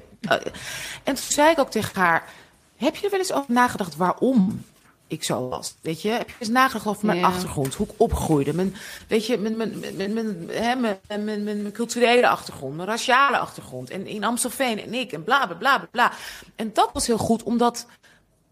En 1.03 1.15
toen 1.15 1.17
zei 1.17 1.51
ik 1.51 1.59
ook 1.59 1.71
tegen 1.71 2.01
haar, 2.01 2.29
heb 2.75 2.95
je 2.95 3.05
er 3.05 3.11
wel 3.11 3.19
eens 3.19 3.33
over 3.33 3.53
nagedacht 3.53 3.95
waarom 3.95 4.63
ik 5.07 5.23
zo 5.23 5.49
was. 5.49 5.75
Weet 5.81 6.01
je, 6.01 6.09
heb 6.09 6.29
je 6.29 6.35
eens 6.39 6.49
nagedacht 6.49 6.87
over 6.87 7.05
mijn 7.05 7.23
achtergrond, 7.23 7.75
hoe 7.75 7.87
ik 7.87 7.93
opgroeide, 7.97 8.53
mijn, 8.53 8.75
weet 9.07 9.25
je, 9.25 9.37
mijn, 9.37 9.57
mijn, 9.57 9.79
mijn, 9.95 10.13
mijn, 10.13 10.49
hè, 10.49 10.75
mijn, 10.75 10.99
mijn, 11.07 11.43
mijn, 11.43 11.71
culturele 11.71 12.27
achtergrond, 12.27 12.75
mijn 12.75 12.87
raciale 12.87 13.37
achtergrond. 13.37 13.89
En 13.89 14.07
in 14.07 14.23
Amstelveen 14.23 14.81
en 14.81 14.93
ik 14.93 15.11
en 15.11 15.23
bla 15.23 15.45
bla 15.45 15.55
bla 15.55 15.87
bla. 15.91 16.11
En 16.55 16.73
dat 16.73 16.89
was 16.93 17.07
heel 17.07 17.17
goed, 17.17 17.43
omdat 17.43 17.87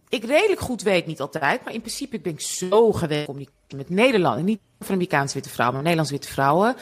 ik 0.10 0.24
redelijk 0.24 0.62
goed 0.62 0.82
weet, 0.82 1.06
niet 1.06 1.22
altijd, 1.22 1.64
maar 1.64 1.74
in 1.74 1.82
principe 1.82 2.20
ben 2.20 2.34
ik 2.34 2.42
zo 2.42 2.92
gewend 2.92 3.28
om 3.28 3.46
met 3.76 3.90
Nederland, 3.90 4.44
niet 4.44 4.60
van 4.80 4.96
Amerikaanse 4.96 5.34
witte 5.34 5.50
vrouwen, 5.50 5.76
maar 5.76 5.84
Nederlandse 5.84 6.18
witte 6.18 6.34
vrouwen. 6.34 6.76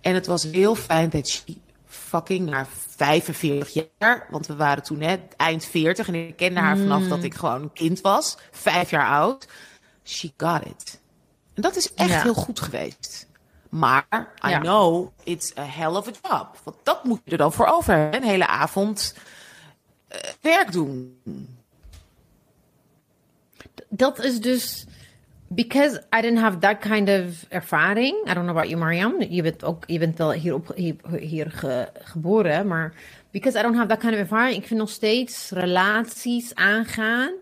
En 0.00 0.14
het 0.14 0.26
was 0.26 0.42
heel 0.42 0.74
fijn 0.74 1.10
dat 1.10 1.32
je 1.32 1.56
fucking 2.06 2.48
naar 2.50 2.66
45 2.96 3.88
jaar. 3.98 4.26
Want 4.30 4.46
we 4.46 4.56
waren 4.56 4.82
toen 4.82 4.98
net 4.98 5.20
eind 5.36 5.64
40 5.64 6.08
en 6.08 6.14
ik 6.14 6.36
kende 6.36 6.60
haar 6.60 6.76
vanaf 6.76 7.08
dat 7.08 7.22
ik 7.22 7.34
gewoon 7.34 7.62
een 7.62 7.72
kind 7.72 8.00
was. 8.00 8.36
Vijf 8.50 8.90
jaar 8.90 9.08
oud. 9.08 9.48
She 10.04 10.32
got 10.36 10.64
it. 10.66 11.00
En 11.54 11.62
dat 11.62 11.76
is 11.76 11.94
echt 11.94 12.22
heel 12.22 12.34
goed 12.34 12.60
geweest. 12.60 13.26
Maar 13.68 14.32
I 14.46 14.58
know 14.58 15.12
it's 15.22 15.56
a 15.58 15.64
hell 15.64 15.86
of 15.86 16.08
a 16.08 16.10
job. 16.22 16.60
Want 16.64 16.76
dat 16.82 17.04
moet 17.04 17.20
je 17.24 17.30
er 17.30 17.38
dan 17.38 17.52
voor 17.52 17.66
over 17.66 18.14
Een 18.14 18.22
hele 18.22 18.46
avond 18.46 19.14
uh, 20.12 20.18
werk 20.40 20.72
doen. 20.72 21.18
Dat 23.88 24.18
is 24.18 24.40
dus 24.40 24.86
because 25.54 25.98
I 26.12 26.20
didn't 26.20 26.40
have 26.40 26.60
that 26.60 26.80
kind 26.80 27.08
of 27.08 27.46
ervaring. 27.50 28.22
I 28.26 28.34
don't 28.34 28.44
know 28.46 28.56
about 28.56 28.68
you, 28.68 28.76
Mariam. 28.76 29.22
Je 29.22 29.42
bent 29.42 29.64
ook, 29.64 29.84
je 29.86 29.98
bent 29.98 30.18
wel 30.18 30.32
hier, 30.32 30.54
op, 30.54 30.72
hier, 30.74 30.96
hier 31.18 31.50
ge, 31.50 31.88
geboren, 32.02 32.66
maar 32.66 32.94
because 33.30 33.58
I 33.58 33.62
don't 33.62 33.76
have 33.76 33.88
that 33.88 33.98
kind 33.98 34.12
of 34.12 34.18
ervaring, 34.18 34.56
ik 34.56 34.66
vind 34.66 34.80
nog 34.80 34.90
steeds 34.90 35.50
relaties 35.50 36.54
aangaan 36.54 37.32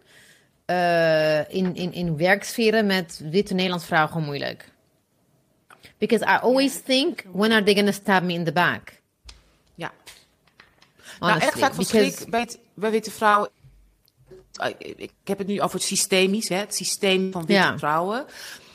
uh, 0.67 1.39
in, 1.49 1.75
in, 1.75 1.93
in 1.93 2.17
werksferen 2.17 2.87
met 2.87 3.21
witte 3.31 3.55
Nederlandse 3.55 3.87
vrouwen 3.87 4.13
gewoon 4.13 4.27
moeilijk. 4.27 4.73
Because 5.99 6.25
I 6.25 6.39
always 6.43 6.81
think, 6.81 7.25
when 7.33 7.53
are 7.53 7.63
they 7.63 7.75
gonna 7.75 7.93
stab 7.93 8.23
me 8.23 8.33
in 8.33 8.45
the 8.45 8.53
back? 8.53 9.01
Ja. 9.75 9.93
Honestly, 11.19 11.29
nou, 11.29 11.41
echt 11.41 11.59
vaak 11.59 11.75
van 11.75 11.85
schrik 11.85 12.25
bij, 12.29 12.49
bij 12.75 12.91
witte 12.91 13.11
vrouwen 13.11 13.51
ik 14.97 15.11
heb 15.25 15.39
het 15.39 15.47
nu 15.47 15.61
over 15.61 15.77
het 15.77 15.87
systemisch, 15.87 16.49
hè, 16.49 16.57
het 16.57 16.75
systeem 16.75 17.33
van 17.33 17.47
witte 17.47 17.75
vrouwen. 17.77 18.25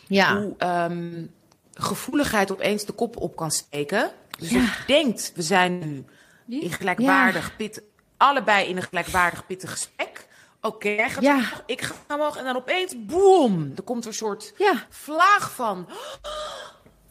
Ja. 0.07 0.41
Hoe 0.41 0.55
um, 0.59 1.33
gevoeligheid 1.73 2.51
opeens 2.51 2.85
de 2.85 2.93
kop 2.93 3.17
op 3.17 3.35
kan 3.35 3.51
steken. 3.51 4.11
Dus 4.39 4.49
ja. 4.49 4.59
je 4.59 4.69
denkt, 4.87 5.31
we 5.35 5.41
zijn 5.41 6.07
nu 6.45 6.59
in 6.59 6.71
gelijkwaardig 6.71 7.55
pit, 7.55 7.81
allebei 8.17 8.67
in 8.67 8.77
een 8.77 8.83
gelijkwaardig 8.83 9.45
pittig 9.45 9.71
gesprek. 9.71 10.27
Oké, 10.61 10.91
okay, 10.91 11.11
ja. 11.19 11.41
ik 11.65 11.81
ga 11.81 11.93
omhoog 12.15 12.37
en 12.37 12.43
dan 12.43 12.55
opeens, 12.55 12.93
boem, 13.05 13.71
er 13.75 13.83
komt 13.83 14.05
een 14.05 14.13
soort 14.13 14.53
vlaag 14.89 15.51
van, 15.51 15.89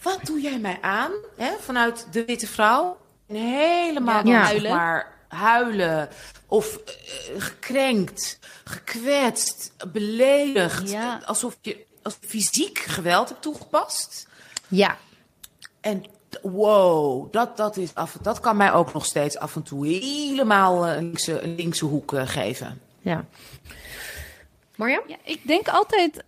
wat 0.02 0.20
doe 0.22 0.40
jij 0.40 0.58
mij 0.58 0.78
aan? 0.80 1.12
Hè, 1.36 1.50
vanuit 1.60 2.06
de 2.10 2.24
witte 2.24 2.46
vrouw. 2.46 2.96
En 3.26 3.34
helemaal 3.34 4.26
ja. 4.26 4.74
maar 4.74 5.17
huilen 5.28 6.08
of 6.46 6.74
uh, 6.74 7.42
gekrenkt, 7.42 8.38
gekwetst, 8.64 9.72
beledigd. 9.92 10.90
Ja. 10.90 11.20
Alsof 11.24 11.56
je 11.60 11.86
als 12.02 12.18
fysiek 12.20 12.78
geweld 12.78 13.28
hebt 13.28 13.42
toegepast. 13.42 14.28
Ja. 14.68 14.96
En 15.80 16.04
wow, 16.42 17.32
dat, 17.32 17.56
dat, 17.56 17.76
is 17.76 17.94
af, 17.94 18.16
dat 18.22 18.40
kan 18.40 18.56
mij 18.56 18.72
ook 18.72 18.92
nog 18.92 19.04
steeds 19.04 19.38
af 19.38 19.56
en 19.56 19.62
toe 19.62 19.86
helemaal 19.86 20.88
een 20.88 21.04
linkse, 21.04 21.40
een 21.40 21.54
linkse 21.54 21.84
hoek 21.84 22.12
uh, 22.12 22.26
geven. 22.26 22.80
Ja. 23.00 23.24
Marja? 24.76 25.02
Ja, 25.06 25.16
ik 25.22 25.46
denk 25.46 25.68
altijd, 25.68 26.24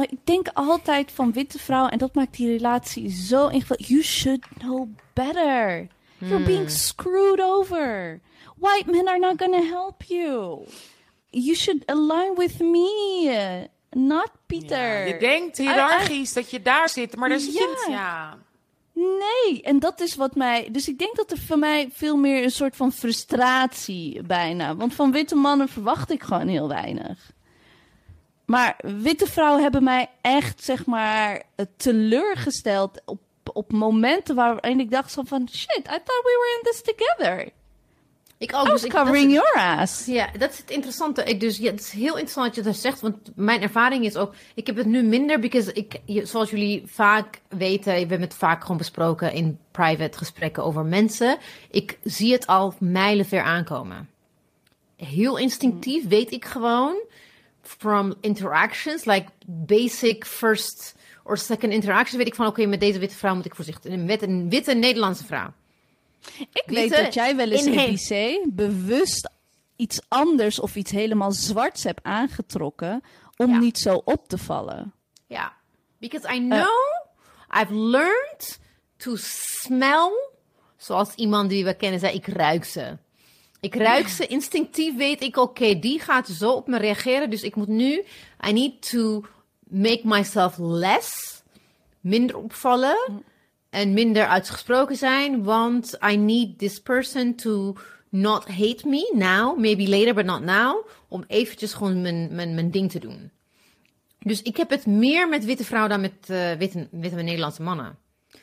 ik, 0.00 0.18
denk 0.24 0.48
altijd 0.54 1.10
van 1.12 1.32
witte 1.32 1.58
vrouwen 1.58 1.90
en 1.90 1.98
dat 1.98 2.14
maakt 2.14 2.36
die 2.36 2.48
relatie 2.48 3.10
zo 3.10 3.46
ingewikkeld. 3.46 3.88
You 3.88 4.02
should 4.02 4.46
know 4.58 4.88
better. 5.12 5.88
You're 6.18 6.44
being 6.44 6.70
screwed 6.70 7.40
over. 7.40 8.20
White 8.62 8.90
men 8.90 9.08
are 9.08 9.18
not 9.18 9.38
going 9.38 9.52
to 9.52 9.66
help 9.66 10.02
you. 10.02 10.64
You 11.30 11.54
should 11.54 11.82
align 11.86 12.34
with 12.36 12.60
me, 12.60 13.68
not 13.90 14.30
Peter. 14.46 15.06
je 15.08 15.18
denkt 15.18 15.58
hiërarchisch 15.58 16.32
dat 16.32 16.50
je 16.50 16.62
daar 16.62 16.88
zit, 16.88 17.16
maar 17.16 17.28
daar 17.28 17.38
zit 17.38 17.52
je. 17.52 17.86
Ja. 17.88 18.38
Nee, 18.92 19.62
en 19.62 19.78
dat 19.78 20.00
is 20.00 20.14
wat 20.14 20.34
mij. 20.34 20.68
Dus 20.70 20.88
ik 20.88 20.98
denk 20.98 21.16
dat 21.16 21.30
er 21.30 21.38
voor 21.38 21.58
mij 21.58 21.88
veel 21.92 22.16
meer 22.16 22.42
een 22.42 22.50
soort 22.50 22.76
van 22.76 22.92
frustratie 22.92 24.22
bijna. 24.22 24.76
Want 24.76 24.94
van 24.94 25.12
witte 25.12 25.34
mannen 25.34 25.68
verwacht 25.68 26.10
ik 26.10 26.22
gewoon 26.22 26.48
heel 26.48 26.68
weinig. 26.68 27.32
Maar 28.46 28.76
witte 28.82 29.26
vrouwen 29.26 29.62
hebben 29.62 29.84
mij 29.84 30.10
echt, 30.20 30.64
zeg 30.64 30.86
maar, 30.86 31.42
teleurgesteld 31.76 33.02
op, 33.04 33.20
op 33.52 33.72
momenten 33.72 34.34
waarin 34.34 34.80
ik 34.80 34.90
dacht 34.90 35.16
van 35.24 35.48
shit, 35.50 35.78
I 35.78 35.82
thought 35.82 36.22
we 36.22 36.38
were 36.38 36.58
in 36.58 36.70
this 36.70 36.82
together. 36.82 37.52
Ik 38.42 38.54
ook. 38.54 38.66
dus 38.66 38.86
covering 38.86 39.32
your 39.32 39.54
ass. 39.54 40.06
Ja, 40.06 40.28
dat 40.38 40.50
is 40.50 40.58
het 40.58 40.70
interessante. 40.70 41.24
Ik, 41.24 41.40
dus 41.40 41.56
ja, 41.56 41.70
het 41.70 41.80
is 41.80 41.90
heel 41.90 42.12
interessant 42.12 42.46
dat 42.46 42.54
je 42.54 42.62
dat 42.62 42.76
zegt, 42.76 43.00
want 43.00 43.16
mijn 43.34 43.62
ervaring 43.62 44.04
is 44.04 44.16
ook, 44.16 44.34
ik 44.54 44.66
heb 44.66 44.76
het 44.76 44.86
nu 44.86 45.02
minder, 45.02 45.38
because 45.38 45.72
ik, 45.72 46.00
zoals 46.06 46.50
jullie 46.50 46.82
vaak 46.86 47.40
weten, 47.48 47.92
we 47.92 47.98
hebben 47.98 48.20
het 48.20 48.34
vaak 48.34 48.62
gewoon 48.62 48.76
besproken 48.76 49.32
in 49.32 49.58
private 49.70 50.18
gesprekken 50.18 50.64
over 50.64 50.84
mensen. 50.84 51.38
Ik 51.70 51.98
zie 52.04 52.32
het 52.32 52.46
al 52.46 52.74
mijlenver 52.78 53.42
aankomen. 53.42 54.08
Heel 54.96 55.38
instinctief 55.38 56.08
weet 56.08 56.32
ik 56.32 56.44
gewoon 56.44 56.94
from 57.62 58.14
interactions, 58.20 59.04
like 59.04 59.26
basic 59.46 60.24
first 60.24 60.94
or 61.24 61.38
second 61.38 61.72
interactions, 61.72 62.16
weet 62.16 62.26
ik 62.26 62.34
van 62.34 62.46
oké, 62.46 62.66
met 62.66 62.80
deze 62.80 62.98
witte 62.98 63.14
vrouw 63.14 63.34
moet 63.34 63.44
ik 63.44 63.54
voorzichtig. 63.54 63.96
Met 63.96 64.22
een 64.22 64.48
witte 64.48 64.74
Nederlandse 64.74 65.24
vrouw. 65.24 65.52
Ik 66.52 66.62
weet 66.66 66.96
dat 66.96 67.14
jij 67.14 67.36
wel 67.36 67.50
eens 67.50 67.64
in 67.64 67.78
EBC 67.78 68.40
bewust 68.54 69.30
iets 69.76 70.00
anders 70.08 70.60
of 70.60 70.76
iets 70.76 70.90
helemaal 70.90 71.32
zwarts 71.32 71.84
hebt 71.84 72.02
aangetrokken 72.02 73.02
om 73.36 73.58
niet 73.58 73.78
zo 73.78 74.02
op 74.04 74.28
te 74.28 74.38
vallen. 74.38 74.94
Ja, 75.26 75.52
because 75.98 76.34
I 76.34 76.38
know, 76.38 76.68
I've 77.50 77.74
learned 77.74 78.58
to 78.96 79.16
smell, 79.16 80.10
zoals 80.76 81.14
iemand 81.14 81.50
die 81.50 81.64
we 81.64 81.74
kennen 81.74 82.00
zei, 82.00 82.14
ik 82.14 82.26
ruik 82.26 82.64
ze. 82.64 82.98
Ik 83.60 83.74
ruik 83.74 84.08
ze 84.08 84.26
instinctief, 84.26 84.96
weet 84.96 85.22
ik, 85.22 85.36
oké, 85.36 85.78
die 85.78 86.00
gaat 86.00 86.28
zo 86.28 86.52
op 86.52 86.66
me 86.66 86.78
reageren. 86.78 87.30
Dus 87.30 87.42
ik 87.42 87.56
moet 87.56 87.68
nu, 87.68 88.04
I 88.46 88.52
need 88.52 88.90
to 88.90 89.24
make 89.68 90.00
myself 90.04 90.56
less, 90.58 91.42
minder 92.00 92.36
opvallen 92.36 93.24
en 93.72 93.92
minder 93.92 94.26
uitgesproken 94.26 94.96
zijn. 94.96 95.42
Want 95.44 95.98
I 96.10 96.16
need 96.16 96.58
this 96.58 96.80
person 96.80 97.34
to 97.34 97.76
not 98.08 98.48
hate 98.48 98.88
me 98.88 99.12
now, 99.14 99.58
maybe 99.58 99.88
later, 99.88 100.14
but 100.14 100.24
not 100.24 100.42
now. 100.42 100.86
Om 101.08 101.24
eventjes 101.26 101.72
gewoon 101.72 102.02
mijn, 102.02 102.34
mijn, 102.34 102.54
mijn 102.54 102.70
ding 102.70 102.90
te 102.90 102.98
doen. 102.98 103.30
Dus 104.18 104.42
ik 104.42 104.56
heb 104.56 104.70
het 104.70 104.86
meer 104.86 105.28
met 105.28 105.44
witte 105.44 105.64
vrouwen 105.64 105.90
dan 105.90 106.00
met 106.00 106.12
uh, 106.30 106.52
witte, 106.52 106.88
witte 106.90 107.16
Nederlandse 107.16 107.62
mannen. 107.62 107.98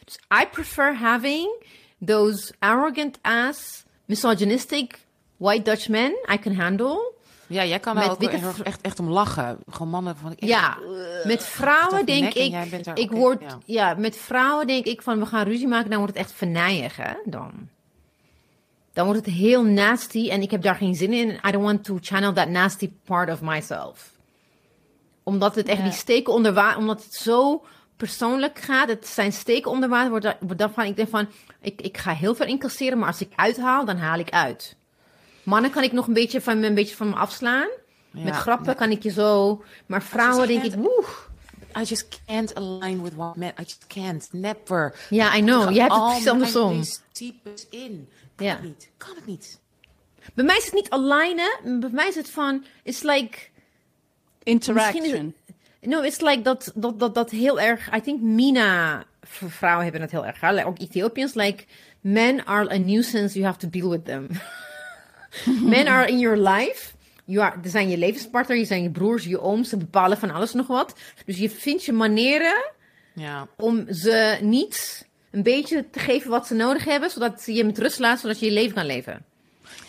Dus 0.05 0.19
I 0.41 0.45
prefer 0.51 0.95
having 0.95 1.63
those 2.05 2.53
arrogant 2.59 3.19
ass, 3.21 3.83
misogynistic 4.05 4.99
white 5.37 5.63
Dutch 5.63 5.89
men 5.89 6.11
I 6.33 6.37
can 6.37 6.55
handle. 6.55 7.13
Ja, 7.49 7.65
jij 7.65 7.79
kan 7.79 7.97
er 7.97 8.11
ook 8.11 8.21
echt, 8.63 8.81
echt 8.81 8.99
om 8.99 9.09
lachen. 9.09 9.57
Gewoon 9.69 9.89
mannen 9.89 10.17
van. 10.17 10.33
Ja, 10.35 10.77
met 11.23 11.43
vrouwen 11.43 12.05
denk 12.05 12.33
ik. 12.33 12.53
Ik 12.93 13.11
word, 13.11 13.43
ja. 13.65 13.93
met 13.93 14.17
vrouwen 14.17 14.67
denk 14.67 14.85
ik 14.85 15.01
van 15.01 15.19
we 15.19 15.25
gaan 15.25 15.43
ruzie 15.43 15.67
maken, 15.67 15.89
dan 15.89 15.99
wordt 15.99 16.13
het 16.13 16.23
echt 16.25 16.33
verneigen. 16.33 17.17
Dan. 17.25 17.51
Dan 18.93 19.05
wordt 19.05 19.25
het 19.25 19.35
heel 19.35 19.63
nasty 19.63 20.29
en 20.29 20.41
ik 20.41 20.51
heb 20.51 20.61
daar 20.61 20.75
geen 20.75 20.95
zin 20.95 21.13
in. 21.13 21.29
I 21.29 21.51
don't 21.51 21.65
want 21.65 21.83
to 21.83 21.97
channel 22.01 22.33
that 22.33 22.49
nasty 22.49 22.91
part 23.05 23.29
of 23.31 23.41
myself. 23.41 24.11
Omdat 25.23 25.55
het 25.55 25.67
echt 25.67 25.83
die 25.83 25.91
steken 25.91 26.33
onder 26.33 26.53
water, 26.53 26.77
omdat 26.77 27.03
het 27.03 27.13
zo 27.13 27.65
persoonlijk 27.97 28.59
gaat. 28.59 28.89
Het 28.89 29.07
zijn 29.07 29.31
steken 29.31 29.71
onder 29.71 29.89
water. 29.89 30.37
Wordt 30.39 30.59
dan 30.59 30.73
van, 30.73 30.85
ik 30.85 30.95
denk 30.95 31.09
van, 31.09 31.27
ik, 31.61 31.81
ik 31.81 31.97
ga 31.97 32.11
heel 32.11 32.35
veel 32.35 32.45
incasseren, 32.45 32.97
maar 32.97 33.07
als 33.07 33.21
ik 33.21 33.31
uithaal, 33.35 33.85
dan 33.85 33.97
haal 33.97 34.19
ik 34.19 34.29
uit. 34.29 34.77
Mannen 35.43 35.71
kan 35.71 35.83
ik 35.83 35.91
nog 35.91 36.07
een 36.07 36.13
beetje 36.13 36.41
van, 36.41 36.63
een 36.63 36.75
beetje 36.75 36.95
van 36.95 37.09
me 37.09 37.15
afslaan. 37.15 37.67
Met 38.11 38.35
grappen 38.35 38.75
kan 38.75 38.91
ik 38.91 39.03
je 39.03 39.11
zo. 39.11 39.63
Maar 39.85 40.03
vrouwen 40.03 40.47
denk 40.47 40.63
ik, 40.63 40.73
woe. 40.73 41.05
I 41.77 41.83
just 41.83 42.21
can't 42.25 42.55
align 42.55 43.01
with 43.01 43.13
one 43.17 43.33
man. 43.35 43.49
I 43.49 43.63
just 43.63 43.87
can't. 43.87 44.29
Never. 44.31 44.95
Ja, 45.09 45.35
I 45.35 45.41
know. 45.41 45.71
Jij 45.71 45.81
hebt 45.81 45.93
het 45.95 46.05
precies 46.05 46.27
andersom. 46.27 46.81
types 47.11 47.67
in. 47.69 48.09
Kan 48.35 48.47
ja. 48.47 48.53
het 48.53 48.63
niet. 48.63 48.89
Kan 48.97 49.15
het 49.15 49.25
niet. 49.25 49.59
Bij 50.33 50.45
mij 50.45 50.57
is 50.57 50.65
het 50.65 50.73
niet 50.73 50.89
alignen. 50.89 51.79
Bij 51.79 51.89
mij 51.89 52.07
is 52.07 52.15
het 52.15 52.29
van, 52.29 52.65
it's 52.83 53.01
like... 53.01 53.37
Interaction. 54.43 55.35
no, 55.81 56.01
it's 56.01 56.21
like 56.21 56.41
dat, 56.41 56.71
dat, 56.75 56.99
dat, 56.99 57.15
dat 57.15 57.29
heel 57.29 57.59
erg... 57.59 57.95
I 57.95 58.01
think 58.01 58.21
Mina, 58.21 59.03
vrouwen 59.21 59.83
hebben 59.83 60.01
het 60.01 60.11
heel 60.11 60.25
erg. 60.25 60.65
Ook 60.65 60.79
Ethiopians, 60.79 61.33
like... 61.33 61.65
Men 62.01 62.45
are 62.45 62.71
a 62.71 62.77
nuisance, 62.77 63.33
you 63.33 63.45
have 63.45 63.57
to 63.59 63.69
deal 63.69 63.89
with 63.89 64.05
them. 64.05 64.27
Men 65.63 65.87
are 65.87 66.07
in 66.07 66.19
your 66.19 66.37
life. 66.37 66.93
You 67.25 67.45
are, 67.45 67.55
er 67.63 67.69
zijn 67.69 67.89
je 67.89 67.97
levenspartner, 67.97 68.57
je 68.57 68.65
zijn 68.65 68.83
je 68.83 68.89
broers, 68.89 69.23
je 69.23 69.41
ooms, 69.41 69.69
ze 69.69 69.77
bepalen 69.77 70.17
van 70.17 70.31
alles 70.31 70.53
nog 70.53 70.67
wat. 70.67 70.99
Dus 71.25 71.37
je 71.37 71.49
vindt 71.49 71.85
je 71.85 71.93
manieren 71.93 72.71
ja. 73.13 73.47
om 73.57 73.93
ze 73.93 74.37
niet 74.41 75.07
een 75.31 75.43
beetje 75.43 75.89
te 75.89 75.99
geven 75.99 76.29
wat 76.29 76.47
ze 76.47 76.53
nodig 76.53 76.85
hebben, 76.85 77.09
zodat 77.09 77.41
ze 77.41 77.53
je 77.53 77.63
met 77.63 77.77
rust 77.77 77.99
laat, 77.99 78.19
zodat 78.19 78.39
je 78.39 78.45
je 78.45 78.51
leven 78.51 78.73
kan 78.73 78.85
leven. 78.85 79.25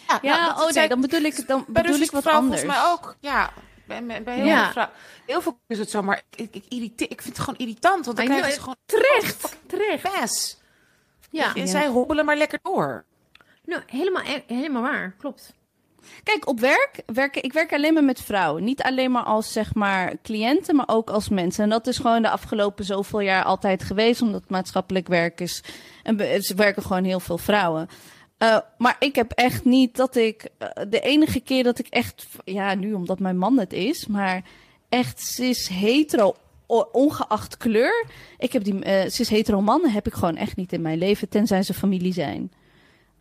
Ja, 0.09 0.19
ja 0.23 0.47
nou, 0.47 0.69
oh 0.69 0.71
nee, 0.71 0.89
dan 0.89 1.01
bedoel 1.01 1.21
ik, 1.21 1.47
dan 1.47 1.65
bedoel 1.69 2.01
ik 2.01 2.11
wat 2.11 2.27
anders. 2.27 2.61
Volgens 2.61 2.81
mij 2.83 2.91
ook, 2.93 3.17
ja. 3.21 3.53
Bij, 3.87 4.23
bij 4.23 4.35
heel, 4.35 4.45
ja. 4.45 4.73
veel 4.73 4.89
heel 5.27 5.43
veel 5.43 5.61
is 5.67 5.79
het 5.79 5.91
zo, 5.91 6.03
maar 6.03 6.23
ik, 6.37 6.55
ik, 6.55 6.65
irriteer, 6.69 7.11
ik 7.11 7.23
vind 7.23 7.37
het 7.37 7.45
gewoon 7.45 7.59
irritant. 7.59 8.05
Want 8.05 8.17
dan 8.17 8.27
krijg 8.27 8.55
je 8.55 8.61
gewoon 8.61 8.77
terecht, 8.87 9.57
terecht. 9.67 10.03
Pes. 10.03 10.59
Ja. 11.31 11.51
ja. 11.55 11.67
Zij 11.67 11.87
hobbelen 11.87 12.25
maar 12.25 12.37
lekker 12.37 12.59
door. 12.63 13.05
Nou, 13.71 13.83
helemaal, 13.87 14.23
helemaal 14.47 14.83
waar, 14.83 15.15
klopt. 15.19 15.55
Kijk, 16.23 16.49
op 16.49 16.61
werk, 16.61 17.03
werken, 17.07 17.43
ik 17.43 17.53
werk 17.53 17.73
alleen 17.73 17.95
maar 17.95 18.05
met 18.05 18.21
vrouwen. 18.21 18.65
Niet 18.65 18.83
alleen 18.83 19.11
maar 19.11 19.23
als 19.23 19.53
zeg 19.53 19.75
maar 19.75 20.17
cliënten, 20.23 20.77
maar 20.77 20.89
ook 20.89 21.11
als 21.11 21.29
mensen. 21.29 21.65
En 21.65 21.71
dat 21.71 21.87
is 21.87 21.97
gewoon 21.97 22.23
de 22.23 22.31
afgelopen 22.31 22.85
zoveel 22.85 23.21
jaar 23.21 23.45
altijd 23.45 23.83
geweest, 23.83 24.23
omdat 24.23 24.51
maatschappelijk 24.51 25.09
werk 25.09 25.41
is. 25.41 25.63
En 26.03 26.43
ze 26.43 26.55
werken 26.55 26.83
gewoon 26.83 27.05
heel 27.05 27.21
veel 27.21 27.39
vrouwen. 27.39 27.89
Uh, 28.39 28.59
maar 28.79 28.97
ik 28.99 29.15
heb 29.15 29.33
echt 29.33 29.65
niet 29.65 29.97
dat 29.97 30.17
ik. 30.17 30.49
Uh, 30.59 30.69
de 30.89 31.01
enige 31.01 31.41
keer 31.41 31.65
dat 31.65 31.79
ik 31.79 31.87
echt. 31.87 32.27
Ja, 32.45 32.75
nu 32.75 32.93
omdat 32.93 33.19
mijn 33.19 33.39
man 33.39 33.59
het 33.59 33.73
is, 33.73 34.07
maar 34.07 34.45
echt 34.89 35.21
cis 35.21 35.69
hetero. 35.69 36.35
Ongeacht 36.93 37.57
kleur. 37.57 38.07
Ik 38.39 38.53
heb 38.53 38.65
die 38.65 38.75
uh, 38.75 39.29
hetero 39.29 39.61
mannen 39.61 39.91
heb 39.93 40.07
ik 40.07 40.13
gewoon 40.13 40.37
echt 40.37 40.57
niet 40.57 40.73
in 40.73 40.83
mijn 40.83 40.99
leven, 40.99 41.29
tenzij 41.29 41.63
ze 41.63 41.75
familie 41.75 42.13
zijn. 42.13 42.53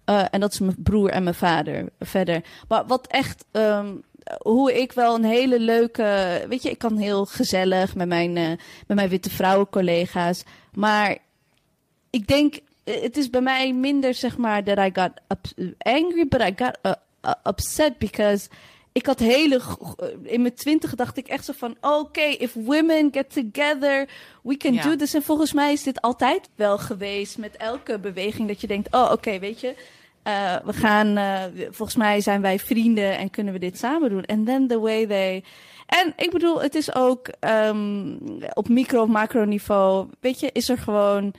Uh, 0.09 0.25
en 0.31 0.39
dat 0.39 0.53
is 0.53 0.59
mijn 0.59 0.83
broer 0.83 1.09
en 1.09 1.23
mijn 1.23 1.35
vader 1.35 1.89
verder. 1.99 2.43
Maar 2.67 2.85
wat 2.85 3.07
echt, 3.07 3.45
um, 3.51 4.03
hoe 4.37 4.81
ik 4.81 4.91
wel 4.91 5.15
een 5.15 5.23
hele 5.23 5.59
leuke, 5.59 6.45
weet 6.49 6.63
je, 6.63 6.69
ik 6.69 6.77
kan 6.77 6.97
heel 6.97 7.25
gezellig 7.25 7.95
met 7.95 8.07
mijn, 8.07 8.35
uh, 8.35 8.47
met 8.87 8.97
mijn 8.97 9.09
witte 9.09 9.29
vrouwen 9.29 9.69
collega's. 9.69 10.43
Maar 10.73 11.17
ik 12.09 12.27
denk, 12.27 12.59
het 12.83 13.17
is 13.17 13.29
bij 13.29 13.41
mij 13.41 13.73
minder 13.73 14.13
zeg 14.13 14.37
maar 14.37 14.63
that 14.63 14.77
I 14.77 14.89
got 14.93 15.11
angry, 15.77 16.27
but 16.27 16.41
I 16.41 16.53
got 16.55 16.77
uh, 16.83 17.31
upset 17.43 17.97
because 17.97 18.47
ik 18.91 19.05
had 19.05 19.19
hele. 19.19 19.61
In 20.23 20.41
mijn 20.41 20.53
twintig 20.53 20.95
dacht 20.95 21.17
ik 21.17 21.27
echt 21.27 21.45
zo 21.45 21.53
van: 21.57 21.75
oké, 21.81 21.95
okay, 21.95 22.31
if 22.31 22.53
women 22.53 23.09
get 23.11 23.33
together, 23.33 24.09
we 24.43 24.57
can 24.57 24.75
do 24.75 24.95
this. 24.95 25.13
En 25.13 25.23
volgens 25.23 25.53
mij 25.53 25.73
is 25.73 25.83
dit 25.83 26.01
altijd 26.01 26.49
wel 26.55 26.77
geweest 26.77 27.37
met 27.37 27.57
elke 27.57 27.99
beweging 27.99 28.47
dat 28.47 28.61
je 28.61 28.67
denkt: 28.67 28.93
oh, 28.93 29.11
oké, 29.11 29.39
weet 29.39 29.59
je. 29.59 29.75
Uh, 30.29 30.55
we 30.65 30.73
gaan, 30.73 31.17
uh, 31.17 31.43
volgens 31.69 31.97
mij 31.97 32.21
zijn 32.21 32.41
wij 32.41 32.59
vrienden 32.59 33.17
en 33.17 33.29
kunnen 33.29 33.53
we 33.53 33.59
dit 33.59 33.77
samen 33.77 34.09
doen. 34.09 34.23
En 34.23 34.43
then 34.45 34.67
the 34.67 34.79
way 34.79 35.07
they. 35.07 35.43
En 35.85 36.13
ik 36.15 36.31
bedoel, 36.31 36.61
het 36.61 36.75
is 36.75 36.95
ook 36.95 37.29
um, 37.39 38.17
op 38.53 38.69
micro- 38.69 39.01
of 39.01 39.07
macro 39.07 39.45
niveau, 39.45 40.07
weet 40.19 40.39
je, 40.39 40.49
is 40.53 40.69
er 40.69 40.77
gewoon 40.77 41.33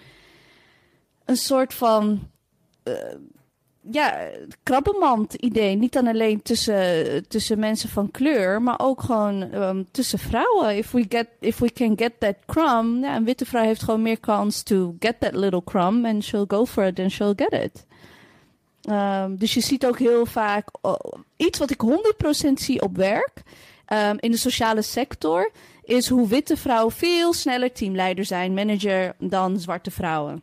een 1.25 1.37
soort 1.37 1.75
van. 1.75 2.29
Uh, 2.85 2.95
ja, 3.91 4.29
krabbenmand 4.63 5.35
idee. 5.35 5.77
Niet 5.77 5.93
dan 5.93 6.07
alleen 6.07 6.43
tussen, 6.43 7.29
tussen 7.29 7.59
mensen 7.59 7.89
van 7.89 8.11
kleur, 8.11 8.63
maar 8.63 8.79
ook 8.79 9.03
gewoon 9.03 9.55
um, 9.55 9.87
tussen 9.91 10.19
vrouwen. 10.19 10.77
If 10.77 10.91
we, 10.91 11.05
get, 11.09 11.27
if 11.41 11.59
we 11.59 11.73
can 11.73 11.99
get 11.99 12.13
that 12.19 12.35
crumb. 12.47 13.03
Ja, 13.03 13.17
een 13.17 13.25
witte 13.25 13.45
vrouw 13.45 13.65
heeft 13.65 13.83
gewoon 13.83 14.03
meer 14.03 14.21
kans 14.21 14.63
to 14.63 14.97
get 14.99 15.21
that 15.21 15.35
little 15.35 15.65
crumb. 15.65 16.05
And 16.05 16.25
she'll 16.25 16.45
go 16.49 16.65
for 16.65 16.85
it 16.85 16.99
and 16.99 17.11
she'll 17.11 17.35
get 17.37 17.53
it. 17.53 17.87
Um, 18.89 19.37
dus 19.37 19.55
je 19.55 19.61
ziet 19.61 19.87
ook 19.87 19.99
heel 19.99 20.27
vaak 20.27 20.69
iets 21.37 21.59
wat 21.59 21.71
ik 21.71 21.83
100% 22.49 22.53
zie 22.53 22.83
op 22.83 22.97
werk. 22.97 23.43
ehm, 23.87 24.17
in 24.21 24.31
de 24.31 24.37
sociale 24.37 24.83
sector 24.83 25.51
is 25.83 26.09
hoe 26.09 26.29
witte 26.29 26.57
vrouwen 26.57 26.93
veel 26.93 27.33
sneller 27.33 27.73
teamleider 27.73 28.25
zijn, 28.25 28.55
manager, 28.55 29.15
dan 29.19 29.59
zwarte 29.59 29.91
vrouwen. 29.91 30.43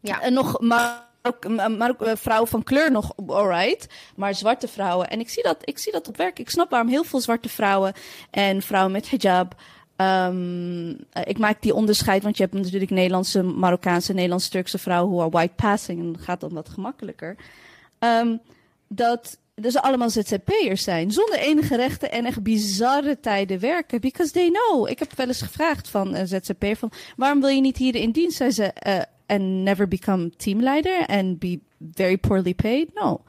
Ja. 0.00 0.20
En 0.20 0.32
nog, 0.32 0.60
maar 0.60 1.06
ook, 1.22 1.48
maar 1.76 1.90
ook 1.90 2.02
eh, 2.02 2.16
vrouwen 2.16 2.48
van 2.48 2.62
kleur 2.62 2.90
nog 2.90 3.12
alright, 3.26 3.86
maar 4.16 4.34
zwarte 4.34 4.68
vrouwen. 4.68 5.08
En 5.08 5.20
ik 5.20 5.28
zie, 5.28 5.42
dat, 5.42 5.56
ik 5.60 5.78
zie 5.78 5.92
dat 5.92 6.08
op 6.08 6.16
werk. 6.16 6.38
Ik 6.38 6.50
snap 6.50 6.70
waarom 6.70 6.88
heel 6.88 7.04
veel 7.04 7.20
zwarte 7.20 7.48
vrouwen 7.48 7.92
en 8.30 8.62
vrouwen 8.62 8.92
met 8.92 9.10
hijab. 9.10 9.54
Ehm, 9.96 10.94
eh, 11.12 11.22
ik 11.24 11.38
maak 11.38 11.62
die 11.62 11.74
onderscheid, 11.74 12.22
want 12.22 12.36
je 12.36 12.42
hebt 12.42 12.54
natuurlijk 12.54 12.90
Nederlandse, 12.90 13.42
Marokkaanse, 13.42 14.12
Nederlandse, 14.12 14.50
Turkse 14.50 14.78
vrouwen 14.78 15.12
who 15.12 15.20
are 15.20 15.30
white 15.30 15.54
passing. 15.54 16.00
En 16.00 16.12
dan 16.12 16.22
gaat 16.22 16.40
dat 16.40 16.52
wat 16.52 16.68
gemakkelijker. 16.68 17.36
Ehm, 17.98 18.36
dat 18.88 19.38
dus 19.54 19.76
allemaal 19.76 20.10
ZZP'ers 20.10 20.82
zijn, 20.82 21.10
zonder 21.10 21.38
enige 21.38 21.76
rechten 21.76 22.10
en 22.10 22.24
echt 22.24 22.42
bizarre 22.42 23.20
tijden 23.20 23.60
werken. 23.60 24.00
Because 24.00 24.32
they 24.32 24.50
know. 24.50 24.88
Ik 24.88 24.98
heb 24.98 25.12
wel 25.14 25.26
eens 25.26 25.42
gevraagd 25.42 25.88
van 25.88 26.14
een 26.14 26.28
ZZP'er 26.28 26.76
van, 26.76 26.90
waarom 27.16 27.40
wil 27.40 27.48
je 27.48 27.60
niet 27.60 27.76
hier 27.76 27.94
in 27.94 28.10
dienst? 28.10 28.36
Zei 28.36 28.50
ze, 28.50 28.64
eh, 28.64 29.02
and 29.26 29.42
never 29.42 29.88
become 29.88 30.30
teamleider 30.36 31.06
and 31.06 31.38
be 31.38 31.60
very 31.94 32.16
poorly 32.16 32.54
paid? 32.54 32.94
No. 32.94 33.20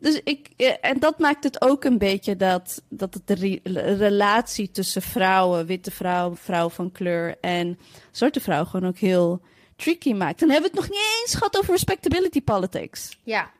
Dus 0.00 0.20
ik, 0.24 0.48
en 0.80 0.98
dat 0.98 1.18
maakt 1.18 1.44
het 1.44 1.62
ook 1.62 1.84
een 1.84 1.98
beetje 1.98 2.36
dat, 2.36 2.82
dat 2.88 3.14
het 3.14 3.26
de 3.26 3.34
re- 3.34 3.94
relatie 3.96 4.70
tussen 4.70 5.02
vrouwen, 5.02 5.66
witte 5.66 5.90
vrouwen, 5.90 6.36
vrouwen 6.36 6.72
van 6.74 6.92
kleur 6.92 7.36
en 7.40 7.78
zwarte 8.10 8.40
vrouwen 8.40 8.68
gewoon 8.68 8.88
ook 8.88 8.98
heel 8.98 9.40
tricky 9.76 10.12
maakt. 10.12 10.40
Dan 10.40 10.50
hebben 10.50 10.70
we 10.70 10.76
het 10.76 10.86
nog 10.88 10.96
niet 10.98 11.06
eens 11.22 11.34
gehad 11.34 11.58
over 11.58 11.70
respectability 11.72 12.42
politics. 12.42 13.18
Ja. 13.22 13.50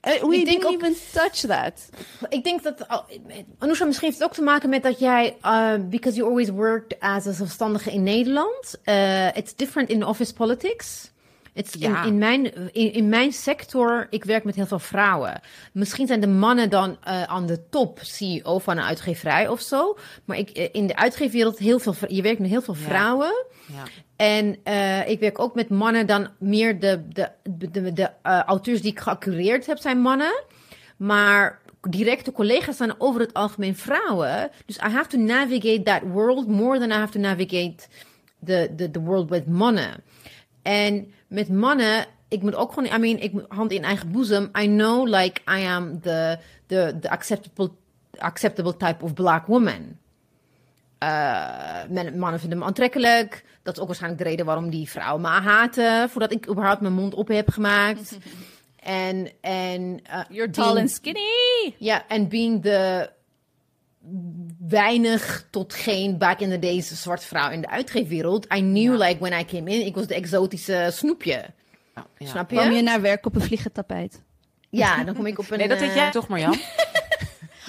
Eh, 0.00 0.22
We 0.22 0.36
Ik 0.36 0.44
didn't 0.44 0.64
ook- 0.66 0.72
even 0.72 0.94
touch 1.12 1.34
that. 1.40 1.88
Ik 2.28 2.44
denk 2.44 2.62
dat, 2.62 2.80
oh, 2.88 3.08
Anousha, 3.58 3.84
misschien 3.84 4.08
heeft 4.08 4.20
het 4.20 4.28
ook 4.28 4.34
te 4.34 4.42
maken 4.42 4.68
met 4.68 4.82
dat 4.82 4.98
jij, 4.98 5.36
uh, 5.44 5.72
because 5.88 6.16
you 6.16 6.28
always 6.28 6.48
worked 6.48 7.00
as 7.00 7.26
a 7.26 7.32
zelfstandige 7.32 7.92
in 7.92 8.02
Nederland, 8.02 8.78
uh, 8.84 9.36
it's 9.36 9.54
different 9.56 9.88
in 9.88 10.04
office 10.06 10.32
politics. 10.34 11.10
Ja. 11.54 12.02
in, 12.02 12.08
in, 12.08 12.18
mijn, 12.18 12.72
in, 12.72 12.92
in 12.92 13.08
mijn 13.08 13.32
sector, 13.32 14.06
ik 14.10 14.24
werk 14.24 14.44
met 14.44 14.54
heel 14.54 14.66
veel 14.66 14.78
vrouwen. 14.78 15.40
Misschien 15.72 16.06
zijn 16.06 16.20
de 16.20 16.26
mannen 16.26 16.70
dan 16.70 16.90
uh, 16.90 17.22
aan 17.22 17.46
de 17.46 17.68
top 17.68 17.98
CEO 18.02 18.58
van 18.58 18.76
een 18.76 18.84
uitgeverij 18.84 19.48
of 19.48 19.60
zo. 19.60 19.98
Maar 20.24 20.38
ik, 20.38 20.50
eh, 20.50 20.68
in 20.72 20.86
de 20.86 20.96
uitgeefwereld, 20.96 21.58
heel 21.58 21.78
veel, 21.78 21.94
je 22.08 22.22
werkt 22.22 22.38
met 22.38 22.50
heel 22.50 22.62
veel 22.62 22.74
vrouwen. 22.74 23.44
Ja. 23.66 23.84
En 24.16 24.56
eh, 24.62 25.08
ik 25.08 25.20
werk 25.20 25.38
ook 25.38 25.54
met 25.54 25.68
mannen, 25.68 26.06
dan 26.06 26.28
meer 26.38 26.80
de, 26.80 27.08
de, 27.08 27.30
de, 27.50 27.92
de, 27.92 28.10
eh, 28.22 28.42
auteurs 28.42 28.82
die 28.82 28.90
ik 28.90 29.00
geaccureerd 29.00 29.66
heb, 29.66 29.78
zijn 29.78 30.00
mannen. 30.00 30.44
Maar 30.96 31.60
directe 31.80 32.32
collega's 32.32 32.76
zijn 32.76 33.00
over 33.00 33.20
het 33.20 33.34
algemeen 33.34 33.76
vrouwen. 33.76 34.50
Dus 34.66 34.76
I 34.76 34.88
have 34.88 35.08
to 35.08 35.18
navigate 35.18 35.82
that 35.82 36.02
world 36.02 36.48
more 36.48 36.78
than 36.78 36.90
I 36.90 36.94
have 36.94 37.12
to 37.12 37.20
navigate 37.20 37.88
the, 38.44 38.72
the, 38.76 38.90
the 38.90 39.00
world 39.00 39.30
with 39.30 39.46
mannen. 39.46 40.02
En 40.62 41.12
met 41.30 41.48
mannen, 41.48 42.06
ik 42.28 42.42
moet 42.42 42.54
ook 42.54 42.72
gewoon, 42.72 42.92
I 42.94 42.98
mean, 42.98 43.18
ik 43.18 43.32
moet 43.32 43.44
hand 43.48 43.72
in 43.72 43.84
eigen 43.84 44.10
boezem. 44.10 44.50
I 44.58 44.66
know 44.66 45.06
like 45.06 45.40
I 45.58 45.64
am 45.66 46.00
the, 46.00 46.38
the, 46.66 46.96
the 47.00 47.10
acceptable, 47.10 47.70
acceptable 48.18 48.76
type 48.76 49.04
of 49.04 49.14
black 49.14 49.46
woman. 49.46 49.98
Eh, 50.98 52.12
mannen 52.14 52.40
vinden 52.40 52.58
me 52.58 52.64
aantrekkelijk. 52.64 53.44
Dat 53.62 53.74
is 53.74 53.80
ook 53.80 53.86
waarschijnlijk 53.86 54.22
de 54.22 54.28
reden 54.28 54.46
waarom 54.46 54.70
die 54.70 54.88
vrouwen 54.88 55.20
me 55.20 55.28
haten. 55.28 56.10
Voordat 56.10 56.32
ik 56.32 56.48
überhaupt 56.48 56.80
mijn 56.80 56.92
mond 56.94 57.14
op 57.14 57.28
heb 57.28 57.50
gemaakt. 57.50 58.16
En, 58.80 59.30
en 59.40 60.00
eh, 60.02 60.20
You're 60.28 60.50
being- 60.50 60.52
tall 60.52 60.78
and 60.78 60.90
skinny. 60.90 61.74
Ja, 61.78 62.08
en 62.08 62.28
being 62.28 62.62
de 62.62 63.10
weinig 64.68 65.46
tot 65.50 65.74
geen 65.74 66.18
back 66.18 66.40
in 66.40 66.50
the 66.50 66.58
days 66.58 67.02
zwarte 67.02 67.26
vrouw 67.26 67.50
in 67.50 67.60
de 67.60 67.68
uitgeefwereld. 67.68 68.44
I 68.44 68.60
knew 68.60 69.02
like 69.02 69.16
when 69.18 69.40
I 69.40 69.44
came 69.44 69.70
in, 69.70 69.86
ik 69.86 69.94
was 69.94 70.06
de 70.06 70.14
exotische 70.14 70.88
snoepje. 70.92 71.44
Ja, 71.94 72.06
ja. 72.18 72.26
Snap 72.26 72.50
je? 72.50 72.56
Kwam 72.56 72.72
je 72.72 72.82
naar 72.82 73.00
werk 73.00 73.26
op 73.26 73.34
een 73.34 73.40
vliegend 73.40 73.74
tapijt? 73.74 74.22
Ja, 74.70 75.04
dan 75.04 75.14
kom 75.14 75.26
ik 75.26 75.38
op 75.38 75.50
een... 75.50 75.58
Nee, 75.58 75.68
dat 75.68 75.78
deed 75.78 75.88
eh, 75.88 75.94
jij 75.94 76.10
toch, 76.10 76.28
Marjan? 76.28 76.56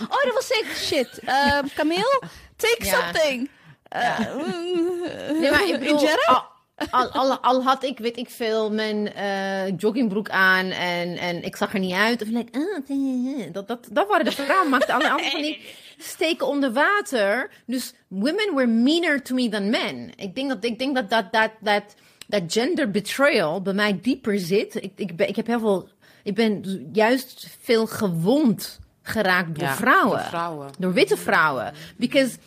Oh, 0.01 0.23
dat 0.23 0.33
was 0.33 0.47
zeker 0.47 0.75
shit. 0.75 1.19
Ehm 1.25 1.65
Camille, 1.75 2.21
take 2.55 2.85
Ja. 2.85 2.99
something. 3.01 3.49
Eh, 3.83 4.19
Nee, 5.39 5.51
maar 5.51 5.67
ik 5.67 5.79
bedoel, 5.79 6.07
al, 6.25 6.43
al, 6.89 7.09
al, 7.09 7.37
al 7.37 7.63
had 7.63 7.83
ik, 7.83 7.97
weet 7.99 8.17
ik 8.17 8.29
veel, 8.29 8.71
mijn 8.71 9.13
eh, 9.13 9.77
joggingbroek 9.77 10.29
aan 10.29 10.65
en, 10.65 11.17
en 11.17 11.43
ik 11.43 11.55
zag 11.55 11.73
er 11.73 11.79
niet 11.79 11.93
uit. 11.93 12.21
Of 12.21 12.27
like, 12.27 12.59
ah, 12.59 13.53
dat, 13.53 13.67
dat, 13.67 13.87
dat 13.91 14.07
waren 14.07 14.25
de 14.25 14.31
vrouwen. 14.31 14.69
Maakten 14.69 14.93
alle 14.93 15.09
andere 15.09 15.29
van 15.31 15.41
die 15.41 15.61
steken 16.03 16.47
onder 16.47 16.71
water. 16.73 17.49
Dus 17.65 17.93
women 18.07 18.55
were 18.55 18.67
meaner 18.67 19.21
to 19.21 19.35
me 19.35 19.49
than 19.49 19.69
men. 19.69 20.09
Ik 20.15 20.35
denk 20.35 20.49
dat, 20.49 20.63
ik 20.63 20.79
denk 20.79 20.95
dat, 20.95 21.09
dat, 21.09 21.31
dat, 21.31 21.51
dat, 21.61 21.83
dat 22.27 22.43
gender 22.47 22.91
betrayal 22.91 23.61
bij 23.61 23.73
mij 23.73 23.99
dieper 24.01 24.39
zit. 24.39 24.75
Ik, 24.75 24.91
ik, 24.95 25.15
ben, 25.15 25.27
ik 25.27 25.35
heb 25.35 25.47
heel 25.47 25.59
veel, 25.59 25.89
ik 26.23 26.35
ben 26.35 26.63
juist 26.93 27.57
veel 27.61 27.87
gewond 27.87 28.79
geraakt 29.01 29.55
door 29.55 29.67
Ja, 29.67 29.75
vrouwen. 29.75 30.17
door 30.17 30.27
vrouwen. 30.27 30.69
Door 30.79 30.93
witte 30.93 31.17
vrouwen. 31.17 31.73
Because 31.97 32.37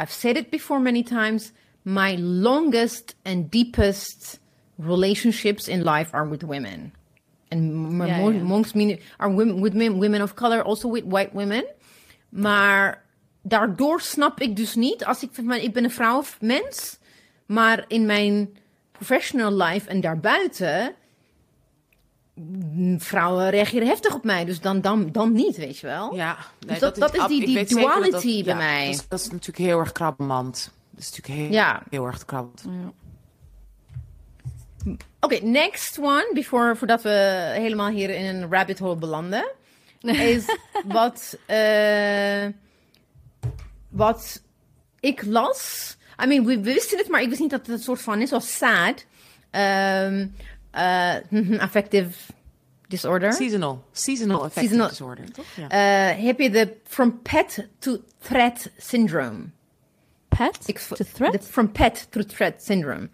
I've 0.00 0.12
said 0.12 0.36
it 0.36 0.50
before 0.50 0.80
many 0.80 1.02
times. 1.02 1.52
My 1.82 2.16
longest 2.18 3.14
and 3.22 3.50
deepest 3.52 4.40
relationships 4.76 5.68
in 5.68 5.82
life 5.84 6.12
are 6.12 6.28
with 6.28 6.42
women. 6.42 6.92
And 7.50 7.72
my 7.72 8.06
Ja, 8.06 8.16
mo- 8.18 8.30
ja. 8.30 8.42
most 8.42 8.74
mean 8.74 8.98
are 9.16 9.34
women, 9.34 9.60
with 9.60 9.74
men, 9.74 9.98
women 9.98 10.22
of 10.22 10.34
color, 10.34 10.62
also 10.62 10.88
with 10.88 11.04
white 11.04 11.30
women. 11.32 11.64
Maar 12.28 13.04
daardoor 13.42 14.00
snap 14.00 14.40
ik 14.40 14.56
dus 14.56 14.74
niet, 14.74 15.04
als 15.04 15.22
ik, 15.22 15.42
maar 15.42 15.58
ik 15.58 15.72
ben 15.72 15.84
een 15.84 15.90
vrouwenmens, 15.90 16.98
maar 17.46 17.84
in 17.88 18.06
mijn 18.06 18.56
professional 18.92 19.52
life 19.52 19.88
en 19.88 20.00
daarbuiten, 20.00 20.94
mm, 22.34 23.00
vrouwen 23.00 23.50
reageren 23.50 23.88
heftig 23.88 24.14
op 24.14 24.24
mij, 24.24 24.44
dus 24.44 24.60
dan, 24.60 24.80
dan, 24.80 25.12
dan 25.12 25.32
niet, 25.32 25.56
weet 25.56 25.78
je 25.78 25.86
wel. 25.86 26.14
Ja, 26.14 26.36
Dus 26.66 26.78
dat- 26.78 26.96
dat 26.96 27.14
is 27.16 27.26
die- 27.26 27.46
die 27.46 27.56
dat 27.58 27.68
duality 27.68 28.44
bij 28.44 28.52
ja, 28.52 28.58
mij. 28.58 28.84
Dat 28.86 28.94
is, 28.94 29.08
dat 29.08 29.20
is 29.20 29.30
natuurlijk 29.30 29.58
heel 29.68 29.78
erg 29.78 29.92
krabbenmand. 29.92 30.72
Dat 30.90 31.00
is 31.02 31.10
natuurlijk 31.10 31.38
heel, 31.40 31.52
Ja. 31.52 31.82
heel 31.90 32.06
erg 32.06 32.24
krabbenmand. 32.24 32.94
Oké, 35.20 35.38
next 35.44 35.98
one, 35.98 36.30
before, 36.34 36.76
voordat 36.76 37.02
we 37.02 37.10
helemaal 37.54 37.88
hier 37.88 38.10
in 38.10 38.24
een 38.34 38.50
rabbit 38.52 38.78
hole 38.78 38.96
belanden, 38.96 39.50
is 40.00 40.44
wat, 40.84 41.38
eh, 41.46 42.46
wat 43.88 44.42
ik 45.00 45.22
las. 45.24 45.96
I 46.22 46.26
mean, 46.26 46.44
we, 46.44 46.56
we 46.60 46.72
wisten 46.72 46.98
het, 46.98 47.08
maar 47.08 47.22
ik 47.22 47.28
wist 47.28 47.40
niet 47.40 47.50
dat 47.50 47.66
het 47.66 47.76
een 47.76 47.82
soort 47.82 48.00
van 48.00 48.20
is, 48.20 48.28
zoals 48.28 48.56
SAD, 48.56 49.06
ehm, 49.50 50.26
eh, 50.70 51.60
affective 51.66 52.10
disorder. 52.88 53.32
Seasonal. 53.32 53.84
Seasonal 53.92 54.36
affective 54.44 54.60
Seasonal- 54.66 54.88
disorder, 54.88 55.32
toch? 55.32 55.46
Ja. 55.56 55.68
Eh, 55.68 56.24
heb 56.24 56.38
je 56.40 56.50
de 56.50 56.76
from 56.84 57.22
pet 57.22 57.68
to 57.78 57.98
threat 58.18 58.70
syndrome? 58.76 59.44
Pet? 60.28 60.58
Ik 60.66 60.78
to 60.78 61.04
threat? 61.12 61.46
From 61.46 61.72
pet 61.72 62.06
to 62.10 62.22
threat 62.22 62.62
syndrome. 62.62 63.08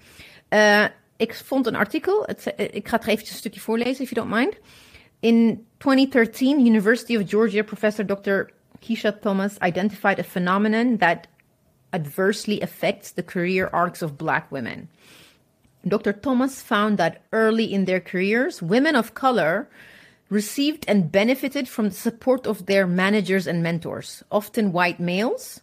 Eh, 0.49 0.85
ik 1.17 1.35
vond 1.35 1.67
een 1.67 1.75
artikel. 1.75 2.23
Het, 2.27 2.53
ik 2.57 2.89
ga 2.89 2.97
het 2.97 3.07
eventjes 3.07 3.31
een 3.31 3.37
stukje 3.39 3.61
voorlezen, 3.61 4.05
if 4.05 4.11
you 4.11 4.29
don't 4.29 4.41
mind. 4.41 4.55
In 5.21 5.67
2013, 5.85 6.65
University 6.65 7.15
of 7.15 7.27
Georgia 7.27 7.63
professor 7.63 8.03
Dr. 8.03 8.49
Keisha 8.81 9.21
Thomas 9.21 9.59
identified 9.61 10.19
a 10.19 10.25
phenomenon 10.25 10.97
that 10.97 11.27
adversely 11.93 12.63
affects 12.63 13.11
the 13.11 13.23
career 13.23 13.69
arcs 13.71 14.01
of 14.01 14.17
black 14.17 14.51
women. 14.51 14.89
Dr. 15.87 16.15
Thomas 16.15 16.63
found 16.63 16.97
that 16.97 17.21
early 17.35 17.71
in 17.71 17.85
their 17.85 18.01
careers, 18.01 18.63
women 18.63 18.97
of 18.97 19.13
color 19.13 19.69
received 20.31 20.87
and 20.89 21.13
benefited 21.13 21.69
from 21.69 21.91
the 21.91 21.95
support 21.95 22.47
of 22.47 22.65
their 22.65 22.87
managers 22.87 23.47
and 23.47 23.63
mentors, 23.63 24.25
often 24.33 24.73
white 24.73 24.99
males, 24.99 25.61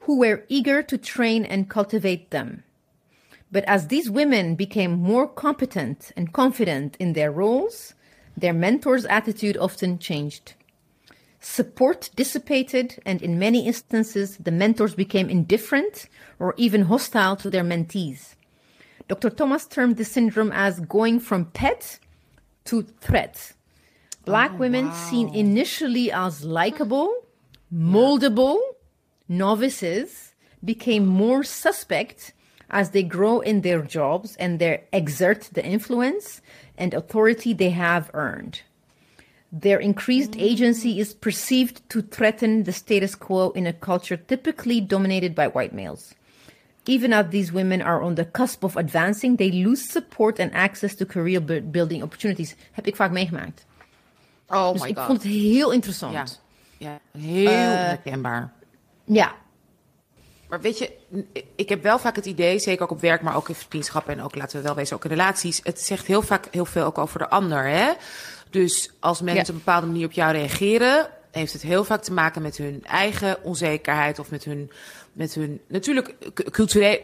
who 0.00 0.18
were 0.18 0.42
eager 0.48 0.82
to 0.82 0.98
train 0.98 1.44
and 1.44 1.70
cultivate 1.70 2.30
them. 2.30 2.64
But 3.52 3.62
as 3.66 3.86
these 3.86 4.10
women 4.10 4.56
became 4.56 4.98
more 4.98 5.28
competent 5.28 6.10
and 6.16 6.32
confident 6.32 6.96
in 6.98 7.12
their 7.12 7.30
roles, 7.30 7.93
their 8.36 8.52
mentors' 8.52 9.04
attitude 9.06 9.56
often 9.56 9.98
changed. 9.98 10.54
Support 11.40 12.10
dissipated, 12.16 13.02
and 13.04 13.20
in 13.22 13.38
many 13.38 13.66
instances, 13.66 14.38
the 14.38 14.50
mentors 14.50 14.94
became 14.94 15.28
indifferent 15.28 16.08
or 16.38 16.54
even 16.56 16.82
hostile 16.82 17.36
to 17.36 17.50
their 17.50 17.62
mentees. 17.62 18.34
Dr. 19.08 19.28
Thomas 19.28 19.66
termed 19.66 19.98
the 19.98 20.04
syndrome 20.04 20.50
as 20.52 20.80
going 20.80 21.20
from 21.20 21.46
pet 21.46 21.98
to 22.64 22.82
threat. 23.00 23.52
Black 24.24 24.52
oh, 24.54 24.56
women 24.56 24.90
seen 24.92 25.34
initially 25.34 26.10
as 26.10 26.44
likable, 26.44 27.12
moldable 27.72 28.58
novices 29.28 30.32
became 30.64 31.06
more 31.06 31.44
suspect 31.44 32.32
as 32.74 32.90
they 32.90 33.04
grow 33.04 33.40
in 33.42 33.60
their 33.62 33.82
jobs 33.82 34.36
and 34.36 34.58
they 34.58 34.82
exert 34.90 35.48
the 35.52 35.64
influence 35.64 36.40
and 36.76 36.92
authority 36.94 37.54
they 37.54 37.70
have 37.70 38.10
earned. 38.12 38.62
Their 39.62 39.78
increased 39.80 40.34
agency 40.36 40.98
is 40.98 41.14
perceived 41.14 41.76
to 41.88 42.02
threaten 42.02 42.64
the 42.64 42.72
status 42.72 43.14
quo 43.14 43.52
in 43.54 43.66
a 43.66 43.72
culture 43.72 44.16
typically 44.26 44.80
dominated 44.80 45.34
by 45.34 45.46
white 45.46 45.72
males. 45.72 46.14
Even 46.86 47.12
as 47.12 47.26
these 47.30 47.52
women 47.52 47.80
are 47.80 48.02
on 48.02 48.14
the 48.14 48.24
cusp 48.24 48.64
of 48.64 48.76
advancing, 48.76 49.36
they 49.36 49.50
lose 49.50 49.82
support 49.92 50.40
and 50.40 50.50
access 50.54 50.94
to 50.96 51.06
career 51.06 51.40
bu- 51.40 51.60
building 51.70 52.02
opportunities. 52.02 52.56
Heb 52.72 52.86
ik 52.86 52.96
vaak 52.96 53.10
meegemaakt. 53.12 53.64
Oh 54.48 54.72
Dus 54.72 54.82
my 54.82 54.88
ik 54.88 54.96
god. 54.96 55.06
vond 55.06 55.22
het 55.22 55.32
heel 55.32 55.72
interessant. 55.72 56.12
Ja, 56.12 56.24
ja 56.78 57.20
heel 57.20 57.50
Eh, 57.50 57.82
herkenbaar. 57.86 58.52
ja. 59.04 59.34
Maar 60.54 60.62
weet 60.62 60.78
je, 60.78 60.90
ik 61.56 61.68
heb 61.68 61.82
wel 61.82 61.98
vaak 61.98 62.16
het 62.16 62.26
idee, 62.26 62.58
zeker 62.58 62.82
ook 62.82 62.90
op 62.90 63.00
werk, 63.00 63.22
maar 63.22 63.36
ook 63.36 63.48
in 63.48 63.54
vriendschappen 63.54 64.14
en 64.14 64.22
ook, 64.22 64.34
laten 64.34 64.56
we 64.56 64.62
wel 64.62 64.74
wezen, 64.74 64.96
ook 64.96 65.04
in 65.04 65.10
relaties. 65.10 65.60
Het 65.62 65.80
zegt 65.80 66.06
heel 66.06 66.22
vaak 66.22 66.46
heel 66.50 66.64
veel 66.64 66.84
ook 66.84 66.98
over 66.98 67.18
de 67.18 67.28
ander. 67.28 67.64
Hè? 67.68 67.92
Dus 68.50 68.90
als 69.00 69.20
mensen 69.20 69.42
Ja. 69.42 69.48
op 69.48 69.54
een 69.54 69.64
bepaalde 69.64 69.86
manier 69.86 70.06
op 70.06 70.12
jou 70.12 70.32
reageren, 70.32 71.06
heeft 71.30 71.52
het 71.52 71.62
heel 71.62 71.84
vaak 71.84 72.02
te 72.02 72.12
maken 72.12 72.42
met 72.42 72.56
hun 72.56 72.84
eigen 72.84 73.42
onzekerheid 73.42 74.18
of 74.18 74.30
met 74.30 74.44
hun, 74.44 74.70
met 75.12 75.34
hun 75.34 75.60
natuurlijk 75.68 76.14
cultureel. 76.50 77.02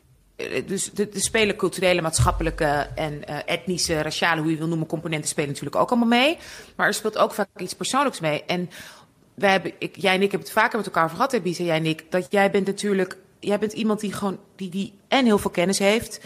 Dus 0.67 0.91
er 0.95 1.09
spelen 1.13 1.57
culturele, 1.57 2.01
maatschappelijke 2.01 2.89
en 2.95 3.23
uh, 3.29 3.37
etnische, 3.47 4.03
raciale, 4.03 4.41
hoe 4.41 4.51
je 4.51 4.57
wil 4.57 4.69
noemen, 4.69 4.87
componenten 4.87 5.29
spelen 5.29 5.49
natuurlijk 5.49 5.77
ook 5.77 5.91
allemaal 5.91 6.09
mee. 6.09 6.39
Maar 6.77 6.87
er 6.87 6.95
speelt 6.95 7.19
ook 7.19 7.35
vaak 7.35 7.49
iets 7.57 7.75
persoonlijks 7.75 8.21
mee. 8.21 8.45
En 8.45 8.71
wij 9.35 9.51
hebben, 9.51 9.73
ik, 9.79 9.97
jij 9.97 10.15
en 10.15 10.23
ik 10.23 10.31
hebben 10.31 10.49
het 10.49 10.59
vaker 10.59 10.77
met 10.77 10.87
elkaar 10.87 11.05
over 11.05 11.17
gehad, 11.17 11.43
Bisa, 11.43 11.63
jij 11.63 11.77
en 11.77 11.87
ik, 11.87 12.05
dat 12.11 12.27
jij 12.31 12.51
bent 12.51 12.67
natuurlijk, 12.67 13.17
jij 13.41 13.59
bent 13.59 13.73
iemand 13.73 14.01
die 14.01 14.13
gewoon, 14.13 14.39
die, 14.57 14.71
die 14.71 14.93
en 15.09 15.25
heel 15.25 15.39
veel 15.39 15.51
kennis 15.51 15.79
heeft, 15.79 16.21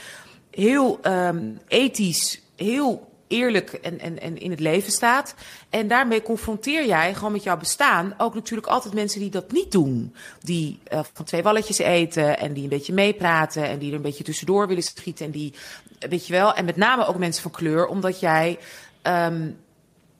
heel 0.50 0.98
um, 1.02 1.58
ethisch, 1.68 2.40
heel 2.56 3.12
eerlijk 3.26 3.72
en, 3.72 4.00
en, 4.00 4.20
en 4.20 4.38
in 4.38 4.50
het 4.50 4.60
leven 4.60 4.92
staat. 4.92 5.34
En 5.70 5.88
daarmee 5.88 6.22
confronteer 6.22 6.86
jij 6.86 7.14
gewoon 7.14 7.32
met 7.32 7.42
jouw 7.42 7.56
bestaan 7.56 8.14
ook 8.18 8.34
natuurlijk 8.34 8.66
altijd 8.66 8.94
mensen 8.94 9.20
die 9.20 9.30
dat 9.30 9.52
niet 9.52 9.72
doen. 9.72 10.14
Die 10.40 10.78
uh, 10.92 11.00
van 11.12 11.24
twee 11.24 11.42
walletjes 11.42 11.78
eten 11.78 12.38
en 12.38 12.52
die 12.52 12.62
een 12.62 12.68
beetje 12.68 12.92
meepraten 12.92 13.64
en 13.64 13.78
die 13.78 13.90
er 13.90 13.96
een 13.96 14.02
beetje 14.02 14.24
tussendoor 14.24 14.68
willen 14.68 14.82
schieten. 14.82 15.26
En 15.26 15.32
die, 15.32 15.54
weet 15.98 16.26
je 16.26 16.32
wel, 16.32 16.54
en 16.54 16.64
met 16.64 16.76
name 16.76 17.06
ook 17.06 17.18
mensen 17.18 17.42
van 17.42 17.50
kleur, 17.50 17.86
omdat 17.86 18.20
jij 18.20 18.58
um, 19.02 19.56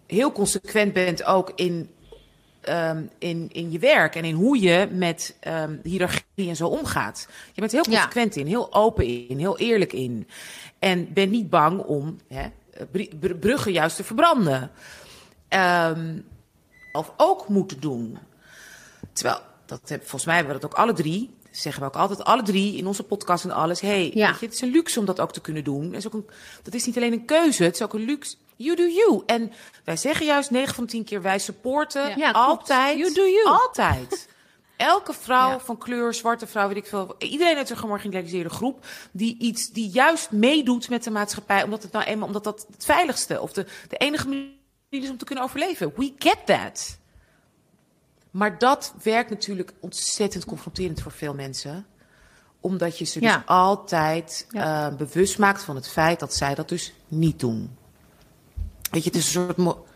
heel 0.06 0.32
consequent 0.32 0.92
bent 0.92 1.24
ook 1.24 1.52
in 1.54 1.90
Um, 2.68 3.10
in, 3.18 3.48
in 3.52 3.70
je 3.70 3.78
werk 3.78 4.14
en 4.14 4.24
in 4.24 4.34
hoe 4.34 4.60
je 4.60 4.88
met 4.92 5.36
um, 5.48 5.80
hiërarchie 5.82 6.48
en 6.48 6.56
zo 6.56 6.68
omgaat. 6.68 7.28
Je 7.52 7.60
bent 7.60 7.72
heel 7.72 7.82
consequent 7.82 8.34
ja. 8.34 8.40
in, 8.40 8.46
heel 8.46 8.74
open 8.74 9.28
in, 9.28 9.38
heel 9.38 9.58
eerlijk 9.58 9.92
in. 9.92 10.28
En 10.78 11.12
ben 11.12 11.30
niet 11.30 11.50
bang 11.50 11.80
om 11.80 12.18
hè, 12.28 12.46
bruggen 13.40 13.72
juist 13.72 13.96
te 13.96 14.04
verbranden. 14.04 14.70
Um, 15.48 16.24
of 16.92 17.12
ook 17.16 17.48
moeten 17.48 17.80
doen. 17.80 18.18
Terwijl, 19.12 19.40
dat 19.66 19.88
heb, 19.88 20.00
volgens 20.00 20.24
mij 20.24 20.34
hebben 20.34 20.54
we 20.54 20.60
dat 20.60 20.70
ook 20.70 20.78
alle 20.78 20.92
drie. 20.92 21.30
Zeggen 21.50 21.82
we 21.82 21.88
ook 21.88 21.96
altijd 21.96 22.24
alle 22.24 22.42
drie 22.42 22.76
in 22.76 22.86
onze 22.86 23.02
podcast 23.02 23.44
en 23.44 23.50
alles. 23.50 23.80
hey, 23.80 24.10
ja. 24.14 24.30
weet 24.30 24.40
je, 24.40 24.46
het 24.46 24.54
is 24.54 24.60
een 24.60 24.70
luxe 24.70 24.98
om 24.98 25.04
dat 25.04 25.20
ook 25.20 25.32
te 25.32 25.40
kunnen 25.40 25.64
doen. 25.64 25.86
Dat 25.86 25.98
is, 25.98 26.06
ook 26.06 26.12
een, 26.12 26.26
dat 26.62 26.74
is 26.74 26.86
niet 26.86 26.96
alleen 26.96 27.12
een 27.12 27.24
keuze, 27.24 27.64
het 27.64 27.74
is 27.74 27.82
ook 27.82 27.94
een 27.94 28.04
luxe. 28.04 28.36
You 28.56 28.76
do 28.76 28.86
you. 28.86 29.22
En 29.26 29.52
wij 29.84 29.96
zeggen 29.96 30.26
juist 30.26 30.50
9 30.50 30.74
van 30.74 30.86
10 30.86 31.04
keer, 31.04 31.22
wij 31.22 31.38
supporten 31.38 32.18
ja. 32.18 32.30
Altijd. 32.30 32.98
You 32.98 33.14
do 33.14 33.22
you. 33.22 33.46
Altijd. 33.46 34.28
Elke 34.76 35.12
vrouw 35.12 35.50
ja. 35.50 35.60
van 35.60 35.78
kleur, 35.78 36.14
zwarte 36.14 36.46
vrouw, 36.46 36.68
weet 36.68 36.76
ik 36.76 36.86
veel. 36.86 37.14
Iedereen 37.18 37.56
uit 37.56 37.70
een 37.70 37.76
gemarginaliseerde 37.76 38.50
groep. 38.50 38.86
Die 39.12 39.38
iets, 39.38 39.70
die 39.70 39.88
juist 39.88 40.30
meedoet 40.30 40.88
met 40.88 41.04
de 41.04 41.10
maatschappij. 41.10 41.62
Omdat 41.62 41.82
het 41.82 41.92
nou 41.92 42.04
eenmaal, 42.04 42.26
omdat 42.26 42.44
dat 42.44 42.66
het 42.70 42.84
veiligste 42.84 43.40
of 43.40 43.52
de, 43.52 43.66
de 43.88 43.96
enige 43.96 44.28
manier 44.28 44.52
is 44.88 45.10
om 45.10 45.18
te 45.18 45.24
kunnen 45.24 45.44
overleven. 45.44 45.92
We 45.96 46.12
get 46.18 46.46
that. 46.46 46.98
Maar 48.30 48.58
dat 48.58 48.94
werkt 49.02 49.30
natuurlijk 49.30 49.72
ontzettend 49.80 50.44
confronterend 50.44 51.02
voor 51.02 51.12
veel 51.12 51.34
mensen. 51.34 51.86
Omdat 52.60 52.98
je 52.98 53.04
ze 53.04 53.20
dus 53.20 53.38
altijd 53.46 54.46
uh, 54.50 54.88
bewust 54.88 55.38
maakt 55.38 55.62
van 55.62 55.74
het 55.74 55.88
feit 55.88 56.20
dat 56.20 56.34
zij 56.34 56.54
dat 56.54 56.68
dus 56.68 56.94
niet 57.08 57.40
doen. 57.40 57.76
Weet 58.94 59.04
je, 59.04 59.10
het 59.10 59.18
is 59.18 59.24
een 59.24 59.42
soort. 59.42 59.56
Mo- 59.56 59.86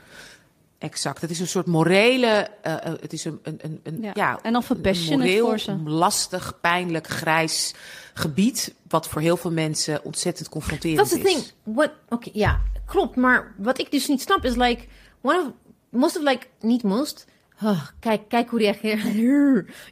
exact. 0.79 1.21
Het 1.21 1.31
is 1.31 1.41
een 1.41 1.47
soort 1.47 1.67
morele. 1.67 2.51
Uh, 2.67 2.73
uh, 2.73 2.79
het 3.01 3.13
is 3.13 3.25
een. 3.25 3.39
een, 3.43 3.59
een, 3.63 3.81
een 3.83 4.03
ja. 4.03 4.11
ja. 4.15 4.39
En 4.43 4.53
dan 4.53 4.63
verpest 4.63 5.09
je 5.09 5.17
moreel, 5.17 5.51
het 5.51 5.63
voor 5.63 5.75
ze. 5.75 5.91
lastig, 5.91 6.61
pijnlijk, 6.61 7.07
grijs 7.07 7.75
gebied. 8.15 8.75
Wat 8.89 9.09
voor 9.09 9.21
heel 9.21 9.37
veel 9.37 9.53
mensen 9.53 10.05
ontzettend 10.05 10.49
confronterend 10.49 10.99
That's 10.99 11.13
is. 11.13 11.19
the 11.19 11.27
thing. 11.27 11.75
What? 11.77 11.91
Oké, 12.09 12.15
okay, 12.15 12.33
ja, 12.35 12.61
klopt. 12.87 13.17
Maar 13.17 13.55
wat 13.57 13.79
ik 13.79 13.91
dus 13.91 14.09
niet 14.09 14.21
snap 14.21 14.45
is 14.45 14.55
like. 14.55 14.85
One 15.21 15.39
of. 15.41 15.53
Most 15.89 16.17
of 16.17 16.23
like. 16.23 16.47
Niet 16.61 16.83
most. 16.83 17.27
Oh, 17.63 17.87
kijk, 18.01 18.29
kijk 18.29 18.51
hoe 18.51 18.59
reageer. 18.59 19.07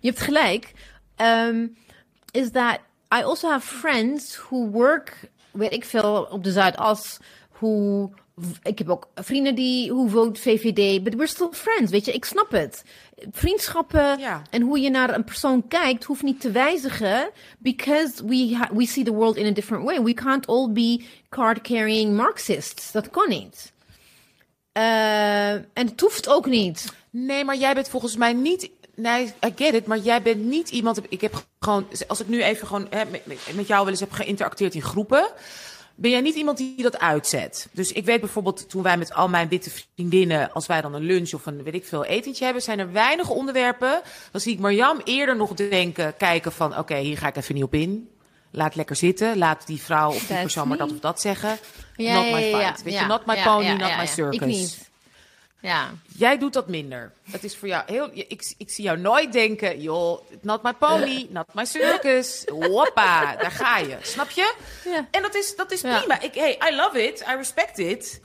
Je 0.01 0.09
hebt 0.09 0.21
gelijk. 0.21 0.73
Um, 1.17 1.77
is 2.31 2.51
that 2.51 2.79
I 3.15 3.23
also 3.23 3.49
have 3.49 3.67
friends 3.67 4.37
who 4.37 4.69
work. 4.69 5.31
Weet 5.51 5.73
ik 5.73 5.85
veel 5.85 6.29
op 6.31 6.45
de 6.45 6.53
Zuidas. 6.53 7.19
Who 7.59 8.11
ik 8.63 8.79
heb 8.79 8.89
ook 8.89 9.09
vrienden 9.15 9.55
die 9.55 9.91
hoe 9.91 10.11
vote 10.11 10.41
VVD, 10.41 11.03
but 11.03 11.15
we're 11.15 11.27
still 11.27 11.49
friends, 11.53 11.91
weet 11.91 12.05
je. 12.05 12.13
Ik 12.13 12.25
snap 12.25 12.51
het. 12.51 12.85
Vriendschappen 13.31 14.19
ja. 14.19 14.43
en 14.51 14.63
hoe 14.63 14.81
je 14.81 14.91
naar 14.91 15.15
een 15.15 15.25
persoon 15.25 15.69
kijkt 15.69 16.05
hoeft 16.05 16.23
niet 16.23 16.41
te 16.41 16.51
wijzigen, 16.51 17.31
because 17.59 18.27
we 18.27 18.67
we 18.73 18.87
see 18.87 19.05
the 19.05 19.13
world 19.13 19.37
in 19.37 19.47
a 19.47 19.51
different 19.51 19.85
way. 19.85 20.03
We 20.03 20.15
can't 20.15 20.47
all 20.47 20.71
be 20.73 21.05
card-carrying 21.29 22.17
Marxists. 22.17 22.93
Dat 22.93 23.11
kan 23.11 23.29
niet. 23.29 23.73
Uh, 24.73 25.51
en 25.53 25.87
het 25.87 26.01
hoeft 26.01 26.29
ook 26.29 26.47
niet. 26.47 26.93
Nee, 27.11 27.45
maar 27.45 27.57
jij 27.57 27.75
bent 27.75 27.89
volgens 27.89 28.17
mij 28.17 28.33
niet. 28.33 28.71
Nee, 28.95 29.25
I 29.25 29.53
get 29.57 29.75
it, 29.75 29.87
maar 29.87 29.99
jij 29.99 30.23
bent 30.23 30.45
niet 30.45 30.71
iemand. 30.71 31.01
Ik 31.09 31.21
heb 31.21 31.47
gewoon, 31.61 31.87
als 32.07 32.21
ik 32.21 32.29
nu 32.29 32.43
even 32.43 32.67
gewoon 32.67 32.87
hè, 32.91 33.05
met, 33.05 33.27
met 33.55 33.67
jou 33.67 33.83
wel 33.83 33.91
eens 33.91 34.01
heb 34.01 34.13
geïnteracteerd 34.13 34.75
in 34.75 34.83
groepen 34.83 35.29
ben 35.97 36.11
jij 36.11 36.21
niet 36.21 36.35
iemand 36.35 36.59
die 36.59 36.83
dat 36.83 36.99
uitzet. 36.99 37.69
Dus 37.73 37.93
ik 37.93 38.05
weet 38.05 38.21
bijvoorbeeld, 38.21 38.69
toen 38.69 38.83
wij 38.83 38.97
met 38.97 39.15
al 39.15 39.29
mijn 39.29 39.49
witte 39.49 39.71
vriendinnen, 39.71 40.53
als 40.53 40.67
wij 40.67 40.81
dan 40.81 40.95
een 40.95 41.03
lunch 41.03 41.33
of 41.33 41.47
een 41.47 41.63
weet 41.63 41.75
ik 41.75 41.85
veel 41.85 42.05
etentje 42.05 42.45
hebben, 42.45 42.63
zijn 42.63 42.79
er 42.79 42.93
weinig 42.93 43.31
onderwerpen. 43.31 44.01
Dan 44.33 44.41
zie 44.41 44.53
ik 44.53 44.59
Marjam 44.59 45.01
eerder 45.05 45.37
nog 45.37 45.55
denken, 45.55 46.17
kijken 46.17 46.53
van, 46.53 46.71
oké, 46.71 46.81
okay, 46.81 47.03
hier 47.03 47.19
ga 47.19 47.29
ik 47.29 47.37
even 47.37 47.55
niet 47.55 47.65
op 47.65 47.75
in. 47.75 48.09
Laat 48.51 48.75
lekker 48.75 48.97
zitten. 48.97 49.39
Laat 49.39 49.67
die 49.67 49.83
vrouw 49.83 50.09
of 50.09 50.27
die 50.27 50.41
persoon 50.41 50.69
maar 50.69 50.79
dat 50.79 50.93
of 50.93 50.99
dat 50.99 51.21
zeggen. 51.21 51.59
Ja, 51.97 52.15
not 52.15 52.33
my 52.33 52.43
fight. 52.43 52.79
ja, 52.79 52.85
Weet 52.85 52.99
je, 52.99 53.07
not 53.07 53.27
my 53.27 53.43
pony, 53.43 53.69
not 53.69 53.97
my 53.97 54.07
circus. 54.07 54.41
Ik 54.41 54.47
niet. 54.47 54.86
Ja. 55.61 55.91
Jij 56.17 56.39
doet 56.39 56.53
dat 56.53 56.69
minder. 56.69 57.13
Het 57.31 57.45
is 57.45 57.57
voor 57.57 57.69
jou 57.69 57.83
heel. 57.87 58.11
Ik, 58.13 58.55
ik 58.59 58.71
zie 58.71 58.85
jou 58.85 58.99
nooit 58.99 59.33
denken, 59.33 59.81
joh, 59.81 60.21
not 60.41 60.63
my 60.63 60.73
pony, 60.73 61.27
not 61.31 61.47
my 61.55 61.65
circus. 61.65 62.45
Hoppa, 62.51 63.37
daar 63.37 63.51
ga 63.51 63.79
je. 63.79 63.97
Snap 64.03 64.31
je? 64.31 64.55
Ja. 64.85 65.07
En 65.11 65.23
dat 65.23 65.35
is, 65.35 65.57
dat 65.57 65.71
is 65.73 65.81
Ja. 65.81 65.99
prima. 65.99 66.21
Ik, 66.21 66.35
hey, 66.35 66.59
I 66.71 66.77
love 66.77 67.07
it. 67.07 67.21
I 67.21 67.35
respect 67.37 67.79
it. 67.79 68.21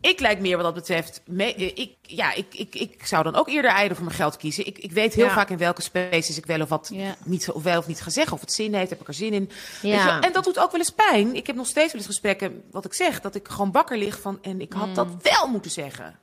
Ik 0.00 0.20
lijk 0.20 0.40
meer 0.40 0.56
wat 0.56 0.64
dat 0.64 0.74
betreft. 0.74 1.20
Me, 1.24 1.54
ik, 1.54 1.92
ja, 2.02 2.32
ik, 2.32 2.46
ik, 2.54 2.74
ik 2.74 3.06
zou 3.06 3.22
dan 3.22 3.34
ook 3.34 3.48
eerder 3.48 3.70
eieren 3.70 3.96
voor 3.96 4.04
mijn 4.04 4.16
geld 4.16 4.36
kiezen. 4.36 4.66
Ik, 4.66 4.78
ik 4.78 4.92
weet 4.92 5.14
heel 5.14 5.26
Ja. 5.26 5.32
vaak 5.34 5.50
in 5.50 5.58
welke 5.58 5.82
spaces 5.82 6.36
ik 6.36 6.46
wel 6.46 6.60
of 6.60 6.68
wat 6.68 6.90
niet, 7.24 7.50
of 7.50 7.62
wel 7.62 7.78
of 7.78 7.86
niet 7.86 8.00
ga 8.00 8.10
zeggen. 8.10 8.32
Of 8.32 8.40
het 8.40 8.52
zin 8.52 8.74
heeft, 8.74 8.90
heb 8.90 9.00
ik 9.00 9.08
er 9.08 9.14
zin 9.14 9.32
in. 9.32 9.50
Ja. 9.82 10.20
En 10.20 10.32
dat 10.32 10.44
doet 10.44 10.58
ook 10.58 10.70
wel 10.70 10.80
eens 10.80 10.90
pijn. 10.90 11.34
Ik 11.36 11.46
heb 11.46 11.56
nog 11.56 11.66
steeds 11.66 11.92
wel 11.92 12.00
eens 12.00 12.10
gesprekken, 12.10 12.62
wat 12.70 12.84
ik 12.84 12.94
zeg, 12.94 13.20
dat 13.20 13.34
ik 13.34 13.48
gewoon 13.48 13.72
wakker 13.72 13.98
lig 13.98 14.20
van. 14.20 14.38
En 14.42 14.60
ik 14.60 14.72
had 14.72 14.94
dat 14.94 15.08
wel 15.22 15.48
moeten 15.48 15.70
zeggen. 15.70 16.18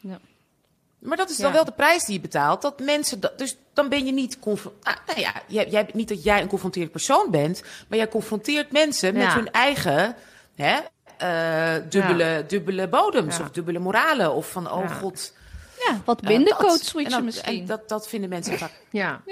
Ja. 0.00 0.18
Maar 0.98 1.16
dat 1.16 1.30
is 1.30 1.36
dan 1.36 1.46
Ja. 1.48 1.52
wel 1.54 1.64
de 1.64 1.72
prijs 1.72 2.04
die 2.04 2.14
je 2.14 2.20
betaalt. 2.20 2.62
Dat 2.62 2.80
mensen. 2.80 3.20
Dat, 3.20 3.38
dus 3.38 3.56
dan 3.72 3.88
ben 3.88 4.06
je 4.06 4.12
niet. 4.12 4.38
Ah, 4.82 4.94
nou 5.06 5.20
ja, 5.20 5.32
jij, 5.46 5.68
jij, 5.68 5.88
niet 5.92 6.08
dat 6.08 6.22
jij 6.22 6.40
een 6.40 6.48
confronterend 6.48 6.90
persoon 6.92 7.30
bent. 7.30 7.62
Maar 7.88 7.98
jij 7.98 8.08
confronteert 8.08 8.72
mensen 8.72 9.14
met 9.14 9.22
Ja. 9.22 9.34
hun 9.34 9.50
eigen. 9.52 10.16
Hè, 10.54 10.78
eh, 11.18 11.82
dubbele, 11.90 12.44
dubbele 12.48 12.88
bodems. 12.88 13.36
Ja. 13.36 13.42
Of 13.42 13.50
dubbele 13.50 13.78
moralen. 13.78 14.32
Of 14.34 14.50
van, 14.50 14.70
oh 14.72 14.82
Ja. 14.82 14.88
god. 14.88 15.32
Ja, 15.86 16.00
wat 16.04 16.22
minder 16.22 16.48
dat. 16.48 16.58
code 16.58 16.78
En 16.78 16.84
switchen 16.84 17.10
dan- 17.12 17.24
misschien. 17.24 17.60
En 17.60 17.66
dat, 17.66 17.88
dat 17.88 18.08
vinden 18.08 18.28
mensen 18.28 18.58
vaak. 18.58 18.72
Ja. 18.90 19.22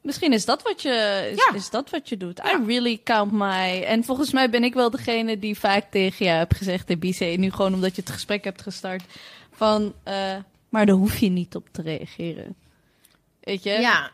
Misschien 0.00 0.32
is 0.32 0.44
dat 0.44 0.62
wat 0.62 0.82
je, 0.82 1.28
is, 1.32 1.44
Ja. 1.50 1.54
is 1.54 1.70
dat 1.70 1.90
wat 1.90 2.08
je 2.08 2.16
doet. 2.16 2.40
Ja. 2.44 2.58
I 2.58 2.64
really 2.66 3.00
count 3.04 3.32
my... 3.32 3.82
En 3.86 4.04
volgens 4.04 4.32
mij 4.32 4.50
ben 4.50 4.64
ik 4.64 4.74
wel 4.74 4.90
degene 4.90 5.38
die 5.38 5.58
vaak 5.58 5.84
tegen 5.90 6.24
jou 6.26 6.38
heb 6.38 6.52
gezegd, 6.52 6.90
Ebice, 6.90 7.24
nu 7.24 7.50
gewoon 7.50 7.74
omdat 7.74 7.94
je 7.96 8.00
het 8.02 8.10
gesprek 8.10 8.44
hebt 8.44 8.62
gestart, 8.62 9.02
van, 9.60 9.94
eh, 10.02 10.36
maar 10.68 10.86
daar 10.86 10.94
hoef 10.96 11.18
je 11.18 11.28
niet 11.28 11.54
op 11.56 11.68
te 11.70 11.82
reageren. 11.82 12.56
Weet 13.40 13.62
je? 13.62 13.70
Ja. 13.70 14.10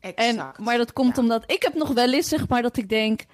En, 0.00 0.14
Exact. 0.14 0.58
maar 0.58 0.76
dat 0.76 0.92
komt 0.92 1.16
Ja. 1.16 1.22
omdat 1.22 1.42
ik 1.46 1.62
heb 1.62 1.74
nog 1.74 1.88
wel 1.88 2.12
eens, 2.12 2.28
zeg 2.28 2.48
maar, 2.48 2.62
dat 2.62 2.76
ik 2.76 2.88
denk, 2.88 3.24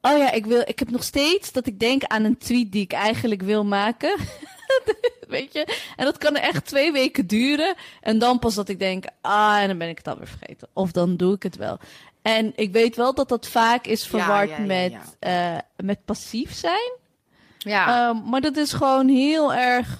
oh 0.00 0.18
ja, 0.18 0.30
ik, 0.32 0.46
wil, 0.46 0.62
ik 0.64 0.78
heb 0.78 0.90
nog 0.90 1.02
steeds 1.02 1.52
dat 1.52 1.66
ik 1.66 1.80
denk 1.80 2.04
aan 2.04 2.24
een 2.24 2.38
tweet 2.38 2.72
die 2.72 2.82
ik 2.82 2.92
eigenlijk 2.92 3.42
wil 3.42 3.64
maken. 3.64 4.16
Weet 5.28 5.52
je? 5.52 5.78
En 5.96 6.04
dat 6.04 6.18
kan 6.18 6.36
er 6.36 6.42
echt 6.42 6.66
twee 6.66 6.92
weken 6.92 7.26
duren. 7.26 7.74
En 8.00 8.18
dan 8.18 8.38
pas 8.38 8.54
dat 8.54 8.68
ik 8.68 8.78
denk, 8.78 9.04
ah, 9.20 9.58
en 9.60 9.68
dan 9.68 9.78
ben 9.78 9.88
ik 9.88 9.98
het 9.98 10.08
alweer 10.08 10.26
vergeten. 10.26 10.68
Of 10.72 10.90
dan 10.92 11.16
doe 11.16 11.34
ik 11.34 11.42
het 11.42 11.56
wel. 11.56 11.78
En 12.22 12.52
ik 12.56 12.72
weet 12.72 12.96
wel 12.96 13.14
dat 13.14 13.28
dat 13.28 13.48
vaak 13.48 13.86
is 13.86 14.06
verward 14.06 14.48
ja, 14.50 14.58
ja, 14.58 14.64
met, 14.64 14.92
ja. 15.20 15.54
eh, 15.54 15.60
met 15.86 16.04
passief 16.04 16.54
zijn. 16.54 16.92
Ja. 17.58 18.08
Ehm, 18.08 18.28
maar 18.30 18.40
dat 18.40 18.56
is 18.56 18.72
gewoon 18.72 19.08
heel 19.08 19.54
erg. 19.54 19.98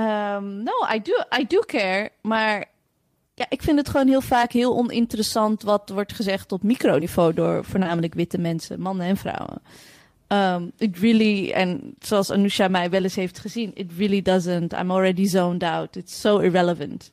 Um, 0.00 0.62
no, 0.62 0.72
I 0.94 1.00
do, 1.02 1.12
I 1.40 1.46
do 1.46 1.60
care. 1.60 2.10
Maar 2.20 2.64
ja, 3.34 3.46
ik 3.48 3.62
vind 3.62 3.78
het 3.78 3.88
gewoon 3.88 4.08
heel 4.08 4.20
vaak 4.20 4.52
heel 4.52 4.76
oninteressant 4.76 5.62
wat 5.62 5.88
wordt 5.88 6.12
gezegd 6.12 6.52
op 6.52 6.62
microniveau 6.62 7.34
door 7.34 7.64
voornamelijk 7.64 8.14
witte 8.14 8.38
mensen, 8.38 8.80
mannen 8.80 9.06
en 9.06 9.16
vrouwen. 9.16 9.62
Um, 10.28 10.72
it 10.78 10.98
really, 10.98 11.50
en 11.50 11.94
zoals 11.98 12.30
Anusha 12.30 12.68
mij 12.68 12.90
wel 12.90 13.02
eens 13.02 13.14
heeft 13.14 13.38
gezien, 13.38 13.70
it 13.74 13.90
really 13.96 14.22
doesn't. 14.22 14.72
I'm 14.72 14.90
already 14.90 15.26
zoned 15.26 15.62
out. 15.62 15.96
It's 15.96 16.20
so 16.20 16.38
irrelevant. 16.38 17.12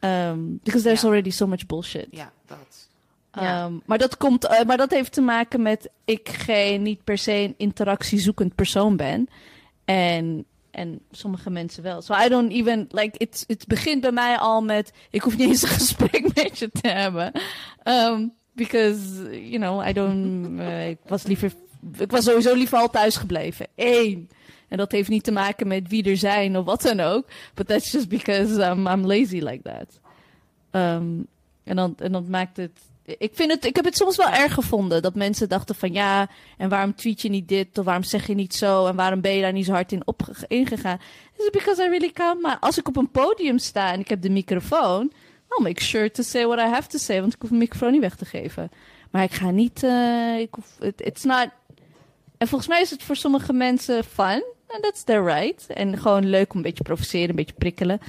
Um, 0.00 0.60
because 0.62 0.82
there's 0.82 1.00
ja. 1.00 1.08
already 1.08 1.30
so 1.30 1.46
much 1.46 1.66
bullshit. 1.66 2.06
Ja, 2.10 2.32
dat. 2.46 2.88
Ja. 3.32 3.64
Um, 3.64 3.82
maar, 3.86 3.98
dat 3.98 4.16
komt, 4.16 4.44
uh, 4.44 4.62
maar 4.62 4.76
dat 4.76 4.90
heeft 4.90 5.12
te 5.12 5.20
maken 5.20 5.62
met 5.62 5.90
ik 6.04 6.28
geen, 6.28 6.82
niet 6.82 7.04
per 7.04 7.18
se 7.18 7.32
een 7.32 7.54
interactiezoekend 7.56 8.54
persoon 8.54 8.96
ben. 8.96 9.28
En, 9.84 10.44
en 10.74 11.00
sommige 11.10 11.50
mensen 11.50 11.82
wel. 11.82 12.02
So 12.02 12.14
I 12.24 12.28
don't 12.28 12.52
even, 12.52 12.86
like, 12.90 13.14
het 13.18 13.44
it 13.46 13.66
begint 13.66 14.00
bij 14.00 14.12
mij 14.12 14.38
al 14.38 14.62
met, 14.62 14.92
ik 15.10 15.22
hoef 15.22 15.36
niet 15.36 15.48
eens 15.48 15.62
een 15.62 15.68
gesprek 15.80 16.34
met 16.34 16.58
je 16.58 16.70
te 16.70 16.88
hebben. 16.88 17.32
Um, 17.84 18.32
because, 18.52 19.22
you 19.30 19.58
know, 19.58 19.88
I 19.88 19.92
don't, 19.92 20.46
uh, 20.60 20.88
ik 20.88 20.98
was 21.06 21.22
liever, 21.22 21.52
ik 21.98 22.10
was 22.10 22.24
sowieso 22.24 22.54
liever 22.54 22.78
al 22.78 22.90
thuis 22.90 23.16
gebleven. 23.16 23.66
Eén. 23.76 24.28
En 24.68 24.76
dat 24.76 24.92
heeft 24.92 25.08
niet 25.08 25.24
te 25.24 25.32
maken 25.32 25.66
met 25.66 25.88
wie 25.88 26.10
er 26.10 26.16
zijn 26.16 26.56
of 26.56 26.64
wat 26.64 26.82
dan 26.82 27.00
ook. 27.00 27.26
But 27.54 27.66
that's 27.66 27.92
just 27.92 28.08
because 28.08 28.70
um, 28.70 28.86
I'm 28.86 29.06
lazy 29.06 29.38
like 29.38 29.62
that. 29.62 30.00
Um, 30.70 31.26
en, 31.64 31.76
dan, 31.76 31.94
en 31.98 32.12
dan 32.12 32.30
maakt 32.30 32.56
het. 32.56 32.80
Ik, 33.06 33.30
vind 33.34 33.50
het, 33.50 33.64
ik 33.64 33.76
heb 33.76 33.84
het 33.84 33.96
soms 33.96 34.16
wel 34.16 34.28
erg 34.28 34.54
gevonden 34.54 35.02
dat 35.02 35.14
mensen 35.14 35.48
dachten 35.48 35.74
van 35.74 35.92
ja, 35.92 36.28
en 36.58 36.68
waarom 36.68 36.94
tweet 36.94 37.22
je 37.22 37.28
niet 37.28 37.48
dit 37.48 37.78
of 37.78 37.84
waarom 37.84 38.02
zeg 38.02 38.26
je 38.26 38.34
niet 38.34 38.54
zo 38.54 38.86
en 38.86 38.96
waarom 38.96 39.20
ben 39.20 39.32
je 39.32 39.40
daar 39.40 39.52
niet 39.52 39.64
zo 39.64 39.72
hard 39.72 39.92
in 39.92 40.04
ingegaan? 40.48 40.98
Is 41.36 41.50
because 41.50 41.82
I 41.82 41.88
really 41.88 42.12
can. 42.12 42.40
Maar 42.40 42.56
als 42.60 42.78
ik 42.78 42.88
op 42.88 42.96
een 42.96 43.10
podium 43.10 43.58
sta 43.58 43.92
en 43.92 44.00
ik 44.00 44.08
heb 44.08 44.22
de 44.22 44.30
microfoon, 44.30 45.12
I'll 45.48 45.64
make 45.64 45.82
sure 45.82 46.10
to 46.10 46.22
say 46.22 46.46
what 46.46 46.58
I 46.58 46.70
have 46.70 46.88
to 46.88 46.98
say, 46.98 47.20
want 47.20 47.34
ik 47.34 47.40
hoef 47.40 47.50
de 47.50 47.56
microfoon 47.56 47.92
niet 47.92 48.00
weg 48.00 48.16
te 48.16 48.24
geven. 48.24 48.70
Maar 49.10 49.22
ik 49.22 49.32
ga 49.32 49.50
niet, 49.50 49.82
uh, 49.82 50.38
ik 50.38 50.54
hoef, 50.54 50.76
it, 50.80 51.00
it's 51.00 51.24
not. 51.24 51.48
En 52.38 52.48
volgens 52.48 52.68
mij 52.68 52.80
is 52.80 52.90
het 52.90 53.02
voor 53.02 53.16
sommige 53.16 53.52
mensen 53.52 54.04
fun. 54.04 54.44
And 54.66 54.82
that's 54.82 55.04
their 55.04 55.24
right. 55.24 55.66
En 55.66 55.98
gewoon 55.98 56.28
leuk 56.28 56.50
om 56.50 56.56
een 56.56 56.62
beetje 56.62 56.84
provoceren, 56.84 57.28
een 57.28 57.36
beetje 57.36 57.54
prikkelen. 57.58 58.00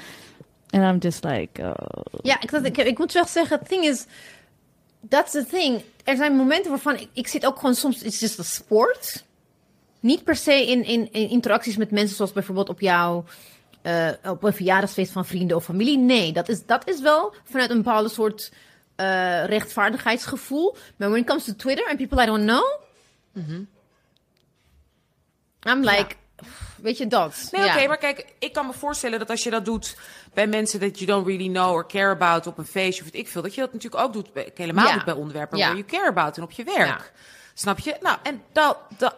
En 0.70 0.82
I'm 0.82 0.98
just 0.98 1.24
like... 1.24 1.62
Oh. 1.62 2.14
Ja, 2.22 2.42
ik, 2.42 2.52
ik, 2.52 2.78
ik 2.78 2.98
moet 2.98 3.12
wel 3.12 3.26
zeggen, 3.26 3.60
het 3.60 3.68
thing 3.68 3.84
is... 3.84 4.06
That's 5.10 5.32
the 5.32 5.46
thing. 5.46 5.84
Er 6.04 6.16
zijn 6.16 6.36
momenten 6.36 6.72
waarvan 6.72 6.96
ik, 6.96 7.10
ik 7.14 7.28
zit 7.28 7.46
ook 7.46 7.60
gewoon 7.60 7.76
soms... 7.76 8.04
It's 8.04 8.20
just 8.20 8.40
a 8.40 8.44
sport. 8.44 9.24
Niet 10.00 10.24
per 10.24 10.36
se 10.36 10.68
in, 10.68 10.84
in, 10.84 11.12
in 11.12 11.30
interacties 11.30 11.78
met 11.78 11.92
mensen 11.92 12.16
zoals 12.16 12.32
bijvoorbeeld 12.32 12.70
op 12.70 12.80
jouw... 12.80 13.26
Uh, 13.84 14.10
op 14.24 14.44
een 14.44 14.54
verjaardagsfeest 14.54 15.12
van 15.12 15.26
vrienden 15.26 15.58
of 15.58 15.64
familie. 15.64 15.98
Nee, 15.98 16.34
dat 16.34 16.50
is, 16.50 16.66
dat 16.66 16.88
is 16.88 17.02
wel 17.02 17.34
vanuit 17.44 17.70
een 17.70 17.78
bepaalde 17.78 18.10
soort 18.10 18.52
uh, 18.98 19.46
rechtvaardigheidsgevoel. 19.46 20.76
Maar 20.96 21.10
when 21.10 21.22
it 21.22 21.28
comes 21.28 21.44
to 21.44 21.54
Twitter 21.56 21.88
and 21.88 21.98
people 21.98 22.24
I 22.24 22.26
don't 22.26 22.44
know... 22.44 22.80
Mm 23.32 23.46
-hmm. 23.46 23.68
I'm 25.72 25.82
like... 25.82 26.16
Weet 26.76 26.98
je 26.98 27.08
dat? 27.08 27.48
Nee, 27.52 27.66
oké, 27.66 27.88
maar 27.88 27.98
kijk, 27.98 28.26
ik 28.40 28.54
kan 28.54 28.66
me 28.66 28.74
voorstellen 28.74 29.20
dat 29.20 29.30
als 29.30 29.44
je 29.44 29.50
dat 29.50 29.66
doet 29.66 29.98
bij 30.34 30.48
mensen 30.48 30.80
dat 30.80 31.00
you 31.00 31.12
don't 31.12 31.28
really 31.28 31.50
know 31.50 31.72
or 31.72 31.88
care 31.88 32.12
about 32.12 32.48
op 32.48 32.58
een 32.58 32.66
feestje 32.66 33.04
of 33.04 33.12
wat 33.12 33.20
ik 33.20 33.28
veel, 33.28 33.42
dat 33.42 33.56
je 33.56 33.62
dat 33.62 33.74
natuurlijk 33.74 34.04
ook 34.04 34.14
doet, 34.14 34.34
bij, 34.34 34.52
helemaal 34.56 34.94
doet 34.94 35.06
bij 35.06 35.14
onderwerpen 35.14 35.60
waar 35.60 35.76
you 35.76 35.86
care 35.86 36.08
about 36.08 36.38
en 36.38 36.44
op 36.44 36.52
je 36.52 36.64
werk. 36.64 37.12
Snap 37.54 37.80
je? 37.80 37.98
Nou, 38.02 38.18
en 38.24 38.42
dat, 38.52 38.78
dat, 38.98 39.16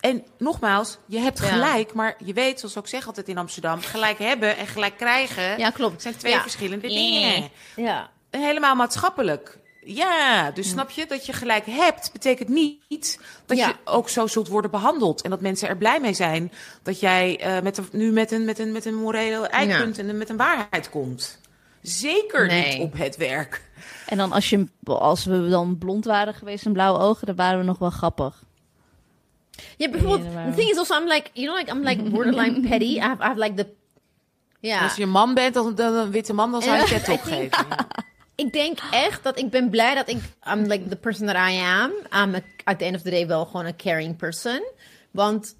en 0.00 0.24
nogmaals, 0.38 0.98
je 1.06 1.18
hebt 1.18 1.40
gelijk, 1.40 1.92
maar 1.92 2.16
je 2.24 2.32
weet, 2.32 2.58
zoals 2.58 2.76
ik 2.76 2.86
zeg 2.86 3.06
altijd 3.06 3.28
in 3.28 3.38
Amsterdam, 3.38 3.80
gelijk 3.80 4.18
hebben 4.18 4.56
en 4.56 4.66
gelijk 4.66 4.96
krijgen. 4.96 5.58
Ja, 5.58 5.70
klopt. 5.70 6.02
zijn 6.02 6.16
twee 6.16 6.38
verschillende 6.38 6.88
dingen. 6.88 7.50
Ja. 7.76 8.10
Helemaal 8.30 8.74
maatschappelijk. 8.74 9.58
Ja, 9.84 10.50
dus 10.50 10.68
snap 10.68 10.90
je 10.90 11.06
dat 11.06 11.26
je 11.26 11.32
gelijk 11.32 11.66
hebt, 11.66 12.12
betekent 12.12 12.48
niet 12.48 13.18
dat 13.46 13.58
je 13.58 13.74
ook 13.84 14.08
zo 14.08 14.26
zult 14.26 14.48
worden 14.48 14.70
behandeld. 14.70 15.22
En 15.22 15.30
dat 15.30 15.40
mensen 15.40 15.68
er 15.68 15.76
blij 15.76 16.00
mee 16.00 16.12
zijn 16.12 16.52
dat 16.82 17.00
jij 17.00 17.56
uh, 17.56 17.62
met 17.62 17.78
een, 17.78 17.88
nu 17.92 18.10
met 18.10 18.32
een, 18.32 18.44
met 18.44 18.58
een, 18.58 18.72
met 18.72 18.84
een 18.84 18.94
morele 18.94 19.46
eikpunt 19.46 19.98
en 19.98 20.18
met 20.18 20.30
een 20.30 20.36
waarheid 20.36 20.90
komt. 20.90 21.40
Zeker 21.82 22.54
niet 22.54 22.80
op 22.80 22.92
het 22.96 23.16
werk. 23.16 23.62
En 24.06 24.16
dan 24.16 24.32
als, 24.32 24.50
je, 24.50 24.66
als 24.84 25.24
we 25.24 25.48
dan 25.48 25.78
blond 25.78 26.04
waren 26.04 26.34
geweest 26.34 26.66
en 26.66 26.72
blauwe 26.72 26.98
ogen, 26.98 27.26
dan 27.26 27.36
waren 27.36 27.58
we 27.58 27.64
nog 27.64 27.78
wel 27.78 27.90
grappig. 27.90 28.42
Ja, 29.76 29.90
bijvoorbeeld, 29.90 30.32
the 30.32 30.52
thing 30.56 30.70
is 30.70 30.76
also, 30.76 30.96
I'm 30.96 31.08
like, 31.08 31.30
you 31.32 31.46
know, 31.46 31.58
like, 31.58 31.70
I'm 31.70 31.82
like 31.82 32.10
borderline 32.10 32.60
petty. 32.68 32.96
I 32.96 33.00
have, 33.00 33.22
I 33.22 33.26
have 33.26 33.38
like 33.38 33.54
the... 33.54 33.66
Ja. 34.60 34.82
Als 34.82 34.96
je 34.96 35.02
een 35.02 35.10
man 35.10 35.34
bent, 35.34 35.54
dan, 35.54 35.74
dan 35.74 35.94
een 35.94 36.10
witte 36.10 36.32
man, 36.32 36.52
dan 36.52 36.62
zou 36.62 36.76
je 36.76 36.94
het 36.94 37.08
opgeven. 37.08 37.66
ik 38.34 38.52
denk 38.52 38.78
echt 38.90 39.22
dat 39.22 39.38
ik 39.38 39.50
ben 39.50 39.70
blij 39.70 39.94
dat 39.94 40.08
ik... 40.08 40.18
I'm 40.52 40.62
like 40.62 40.88
the 40.88 40.96
person 40.96 41.26
that 41.26 41.36
I 41.36 41.58
am. 41.60 41.92
I'm 42.12 42.34
a, 42.34 42.40
at 42.64 42.78
the 42.78 42.84
end 42.84 42.96
of 42.96 43.02
the 43.02 43.10
day 43.10 43.26
wel 43.26 43.44
gewoon 43.44 43.66
een 43.66 43.76
caring 43.76 44.16
person. 44.16 44.62
Want 45.10 45.56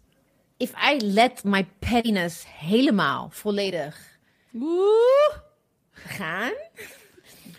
if 0.56 0.72
I 0.92 0.96
let 1.00 1.44
my 1.44 1.66
pettiness 1.78 2.44
helemaal 2.58 3.28
volledig 3.32 4.18
Woe. 4.50 5.42
gaan... 5.92 6.52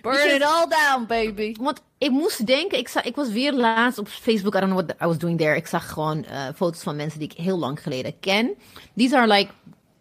Burn 0.02 0.36
it 0.36 0.44
all 0.44 0.68
down, 0.68 1.06
baby. 1.06 1.56
Want 1.60 1.82
ik 1.98 2.10
moest 2.10 2.46
denken, 2.46 2.78
ik, 2.78 2.88
zag, 2.88 3.04
ik 3.04 3.16
was 3.16 3.30
weer 3.30 3.54
laatst 3.54 4.00
op 4.00 4.08
Facebook, 4.08 4.56
I 4.56 4.60
don't 4.60 4.72
know 4.72 4.86
what 4.86 5.02
I 5.02 5.06
was 5.06 5.18
doing 5.18 5.38
there. 5.38 5.56
Ik 5.56 5.68
zag 5.68 5.90
gewoon 5.90 6.26
uh, 6.30 6.48
foto's 6.56 6.84
van 6.84 6.96
mensen 6.96 7.20
die 7.20 7.30
ik 7.30 7.38
heel 7.38 7.58
lang 7.58 7.82
geleden 7.82 8.20
ken. 8.20 8.56
These 8.96 9.18
are 9.18 9.28
like 9.28 9.52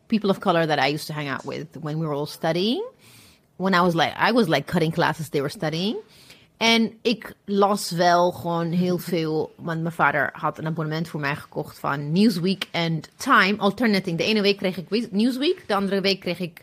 people 0.07 0.31
of 0.31 0.39
color 0.39 0.67
that 0.67 0.79
I 0.89 0.93
used 0.93 1.07
to 1.07 1.13
hang 1.13 1.31
out 1.31 1.45
with 1.45 1.67
when 1.81 1.99
we 1.99 2.07
were 2.07 2.17
all 2.17 2.27
studying 2.27 2.85
when 3.65 3.75
I 3.75 3.81
was 3.81 3.95
like, 3.95 4.15
I 4.29 4.33
was 4.33 4.49
like 4.49 4.71
cutting 4.73 4.93
classes 4.93 5.29
they 5.29 5.41
were 5.41 5.53
studying. 5.53 5.97
En 6.57 6.93
ik 7.03 7.35
las 7.45 7.91
wel 7.91 8.33
gewoon 8.33 8.71
heel 8.71 8.99
veel, 8.99 9.55
want 9.57 9.81
mijn 9.81 9.95
vader 9.95 10.31
had 10.33 10.59
een 10.59 10.67
abonnement 10.67 11.09
voor 11.09 11.21
mij 11.21 11.37
gekocht 11.37 11.79
van 11.79 12.13
Newsweek 12.13 12.69
en 12.71 13.01
Time, 13.17 13.57
alternating. 13.59 14.19
De 14.19 14.25
ene 14.25 14.41
week 14.41 14.57
kreeg 14.57 14.77
ik 14.77 15.11
Newsweek, 15.11 15.65
de 15.67 15.75
andere 15.75 16.01
week 16.01 16.21
kreeg 16.21 16.39
ik 16.39 16.63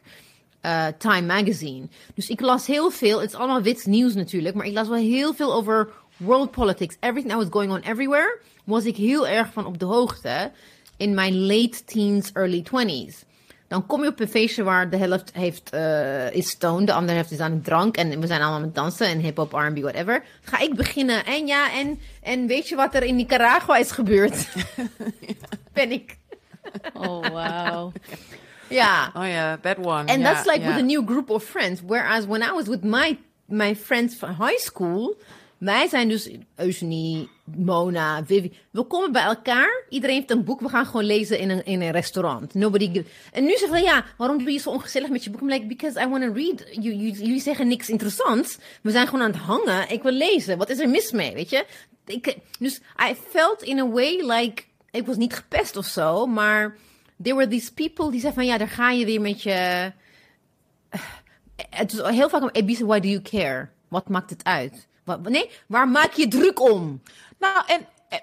uh, 0.62 0.88
Time 0.98 1.26
Magazine. 1.28 1.88
Dus 2.14 2.30
ik 2.30 2.42
las 2.42 2.68
heel 2.68 2.90
veel, 2.90 3.22
het 3.22 3.30
is 3.30 3.36
allemaal 3.36 3.62
wits 3.62 3.86
nieuws 3.86 4.14
natuurlijk, 4.14 4.56
maar 4.56 4.66
ik 4.66 4.74
las 4.74 4.88
wel 4.88 4.98
heel 4.98 5.34
veel 5.34 5.54
over 5.54 5.90
world 6.18 6.52
politics. 6.52 6.96
Everything 7.00 7.34
that 7.34 7.44
was 7.44 7.62
going 7.62 7.72
on 7.72 7.92
everywhere, 7.92 8.40
was 8.64 8.86
ik 8.86 8.96
heel 8.96 9.28
erg 9.28 9.54
van 9.54 9.66
op 9.66 9.80
de 9.80 9.86
hoogte 9.86 10.52
in 10.98 11.14
mijn 11.14 11.46
late 11.46 11.84
teens, 11.86 12.32
early 12.34 12.62
twenties. 12.62 13.24
Dan 13.72 13.86
kom 13.86 14.04
je 14.04 14.10
op 14.10 14.20
een 14.20 14.28
feestje 14.28 14.64
waar 14.64 14.90
de 14.90 14.98
helft 14.98 15.32
heeft, 15.34 15.74
uh, 15.74 16.32
is 16.32 16.50
stoned, 16.50 16.88
de 16.88 16.94
andere 16.94 17.14
helft 17.14 17.32
is 17.32 17.40
aan 17.40 17.52
het 17.52 17.64
drank. 17.64 17.98
En 17.98 18.20
we 18.20 18.28
zijn 18.28 18.42
allemaal 18.42 18.60
met 18.60 18.76
dansen 18.76 19.08
en 19.08 19.20
hip-hop, 19.20 19.54
RB, 19.54 19.80
whatever. 19.80 20.24
Ga 20.42 20.60
ik 20.60 20.76
beginnen. 20.76 21.26
En 21.26 21.48
ja, 21.48 21.72
en, 21.74 22.00
en 22.22 22.48
weet 22.48 22.70
je 22.70 22.76
wat 22.76 22.96
er 22.96 23.04
in 23.04 23.16
Nicaragua 23.16 23.78
is 23.78 23.92
gebeurd? 23.92 24.48
ben 25.74 25.92
ik. 25.92 26.18
oh, 26.94 27.28
wow. 27.28 27.94
Ja. 28.68 29.12
Oh 29.14 29.28
ja, 29.28 29.58
that 29.62 29.78
one. 29.78 30.08
And 30.08 30.10
yeah, 30.10 30.24
that's 30.24 30.46
like 30.46 30.60
yeah. 30.60 30.68
with 30.68 30.84
a 30.84 30.86
new 30.86 31.08
group 31.08 31.30
of 31.30 31.44
friends. 31.44 31.82
Whereas 31.86 32.26
when 32.26 32.42
I 32.42 32.52
was 32.52 32.68
with 32.68 32.84
my, 32.84 33.18
my 33.46 33.76
friends 33.76 34.16
from 34.16 34.34
high 34.34 34.60
school. 34.60 35.16
Wij 35.62 35.88
zijn 35.88 36.10
dus 36.10 36.30
Eugenie, 36.56 37.30
Mona, 37.44 38.26
Vivi. 38.26 38.54
We 38.72 38.84
komen 38.84 39.12
bij 39.12 39.24
elkaar. 39.24 39.84
Iedereen 39.90 40.16
heeft 40.16 40.32
een 40.32 40.44
boek. 40.44 40.60
We 40.60 40.70
gaan 40.70 40.86
gewoon 40.86 41.04
lezen 41.04 41.40
in 41.40 41.50
een, 41.50 41.66
in 41.66 41.82
een 41.82 41.92
restaurant. 41.92 42.54
Nobody 42.54 43.04
En 43.32 43.44
nu 43.44 43.58
zeggen 43.58 43.82
ja, 43.82 44.06
waarom 44.18 44.38
doe 44.38 44.52
je 44.52 44.60
zo 44.60 44.70
ongezellig 44.70 45.10
met 45.10 45.24
je 45.24 45.30
boek? 45.30 45.42
I'm 45.42 45.48
like, 45.48 45.66
because 45.66 46.02
I 46.02 46.08
want 46.08 46.24
to 46.24 46.34
read. 46.34 46.68
Jullie 46.84 47.40
zeggen 47.40 47.68
niks 47.68 47.90
interessants. 47.90 48.58
We 48.82 48.92
zijn 48.92 49.08
gewoon 49.08 49.22
aan 49.22 49.32
het 49.32 49.40
hangen. 49.40 49.90
Ik 49.90 50.04
wil 50.04 50.12
lezen. 50.12 50.58
Wat 50.58 50.70
is 50.70 50.80
er 50.80 50.90
mis 50.90 51.12
mee, 51.12 51.34
weet 51.34 51.50
je? 51.50 51.66
Ik, 52.06 52.38
dus 52.60 52.82
I 53.10 53.16
felt 53.30 53.62
in 53.62 53.80
a 53.80 53.88
way 53.88 54.22
like... 54.26 54.64
Ik 54.92 55.06
was 55.06 55.18
niet 55.18 55.34
gepest 55.34 55.76
of 55.76 55.86
zo, 55.86 56.26
maar... 56.26 56.78
There 57.24 57.36
were 57.36 57.48
these 57.48 57.74
people 57.74 58.12
die 58.12 58.20
zeiden 58.20 58.42
van, 58.42 58.52
ja, 58.52 58.58
daar 58.58 58.70
ga 58.70 58.92
je 58.92 59.06
weer 59.06 59.22
met 59.22 59.44
je... 59.44 59.92
Het 61.70 61.94
is 61.94 62.02
heel 62.02 62.30
vaak 62.30 62.42
een 62.42 62.52
Ebise, 62.52 62.86
why 62.86 63.00
do 63.00 63.08
you 63.08 63.22
care? 63.22 63.70
Wat 63.88 64.10
maakt 64.10 64.30
het 64.30 64.44
uit? 64.44 64.90
Nee, 65.22 65.50
waar 65.68 65.88
maak 65.88 66.14
je 66.14 66.28
druk 66.28 66.60
om? 66.60 67.02
Nou, 67.40 67.64
en 67.68 67.88
eh, 68.10 68.20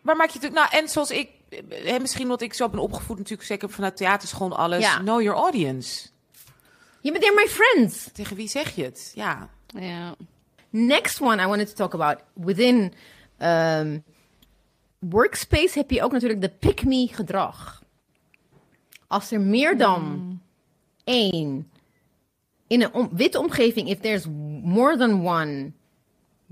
waar 0.00 0.16
maak 0.16 0.30
je 0.30 0.38
druk? 0.38 0.52
Nou, 0.52 0.68
en 0.70 0.88
zoals 0.88 1.10
ik, 1.10 1.30
eh, 1.70 1.98
misschien 2.00 2.28
wat 2.28 2.42
ik 2.42 2.54
zo 2.54 2.68
ben 2.68 2.80
opgevoed, 2.80 3.18
natuurlijk 3.18 3.48
zeker 3.48 3.70
vanuit 3.70 3.96
theaterschool 3.96 4.56
alles. 4.56 4.82
Ja. 4.82 4.96
Know 4.98 5.22
your 5.22 5.38
audience. 5.38 6.08
Je 7.00 7.10
bent 7.10 7.22
they're 7.24 7.40
my 7.40 7.48
friends. 7.48 8.08
Tegen 8.12 8.36
wie 8.36 8.48
zeg 8.48 8.74
je 8.74 8.84
het? 8.84 9.12
Ja. 9.14 9.48
ja. 9.66 10.14
Next 10.70 11.20
one 11.20 11.42
I 11.42 11.46
wanted 11.46 11.68
to 11.68 11.74
talk 11.74 11.94
about. 11.94 12.18
Within 12.34 12.92
um, 13.38 14.04
workspace 14.98 15.78
heb 15.78 15.90
je 15.90 16.02
ook 16.02 16.12
natuurlijk 16.12 16.40
de 16.40 16.48
pick-me 16.48 17.08
gedrag. 17.12 17.82
Als 19.06 19.30
er 19.30 19.40
meer 19.40 19.78
dan 19.78 20.02
hmm. 20.02 20.42
één 21.04 21.70
in 22.66 22.82
een 22.82 23.08
witte 23.12 23.38
omgeving, 23.38 23.88
if 23.88 24.00
there's 24.00 24.26
more 24.62 24.96
than 24.96 25.26
one 25.26 25.72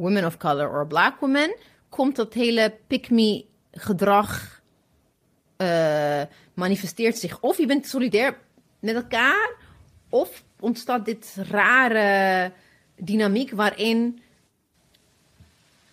women 0.01 0.25
of 0.25 0.37
color 0.37 0.69
or 0.69 0.87
black 0.87 1.21
woman, 1.21 1.57
komt 1.89 2.17
dat 2.17 2.35
hele 2.35 2.77
pick-me 2.87 3.45
gedrag 3.73 4.63
uh, 5.57 6.23
manifesteert 6.55 7.19
zich. 7.19 7.41
Of 7.41 7.57
je 7.57 7.67
bent 7.67 7.87
solidair 7.87 8.39
met 8.79 8.95
elkaar? 8.95 9.51
Of 10.09 10.43
ontstaat 10.61 11.05
dit 11.05 11.37
rare 11.51 12.53
dynamiek 12.97 13.51
waarin 13.51 14.23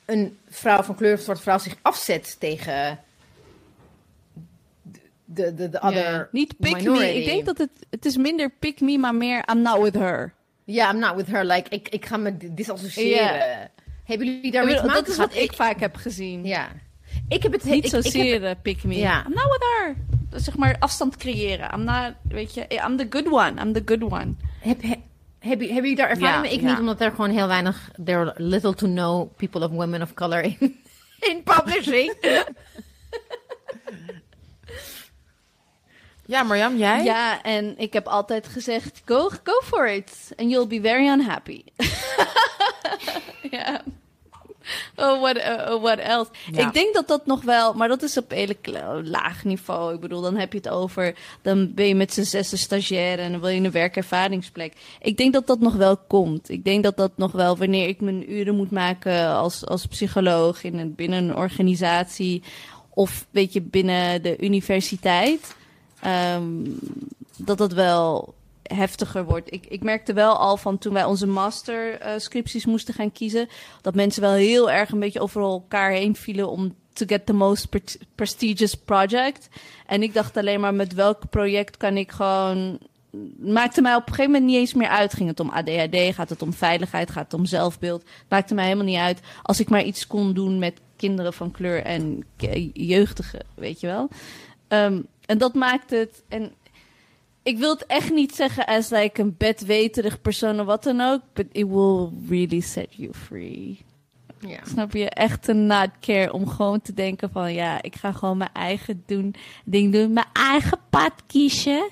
een 0.05 0.37
vrouw 0.49 0.83
van 0.83 0.95
kleur 0.95 1.13
of 1.13 1.21
zwarte 1.21 1.41
vrouw 1.41 1.57
zich 1.57 1.75
afzet 1.81 2.39
tegen 2.39 2.99
de, 5.25 5.53
de, 5.53 5.69
de 5.69 5.81
other 5.81 6.29
Niet 6.31 6.57
pick 6.57 6.75
minority. 6.75 7.03
me. 7.03 7.19
Ik 7.19 7.25
denk 7.25 7.45
dat 7.45 7.57
het, 7.57 7.71
het 7.89 8.05
is 8.05 8.17
minder 8.17 8.49
pick 8.49 8.81
me, 8.81 8.97
maar 8.97 9.15
meer 9.15 9.49
I'm 9.51 9.61
not 9.61 9.81
with 9.81 9.93
her. 9.93 10.33
Ja, 10.63 10.91
I'm 10.91 10.99
not 10.99 11.15
with 11.15 11.27
her. 11.27 11.45
Like, 11.45 11.69
ik, 11.69 11.89
ik 11.89 12.05
ga 12.05 12.17
me 12.17 12.53
disassociëren. 12.53 13.71
Hebben 14.07 14.27
jullie 14.27 14.51
daarmee 14.51 14.75
te 14.75 14.79
Ik 14.79 14.85
maken 14.85 15.03
dat 15.03 15.11
is 15.11 15.17
wat 15.17 15.35
ik 15.35 15.53
vaak 15.53 15.79
heb 15.79 15.95
gezien. 15.95 16.45
Ja. 16.45 16.67
Ik 17.27 17.43
heb 17.43 17.51
het... 17.51 17.63
Niet 17.63 17.73
ik, 17.73 17.83
ik 17.83 17.89
zozeer 17.89 18.33
heb, 18.33 18.43
eh, 18.43 18.61
pick 18.61 18.83
me. 18.83 18.97
Ja. 18.97 19.25
I'm 19.25 19.33
not 19.33 19.43
with 19.43 19.61
her. 19.77 19.95
Zeg 20.39 20.57
maar 20.57 20.75
afstand 20.79 21.17
creëren. 21.17 21.73
I'm 21.73 21.83
not, 21.83 22.13
weet 22.23 22.53
je, 22.53 22.65
I'm 22.87 22.97
the 22.97 23.07
good 23.09 23.27
one. 23.27 23.61
I'm 23.61 23.73
the 23.73 23.81
good 23.85 24.03
one. 24.03 24.33
heb, 24.59 24.81
heb, 24.81 24.99
heb, 25.39 25.59
hebben 25.59 25.67
jullie 25.67 25.95
daar 25.95 26.09
ervaring 26.09 26.35
Ja, 26.35 26.41
mee? 26.41 26.51
Ik 26.53 26.61
ja. 26.61 26.69
niet, 26.69 26.79
omdat 26.79 27.01
er 27.01 27.11
gewoon 27.11 27.29
heel 27.29 27.47
weinig... 27.47 27.91
There 28.03 28.17
are 28.17 28.33
little 28.35 28.73
to 28.73 28.87
no 28.87 29.25
people 29.25 29.65
of 29.65 29.71
women 29.71 30.01
of 30.01 30.13
color 30.13 30.43
in, 30.43 30.57
in 31.29 31.43
publishing. 31.43 32.13
Ja, 36.27 36.43
Marjam, 36.43 36.77
jij? 36.77 37.03
Ja, 37.03 37.41
en 37.41 37.73
ik 37.77 37.93
heb 37.93 38.07
altijd 38.07 38.47
gezegd, 38.47 39.01
go, 39.05 39.29
go 39.43 39.61
for 39.63 39.89
it. 39.89 40.11
And 40.35 40.49
you'll 40.49 40.67
be 40.67 40.81
very 40.81 41.07
unhappy. 41.07 41.63
ja. 43.51 43.81
Oh, 44.95 45.21
what, 45.21 45.37
uh, 45.37 45.73
oh, 45.73 45.81
what 45.81 45.99
else? 45.99 46.29
Ja. 46.51 46.67
Ik 46.67 46.73
denk 46.73 46.93
dat 46.93 47.07
dat 47.07 47.25
nog 47.25 47.41
wel, 47.43 47.73
maar 47.73 47.87
dat 47.87 48.03
is 48.03 48.17
op 48.17 48.33
kle- 48.61 49.01
laag 49.03 49.43
niveau. 49.43 49.93
Ik 49.93 49.99
bedoel, 49.99 50.21
dan 50.21 50.35
heb 50.35 50.51
je 50.51 50.57
het 50.57 50.69
over, 50.69 51.15
dan 51.41 51.73
ben 51.73 51.87
je 51.87 51.95
met 51.95 52.13
z'n 52.13 52.23
zesde 52.23 52.57
stagiair 52.57 53.19
en 53.19 53.31
dan 53.31 53.41
wil 53.41 53.49
je 53.49 53.61
een 53.61 53.71
werkervaringsplek. 53.71 54.73
Ik 55.01 55.17
denk 55.17 55.33
dat 55.33 55.47
dat 55.47 55.59
nog 55.59 55.75
wel 55.75 55.97
komt. 55.97 56.49
Ik 56.49 56.63
denk 56.63 56.83
dat 56.83 56.97
dat 56.97 57.11
nog 57.15 57.31
wel, 57.31 57.57
wanneer 57.57 57.87
ik 57.87 58.01
mijn 58.01 58.31
uren 58.31 58.55
moet 58.55 58.71
maken 58.71 59.27
als, 59.27 59.65
als 59.65 59.85
psycholoog 59.85 60.63
in 60.63 60.77
een, 60.77 60.95
binnen 60.95 61.23
een 61.23 61.35
organisatie 61.35 62.43
of 62.89 63.25
weet 63.31 63.53
je, 63.53 63.61
binnen 63.61 64.21
de 64.21 64.37
universiteit, 64.39 65.55
ehm, 66.01 66.63
dat 67.37 67.57
dat 67.57 67.73
wel 67.73 68.33
heftiger 68.63 69.25
wordt. 69.25 69.53
Ik, 69.53 69.65
ik 69.65 69.83
merkte 69.83 70.13
wel 70.13 70.37
al 70.37 70.57
van 70.57 70.77
toen 70.77 70.93
wij 70.93 71.05
onze 71.05 71.27
masterscripties 71.27 72.65
moesten 72.65 72.93
gaan 72.93 73.11
kiezen, 73.11 73.47
dat 73.81 73.95
mensen 73.95 74.21
wel 74.21 74.33
heel 74.33 74.71
erg 74.71 74.91
een 74.91 74.99
beetje 74.99 75.19
over 75.19 75.41
elkaar 75.41 75.91
heen 75.91 76.15
vielen 76.15 76.49
om 76.49 76.75
to 76.93 77.05
get 77.05 77.25
the 77.25 77.33
most 77.33 77.69
pre- 77.69 78.05
prestigious 78.15 78.75
project. 78.75 79.49
En 79.85 80.03
ik 80.03 80.13
dacht 80.13 80.37
alleen 80.37 80.59
maar 80.59 80.73
met 80.73 80.93
welk 80.93 81.29
project 81.29 81.77
kan 81.77 81.97
ik 81.97 82.11
gewoon 82.11 82.79
maakte 83.39 83.81
mij 83.81 83.95
op 83.95 84.01
een 84.07 84.13
gegeven 84.13 84.31
moment 84.31 84.49
niet 84.49 84.59
eens 84.59 84.73
meer 84.73 84.87
uit. 84.87 85.13
Ging 85.13 85.29
het 85.29 85.39
om 85.39 85.49
ADHD, 85.49 86.15
gaat 86.15 86.29
het 86.29 86.41
om 86.41 86.53
veiligheid, 86.53 87.11
gaat 87.11 87.23
het 87.23 87.33
om 87.33 87.45
zelfbeeld. 87.45 88.03
Maakte 88.29 88.53
mij 88.53 88.63
helemaal 88.63 88.85
niet 88.85 88.97
uit 88.97 89.19
als 89.41 89.59
ik 89.59 89.69
maar 89.69 89.83
iets 89.83 90.07
kon 90.07 90.33
doen 90.33 90.59
met 90.59 90.79
kinderen 90.95 91.33
van 91.33 91.51
kleur 91.51 91.83
en 91.83 92.23
jeugdigen, 92.73 93.45
weet 93.55 93.79
je 93.79 93.87
wel. 93.87 94.09
Ehm, 94.67 95.01
en 95.27 95.37
dat 95.37 95.53
maakt 95.53 95.89
het. 95.89 96.23
En 96.27 96.53
ik 97.43 97.57
wil 97.57 97.73
het 97.73 97.85
echt 97.85 98.11
niet 98.11 98.35
zeggen 98.35 98.65
als 98.65 98.89
like 98.89 99.21
een 99.21 99.35
bedweterig 99.37 100.21
persoon 100.21 100.59
of 100.59 100.65
wat 100.65 100.83
dan 100.83 101.01
ook. 101.01 101.21
But 101.33 101.45
it 101.51 101.67
will 101.67 102.09
really 102.29 102.59
set 102.59 102.87
you 102.95 103.13
free. 103.13 103.79
ja. 104.39 104.59
Snap 104.65 104.93
je? 104.93 105.09
Echt 105.09 105.47
een 105.47 105.65
not 105.65 105.89
care 105.99 106.33
om 106.33 106.47
gewoon 106.47 106.81
te 106.81 106.93
denken 106.93 107.29
van 107.31 107.53
ja, 107.53 107.81
ik 107.81 107.95
ga 107.95 108.11
gewoon 108.11 108.37
mijn 108.37 108.53
eigen 108.53 109.03
doen, 109.05 109.35
ding 109.65 109.93
doen, 109.93 110.13
mijn 110.13 110.27
eigen 110.33 110.79
pad 110.89 111.13
kiezen. 111.27 111.87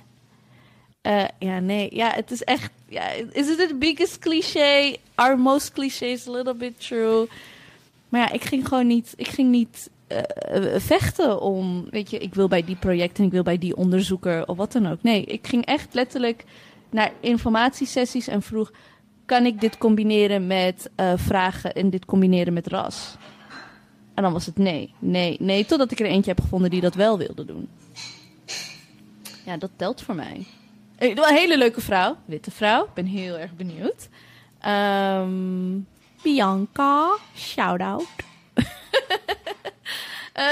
Eh, 1.02 1.26
ja, 1.40 1.60
nee, 1.60 1.96
ja, 1.96 2.12
het 2.12 2.32
is 2.32 2.44
echt. 2.44 2.72
Ja, 2.90 3.10
is 3.12 3.48
it 3.50 3.58
the 3.58 3.76
biggest 3.80 4.20
cliché? 4.20 4.96
Our 5.16 5.40
most 5.40 5.72
cliché 5.72 6.06
is 6.06 6.28
a 6.28 6.32
little 6.32 6.56
bit 6.56 6.88
true. 6.88 7.28
Maar 8.10 8.22
ja, 8.22 8.32
ik 8.32 8.44
ging 8.44 8.68
gewoon 8.68 8.88
niet. 8.88 9.14
Ik 9.16 9.28
ging 9.28 9.50
niet 9.50 9.90
eh, 10.08 10.76
eh, 10.76 10.82
vechten 10.82 11.42
om. 11.42 11.88
Weet 11.90 12.10
je, 12.10 12.18
ik 12.18 12.36
wil 12.36 12.48
bij 12.48 12.64
die 12.64 12.76
project 12.76 13.18
en 13.18 13.24
ik 13.24 13.32
wil 13.32 13.44
bij 13.44 13.58
die 13.58 13.76
onderzoeker 13.76 14.48
of 14.48 14.58
wat 14.58 14.72
dan 14.72 14.88
ook. 14.88 15.04
Nee, 15.04 15.24
ik 15.24 15.48
ging 15.48 15.66
echt 15.66 15.94
letterlijk 15.94 16.44
naar 16.90 17.12
informatiesessies 17.20 18.28
en 18.28 18.42
vroeg: 18.42 18.72
kan 19.26 19.46
ik 19.46 19.62
dit 19.62 19.78
combineren 19.78 20.48
met 20.48 20.90
eh, 20.96 21.14
vragen 21.16 21.74
en 21.74 21.90
dit 21.90 22.06
combineren 22.06 22.54
met 22.54 22.68
ras? 22.68 23.16
En 24.14 24.24
dan 24.24 24.34
was 24.34 24.46
het 24.46 24.58
nee, 24.58 24.94
nee, 25.00 25.38
nee, 25.40 25.66
totdat 25.66 25.92
ik 25.92 26.00
er 26.00 26.06
eentje 26.06 26.32
heb 26.32 26.42
gevonden 26.42 26.70
die 26.70 26.82
dat 26.82 26.96
wel 26.96 27.18
wilde 27.18 27.46
doen. 27.46 27.70
Ja, 29.46 29.58
dat 29.58 29.72
telt 29.76 30.02
voor 30.02 30.16
mij. 30.16 30.46
Een 30.98 31.24
hele 31.24 31.58
leuke 31.58 31.82
vrouw, 31.82 32.16
witte 32.26 32.52
vrouw. 32.52 32.84
Ik 32.84 32.94
ben 32.94 33.06
heel 33.06 33.38
erg 33.38 33.56
benieuwd. 33.56 34.10
Ehm, 34.60 35.80
Bianca, 36.24 37.18
shout-out. 37.36 38.08
Eh, 40.36 40.52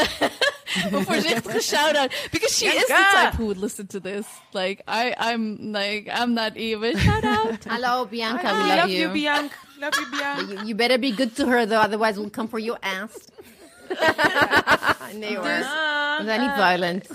een 0.91 1.05
voorzichtige 1.05 1.61
shout-out. 1.75 2.11
Because 2.31 2.55
she 2.55 2.65
is 2.65 2.85
the 2.85 3.07
type 3.11 3.35
who 3.35 3.45
would 3.45 3.57
listen 3.57 3.87
to 3.87 3.99
this. 3.99 4.25
Like, 4.53 4.81
I, 4.87 5.13
I'm 5.19 5.71
like, 5.71 6.09
I'm 6.09 6.33
not 6.33 6.55
even. 6.55 6.97
Shout-out. 6.97 7.65
Hallo 7.73 8.05
Bianca, 8.05 8.47
I 8.47 8.51
we 8.53 8.67
love, 8.67 8.77
love 8.77 8.89
you, 8.89 8.99
you. 8.99 9.13
Bianca. 9.13 9.55
Love 9.79 9.93
you, 9.99 10.05
Bianca. 10.11 10.53
You, 10.53 10.67
you 10.67 10.75
better 10.75 10.97
be 10.97 11.11
good 11.11 11.35
to 11.35 11.45
her 11.47 11.65
though, 11.65 11.81
otherwise 11.81 12.17
we'll 12.17 12.29
come 12.29 12.47
for 12.47 12.59
your 12.59 12.77
ass. 12.81 13.11
nee 15.13 15.35
hoor. 15.35 15.43
We 16.17 16.23
zijn 16.25 16.41
niet 16.41 16.53
violent. 16.55 17.07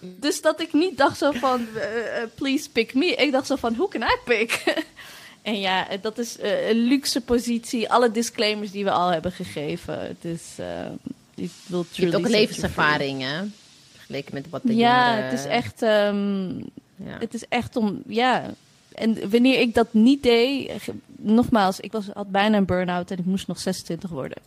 Dus 0.00 0.40
dat 0.40 0.60
ik 0.60 0.72
niet 0.72 0.96
dacht 0.98 1.18
zo 1.18 1.32
van, 1.32 1.66
eh, 1.76 2.22
eh, 2.22 2.28
please 2.34 2.70
pick 2.70 2.94
me. 2.94 3.06
Ik 3.06 3.32
dacht 3.32 3.46
zo 3.46 3.56
van, 3.56 3.74
who 3.74 3.88
can 3.88 4.02
I 4.02 4.16
pick? 4.24 4.62
en 5.42 5.60
ja, 5.60 5.88
eh, 5.88 5.98
dat 6.02 6.18
is 6.18 6.38
eh, 6.38 6.68
een 6.68 6.76
luxe 6.76 7.20
positie. 7.20 7.90
Alle 7.90 8.10
disclaimers 8.10 8.70
die 8.70 8.84
we 8.84 8.90
al 8.90 9.08
hebben 9.08 9.32
gegeven. 9.32 10.00
Het 10.00 10.24
is, 10.24 10.42
eh, 10.56 10.86
ik 10.86 11.00
wil 11.00 11.23
Je 11.34 11.48
hebt 11.96 12.14
ook 12.14 12.28
levenservaring, 12.28 13.22
hè? 13.22 13.42
Vergeleken 13.92 14.34
met 14.34 14.50
wat 14.50 14.60
de. 14.64 14.74
Ja, 14.74 15.06
jongeren- 15.06 15.30
het 15.30 15.38
is 15.38 15.44
echt, 15.46 15.82
ehm, 15.82 16.58
Ja. 16.96 17.18
het 17.18 17.34
is 17.34 17.48
echt 17.48 17.76
om, 17.76 18.02
ja. 18.06 18.50
En 18.94 19.30
wanneer 19.30 19.60
ik 19.60 19.74
dat 19.74 19.92
niet 19.92 20.22
deed, 20.22 20.72
nogmaals, 21.16 21.80
ik 21.80 21.92
was, 21.92 22.06
had 22.12 22.30
bijna 22.30 22.56
een 22.56 22.64
burn-out 22.64 23.10
en 23.10 23.18
ik 23.18 23.24
moest 23.24 23.46
nog 23.46 23.58
26 23.58 24.10
worden. 24.10 24.38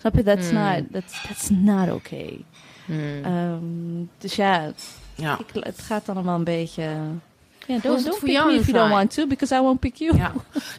Snap 0.00 0.14
je? 0.14 0.22
That's, 0.22 0.48
Hmm. 0.50 0.58
not, 0.58 0.82
that's, 0.92 1.22
that's 1.28 1.48
not 1.50 1.90
okay. 1.90 2.44
Hmm. 2.84 3.24
Ehm, 3.24 4.04
dus 4.18 4.34
ja, 4.36 4.72
Ja. 5.14 5.38
ik, 5.38 5.64
het 5.64 5.78
gaat 5.78 6.08
allemaal 6.08 6.38
een 6.38 6.44
beetje. 6.44 6.96
Ja, 7.66 7.78
don't, 7.78 7.82
het 7.82 8.04
don't 8.04 8.18
voor 8.18 8.28
pick 8.28 8.36
jou, 8.36 8.52
me 8.52 8.58
if 8.58 8.66
you 8.66 8.78
don't 8.78 8.90
want 8.90 9.14
to, 9.14 9.26
because 9.26 9.54
I 9.54 9.60
won't 9.60 9.80
pick 9.80 9.96
you. 9.96 10.16
ja. 10.16 10.32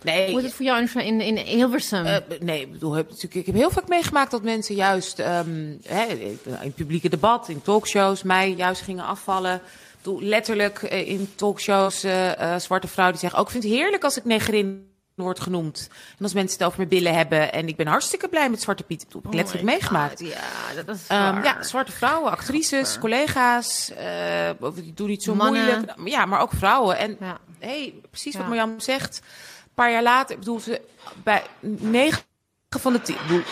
Nee, 0.04 0.30
Hoe 0.32 0.40
is 0.40 0.46
het 0.46 0.54
voor 0.54 0.66
jou 0.66 0.88
in, 0.96 1.22
in 1.22 1.38
Hilversum? 1.38 2.06
Eh, 2.06 2.16
nee, 2.40 2.62
ik 2.62 2.72
bedoel, 2.72 2.94
heb, 2.94 3.10
natuurlijk, 3.10 3.36
ik 3.36 3.46
heb 3.46 3.56
heel 3.56 3.72
vaak 3.72 3.88
meegemaakt 3.88 4.32
dat 4.32 4.44
mensen 4.44 4.76
juist 4.76 5.20
ehm, 5.20 5.76
hè, 5.84 6.04
in 6.04 6.40
het 6.46 6.76
publieke 6.76 7.10
debat, 7.10 7.50
in 7.50 7.62
talkshows, 7.62 8.24
mij 8.24 8.54
juist 8.54 8.82
gingen 8.82 9.06
afvallen. 9.06 9.56
Ik 9.56 9.62
bedoel, 10.02 10.22
letterlijk 10.22 10.84
eh, 10.84 11.10
in 11.10 11.30
talkshows, 11.36 12.04
eh, 12.04 12.56
zwarte 12.58 12.88
vrouwen 12.88 13.20
die 13.20 13.30
zeggen, 13.30 13.40
ook 13.40 13.46
ik 13.46 13.52
vind 13.52 13.64
het 13.64 13.74
heerlijk 13.74 14.04
als 14.04 14.18
ik 14.18 14.26
negerin 14.26 14.93
word 15.16 15.40
genoemd. 15.40 15.90
En 16.18 16.24
als 16.24 16.34
mensen 16.34 16.58
het 16.58 16.66
over 16.68 16.78
mijn 16.78 16.90
billen 16.90 17.14
hebben. 17.16 17.54
En 17.54 17.68
ik 17.68 17.76
ben 17.76 17.88
hartstikke 17.88 18.28
blij 18.28 18.50
met 18.50 18.62
Zwarte 18.62 18.84
Piet. 18.84 19.00
Dat 19.04 19.14
heb 19.14 19.26
ik 19.26 19.34
letterlijk 19.34 19.66
meegemaakt. 19.68 20.22
Oh 20.22 20.28
Ja, 20.28 20.84
dat 20.86 20.96
is 20.96 21.08
Ehm, 21.08 21.44
ja, 21.44 21.64
zwarte 21.64 21.92
vrouwen, 21.92 22.32
actrices, 22.32 23.00
collega's. 23.00 23.92
eh, 23.92 24.50
of 24.60 24.76
die 24.76 24.94
doen 24.94 25.08
niet 25.08 25.24
zo 25.24 25.36
Mannen. 25.36 25.64
moeilijk. 25.66 25.94
Ja, 26.06 26.26
maar 26.26 26.42
ook 26.42 26.52
vrouwen. 26.54 26.98
En 26.98 27.18
Ja. 27.20 27.38
hey, 27.60 27.94
precies 28.10 28.34
Ja. 28.34 28.40
wat 28.40 28.48
Marjam 28.48 28.80
zegt. 28.80 29.22
Een 29.64 29.72
paar 29.74 29.92
jaar 29.92 30.04
later, 30.04 30.32
ik 30.34 30.40
bedoel, 30.40 30.60
ze 30.60 30.82
bij 31.24 31.44
negen 31.60 32.22
van 32.70 32.94
de 32.94 33.02
tien. 33.02 33.16
Ik 33.16 33.22
bedoel, 33.22 33.44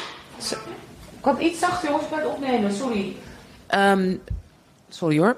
ze- 0.41 0.55
ik 1.15 1.21
kan 1.21 1.41
iets 1.41 1.59
zachter, 1.59 1.89
jongens, 1.89 2.09
bij 2.09 2.19
het 2.19 2.27
opnemen, 2.27 2.73
sorry. 2.73 3.15
Ehm, 3.67 4.15
sorry 4.89 5.17
hoor. 5.19 5.35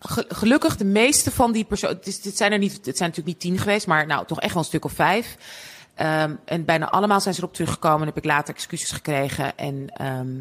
Ge- 0.00 0.24
gelukkig, 0.28 0.76
de 0.76 0.84
meeste 0.84 1.30
van 1.30 1.52
die 1.52 1.64
personen. 1.64 2.00
Dit 2.02 2.36
zijn 2.36 2.52
er 2.52 2.58
niet, 2.58 2.72
het 2.72 2.96
zijn 2.96 3.08
natuurlijk 3.08 3.26
niet 3.26 3.40
tien 3.40 3.58
geweest, 3.58 3.86
maar 3.86 4.06
nou 4.06 4.26
toch 4.26 4.40
echt 4.40 4.52
wel 4.52 4.62
een 4.62 4.68
stuk 4.68 4.84
of 4.84 4.92
vijf. 4.92 5.36
Ehm, 5.94 6.34
en 6.44 6.64
bijna 6.64 6.90
allemaal 6.90 7.20
zijn 7.20 7.34
ze 7.34 7.40
erop 7.40 7.54
teruggekomen. 7.54 8.00
En 8.00 8.06
heb 8.06 8.16
ik 8.16 8.24
later 8.24 8.54
excuses 8.54 8.90
gekregen. 8.90 9.56
En 9.56 9.90
ehm, 9.94 10.36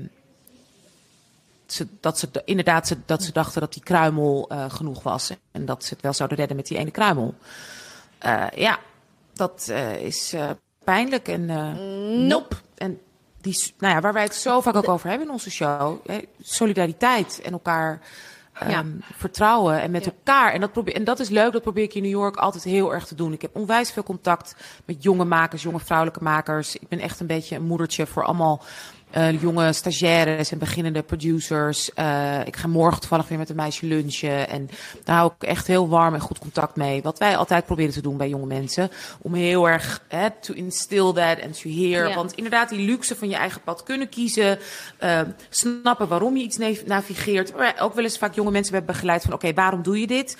ze, 1.65 1.87
dat 1.99 2.19
ze 2.19 2.29
inderdaad 2.45 2.87
ze, 2.87 2.97
dat 3.05 3.23
ze 3.23 3.31
dachten 3.31 3.61
dat 3.61 3.73
die 3.73 3.83
kruimel 3.83 4.49
eh, 4.49 4.65
genoeg 4.69 5.03
was. 5.03 5.31
En 5.51 5.65
dat 5.65 5.83
ze 5.83 5.93
het 5.93 6.01
wel 6.01 6.13
zouden 6.13 6.37
redden 6.37 6.55
met 6.55 6.67
die 6.67 6.77
ene 6.77 6.91
kruimel. 6.91 7.35
Eh, 8.17 8.45
ja, 8.55 8.79
dat 9.33 9.67
eh, 9.69 9.95
is 9.95 10.35
pijnlijk. 10.83 11.27
En, 11.27 11.45
nope. 12.27 12.55
En 12.75 12.99
die, 13.41 13.73
nou 13.77 13.93
ja, 13.93 14.01
waar 14.01 14.13
wij 14.13 14.23
het 14.23 14.35
zo 14.35 14.61
vaak 14.61 14.75
ook 14.75 14.89
over 14.89 15.09
hebben 15.09 15.27
in 15.27 15.33
onze 15.33 15.51
show. 15.51 15.97
Hè, 16.05 16.19
solidariteit 16.41 17.41
en 17.41 17.51
elkaar 17.51 18.01
ehm, 18.59 18.69
Ja. 18.69 18.83
vertrouwen 19.17 19.81
en 19.81 19.91
met 19.91 20.05
elkaar. 20.05 20.53
En 20.53 20.59
dat, 20.59 20.71
probeer, 20.71 20.95
en 20.95 21.03
dat 21.03 21.19
is 21.19 21.29
leuk, 21.29 21.51
dat 21.51 21.61
probeer 21.61 21.83
ik 21.83 21.93
in 21.93 22.01
New 22.01 22.11
York 22.11 22.35
altijd 22.35 22.63
heel 22.63 22.93
erg 22.93 23.05
te 23.05 23.15
doen. 23.15 23.33
Ik 23.33 23.41
heb 23.41 23.55
onwijs 23.55 23.91
veel 23.91 24.03
contact 24.03 24.55
met 24.85 25.03
jonge 25.03 25.25
makers, 25.25 25.61
jonge 25.63 25.79
vrouwelijke 25.79 26.23
makers. 26.23 26.75
Ik 26.75 26.87
ben 26.87 26.99
echt 26.99 27.19
een 27.19 27.27
beetje 27.27 27.55
een 27.55 27.63
moedertje 27.65 28.05
voor 28.07 28.23
allemaal 28.23 28.61
uh, 29.15 29.41
jonge 29.41 29.73
stagiaires 29.73 30.51
en 30.51 30.57
beginnende 30.57 31.01
producers. 31.01 31.89
Uh, 31.95 32.45
ik 32.45 32.55
ga 32.55 32.67
morgen 32.67 32.99
toevallig 32.99 33.27
weer 33.27 33.37
met 33.37 33.49
een 33.49 33.55
meisje 33.55 33.85
lunchen. 33.85 34.49
En 34.49 34.69
daar 35.03 35.15
hou 35.15 35.31
ik 35.37 35.47
echt 35.47 35.67
heel 35.67 35.87
warm 35.87 36.13
en 36.13 36.19
goed 36.19 36.39
contact 36.39 36.75
mee. 36.75 37.01
Wat 37.01 37.17
wij 37.17 37.37
altijd 37.37 37.65
proberen 37.65 37.93
te 37.93 38.01
doen 38.01 38.17
bij 38.17 38.29
jonge 38.29 38.45
mensen. 38.45 38.91
Om 39.21 39.33
heel 39.33 39.69
erg 39.69 40.03
hè, 40.07 40.27
to 40.41 40.53
instill 40.53 41.13
that 41.13 41.41
and 41.43 41.61
to 41.61 41.69
hear. 41.69 42.07
Ja. 42.07 42.15
Want 42.15 42.33
inderdaad, 42.33 42.69
die 42.69 42.85
luxe 42.85 43.15
van 43.15 43.29
je 43.29 43.35
eigen 43.35 43.61
pad 43.61 43.83
kunnen 43.83 44.09
kiezen. 44.09 44.59
Uh, 45.03 45.21
snappen 45.49 46.07
waarom 46.07 46.37
je 46.37 46.43
iets 46.43 46.57
navigeert. 46.85 47.55
Maar 47.55 47.75
ook 47.79 47.93
wel 47.93 48.03
eens 48.03 48.17
vaak 48.17 48.35
jonge 48.35 48.51
mensen 48.51 48.73
hebben 48.73 48.93
begeleid 48.93 49.21
van... 49.21 49.33
oké, 49.33 49.45
okay, 49.45 49.63
waarom 49.63 49.83
doe 49.83 49.99
je 49.99 50.07
dit? 50.07 50.37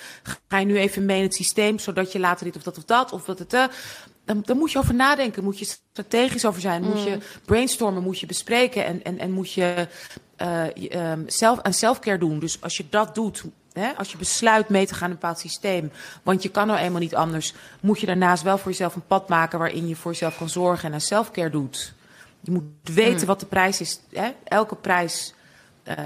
Ga 0.48 0.58
je 0.58 0.66
nu 0.66 0.78
even 0.78 1.06
mee 1.06 1.16
in 1.16 1.22
het 1.22 1.34
systeem... 1.34 1.78
zodat 1.78 2.12
je 2.12 2.18
later 2.18 2.44
dit 2.44 2.56
of 2.56 2.62
dat 2.62 2.76
of 2.78 2.84
dat... 2.84 3.12
of 3.12 3.26
wat 3.26 3.38
het... 3.38 3.54
Uh, 3.54 3.64
dan, 4.28 4.42
dan 4.44 4.58
moet 4.58 4.72
je 4.72 4.78
over 4.78 4.94
nadenken. 4.94 5.44
Moet 5.44 5.58
je 5.58 5.64
strategisch 5.64 6.44
over 6.44 6.60
zijn. 6.60 6.82
Moet 6.82 7.02
je 7.02 7.18
brainstormen, 7.44 8.02
moet 8.02 8.20
je 8.20 8.26
bespreken. 8.26 8.84
En, 8.84 9.02
en, 9.04 9.18
en 9.18 9.30
moet 9.30 9.52
je 9.52 9.88
uh, 10.42 11.10
um, 11.10 11.24
zelf, 11.26 11.60
aan 11.60 11.72
selfcare 11.72 12.18
doen. 12.18 12.38
Dus 12.38 12.60
als 12.60 12.76
je 12.76 12.84
dat 12.90 13.14
doet, 13.14 13.44
hè, 13.72 13.96
als 13.96 14.12
je 14.12 14.18
besluit 14.18 14.68
mee 14.68 14.86
te 14.86 14.94
gaan 14.94 15.06
in 15.06 15.14
een 15.14 15.20
bepaald 15.20 15.38
systeem. 15.38 15.90
Want 16.22 16.42
je 16.42 16.48
kan 16.48 16.66
nou 16.66 16.78
eenmaal 16.78 17.00
niet 17.00 17.14
anders. 17.14 17.54
Moet 17.80 18.00
je 18.00 18.06
daarnaast 18.06 18.42
wel 18.42 18.58
voor 18.58 18.70
jezelf 18.70 18.94
een 18.94 19.06
pad 19.06 19.28
maken 19.28 19.58
waarin 19.58 19.88
je 19.88 19.96
voor 19.96 20.10
jezelf 20.10 20.38
kan 20.38 20.48
zorgen 20.48 20.88
en 20.88 20.94
aan 20.94 21.00
selfcare 21.00 21.50
doet. 21.50 21.92
Je 22.40 22.50
moet 22.50 22.64
weten 22.82 23.26
wat 23.26 23.40
de 23.40 23.46
prijs 23.46 23.80
is. 23.80 24.00
Hè? 24.12 24.30
Elke 24.44 24.74
prijs 24.74 25.34
uh, 25.88 25.96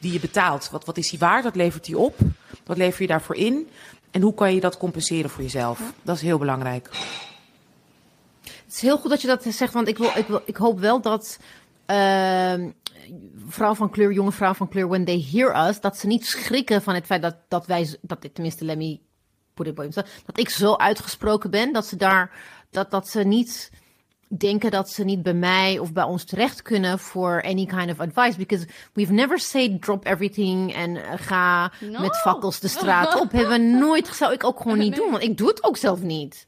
die 0.00 0.12
je 0.12 0.20
betaalt. 0.20 0.70
Wat, 0.70 0.84
wat 0.84 0.96
is 0.96 1.10
die 1.10 1.18
waard? 1.18 1.44
Wat 1.44 1.56
levert 1.56 1.84
die 1.84 1.98
op? 1.98 2.18
Wat 2.64 2.76
lever 2.76 3.02
je 3.02 3.08
daarvoor 3.08 3.36
in? 3.36 3.68
En 4.16 4.22
hoe 4.22 4.34
kan 4.34 4.54
je 4.54 4.60
dat 4.60 4.76
compenseren 4.76 5.30
voor 5.30 5.42
jezelf? 5.42 5.92
Dat 6.02 6.16
is 6.16 6.22
heel 6.22 6.38
belangrijk. 6.38 6.88
Het 8.42 8.74
is 8.74 8.80
heel 8.80 8.98
goed 8.98 9.10
dat 9.10 9.20
je 9.20 9.26
dat 9.26 9.44
zegt, 9.48 9.72
want 9.72 9.88
ik, 9.88 9.98
wil, 9.98 10.10
ik, 10.14 10.26
wil, 10.26 10.42
ik 10.44 10.56
hoop 10.56 10.80
wel 10.80 11.00
dat 11.00 11.38
uh, 11.86 12.66
vrouw 13.46 13.74
van 13.74 13.90
kleur, 13.90 14.12
jonge 14.12 14.32
vrouw 14.32 14.54
van 14.54 14.68
kleur, 14.68 14.88
when 14.88 15.04
they 15.04 15.26
hear 15.32 15.68
us, 15.68 15.80
dat 15.80 15.96
ze 15.96 16.06
niet 16.06 16.26
schrikken 16.26 16.82
van 16.82 16.94
het 16.94 17.06
feit 17.06 17.22
dat, 17.22 17.36
dat 17.48 17.66
wij, 17.66 17.96
dat 18.00 18.24
ik 18.24 18.34
tenminste, 18.34 18.64
it 18.64 19.94
dat 20.26 20.38
ik 20.38 20.48
zo 20.48 20.74
uitgesproken 20.74 21.50
ben, 21.50 21.72
dat 21.72 21.86
ze 21.86 21.96
daar, 21.96 22.30
dat, 22.70 22.90
dat 22.90 23.08
ze 23.08 23.22
niet 23.22 23.70
denken 24.28 24.70
dat 24.70 24.90
ze 24.90 25.04
niet 25.04 25.22
bij 25.22 25.34
mij 25.34 25.78
of 25.78 25.92
bij 25.92 26.04
ons 26.04 26.24
terecht 26.24 26.62
kunnen 26.62 26.98
voor 26.98 27.42
any 27.42 27.66
kind 27.66 27.90
of 27.90 28.00
advice. 28.00 28.38
Because 28.38 28.66
we've 28.92 29.12
never 29.12 29.38
said 29.38 29.82
drop 29.82 30.06
everything 30.06 30.74
en 30.74 30.90
uh, 30.90 31.02
ga 31.16 31.72
no. 31.80 32.00
met 32.00 32.16
fakkels 32.16 32.60
de 32.60 32.68
straat 32.68 33.20
op. 33.20 33.32
Hebben 33.36 33.60
we 33.60 33.78
nooit, 33.78 34.06
zou 34.06 34.32
ik 34.32 34.44
ook 34.44 34.60
gewoon 34.60 34.78
niet 34.78 34.90
nee. 34.90 35.00
doen, 35.00 35.10
want 35.10 35.22
ik 35.22 35.36
doe 35.36 35.48
het 35.48 35.64
ook 35.64 35.76
zelf 35.76 36.00
niet. 36.00 36.44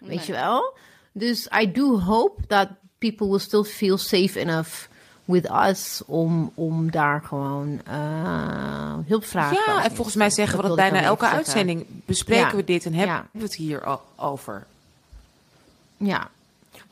Weet 0.00 0.08
nee. 0.08 0.26
je 0.26 0.32
wel? 0.32 0.76
Dus 1.12 1.48
I 1.60 1.72
do 1.72 1.98
hope 1.98 2.46
that 2.46 2.68
people 2.98 3.28
will 3.28 3.38
still 3.38 3.64
feel 3.64 3.98
safe 3.98 4.40
enough 4.40 4.90
with 5.24 5.50
us 5.50 6.02
om, 6.06 6.52
om 6.54 6.90
daar 6.90 7.22
gewoon 7.24 7.80
uh, 7.88 8.94
hulp 9.06 9.24
vragen. 9.24 9.58
Ja, 9.66 9.84
en 9.84 9.94
volgens 9.94 10.16
mij 10.16 10.30
zeggen 10.30 10.60
we 10.60 10.66
dat 10.66 10.76
bijna 10.76 11.02
elke 11.02 11.26
uitzending 11.26 11.86
bespreken 11.88 12.50
ja. 12.50 12.56
we 12.56 12.64
dit 12.64 12.84
en 12.84 12.94
hebben 12.94 13.16
ja. 13.16 13.26
we 13.32 13.42
het 13.42 13.54
hier 13.54 13.98
over. 14.16 14.66
Ja, 15.96 16.30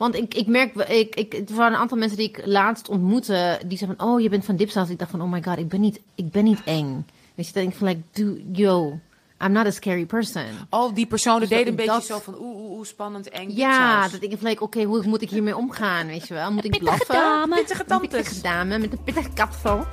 want 0.01 0.15
ik, 0.15 0.33
ik 0.33 0.47
merk, 0.47 0.75
ik, 0.75 1.15
ik, 1.15 1.33
er 1.33 1.55
waren 1.55 1.73
een 1.73 1.79
aantal 1.79 1.97
mensen 1.97 2.17
die 2.17 2.29
ik 2.29 2.41
laatst 2.45 2.89
ontmoette, 2.89 3.59
die 3.65 3.77
zeiden 3.77 3.99
van, 3.99 4.07
oh, 4.07 4.21
je 4.21 4.29
bent 4.29 4.45
van 4.45 4.55
Dipsaus. 4.55 4.89
Ik 4.89 4.99
dacht 4.99 5.11
van, 5.11 5.21
oh 5.21 5.31
my 5.31 5.43
god, 5.43 5.57
ik 5.57 5.67
ben 5.67 5.81
niet, 5.81 5.99
ik 6.15 6.31
ben 6.31 6.43
niet 6.43 6.61
eng. 6.65 7.05
Weet 7.35 7.47
je, 7.47 7.53
dan 7.53 7.61
denk 7.61 7.73
ik 7.73 7.79
van, 7.79 7.87
like, 7.87 8.01
do, 8.11 8.37
yo, 8.51 8.99
I'm 9.39 9.51
not 9.51 9.65
a 9.65 9.71
scary 9.71 10.05
person. 10.05 10.45
Oh, 10.69 10.95
die 10.95 11.07
personen 11.07 11.39
dus 11.39 11.49
deden 11.49 11.67
een 11.67 11.75
beetje 11.75 11.91
dat... 11.91 12.05
zo 12.05 12.19
van, 12.19 12.35
oeh, 12.39 12.55
oeh, 12.55 12.71
oeh, 12.71 12.85
spannend, 12.85 13.29
eng. 13.29 13.49
Ja, 13.49 14.07
dat 14.07 14.23
ik 14.23 14.37
van, 14.37 14.49
like, 14.49 14.63
oké, 14.63 14.77
okay, 14.77 14.83
hoe 14.89 15.07
moet 15.07 15.21
ik 15.21 15.29
hiermee 15.29 15.57
omgaan, 15.57 16.07
weet 16.07 16.27
je 16.27 16.33
wel? 16.33 16.51
Moet 16.51 16.65
ik 16.65 16.79
blaffen? 16.79 17.15
Dame. 17.15 17.55
Pittige. 17.55 17.99
Pittige 17.99 18.41
dame 18.41 18.77
met 18.77 18.91
een 18.91 19.03
pittige 19.03 19.29
kapsel. 19.33 19.85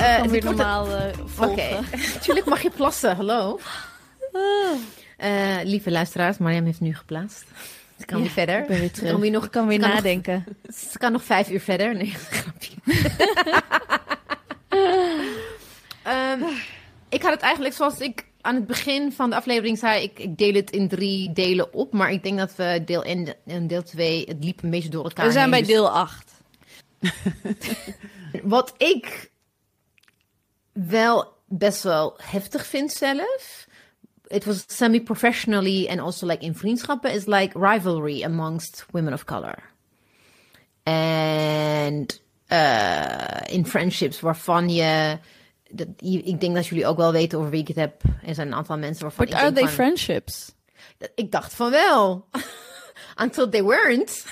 Uh, 0.00 0.22
weer 0.22 0.44
normaal 0.44 0.86
uh, 0.86 1.02
Oké, 1.40 1.50
okay. 1.50 1.80
natuurlijk 2.14 2.46
mag 2.54 2.62
je 2.62 2.70
plassen, 2.70 3.16
hallo. 3.16 3.60
Uh, 5.18 5.56
lieve 5.64 5.90
luisteraars, 5.90 6.38
Mariam 6.38 6.64
heeft 6.64 6.80
nu 6.80 6.94
geplaatst. 6.94 7.44
Ze 7.98 8.04
kan 8.04 8.16
ja, 8.16 8.22
weer 8.22 8.32
verder. 8.32 8.66
Weer 8.66 8.90
terug. 8.90 9.10
Kan 9.10 9.20
weer 9.20 9.30
nog, 9.30 9.50
kan 9.50 9.66
weer 9.66 9.80
kan 9.80 9.88
nadenken. 9.88 10.44
Nog, 10.62 10.74
ze 10.76 10.98
kan 10.98 11.12
nog 11.12 11.24
vijf 11.24 11.50
uur 11.50 11.60
verder. 11.60 11.94
Nee, 11.94 12.14
grapje. 12.30 12.74
um, 16.06 16.48
ik 17.08 17.22
had 17.22 17.32
het 17.32 17.40
eigenlijk 17.40 17.74
zoals 17.74 17.98
ik 17.98 18.26
aan 18.40 18.54
het 18.54 18.66
begin 18.66 19.12
van 19.12 19.30
de 19.30 19.36
aflevering 19.36 19.78
zei, 19.78 20.02
ik, 20.02 20.18
ik, 20.18 20.38
deel 20.38 20.54
het 20.54 20.70
in 20.70 20.88
drie 20.88 21.32
delen 21.32 21.72
op. 21.72 21.92
Maar 21.92 22.10
ik 22.10 22.22
denk 22.22 22.38
dat 22.38 22.56
we 22.56 22.82
deel 22.84 23.04
1 23.04 23.34
en 23.46 23.66
deel 23.66 23.82
2, 23.82 24.24
het 24.28 24.44
liep 24.44 24.62
een 24.62 24.70
beetje 24.70 24.88
door 24.88 25.04
elkaar 25.04 25.26
We 25.26 25.32
zijn 25.32 25.42
heen, 25.42 25.50
bij 25.50 25.60
dus... 25.60 25.68
deel 25.68 25.90
8. 25.90 26.32
Wat 28.42 28.74
ik 28.76 29.30
wel 30.86 31.36
best 31.46 31.82
wel 31.82 32.14
heftig 32.22 32.66
vind 32.66 32.92
zelf. 32.92 33.66
It 34.26 34.44
was 34.44 34.64
semi-professionally 34.66 35.88
and 35.88 36.00
also 36.00 36.26
like 36.26 36.44
in 36.44 36.54
vriendschappen 36.54 37.12
is 37.12 37.26
like 37.26 37.58
rivalry 37.58 38.24
amongst 38.24 38.84
women 38.90 39.12
of 39.12 39.24
color. 39.24 39.62
And 40.82 42.20
uh, 42.52 43.40
in 43.46 43.66
friendships 43.66 44.20
waarvan 44.20 44.68
je, 44.68 45.18
dat, 45.70 45.86
ik 46.00 46.40
denk 46.40 46.54
dat 46.54 46.66
jullie 46.66 46.86
ook 46.86 46.96
wel 46.96 47.12
weten 47.12 47.38
over 47.38 47.50
wie 47.50 47.60
ik 47.60 47.68
het 47.68 47.76
heb. 47.76 48.02
Er 48.26 48.34
zijn 48.34 48.46
een 48.46 48.54
aantal 48.54 48.78
mensen 48.78 49.02
waarvan 49.02 49.24
But 49.24 49.34
are 49.34 49.52
they 49.52 49.64
van, 49.64 49.72
friendships? 49.72 50.52
Ik 51.14 51.32
dacht 51.32 51.54
van 51.54 51.70
wel. 51.70 52.28
Until 53.22 53.48
they 53.48 53.64
weren't. 53.64 54.24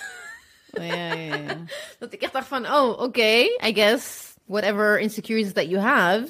Oh, 0.72 0.86
ja, 0.86 1.12
ja, 1.12 1.34
ja. 1.34 1.56
dat 1.98 2.12
ik 2.12 2.22
echt 2.22 2.32
dacht 2.32 2.48
van, 2.48 2.66
oh, 2.66 2.88
oké, 2.88 3.02
okay, 3.02 3.42
I 3.66 3.74
guess 3.74 4.35
whatever 4.46 4.98
insecurities 4.98 5.52
that 5.52 5.68
you 5.68 5.78
have. 5.78 6.28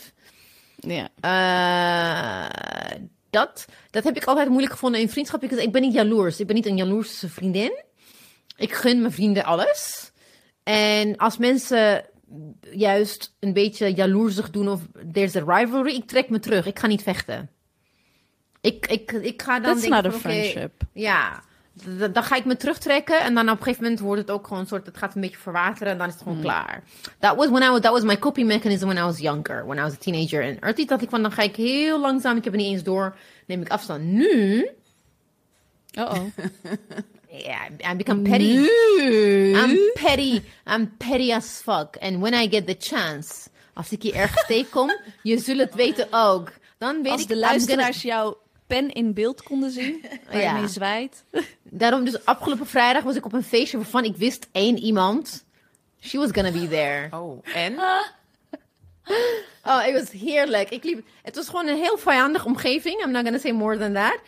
Ja. 0.77 1.09
Uh, 1.25 2.99
dat, 3.31 3.65
dat 3.91 4.05
heb 4.05 4.17
ik 4.17 4.25
altijd 4.25 4.49
moeilijk 4.49 4.73
gevonden 4.73 5.01
in 5.01 5.09
vriendschap. 5.09 5.43
Ik 5.43 5.73
ben 5.73 5.83
niet 5.83 5.95
jaloers. 5.95 6.41
Ik 6.41 6.47
ben 6.47 6.57
niet 6.57 6.67
een 6.67 6.77
jaloerse 6.77 7.29
vriendin. 7.29 7.85
Ik 8.57 8.73
gun 8.73 9.01
mijn 9.01 9.13
vrienden 9.13 9.45
alles. 9.45 10.11
En 10.63 11.17
als 11.17 11.37
mensen 11.37 12.05
juist 12.61 13.37
een 13.41 13.53
beetje 13.53 13.95
jaloersig 13.95 14.51
doen 14.51 14.69
of 14.69 14.81
there's 15.13 15.37
a 15.37 15.45
rivalry, 15.47 15.95
ik 15.95 16.07
trek 16.07 16.29
me 16.29 16.39
terug. 16.39 16.67
Ik 16.67 16.79
ga 16.79 16.87
niet 16.87 17.03
vechten. 17.03 17.51
Ik, 18.61 18.87
ik, 18.87 19.13
ik 19.13 19.43
ga 19.43 19.61
dan 19.61 19.73
That's 19.73 19.81
denken 19.81 20.03
not 20.03 20.15
a 20.15 20.19
friendship. 20.19 20.73
Okay, 20.75 21.03
ja, 21.03 21.43
dan 22.13 22.23
ga 22.23 22.37
ik 22.37 22.45
me 22.45 22.57
terugtrekken 22.57 23.21
en 23.21 23.35
dan 23.35 23.51
op 23.51 23.57
een 23.57 23.63
gegeven 23.63 23.83
moment 23.83 24.01
wordt 24.01 24.21
het 24.21 24.31
ook 24.31 24.47
gewoon 24.47 24.63
een 24.63 24.69
soort, 24.69 24.87
het 24.87 24.97
gaat 24.97 25.15
een 25.15 25.21
beetje 25.21 25.37
verwateren 25.37 25.93
en 25.93 25.99
dan 25.99 26.07
is 26.07 26.13
het 26.13 26.23
gewoon 26.23 26.37
mm. 26.37 26.45
klaar. 26.45 26.83
That 27.19 27.37
was 27.37 27.49
when 27.49 27.63
I 27.63 27.69
was, 27.69 27.81
that 27.81 27.93
was 27.93 28.03
my 28.03 28.19
coping 28.19 28.47
mechanism 28.47 28.87
when 28.87 28.99
I 28.99 29.07
was 29.07 29.19
younger, 29.19 29.67
when 29.67 29.79
I 29.79 29.83
was 29.83 29.93
a 29.93 29.99
teenager. 29.99 30.43
En 30.43 30.61
er 30.61 30.87
dacht 30.87 31.03
ik 31.03 31.11
van, 31.11 31.23
dan 31.23 31.33
ga 31.33 31.43
ik 31.43 31.57
heel 31.57 32.01
langzaam, 32.01 32.37
ik 32.37 32.45
heb 32.45 32.53
het 32.53 32.63
niet 32.63 32.73
eens 32.73 32.83
door, 32.83 33.17
neem 33.47 33.61
ik 33.61 33.69
afstand. 33.69 34.03
Nu. 34.03 34.69
Uh 35.99 36.05
oh. 36.05 36.23
Yeah, 37.29 37.93
I 37.93 37.97
become 37.97 38.23
petty. 38.23 38.57
Nu. 38.57 39.55
I'm 39.55 39.93
petty. 39.95 40.43
I'm 40.65 40.97
petty 40.97 41.33
as 41.33 41.61
fuck. 41.65 41.97
And 42.01 42.21
when 42.21 42.35
I 42.35 42.49
get 42.49 42.67
the 42.67 42.77
chance, 42.79 43.49
als 43.75 43.93
ik 43.93 44.03
hier 44.03 44.15
ergens 44.15 44.47
tegenkom, 44.49 44.91
je 45.23 45.39
zult 45.39 45.59
het 45.59 45.75
weten 45.75 46.07
ook. 46.11 46.53
Dan 46.79 47.03
weet 47.03 47.13
als 47.13 47.23
ik 47.23 47.29
de 47.29 47.37
luisteraars 47.37 48.03
jou 48.03 48.35
pen 48.67 48.93
in 48.93 49.15
beeld 49.15 49.43
konden 49.43 49.71
zien. 49.71 50.05
Waar 50.31 50.41
ja. 50.41 50.55
je 50.55 50.61
mee 50.61 50.69
zwaait. 50.69 51.25
Daarom 51.63 52.05
dus 52.05 52.25
afgelopen 52.25 52.67
vrijdag 52.67 53.03
was 53.03 53.17
ik 53.17 53.25
op 53.25 53.33
een 53.33 53.43
feestje 53.43 53.77
waarvan 53.77 54.05
ik 54.05 54.17
wist 54.17 54.49
één 54.53 54.79
iemand. 54.79 55.45
She 56.01 56.19
was 56.19 56.31
gonna 56.33 56.53
be 56.53 56.69
there. 56.69 57.09
Oh, 57.11 57.39
en? 57.55 57.79
oh, 59.65 59.85
het 59.85 59.93
was 59.93 60.11
heerlijk. 60.11 60.71
Ik 60.71 60.85
liep, 60.85 61.07
het 61.23 61.37
was 61.37 61.47
gewoon 61.47 61.67
een 61.67 61.77
heel 61.77 61.99
vijandige 61.99 62.47
omgeving. 62.47 63.05
I'm 63.05 63.11
not 63.11 63.23
gonna 63.23 63.39
say 63.39 63.53
more 63.53 63.79
than 63.79 63.93
that. 63.93 64.19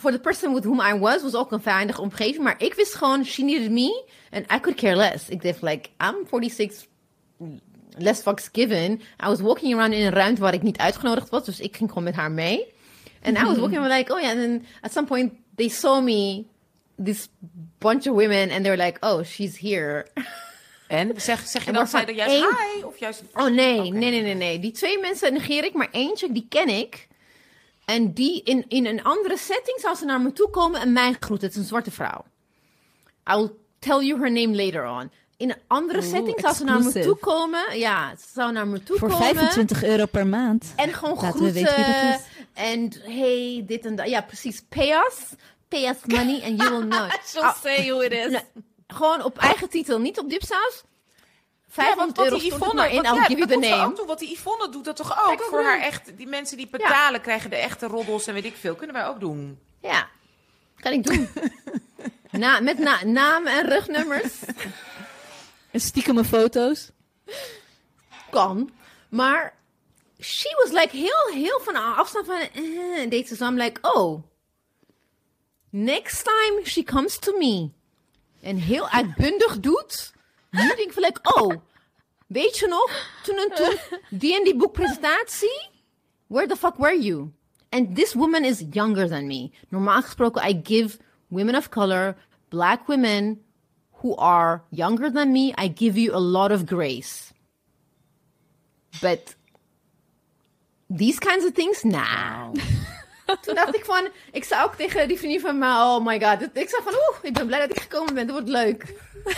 For 0.00 0.12
the 0.12 0.18
person 0.18 0.54
with 0.54 0.64
whom 0.64 0.80
I 0.80 0.98
was, 0.98 1.22
was 1.22 1.34
ook 1.34 1.52
een 1.52 1.62
vijandige 1.62 2.00
omgeving. 2.00 2.42
Maar 2.42 2.62
ik 2.62 2.74
wist 2.74 2.94
gewoon, 2.94 3.24
she 3.24 3.42
needed 3.42 3.70
me. 3.70 4.04
And 4.30 4.52
I 4.52 4.60
could 4.60 4.74
care 4.74 4.96
less. 4.96 5.28
Ik 5.28 5.42
dacht, 5.42 5.62
like, 5.62 5.88
I'm 6.00 6.26
46 6.30 6.86
less 7.98 8.22
fucks 8.22 8.48
given. 8.52 9.00
I 9.20 9.26
was 9.26 9.40
walking 9.40 9.74
around 9.74 9.92
in 9.92 10.06
een 10.06 10.12
ruimte 10.12 10.40
waar 10.40 10.54
ik 10.54 10.62
niet 10.62 10.78
uitgenodigd 10.78 11.28
was. 11.28 11.44
Dus 11.44 11.60
ik 11.60 11.76
ging 11.76 11.88
gewoon 11.88 12.04
met 12.04 12.14
haar 12.14 12.30
mee. 12.30 12.71
And 13.22 13.38
I 13.38 13.44
was 13.44 13.58
walking 13.58 13.78
around 13.78 13.90
like, 13.90 14.10
oh 14.10 14.18
yeah. 14.18 14.30
And 14.30 14.40
then 14.40 14.66
at 14.82 14.92
some 14.92 15.06
point 15.06 15.32
they 15.56 15.68
saw 15.68 16.00
me, 16.00 16.46
this 16.98 17.28
bunch 17.78 18.06
of 18.06 18.14
women, 18.14 18.50
and 18.50 18.64
they 18.64 18.70
were 18.70 18.84
like, 18.84 18.98
oh, 19.02 19.22
she's 19.22 19.56
here. 19.56 20.06
En 20.92 21.12
zeg, 21.16 21.46
zeg 21.46 21.64
je 21.64 21.72
dan 21.72 21.86
zij 21.86 22.14
juist 22.14 22.34
één... 22.34 22.56
hi? 22.74 22.82
Of 22.84 22.98
juist... 22.98 23.22
Oh 23.34 23.46
nee, 23.46 23.78
okay. 23.78 23.88
nee, 23.88 24.10
nee, 24.10 24.22
nee, 24.22 24.34
nee. 24.34 24.58
Die 24.58 24.72
twee 24.72 24.98
mensen 24.98 25.32
negeer 25.32 25.64
ik, 25.64 25.72
maar 25.72 25.88
eentje, 25.90 26.32
die 26.32 26.46
ken 26.48 26.68
ik. 26.68 27.08
En 27.84 28.12
die 28.12 28.42
in, 28.42 28.64
in 28.68 28.86
een 28.86 29.02
andere 29.02 29.36
setting 29.36 29.80
zou 29.80 29.96
ze 29.96 30.04
naar 30.04 30.20
me 30.20 30.32
toe 30.32 30.50
komen 30.50 30.80
en 30.80 30.92
mij 30.92 31.16
groeten. 31.20 31.46
Het 31.46 31.56
is 31.56 31.62
een 31.62 31.68
zwarte 31.68 31.90
vrouw. 31.90 32.24
I'll 33.24 33.50
tell 33.78 34.06
you 34.06 34.20
her 34.20 34.32
name 34.32 34.64
later 34.64 34.88
on. 34.88 35.10
In 35.36 35.50
een 35.50 35.60
andere 35.66 35.98
Oeh, 35.98 36.08
setting 36.08 36.40
zou 36.40 36.54
ze 36.54 36.64
naar 36.64 36.82
me 36.82 36.92
toe 36.92 37.16
komen. 37.16 37.78
Ja, 37.78 38.14
ze 38.16 38.26
zou 38.34 38.52
naar 38.52 38.66
me 38.66 38.82
toe 38.82 38.98
Voor 38.98 39.08
komen. 39.08 39.24
Voor 39.26 39.34
25 39.34 39.84
euro 39.84 40.06
per 40.06 40.26
maand. 40.26 40.72
En 40.76 40.92
gewoon 40.92 41.14
Laten 41.14 41.30
groeten. 41.30 42.20
En 42.54 42.92
hey, 43.02 43.64
dit 43.66 43.86
en 43.86 43.96
dat. 43.96 44.08
Ja, 44.08 44.20
precies. 44.20 44.62
Pay 44.68 44.90
us. 44.90 45.18
Pay 45.68 45.88
us 45.88 45.96
money 46.06 46.42
and 46.44 46.62
you 46.62 46.70
will 46.70 46.88
know. 46.88 47.10
She'll 47.26 47.42
oh, 47.42 47.54
say 47.62 47.88
who 47.88 48.00
it 48.00 48.12
is. 48.12 48.30
Nee, 48.30 48.64
gewoon 48.86 49.24
op 49.24 49.38
eigen 49.38 49.68
titel, 49.68 49.98
niet 49.98 50.18
op 50.18 50.30
dipsaus. 50.30 50.84
500 51.68 52.16
ja, 52.16 52.24
euro 52.24 52.38
die 52.38 52.52
Yvonne, 52.52 52.74
maar 52.74 52.90
in, 52.90 53.04
I'll 53.04 53.14
ja, 53.14 53.24
give 53.24 53.38
you 53.38 53.46
the 53.46 53.68
name. 53.68 53.92
Toe, 53.92 54.06
wat 54.06 54.18
die 54.18 54.32
Yvonne 54.32 54.68
doet 54.68 54.84
dat 54.84 54.96
toch 54.96 55.30
ook? 55.30 55.42
voor 55.42 55.62
haar 55.62 55.80
echt, 55.80 56.16
die 56.16 56.26
mensen 56.26 56.56
die 56.56 56.68
betalen 56.68 57.20
krijgen 57.20 57.50
de 57.50 57.56
echte 57.56 57.86
roddels 57.86 58.26
en 58.26 58.34
weet 58.34 58.44
ik 58.44 58.56
veel. 58.56 58.74
Kunnen 58.74 58.96
wij 58.96 59.06
ook 59.06 59.20
doen. 59.20 59.58
Ja, 59.80 60.08
kan 60.76 60.92
ik 60.92 61.04
doen. 61.04 61.28
na, 62.30 62.60
met 62.60 62.78
na, 62.78 63.04
naam 63.04 63.46
en 63.46 63.68
rugnummers. 63.68 64.32
En 65.70 65.80
stiekeme 65.80 66.24
foto's. 66.24 66.90
Kan. 68.30 68.70
Maar 69.08 69.54
she 70.22 70.48
was 70.62 70.72
like 70.72 70.92
heel, 70.92 71.28
heel 71.32 71.60
van 71.60 71.76
afstand 71.76 72.26
van... 72.26 72.40
Uh, 72.54 73.08
deed 73.10 73.28
ze 73.28 73.36
zo. 73.36 73.46
I'm 73.46 73.56
like, 73.56 73.78
oh. 73.82 74.22
Next 75.70 76.24
time 76.24 76.64
she 76.64 76.82
comes 76.82 77.18
to 77.18 77.36
me. 77.38 77.70
En 78.40 78.56
heel 78.56 78.88
uitbundig 78.88 79.60
doet. 79.60 80.12
Nu 80.50 80.66
denk 80.66 80.78
ik 80.78 80.92
van 80.92 81.02
like, 81.02 81.20
oh. 81.22 81.54
Weet 82.26 82.58
je 82.58 82.66
nog? 82.66 82.90
Toen 83.22 83.36
en 83.36 83.50
toen. 83.54 83.98
Die 84.10 84.34
en 84.34 84.44
die 84.44 84.56
boekpresentatie. 84.56 85.70
Where 86.26 86.46
the 86.46 86.56
fuck 86.56 86.76
were 86.76 87.02
you? 87.02 87.32
And 87.68 87.96
this 87.96 88.14
woman 88.14 88.44
is 88.44 88.64
younger 88.70 89.08
than 89.08 89.26
me. 89.26 89.50
Normaal 89.68 90.02
gesproken, 90.02 90.42
I 90.42 90.60
give 90.64 90.98
women 91.28 91.56
of 91.56 91.68
color, 91.68 92.16
black 92.48 92.86
women 92.86 93.40
who 94.02 94.16
are 94.16 94.62
younger 94.70 95.12
than 95.12 95.32
me, 95.32 95.54
I 95.56 95.68
give 95.68 95.96
you 95.96 96.14
a 96.14 96.20
lot 96.20 96.50
of 96.52 96.66
grace. 96.66 97.32
But 99.00 99.36
these 100.96 101.18
kinds 101.18 101.44
of 101.44 101.52
things, 101.52 101.82
nah. 101.82 102.50
Toen 103.42 103.54
dacht 103.54 103.74
ik 103.74 103.84
van, 103.84 104.08
ik 104.32 104.44
zou 104.44 104.64
ook 104.64 104.74
tegen 104.74 105.08
die 105.08 105.18
vriendin 105.18 105.40
van 105.40 105.58
me, 105.58 105.66
oh 105.66 106.04
my 106.04 106.20
god. 106.20 106.48
Ik 106.52 106.68
zei 106.68 106.82
van, 106.82 106.92
oeh, 106.92 107.16
ik 107.22 107.32
ben 107.32 107.46
blij 107.46 107.60
dat 107.60 107.70
ik 107.70 107.82
gekomen 107.82 108.14
ben, 108.14 108.26
dat 108.26 108.34
wordt 108.34 108.50
leuk. 108.50 108.94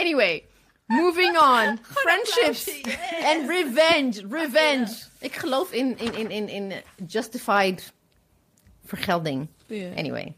anyway, 0.00 0.44
moving 0.86 1.38
on. 1.38 1.78
Friendships 2.02 2.82
and 3.22 3.48
revenge, 3.48 4.26
revenge. 4.30 5.06
Ik 5.18 5.34
geloof 5.34 5.72
in, 5.72 5.98
in, 5.98 6.14
in, 6.14 6.30
in, 6.30 6.48
in 6.48 6.72
justified 7.06 7.92
vergelding. 8.84 9.48
Anyway. 9.96 10.36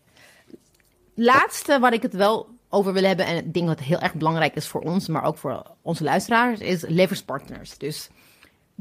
Laatste 1.15 1.79
waar 1.79 1.93
ik 1.93 2.03
het 2.03 2.15
wel 2.15 2.49
over 2.69 2.93
wil 2.93 3.03
hebben, 3.03 3.27
en 3.27 3.37
het 3.37 3.55
ding 3.55 3.67
wat 3.67 3.81
heel 3.81 3.99
erg 3.99 4.15
belangrijk 4.15 4.55
is 4.55 4.67
voor 4.67 4.81
ons, 4.81 5.09
maar 5.09 5.25
ook 5.25 5.39
voor 5.39 5.63
onze 5.83 6.05
luisteraars, 6.05 6.61
is 6.61 6.85
levenspartners. 6.89 7.79
Dus 7.79 8.09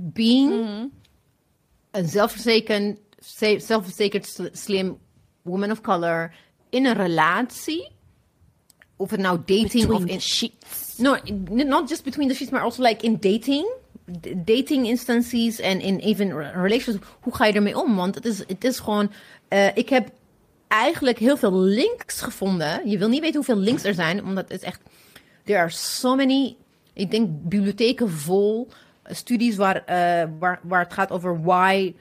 being 0.02 0.92
een 1.92 2.08
zelfverzekerd, 2.10 2.98
zelfverzekerd 3.58 4.50
slim 4.52 4.98
woman 5.42 5.72
of 5.72 5.82
color 5.82 6.36
in 6.70 6.86
een 6.86 6.94
relatie, 6.94 7.92
of 8.96 9.10
het 9.10 9.20
nou 9.20 9.38
dating 9.38 9.72
Between 9.72 9.94
of 9.94 10.06
in 10.06 10.22
sheets. 10.22 10.98
No, 10.98 11.18
not 11.46 11.90
just 11.90 12.04
between 12.04 12.28
the 12.28 12.36
sheets, 12.36 12.52
maar 12.52 12.62
also 12.62 12.84
like 12.84 13.06
in 13.06 13.18
dating. 13.20 13.78
Dating 14.36 14.88
instances 14.88 15.60
en 15.60 15.82
in 15.82 15.98
even 15.98 16.52
relationships. 16.62 17.08
Hoe 17.22 17.36
ga 17.36 17.46
je 17.46 17.54
ermee 17.54 17.78
om? 17.78 17.96
Want 17.96 18.16
het 18.16 18.26
is, 18.26 18.40
het 18.40 18.64
is 18.64 18.80
gewoon... 18.80 19.12
eh, 19.48 19.78
ik 19.78 19.90
heb 19.90 20.10
eigenlijk 20.68 21.18
heel 21.18 21.38
veel 21.38 21.62
links 21.62 22.22
gevonden. 22.22 22.90
Je 22.90 22.98
wil 22.98 23.08
niet 23.08 23.20
weten 23.20 23.36
hoeveel 23.36 23.58
links 23.58 23.84
er 23.84 23.94
zijn, 23.94 24.24
omdat 24.24 24.50
het 24.50 24.62
is 24.62 24.68
echt... 24.68 24.82
There 25.44 25.60
are 25.60 25.70
so 25.70 26.16
many... 26.16 26.56
Ik 26.94 27.12
denk 27.12 27.28
bibliotheken 27.32 28.10
vol 28.10 28.68
studies 29.10 29.56
waar, 29.56 29.86
eh, 29.86 30.30
waar, 30.40 30.60
waar 30.61 30.84
het 30.84 30.94
gaat 30.94 31.11
over 31.11 31.41
why 31.41 31.95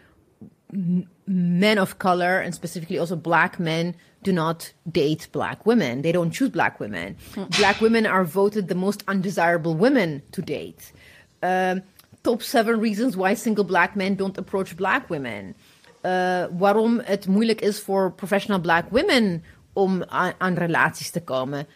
men 1.25 1.79
of 1.79 1.97
color 1.97 2.45
and 2.45 2.55
specifically 2.55 2.99
also 2.99 3.17
black 3.17 3.59
men 3.59 3.95
do 4.23 4.33
not 4.33 4.73
date 4.83 5.29
black 5.31 5.65
women. 5.65 6.03
They 6.03 6.13
don't 6.13 6.35
choose 6.35 6.51
black 6.51 6.79
women. 6.79 7.17
Black 7.59 7.81
women 7.81 8.07
are 8.07 8.25
voted 8.25 8.69
the 8.69 8.75
most 8.75 9.03
undesirable 9.07 9.77
women 9.77 10.23
to 10.31 10.43
date. 10.43 10.93
Um, 11.43 11.83
top 12.23 12.43
seven 12.43 12.81
reasons 12.81 13.17
why 13.17 13.35
single 13.35 13.65
black 13.65 13.95
men 13.95 14.17
don't 14.17 14.39
approach 14.39 14.77
black 14.77 15.09
women. 15.09 15.55
Uh, 16.03 16.45
waarom 16.59 17.01
het 17.05 17.27
moeilijk 17.27 17.61
is 17.61 17.81
voor 17.81 18.13
professional 18.13 18.61
black 18.61 18.85
women 18.91 19.45
om 19.73 20.05
aan, 20.05 20.33
aan 20.39 20.55
relaties 20.55 21.11
te 21.11 21.21
komen. 21.21 21.67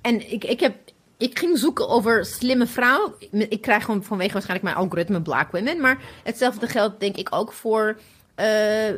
En 0.00 0.32
ik, 0.32 0.44
ik, 0.44 0.60
heb, 0.60 0.76
ik 1.16 1.38
ging 1.38 1.58
zoeken 1.58 1.88
over 1.88 2.24
slimme 2.24 2.66
vrouwen. 2.66 3.14
Ik 3.30 3.60
krijg 3.60 3.84
gewoon 3.84 4.04
vanwege 4.04 4.32
waarschijnlijk 4.32 4.68
mijn 4.68 4.84
algoritme 4.84 5.22
black 5.22 5.52
women. 5.52 5.80
Maar 5.80 6.02
hetzelfde 6.24 6.68
geldt 6.68 7.00
denk 7.00 7.16
ik 7.16 7.34
ook 7.34 7.52
voor 7.52 7.98
eh 8.34 8.92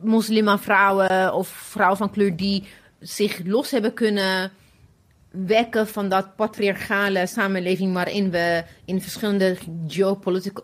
moslima 0.00 0.58
vrouwen 0.58 1.34
of 1.34 1.48
vrouwen 1.48 1.98
van 1.98 2.10
kleur 2.10 2.36
die 2.36 2.64
zich 3.00 3.40
los 3.44 3.70
hebben 3.70 3.94
kunnen 3.94 4.52
wekken 5.30 5.88
van 5.88 6.08
dat 6.08 6.36
patriarchale 6.36 7.26
samenleving 7.26 7.94
waarin 7.94 8.30
we 8.30 8.64
in 8.84 9.02
verschillende 9.02 9.56
geopolitieke 9.88 10.62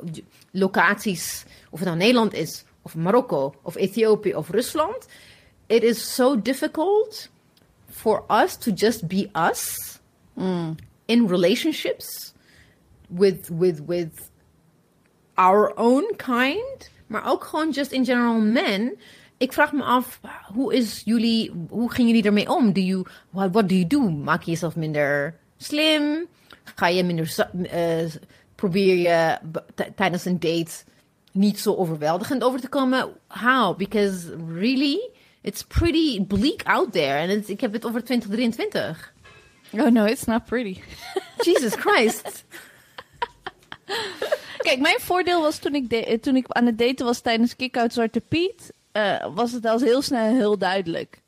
locaties, 0.50 1.44
of 1.70 1.78
het 1.78 1.88
nou 1.88 2.00
Nederland 2.00 2.34
is, 2.34 2.64
of 2.82 2.94
Marokko, 2.94 3.54
of 3.62 3.76
Ethiopië, 3.76 4.34
of 4.34 4.50
Rusland. 4.50 5.06
It 5.66 5.82
is 5.82 6.14
so 6.14 6.42
difficult 6.42 7.28
for 7.90 8.24
us 8.28 8.56
to 8.56 8.70
just 8.72 9.06
be 9.08 9.28
us 9.50 9.95
in 11.06 11.26
relationships 11.26 12.34
with, 13.08 13.48
with, 13.48 13.80
with 13.86 14.30
our 15.34 15.72
own 15.76 16.16
kind, 16.16 16.90
maar 17.06 17.30
ook 17.30 17.44
gewoon 17.44 17.70
just 17.70 17.92
in 17.92 18.04
general 18.04 18.40
men. 18.40 18.96
Ik 19.38 19.52
vraag 19.52 19.72
me 19.72 19.82
af, 19.82 20.20
hoe 20.52 20.74
is 20.74 21.02
jullie, 21.04 21.52
hoe 21.68 21.90
gingen 21.90 22.10
jullie 22.10 22.26
ermee 22.26 22.50
om? 22.50 22.72
Do 22.72 22.80
you, 22.80 23.04
what, 23.30 23.68
do 23.68 23.74
you 23.74 23.86
do? 23.86 24.10
Maak 24.10 24.42
je 24.42 24.50
jezelf 24.50 24.76
minder 24.76 25.38
slim? 25.56 26.26
Ga 26.74 26.88
je 26.88 27.04
minder, 27.04 27.46
eh, 27.62 28.04
probeer 28.54 28.96
je 28.96 29.38
tijdens 29.94 30.24
een 30.24 30.40
date 30.40 30.84
niet 31.32 31.60
zo 31.60 31.74
overweldigend 31.74 32.44
over 32.44 32.60
te 32.60 32.68
komen? 32.68 33.08
How? 33.28 33.76
Because 33.76 34.36
really, 34.54 35.10
it's 35.40 35.62
pretty 35.62 36.24
bleak 36.24 36.62
out 36.64 36.92
there. 36.92 37.18
En 37.18 37.44
ik 37.46 37.60
heb 37.60 37.72
het 37.72 37.86
over 37.86 38.04
2023. 38.04 39.14
Oh 39.72 39.88
no, 39.90 40.04
it's 40.04 40.24
not 40.24 40.44
pretty. 40.44 40.80
Jesus 41.44 41.74
Christ. 41.74 42.44
Kijk, 44.58 44.78
mijn 44.80 45.00
voordeel 45.00 45.42
was 45.42 45.58
toen 45.58 45.74
ik, 45.74 45.90
de- 45.90 46.18
toen 46.20 46.36
ik 46.36 46.46
aan 46.48 46.66
het 46.66 46.78
daten 46.78 47.06
was 47.06 47.20
tijdens 47.20 47.56
Kick-Out 47.56 47.92
Zwarte 47.92 48.20
Piet, 48.20 48.72
eh, 48.92 49.26
was 49.34 49.52
het 49.52 49.64
al 49.66 49.78
heel 49.78 50.02
snel 50.02 50.34
heel 50.34 50.58
duidelijk. 50.58 51.20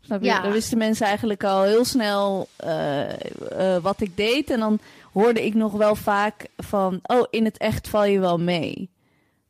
Snap 0.00 0.20
je? 0.20 0.26
Ja. 0.26 0.40
Dan 0.42 0.52
wisten 0.52 0.78
mensen 0.78 1.06
eigenlijk 1.06 1.44
al 1.44 1.62
heel 1.62 1.84
snel 1.84 2.48
eh, 2.56 3.12
eh, 3.74 3.82
wat 3.82 4.00
ik 4.00 4.16
deed. 4.16 4.50
En 4.50 4.58
dan 4.60 4.78
hoorde 5.12 5.44
ik 5.44 5.54
nog 5.54 5.72
wel 5.72 5.94
vaak 5.94 6.46
van, 6.56 7.00
oh, 7.02 7.26
in 7.30 7.44
het 7.44 7.56
echt 7.58 7.88
val 7.88 8.04
je 8.04 8.18
wel 8.20 8.38
mee. 8.38 8.88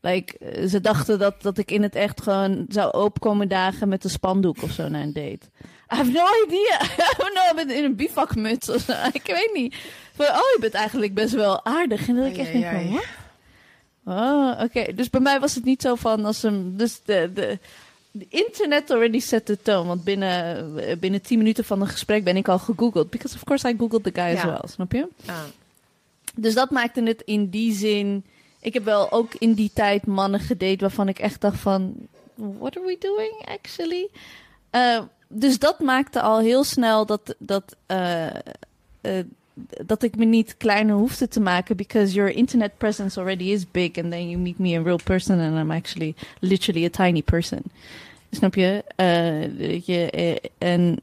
Like, 0.00 0.38
eh, 0.38 0.66
ze 0.68 0.80
dachten 0.80 1.18
dat, 1.18 1.42
dat 1.42 1.58
ik 1.58 1.70
in 1.70 1.82
het 1.82 1.94
echt 1.94 2.22
gewoon 2.22 2.64
zou 2.68 2.92
opkomen 2.96 3.48
dagen 3.48 3.88
met 3.88 4.04
een 4.04 4.10
spandoek 4.10 4.62
of 4.62 4.70
zo 4.70 4.88
naar 4.88 5.02
een 5.02 5.12
date. 5.12 5.46
I 5.92 5.94
have 5.96 6.10
no 6.10 6.24
idea. 6.46 6.78
No, 7.34 7.54
met 7.54 7.70
in 7.70 7.84
een 7.84 7.96
bivakmuts 7.96 8.68
of 8.68 8.80
zo. 8.82 8.92
Ik 9.12 9.26
weet 9.26 9.50
niet. 9.54 9.74
Van, 10.14 10.26
oh, 10.26 10.32
je 10.36 10.56
bent 10.60 10.74
eigenlijk 10.74 11.14
best 11.14 11.34
wel 11.34 11.64
aardig. 11.64 12.08
En 12.08 12.16
dat 12.16 12.26
ik 12.26 12.36
echt 12.36 12.52
denk 12.52 12.64
van, 12.64 12.90
wat? 12.92 13.04
Oh, 14.04 14.60
oké. 14.62 14.94
Dus 14.94 15.10
bij 15.10 15.20
mij 15.20 15.40
was 15.40 15.54
het 15.54 15.64
niet 15.64 15.82
zo 15.82 15.94
van 15.94 16.24
als 16.24 16.42
een... 16.42 16.76
Dus 16.76 17.00
de, 17.04 17.30
de, 17.34 17.58
de 18.10 18.26
internet 18.28 18.90
already 18.90 19.18
set 19.20 19.44
the 19.46 19.62
tone. 19.62 19.86
Want 19.88 20.04
binnen, 20.04 20.56
eh, 20.78 20.96
binnen 20.96 21.22
10 21.22 21.38
minuten 21.38 21.64
van 21.64 21.80
een 21.80 21.88
gesprek 21.88 22.24
ben 22.24 22.36
ik 22.36 22.48
al 22.48 22.58
gegoogeld. 22.58 23.10
Because 23.10 23.34
of 23.36 23.44
course 23.44 23.68
I 23.68 23.74
googled 23.78 24.02
the 24.02 24.10
guy 24.14 24.34
as 24.34 24.42
Ja. 24.42 24.46
well. 24.46 24.60
Snap 24.64 24.92
je? 24.92 25.08
Ah. 25.26 25.40
Dus 26.34 26.54
dat 26.54 26.70
maakte 26.70 27.02
het 27.02 27.22
in 27.24 27.48
die 27.48 27.74
zin... 27.74 28.24
Ik 28.60 28.74
heb 28.74 28.84
wel 28.84 29.12
ook 29.12 29.34
in 29.34 29.52
die 29.52 29.70
tijd 29.74 30.06
mannen 30.06 30.40
gedate 30.40 30.76
waarvan 30.80 31.08
ik 31.08 31.18
echt 31.18 31.40
dacht 31.40 31.58
van... 31.58 31.94
What 32.34 32.76
are 32.76 32.86
we 32.86 32.96
doing 32.98 33.46
actually? 33.48 34.08
Eh, 34.70 34.98
dus 35.28 35.58
dat 35.58 35.80
maakte 35.80 36.20
al 36.20 36.38
heel 36.38 36.64
snel 36.64 37.06
dat, 37.06 37.34
dat, 37.38 37.76
eh, 37.86 38.26
eh, 38.26 39.24
dat 39.86 40.02
ik 40.02 40.16
me 40.16 40.24
niet 40.24 40.56
kleiner 40.56 40.94
hoefde 40.94 41.28
te 41.28 41.40
maken. 41.40 41.76
Because 41.76 42.14
your 42.14 42.30
internet 42.30 42.78
presence 42.78 43.20
already 43.20 43.44
is 43.44 43.70
big. 43.70 43.98
And 43.98 44.10
then 44.10 44.28
you 44.28 44.40
meet 44.40 44.58
me 44.58 44.68
in 44.68 44.82
real 44.82 45.00
person. 45.04 45.40
And 45.40 45.58
I'm 45.58 45.70
actually 45.70 46.14
literally 46.40 46.84
a 46.84 46.90
tiny 46.90 47.22
person. 47.22 47.62
Snap 48.30 48.54
je? 48.54 48.84
Weet 49.56 49.86
je 49.86 50.40
en 50.58 51.00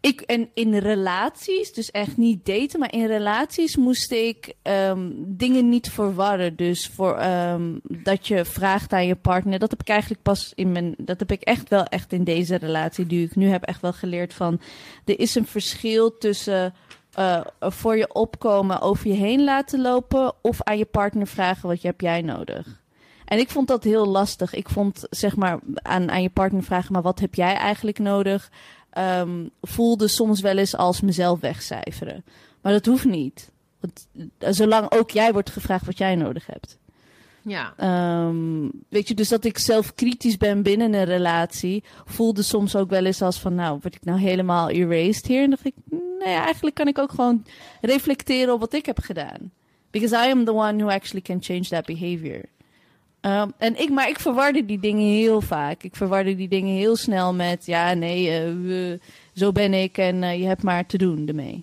ik, 0.00 0.20
en 0.20 0.50
in 0.54 0.74
relaties, 0.74 1.72
dus 1.72 1.90
echt 1.90 2.16
niet 2.16 2.46
daten, 2.46 2.80
maar 2.80 2.92
in 2.92 3.06
relaties 3.06 3.76
moest 3.76 4.12
ik 4.12 4.54
ehm, 4.62 5.10
dingen 5.16 5.68
niet 5.68 5.90
verwarren. 5.90 6.56
Dus 6.56 6.86
voor 6.86 7.16
ehm, 7.16 7.78
dat 7.82 8.26
je 8.26 8.44
vraagt 8.44 8.92
aan 8.92 9.06
je 9.06 9.16
partner, 9.16 9.58
dat 9.58 9.70
heb 9.70 9.80
ik 9.80 9.88
eigenlijk 9.88 10.22
pas 10.22 10.52
in 10.54 10.72
mijn, 10.72 10.94
dat 10.98 11.18
heb 11.18 11.30
ik 11.30 11.42
echt 11.42 11.68
wel 11.68 11.84
echt 11.84 12.12
in 12.12 12.24
deze 12.24 12.56
relatie 12.56 13.06
die 13.06 13.24
ik 13.24 13.36
nu 13.36 13.48
heb 13.48 13.62
echt 13.62 13.80
wel 13.80 13.92
geleerd 13.92 14.34
van, 14.34 14.60
er 15.04 15.18
is 15.18 15.34
een 15.34 15.46
verschil 15.46 16.18
tussen 16.18 16.74
uh, 17.18 17.40
voor 17.60 17.96
je 17.96 18.14
opkomen 18.14 18.80
over 18.80 19.08
je 19.08 19.14
heen 19.14 19.44
laten 19.44 19.80
lopen 19.80 20.32
of 20.42 20.62
aan 20.62 20.78
je 20.78 20.84
partner 20.84 21.26
vragen 21.26 21.68
wat 21.68 21.82
heb 21.82 22.00
jij 22.00 22.22
nodig. 22.22 22.80
En 23.24 23.38
ik 23.38 23.50
vond 23.50 23.68
dat 23.68 23.84
heel 23.84 24.06
lastig. 24.06 24.54
Ik 24.54 24.68
vond 24.68 25.06
zeg 25.10 25.36
maar 25.36 25.58
aan, 25.74 26.10
aan 26.10 26.22
je 26.22 26.30
partner 26.30 26.62
vragen, 26.62 26.92
maar 26.92 27.02
wat 27.02 27.20
heb 27.20 27.34
jij 27.34 27.54
eigenlijk 27.54 27.98
nodig? 27.98 28.50
Um, 28.98 29.50
voelde 29.62 30.08
soms 30.08 30.40
wel 30.40 30.56
eens 30.56 30.76
als 30.76 31.00
mezelf 31.00 31.40
wegcijferen. 31.40 32.24
Maar 32.60 32.72
dat 32.72 32.86
hoeft 32.86 33.04
niet. 33.04 33.50
Want, 33.80 34.06
uh, 34.12 34.48
zolang 34.50 34.90
ook 34.90 35.10
jij 35.10 35.32
wordt 35.32 35.50
gevraagd 35.50 35.86
wat 35.86 35.98
jij 35.98 36.14
nodig 36.14 36.46
hebt. 36.46 36.78
Ja. 37.42 37.74
Um, 38.26 38.70
weet 38.88 39.08
je, 39.08 39.14
dus 39.14 39.28
dat 39.28 39.44
ik 39.44 39.58
zelf 39.58 39.94
kritisch 39.94 40.36
ben 40.36 40.62
binnen 40.62 40.94
een 40.94 41.04
relatie, 41.04 41.84
voelde 42.04 42.42
soms 42.42 42.76
ook 42.76 42.90
wel 42.90 43.04
eens 43.04 43.22
als 43.22 43.38
van, 43.38 43.54
nou, 43.54 43.78
word 43.82 43.94
ik 43.94 44.04
nou 44.04 44.20
helemaal 44.20 44.70
erased 44.70 45.26
hier? 45.26 45.42
En 45.42 45.50
dacht 45.50 45.66
ik, 45.66 45.74
nee, 46.18 46.34
eigenlijk 46.34 46.74
kan 46.74 46.88
ik 46.88 46.98
ook 46.98 47.10
gewoon 47.10 47.44
reflecteren 47.80 48.54
op 48.54 48.60
wat 48.60 48.72
ik 48.72 48.86
heb 48.86 48.98
gedaan. 48.98 49.50
Because 49.90 50.14
I 50.26 50.30
am 50.30 50.44
the 50.44 50.52
one 50.52 50.76
who 50.76 50.90
actually 50.90 51.22
can 51.22 51.42
change 51.42 51.68
that 51.68 51.86
behavior. 51.86 52.44
Um, 53.28 53.52
en 53.58 53.80
ik, 53.80 53.90
maar 53.90 54.08
ik 54.08 54.20
verwarde 54.20 54.66
die 54.66 54.80
dingen 54.80 55.06
heel 55.06 55.40
vaak. 55.40 55.82
Ik 55.82 55.96
verwarde 55.96 56.36
die 56.36 56.48
dingen 56.48 56.76
heel 56.76 56.96
snel 56.96 57.34
met, 57.34 57.66
ja, 57.66 57.94
nee, 57.94 58.50
uh, 58.52 58.98
zo 59.34 59.52
ben 59.52 59.74
ik 59.74 59.98
en 59.98 60.22
uh, 60.22 60.38
je 60.40 60.46
hebt 60.46 60.62
maar 60.62 60.86
te 60.86 60.98
doen 60.98 61.28
ermee. 61.28 61.62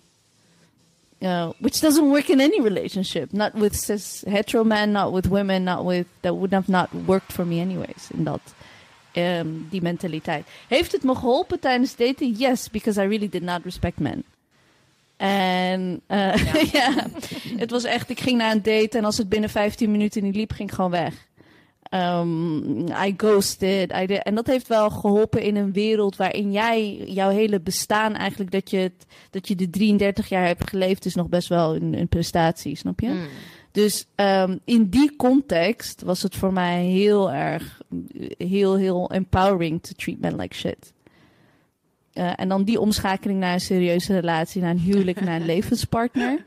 Uh, 1.19 1.49
which 1.59 1.79
doesn't 1.79 2.07
work 2.07 2.27
in 2.27 2.41
any 2.41 2.61
relationship. 2.61 3.31
Not 3.31 3.51
with 3.53 3.75
cis 3.75 4.23
hetero 4.27 4.63
men, 4.63 4.91
not 4.91 5.13
with 5.13 5.27
women, 5.27 5.63
not 5.63 5.85
with 5.85 6.05
that 6.19 6.33
would 6.33 6.51
have 6.51 6.71
not 6.71 6.87
worked 7.05 7.33
for 7.33 7.45
me 7.45 7.61
anyways. 7.61 8.09
In 8.11 8.23
dat 8.23 8.53
um, 9.13 9.67
die 9.69 9.81
mentaliteit. 9.81 10.47
Heeft 10.67 10.91
het 10.91 11.03
me 11.03 11.15
geholpen 11.15 11.59
tijdens 11.59 11.95
daten? 11.95 12.31
Yes, 12.31 12.69
because 12.69 13.01
I 13.01 13.07
really 13.07 13.29
did 13.29 13.41
not 13.41 13.63
respect 13.63 13.99
men. 13.99 14.23
En 15.17 16.01
uh, 16.07 16.35
ja. 16.53 16.61
ja, 16.71 17.07
het 17.57 17.71
was 17.71 17.83
echt, 17.83 18.09
ik 18.09 18.19
ging 18.19 18.37
naar 18.37 18.51
een 18.51 18.63
date 18.63 18.97
en 18.97 19.05
als 19.05 19.17
het 19.17 19.29
binnen 19.29 19.49
15 19.49 19.91
minuten 19.91 20.23
niet 20.23 20.35
liep, 20.35 20.51
ging 20.51 20.69
ik 20.69 20.75
gewoon 20.75 20.91
weg. 20.91 21.24
Um, 21.95 22.87
I 22.87 23.13
ghosted. 23.17 23.91
I 23.91 24.05
did, 24.05 24.23
en 24.23 24.35
dat 24.35 24.47
heeft 24.47 24.67
wel 24.67 24.89
geholpen 24.89 25.41
in 25.41 25.55
een 25.55 25.73
wereld 25.73 26.15
waarin 26.15 26.51
jij, 26.51 26.95
jouw 27.05 27.29
hele 27.29 27.59
bestaan 27.59 28.15
eigenlijk, 28.15 28.51
dat 28.51 28.69
je, 28.69 28.77
het, 28.77 29.05
dat 29.29 29.47
je 29.47 29.55
de 29.55 29.69
33 29.69 30.29
jaar 30.29 30.45
hebt 30.45 30.69
geleefd, 30.69 31.05
is 31.05 31.15
nog 31.15 31.29
best 31.29 31.47
wel 31.47 31.75
een, 31.75 31.99
een 31.99 32.07
prestatie, 32.07 32.75
snap 32.75 32.99
je? 32.99 33.07
Mm. 33.07 33.27
Dus 33.71 34.05
um, 34.15 34.59
in 34.65 34.89
die 34.89 35.15
context 35.15 36.01
was 36.01 36.21
het 36.21 36.35
voor 36.35 36.53
mij 36.53 36.83
heel 36.83 37.31
erg, 37.31 37.81
heel, 38.37 38.75
heel 38.75 39.11
empowering 39.11 39.83
to 39.83 39.91
treat 39.95 40.19
men 40.19 40.35
like 40.35 40.55
shit. 40.55 40.93
Uh, 42.13 42.31
en 42.35 42.49
dan 42.49 42.63
die 42.63 42.79
omschakeling 42.79 43.39
naar 43.39 43.53
een 43.53 43.59
serieuze 43.59 44.13
relatie, 44.13 44.61
naar 44.61 44.71
een 44.71 44.79
huwelijk, 44.79 45.21
naar 45.21 45.35
een 45.35 45.45
levenspartner. 45.55 46.43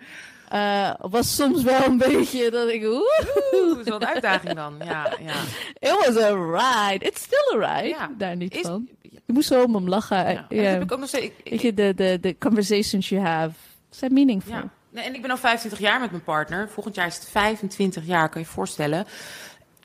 Uh, 0.53 0.91
was 1.01 1.35
soms 1.35 1.63
wel 1.63 1.85
een 1.85 1.99
beetje 1.99 2.51
dat 2.51 2.69
ik. 2.69 2.83
Oeh, 2.85 3.69
dat 3.69 3.79
is 3.79 3.85
wel 3.85 4.01
een 4.01 4.07
uitdaging 4.07 4.55
dan. 4.55 4.75
Ja, 4.85 5.17
ja. 5.21 5.35
It 5.79 6.07
was 6.07 6.17
a 6.23 6.29
ride. 6.29 7.05
It's 7.05 7.23
still 7.23 7.61
a 7.61 7.75
ride. 7.75 7.89
Ja. 7.89 8.11
Daar 8.19 8.37
niet 8.37 8.55
is, 8.55 8.61
van. 8.61 8.89
Ik 9.03 9.21
moest 9.27 9.49
zo 9.49 9.63
om 9.63 9.75
hem 9.75 9.89
lachen. 9.89 10.33
Ja. 10.33 10.47
ja. 10.49 10.63
heb 10.63 10.83
ik 10.83 10.93
ook 10.93 10.99
nog 10.99 11.09
steeds. 11.09 11.35
Weet 11.45 11.61
je, 11.61 11.75
de, 11.75 11.93
de, 11.95 12.19
de 12.21 12.39
conversations 12.39 13.09
you 13.09 13.23
have 13.23 13.53
zijn 13.91 14.13
meaningful. 14.13 14.55
Ja. 14.55 14.69
Nee, 14.91 15.05
en 15.05 15.15
ik 15.15 15.23
ben 15.23 15.31
al 15.31 15.37
25 15.37 15.81
jaar 15.81 16.01
met 16.01 16.11
mijn 16.11 16.23
partner. 16.23 16.69
Volgend 16.69 16.95
jaar 16.95 17.07
is 17.07 17.15
het 17.15 17.29
25 17.29 18.07
jaar, 18.07 18.29
kan 18.29 18.41
je 18.41 18.47
je 18.47 18.53
voorstellen. 18.53 19.07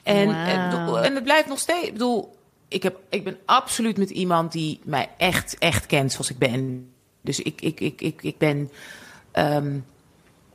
En, 0.03 0.25
wow. 0.25 0.95
en, 0.95 1.03
en 1.03 1.15
het 1.15 1.23
blijft 1.23 1.47
nog 1.47 1.59
steeds. 1.59 1.87
Ik 1.87 1.93
bedoel, 1.93 2.37
ik, 2.67 2.83
heb, 2.83 2.99
ik 3.09 3.23
ben 3.23 3.37
absoluut 3.45 3.97
met 3.97 4.09
iemand 4.09 4.51
die 4.51 4.79
mij 4.83 5.09
echt, 5.17 5.57
echt 5.57 5.85
kent 5.85 6.11
zoals 6.11 6.29
ik 6.29 6.37
ben. 6.37 6.91
Dus 7.21 7.39
ik, 7.39 7.61
ik, 7.61 7.79
ik, 7.79 8.01
ik, 8.01 8.23
ik 8.23 8.37
ben. 8.37 8.71
Um, 9.33 9.85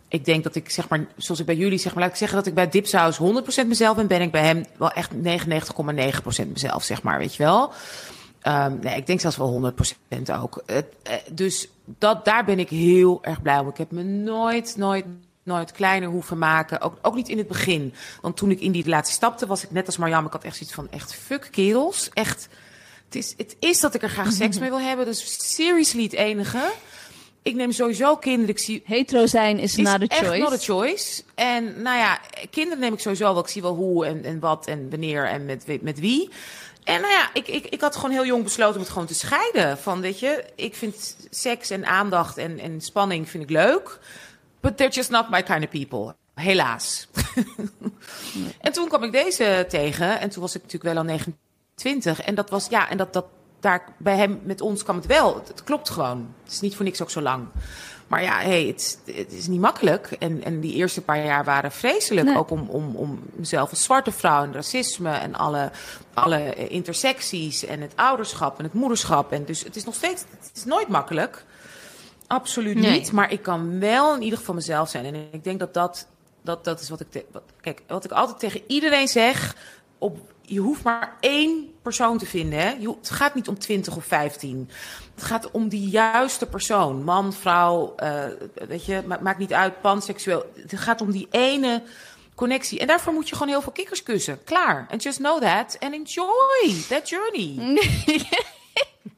ik 0.08 0.24
denk 0.24 0.44
dat 0.44 0.54
ik, 0.54 0.70
zeg 0.70 0.88
maar, 0.88 1.06
zoals 1.16 1.40
ik 1.40 1.46
bij 1.46 1.56
jullie 1.56 1.78
zeg 1.78 1.94
maar, 1.94 2.02
laat 2.02 2.12
ik 2.12 2.18
zeggen 2.18 2.36
dat 2.36 2.46
ik 2.46 2.54
bij 2.54 2.68
Dipsaus 2.68 3.18
100% 3.18 3.66
mezelf 3.66 3.96
ben, 3.96 4.06
ben 4.06 4.20
ik 4.20 4.30
bij 4.30 4.44
hem 4.44 4.64
wel 4.78 4.90
echt 4.90 5.10
99,9% 5.14 6.48
mezelf, 6.52 6.82
zeg 6.82 7.02
maar, 7.02 7.18
weet 7.18 7.34
je 7.34 7.42
wel. 7.42 7.72
Um, 8.42 8.78
nee, 8.82 8.96
ik 8.96 9.06
denk 9.06 9.20
zelfs 9.20 9.36
wel 9.36 9.72
100% 10.28 10.34
ook. 10.40 10.62
Uh, 10.66 10.76
dus 11.32 11.68
dat, 11.84 12.24
daar 12.24 12.44
ben 12.44 12.58
ik 12.58 12.68
heel 12.68 13.18
erg 13.22 13.42
blij 13.42 13.58
om. 13.58 13.68
Ik 13.68 13.76
heb 13.76 13.90
me 13.90 14.02
nooit, 14.02 14.74
nooit, 14.76 15.04
nooit 15.42 15.72
kleiner 15.72 16.08
hoeven 16.08 16.38
maken. 16.38 16.80
Ook, 16.80 16.98
ook 17.02 17.14
niet 17.14 17.28
in 17.28 17.38
het 17.38 17.48
begin. 17.48 17.94
Want 18.20 18.36
toen 18.36 18.50
ik 18.50 18.60
in 18.60 18.72
die 18.72 18.82
relatie 18.82 19.14
stapte, 19.14 19.46
was 19.46 19.64
ik 19.64 19.70
net 19.70 19.86
als 19.86 19.96
Marjam. 19.96 20.26
Ik 20.26 20.32
had 20.32 20.44
echt 20.44 20.56
zoiets 20.56 20.74
van, 20.74 20.88
echt 20.90 21.14
fuck 21.14 21.48
kerels. 21.50 22.10
Echt, 22.12 22.48
het 23.04 23.14
is, 23.14 23.34
het 23.36 23.56
is 23.58 23.80
dat 23.80 23.94
ik 23.94 24.02
er 24.02 24.10
graag 24.10 24.32
seks 24.32 24.58
mee 24.58 24.70
wil 24.70 24.80
hebben. 24.80 25.04
Dus 25.06 25.54
seriously 25.54 26.02
het 26.02 26.12
enige 26.12 26.72
ik 27.48 27.54
neem 27.54 27.72
sowieso 27.72 28.16
kinderen. 28.16 28.48
Ik 28.48 28.58
zie, 28.58 28.82
Hetero 28.84 29.26
zijn 29.26 29.58
is, 29.58 29.76
is 29.76 29.84
not 29.84 30.12
a 30.12 30.16
choice. 30.16 30.38
not 30.38 30.52
a 30.52 30.56
choice. 30.58 31.22
En 31.34 31.82
nou 31.82 31.96
ja, 31.98 32.20
kinderen 32.50 32.78
neem 32.78 32.92
ik 32.92 33.00
sowieso 33.00 33.32
wel. 33.32 33.42
Ik 33.42 33.48
zie 33.48 33.62
wel 33.62 33.74
hoe 33.74 34.06
en, 34.06 34.24
en 34.24 34.40
wat 34.40 34.66
en 34.66 34.90
wanneer 34.90 35.26
en 35.26 35.44
met, 35.44 35.82
met 35.82 36.00
wie. 36.00 36.30
En 36.84 37.00
nou 37.00 37.12
ja, 37.12 37.30
ik, 37.32 37.48
ik, 37.48 37.66
ik 37.66 37.80
had 37.80 37.96
gewoon 37.96 38.10
heel 38.10 38.26
jong 38.26 38.42
besloten 38.42 38.74
om 38.74 38.80
het 38.80 38.90
gewoon 38.90 39.06
te 39.06 39.14
scheiden. 39.14 39.78
Van, 39.78 40.00
weet 40.00 40.20
je, 40.20 40.44
ik 40.54 40.74
vind 40.74 41.16
seks 41.30 41.70
en 41.70 41.86
aandacht 41.86 42.36
en, 42.36 42.58
en 42.58 42.80
spanning 42.80 43.28
vind 43.28 43.42
ik 43.42 43.50
leuk. 43.50 43.98
But 44.60 44.76
they're 44.76 44.92
just 44.92 45.10
not 45.10 45.30
my 45.30 45.42
kind 45.42 45.64
of 45.64 45.70
people. 45.70 46.14
Helaas. 46.34 47.08
en 48.60 48.72
toen 48.72 48.88
kwam 48.88 49.02
ik 49.02 49.12
deze 49.12 49.66
tegen. 49.68 50.20
En 50.20 50.30
toen 50.30 50.42
was 50.42 50.54
ik 50.54 50.62
natuurlijk 50.62 50.94
wel 50.94 51.02
al 51.02 51.08
29. 51.08 52.20
En 52.20 52.34
dat 52.34 52.50
was, 52.50 52.66
ja, 52.68 52.88
en 52.88 52.96
dat, 52.96 53.12
dat, 53.12 53.24
daar 53.60 53.84
bij 53.98 54.16
hem, 54.16 54.40
met 54.42 54.60
ons 54.60 54.82
kwam 54.82 54.96
het 54.96 55.06
wel. 55.06 55.34
Het, 55.34 55.64
klopt 55.64 55.90
gewoon. 55.90 56.34
Het 56.42 56.52
is 56.52 56.60
niet 56.60 56.76
voor 56.76 56.84
niks 56.84 57.02
ook 57.02 57.10
zo 57.10 57.20
lang. 57.20 57.46
Maar 58.06 58.22
ja, 58.22 58.38
hey, 58.38 58.64
het, 58.64 58.98
het, 59.04 59.32
is 59.32 59.46
niet 59.46 59.60
makkelijk. 59.60 60.16
En, 60.18 60.44
en 60.44 60.60
die 60.60 60.74
eerste 60.74 61.02
paar 61.02 61.24
jaar 61.24 61.44
waren 61.44 61.72
vreselijk. 61.72 62.36
Ook 62.36 62.50
om, 62.50 62.68
om, 62.68 62.96
om 62.96 63.20
mezelf 63.34 63.70
als 63.70 63.82
zwarte 63.82 64.12
vrouw 64.12 64.42
en 64.42 64.52
racisme 64.52 65.10
en 65.10 65.34
alle, 65.34 65.70
alle 66.14 66.68
intersecties 66.68 67.64
en 67.64 67.80
het 67.80 67.92
ouderschap 67.96 68.58
en 68.58 68.64
het 68.64 68.72
moederschap. 68.72 69.32
En 69.32 69.44
dus 69.44 69.64
het 69.64 69.76
is 69.76 69.84
nog 69.84 69.94
steeds, 69.94 70.24
het 70.30 70.50
is 70.54 70.64
nooit 70.64 70.88
makkelijk. 70.88 71.44
Absoluut 72.26 72.78
niet. 72.78 73.12
Maar 73.12 73.32
ik 73.32 73.42
kan 73.42 73.78
wel 73.78 74.14
in 74.14 74.22
ieder 74.22 74.38
geval 74.38 74.54
mezelf 74.54 74.88
zijn. 74.88 75.04
En 75.04 75.14
ik 75.30 75.44
denk 75.44 75.58
dat 75.58 75.74
dat, 75.74 76.06
dat, 76.42 76.64
dat 76.64 76.80
is 76.80 76.88
wat 76.88 77.00
ik. 77.00 77.24
wat, 77.32 77.42
kijk, 77.60 77.82
wat 77.86 78.04
ik 78.04 78.10
altijd 78.10 78.38
tegen 78.38 78.62
iedereen 78.66 79.08
zeg. 79.08 79.56
Op, 79.98 80.18
je 80.48 80.60
hoeft 80.60 80.82
maar 80.82 81.16
één 81.20 81.72
persoon 81.82 82.18
te 82.18 82.26
vinden. 82.26 82.58
Hè? 82.58 82.70
Je, 82.70 82.94
het 82.98 83.10
gaat 83.10 83.34
niet 83.34 83.48
om 83.48 83.58
20 83.58 83.96
of 83.96 84.04
15. 84.04 84.70
Het 85.14 85.24
gaat 85.24 85.50
om 85.50 85.68
die 85.68 85.88
juiste 85.88 86.46
persoon. 86.46 87.04
Man, 87.04 87.32
vrouw, 87.32 87.94
uh, 88.02 88.24
weet 88.68 88.84
je, 88.84 89.02
maakt 89.20 89.38
niet 89.38 89.52
uit, 89.52 89.80
panseksueel. 89.80 90.52
Het 90.54 90.78
gaat 90.78 91.00
om 91.00 91.10
die 91.10 91.28
ene 91.30 91.82
connectie. 92.34 92.78
En 92.78 92.86
daarvoor 92.86 93.12
moet 93.12 93.28
je 93.28 93.34
gewoon 93.34 93.52
heel 93.52 93.62
veel 93.62 93.72
kikkers 93.72 94.02
kussen. 94.02 94.44
Klaar. 94.44 94.86
And 94.90 95.02
just 95.02 95.18
know 95.18 95.40
that. 95.42 95.76
And 95.80 95.94
enjoy 95.94 96.74
that 96.88 97.08
journey. 97.08 97.54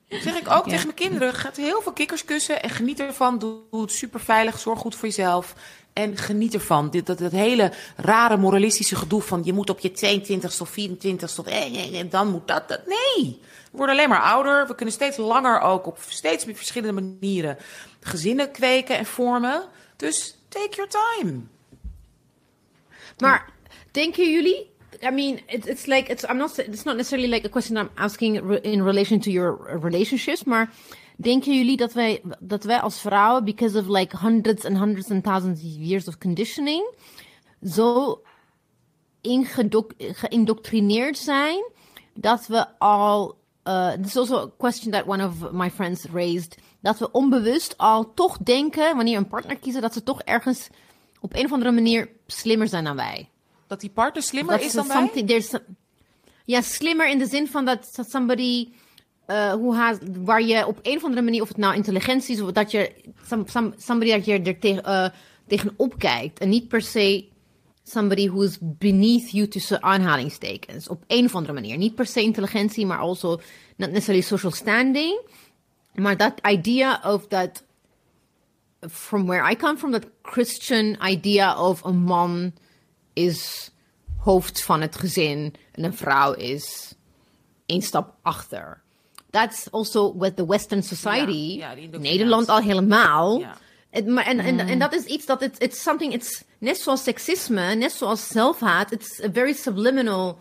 zeg 0.09 0.35
ik 0.35 0.51
ook 0.51 0.65
tegen 0.65 0.85
mijn 0.85 0.95
kinderen. 0.95 1.35
Ga 1.35 1.51
heel 1.55 1.83
veel 1.83 1.93
kikkers 1.93 2.25
kussen 2.25 2.63
en 2.63 2.71
geniet 2.71 3.01
ervan. 3.01 3.39
Doe 3.39 3.81
het 3.81 3.93
super 3.93 4.21
veilig. 4.21 4.59
Zorg 4.59 4.79
goed 4.79 4.95
voor 4.95 5.09
jezelf. 5.09 5.55
En 6.01 6.17
geniet 6.17 6.55
ervan. 6.55 6.91
Dit, 6.91 7.07
dat, 7.07 7.19
dat 7.19 7.33
hele 7.33 7.73
rare 7.97 8.37
moralistische 8.37 8.97
gedoe 8.97 9.23
van 9.23 9.41
je 9.45 9.53
moet 9.53 9.71
op 9.71 9.79
je 9.79 9.91
22ste 9.91 10.61
of 10.61 10.71
24ste 10.71 11.39
of 11.39 11.47
eh, 11.47 11.99
en 12.01 12.09
dan 12.09 12.29
moet 12.29 12.49
dat, 12.49 12.69
dat. 12.69 12.81
Nee, 12.87 13.41
we 13.71 13.77
worden 13.77 13.95
alleen 13.95 14.09
maar 14.09 14.23
ouder. 14.23 14.67
We 14.67 14.75
kunnen 14.75 14.95
steeds 14.95 15.17
langer 15.17 15.61
ook 15.61 15.87
op 15.87 15.99
steeds 16.09 16.45
meer 16.45 16.57
verschillende 16.57 17.01
manieren 17.01 17.57
gezinnen 18.01 18.51
kweken 18.51 18.99
en 18.99 19.07
vormen. 19.07 19.63
Dus 19.97 20.37
take 20.49 20.77
your 20.77 20.91
time. 20.91 21.41
Maar 23.19 23.53
denken 23.91 24.33
jullie 24.33 24.69
I 25.03 25.11
mean, 25.11 25.41
it, 25.49 25.67
it's 25.67 25.87
like 25.87 26.11
it's. 26.11 26.25
I'm 26.25 26.37
not. 26.37 26.59
It's 26.59 26.85
not 26.85 26.97
necessarily 26.97 27.29
like 27.29 27.47
a 27.47 27.49
question 27.49 27.79
I'm 27.79 27.91
asking 27.95 28.37
in 28.63 28.83
relation 28.83 29.21
to 29.21 29.31
your 29.31 29.79
relationships, 29.83 30.45
maar 30.45 30.73
Denken 31.21 31.57
jullie 31.57 31.77
dat 31.77 31.93
wij, 31.93 32.23
dat 32.39 32.65
wij 32.65 32.81
als 32.81 33.01
vrouwen, 33.01 33.45
because 33.45 33.79
of 33.79 33.87
like 33.87 34.17
hundreds 34.17 34.65
and 34.65 34.77
hundreds 34.77 35.11
and 35.11 35.25
thousands 35.25 35.61
of 35.61 35.69
years 35.79 36.09
of 36.09 36.19
conditioning, 36.19 36.95
zo 37.65 38.21
geïndoctrineerd 39.99 41.19
zijn 41.19 41.65
dat 42.15 42.47
we 42.47 42.79
al. 42.79 43.39
Uh, 43.65 43.93
this 43.93 44.07
is 44.07 44.17
also 44.17 44.37
a 44.37 44.51
question 44.59 44.93
that 44.93 45.07
one 45.07 45.27
of 45.27 45.53
my 45.53 45.71
friends 45.71 46.05
raised. 46.13 46.57
Dat 46.81 46.99
we 46.99 47.11
onbewust 47.11 47.79
al 47.79 48.15
toch 48.15 48.39
denken, 48.39 48.97
wanneer 48.97 49.19
we 49.19 49.25
een 49.25 49.29
partner 49.29 49.59
kiezen, 49.59 49.81
dat 49.81 49.93
ze 49.93 50.03
toch 50.03 50.23
ergens 50.23 50.69
op 51.21 51.35
een 51.35 51.45
of 51.45 51.53
andere 51.53 51.73
manier 51.73 52.11
slimmer 52.27 52.69
zijn 52.69 52.85
dan 52.85 52.97
wij. 52.97 53.29
Dat 53.67 53.81
die 53.81 53.91
partner 53.91 54.23
slimmer 54.23 54.61
is 54.61 54.73
dan 54.73 54.89
wij? 54.89 55.43
Ja, 56.45 56.61
slimmer 56.61 57.09
in 57.09 57.19
de 57.19 57.27
zin 57.27 57.49
van 57.49 57.65
dat, 57.65 57.93
dat 57.95 58.11
somebody 58.11 58.69
uh, 59.31 59.53
hoe 59.53 59.99
waar 60.23 60.43
je 60.43 60.67
op 60.67 60.79
een 60.83 60.97
of 60.97 61.05
andere 61.05 61.23
manier, 61.23 61.43
of 61.43 61.49
het 61.49 61.57
nou 61.57 61.75
intelligentie 61.75 62.35
is, 62.35 62.41
of 62.41 62.53
dat 62.53 62.71
je 62.71 62.93
some, 63.27 63.45
some, 63.47 63.73
somebody 63.77 64.11
dat 64.11 64.25
je 64.25 64.41
er 64.41 64.59
tegen, 64.59 64.83
uh, 64.87 65.09
tegenop 65.47 65.99
kijkt. 65.99 66.39
En 66.39 66.49
niet 66.49 66.69
per 66.69 66.83
se 66.83 67.29
somebody 67.85 68.29
who 68.29 68.43
is 68.43 68.59
beneath 68.61 69.31
you 69.31 69.49
tussen 69.49 69.83
aanhalingstekens. 69.83 70.89
Op 70.89 71.05
een 71.07 71.25
of 71.25 71.35
andere 71.35 71.55
manier. 71.55 71.77
Niet 71.77 71.95
per 71.95 72.07
se 72.07 72.23
intelligentie, 72.23 72.87
maar 72.87 72.99
also 72.99 73.41
not 73.77 73.91
necessarily 73.91 74.25
social 74.25 74.53
standing. 74.53 75.21
Maar 75.95 76.17
dat 76.17 76.35
idea 76.51 77.01
of 77.05 77.27
dat 77.27 77.65
from 78.91 79.27
where 79.27 79.51
I 79.51 79.57
come 79.57 79.79
from, 79.79 79.91
that 79.91 80.07
Christian 80.23 80.97
idea 81.03 81.69
of 81.69 81.85
een 81.85 81.99
man 81.99 82.53
is 83.13 83.71
hoofd 84.17 84.63
van 84.63 84.81
het 84.81 84.97
gezin 84.97 85.55
en 85.73 85.85
een 85.85 85.95
vrouw 85.95 86.33
is 86.33 86.95
één 87.67 87.83
stap 87.83 88.15
achter. 88.23 88.83
That's 89.31 89.71
also 89.71 90.19
with 90.19 90.37
the 90.37 90.47
Western 90.47 90.83
society. 90.83 91.57
Ja, 91.59 91.71
ja. 91.73 91.99
Nederland 91.99 92.49
al 92.49 92.59
helemaal. 92.61 93.39
Ja. 93.39 93.57
Het- 93.91 94.07
maar, 94.07 94.27
en, 94.27 94.39
en, 94.39 94.59
en 94.59 94.79
dat 94.79 94.95
is 94.95 95.05
iets 95.05 95.27
dat 95.27 95.41
het 95.41 95.63
it's 95.63 95.83
something, 95.83 96.13
it's 96.13 96.45
net 96.59 96.79
zoals 96.79 97.03
seksisme, 97.03 97.75
net 97.75 97.93
zoals 97.93 98.29
zelfhaat, 98.29 98.93
it's 98.93 99.23
a 99.25 99.31
very 99.33 99.53
subliminal 99.53 100.39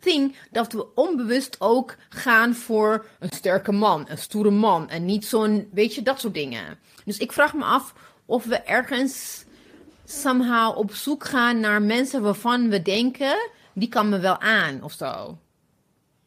thing 0.00 0.34
dat 0.50 0.72
we 0.72 0.86
onbewust 0.94 1.56
ook 1.58 1.96
gaan 2.08 2.54
voor 2.54 3.06
een 3.18 3.30
sterke 3.34 3.72
man, 3.72 4.04
een 4.08 4.18
stoere 4.18 4.50
man 4.50 4.88
en 4.88 5.04
niet 5.04 5.24
zo'n, 5.26 5.68
weet 5.72 5.94
je, 5.94 6.02
dat 6.02 6.20
soort 6.20 6.34
dingen. 6.34 6.78
Dus 7.04 7.18
ik 7.18 7.32
vraag 7.32 7.54
me 7.54 7.64
af 7.64 7.94
of 8.26 8.44
we 8.44 8.56
ergens 8.56 9.44
somehow 10.04 10.78
op 10.78 10.94
zoek 10.94 11.24
gaan 11.24 11.60
naar 11.60 11.82
mensen 11.82 12.22
waarvan 12.22 12.68
we 12.68 12.82
denken, 12.82 13.50
die 13.74 13.88
kan 13.88 14.08
me 14.08 14.18
wel 14.18 14.40
aan 14.40 14.82
of 14.82 14.92
zo. 14.92 15.38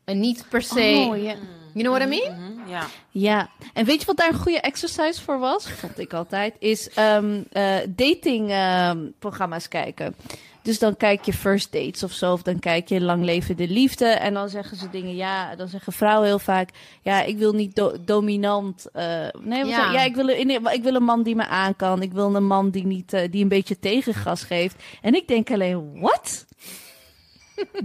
En 0.03 0.19
niet 0.19 0.45
per 0.49 0.61
se, 0.61 1.05
Oh, 1.09 1.21
ja. 1.23 1.35
You 1.73 1.83
know 1.85 1.95
what 1.97 2.07
I 2.07 2.09
mean? 2.09 2.35
Hm, 2.35 2.69
Ja. 2.69 2.87
Ja, 3.09 3.49
en 3.73 3.85
weet 3.85 3.99
je 3.99 4.05
wat 4.05 4.17
daar 4.17 4.29
een 4.33 4.39
goede 4.39 4.59
exercise 4.59 5.21
voor 5.21 5.39
was? 5.39 5.69
Vond 5.71 5.99
ik 5.99 6.13
altijd. 6.13 6.55
Is 6.59 6.89
ehm 6.89 7.41
eh, 7.51 7.75
dating 7.89 8.49
ehm, 8.49 8.97
programma's 9.19 9.67
kijken. 9.67 10.15
Dus 10.61 10.79
dan 10.79 10.97
kijk 10.97 11.25
je 11.25 11.33
first 11.33 11.71
dates 11.71 12.03
of 12.03 12.11
zo. 12.11 12.31
Of 12.33 12.41
dan 12.41 12.59
kijk 12.59 12.87
je 12.89 13.01
lang 13.01 13.23
levende 13.23 13.67
liefde. 13.67 14.05
En 14.05 14.33
dan 14.33 14.49
zeggen 14.49 14.77
ze 14.77 14.89
dingen. 14.89 15.15
Ja, 15.15 15.55
dan 15.55 15.67
zeggen 15.67 15.93
vrouwen 15.93 16.27
heel 16.27 16.39
vaak. 16.39 16.69
Ja, 17.01 17.21
ik 17.23 17.37
wil 17.37 17.53
niet 17.53 17.75
do- 17.75 17.95
dominant. 18.05 18.85
eh, 18.93 19.27
nee, 19.39 19.59
wat 19.61 19.69
Ja. 19.69 19.91
ja 19.91 20.01
ik, 20.03 20.15
wil 20.15 20.29
een, 20.29 20.49
ik 20.73 20.83
wil 20.83 20.95
een 20.95 21.03
man 21.03 21.23
die 21.23 21.35
me 21.35 21.47
aan 21.47 21.75
kan. 21.75 22.01
Ik 22.01 22.11
wil 22.11 22.35
een 22.35 22.45
man 22.47 22.69
die, 22.69 22.85
niet, 22.85 23.13
eh, 23.13 23.31
die 23.31 23.41
een 23.43 23.47
beetje 23.47 23.79
tegengas 23.79 24.43
geeft. 24.43 24.75
En 25.01 25.15
ik 25.15 25.27
denk 25.27 25.51
alleen, 25.51 25.99
what? 25.99 26.45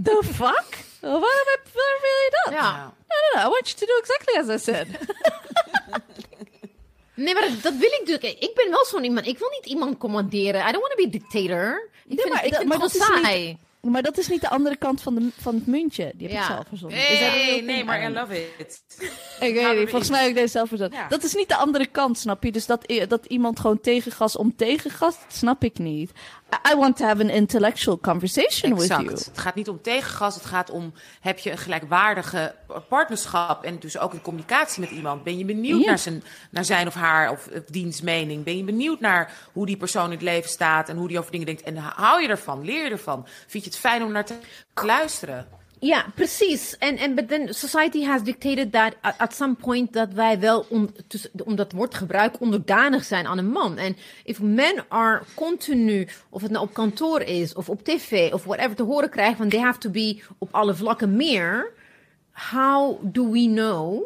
The 0.03 0.21
fuck? 0.33 0.77
Waarom, 1.01 1.21
heb- 1.23 1.73
waarom 1.73 2.01
wil 2.01 2.19
je 2.25 2.41
dat? 2.43 2.53
Ja. 2.53 2.93
No, 3.07 3.15
no, 3.33 3.41
no, 3.41 3.47
I 3.47 3.51
want 3.51 3.69
you 3.69 3.75
to 3.79 3.85
do 3.85 3.97
exactly 3.99 4.39
as 4.39 4.61
I 4.61 4.63
said. 4.71 4.87
Nee, 7.15 7.33
maar 7.33 7.49
dat, 7.61 7.73
wil 7.73 7.89
ik 7.91 8.01
natuurlijk. 8.05 8.39
Ik 8.43 8.51
ben 8.55 8.69
wel 8.69 8.85
zo'n 8.85 9.03
iemand. 9.03 9.27
Ik 9.27 9.37
wil 9.37 9.49
niet 9.49 9.65
iemand 9.65 9.97
commanderen. 9.97 10.61
I 10.67 10.71
don't 10.71 10.87
want 10.87 10.89
to 10.89 10.95
be 10.95 11.07
a 11.07 11.09
dictator. 11.11 11.89
Ik 12.07 12.15
Nee, 12.15 12.17
vind, 12.17 12.33
maar 12.33 12.45
ik 12.45 12.49
dat- 12.49 12.59
vind 12.59 12.69
maar 12.73 12.79
het 12.81 12.93
dat 12.93 13.01
gewoon 13.03 13.19
is 13.19 13.25
saai. 13.27 13.57
Maar 13.81 14.01
dat 14.01 14.17
is 14.17 14.27
niet 14.27 14.41
de 14.41 14.49
andere 14.49 14.75
kant 14.75 15.01
van, 15.01 15.15
de, 15.15 15.29
van 15.39 15.55
het 15.55 15.67
muntje. 15.67 16.11
Die 16.15 16.27
heb 16.27 16.35
Ja. 16.35 16.41
ik 16.41 16.45
zelf 16.51 16.65
verzonnen. 16.67 16.97
Nee, 16.97 17.59
een 17.59 17.65
Nee, 17.65 17.83
maar 17.83 18.03
I 18.03 18.13
love 18.13 18.45
it. 18.57 18.81
Ik 19.39 19.53
weet 19.53 19.77
niet, 19.79 19.89
volgens 19.89 20.09
mij 20.09 20.19
heb 20.19 20.29
ik 20.29 20.35
deze 20.35 20.47
zelf 20.51 20.69
verzonnen. 20.69 20.97
Ja. 20.99 21.07
Dat 21.07 21.23
is 21.23 21.33
niet 21.33 21.47
de 21.49 21.55
andere 21.55 21.85
kant, 21.85 22.17
snap 22.17 22.43
je? 22.43 22.51
Dus 22.51 22.65
dat, 22.65 22.93
dat 23.07 23.25
iemand 23.25 23.59
gewoon 23.59 23.81
tegengas 23.81 24.35
om 24.35 24.55
tegengas, 24.55 25.15
dat 25.19 25.33
snap 25.37 25.63
ik 25.63 25.77
niet. 25.77 26.11
I, 26.71 26.75
want 26.75 26.97
to 26.97 27.05
have 27.05 27.21
an 27.21 27.29
intellectual 27.29 27.99
conversation 27.99 28.75
with 28.75 28.87
you. 28.87 29.05
Het 29.07 29.31
gaat 29.33 29.55
niet 29.55 29.69
om 29.69 29.81
tegengas, 29.81 30.35
het 30.35 30.45
gaat 30.45 30.69
om 30.69 30.93
heb 31.21 31.39
je 31.39 31.51
een 31.51 31.57
gelijkwaardige 31.57 32.55
partnerschap 32.89 33.63
en 33.63 33.79
dus 33.79 33.97
ook 33.97 34.13
een 34.13 34.21
communicatie 34.21 34.81
met 34.81 34.89
iemand. 34.89 35.23
Ben 35.23 35.37
je 35.37 35.45
benieuwd 35.45 35.79
Ja. 35.81 35.85
naar, 35.85 35.99
zijn, 35.99 36.23
naar 36.51 36.65
zijn 36.65 36.87
of 36.87 36.93
haar 36.93 37.31
of, 37.31 37.47
of 37.47 37.63
diens 37.65 38.01
mening? 38.01 38.43
Ben 38.43 38.57
je 38.57 38.63
benieuwd 38.63 38.99
naar 38.99 39.33
hoe 39.53 39.65
die 39.65 39.77
persoon 39.77 40.05
in 40.05 40.11
het 40.11 40.21
leven 40.21 40.49
staat 40.49 40.89
en 40.89 40.97
hoe 40.97 41.07
die 41.07 41.19
over 41.19 41.31
dingen 41.31 41.45
denkt? 41.45 41.63
En 41.63 41.77
hou 41.77 42.21
je 42.21 42.27
ervan? 42.27 42.65
Leer 42.65 42.83
je 42.83 42.89
ervan? 42.89 43.25
Vind 43.47 43.63
je 43.63 43.69
het 43.69 43.79
fijn 43.79 44.03
om 44.03 44.11
naar 44.11 44.25
te 44.25 44.35
luisteren? 44.73 45.58
Ja, 45.81 46.05
precies. 46.15 46.77
En, 46.77 46.97
en 46.97 47.15
but 47.15 47.27
then 47.27 47.53
society 47.53 48.03
has 48.03 48.23
dictated 48.23 48.71
that 48.71 48.95
at, 49.01 49.35
some 49.35 49.55
point 49.55 49.93
dat 49.93 50.13
wij 50.13 50.39
wel, 50.39 50.65
om, 50.69 50.89
tussen- 51.07 51.29
om 51.43 51.55
dat 51.55 51.71
woord 51.71 51.95
gebruik, 51.95 52.39
onderdanig 52.41 53.03
zijn 53.03 53.27
aan 53.27 53.37
een 53.37 53.51
man. 53.51 53.77
En 53.77 53.95
if 54.23 54.41
men 54.41 54.85
are 54.87 55.21
continu, 55.35 56.07
of 56.29 56.41
het 56.41 56.51
nou 56.51 56.65
op 56.65 56.73
kantoor 56.73 57.21
is, 57.21 57.53
of 57.53 57.69
op 57.69 57.83
tv, 57.83 58.33
of 58.33 58.43
whatever, 58.43 58.75
te 58.75 58.83
horen 58.83 59.09
krijgen 59.09 59.37
van 59.37 59.49
they 59.49 59.59
have 59.59 59.79
to 59.79 59.89
be 59.89 60.21
op 60.37 60.47
alle 60.51 60.75
vlakken 60.75 61.15
meer, 61.15 61.71
how 62.31 62.99
do 63.03 63.29
we 63.31 63.45
know 63.45 64.03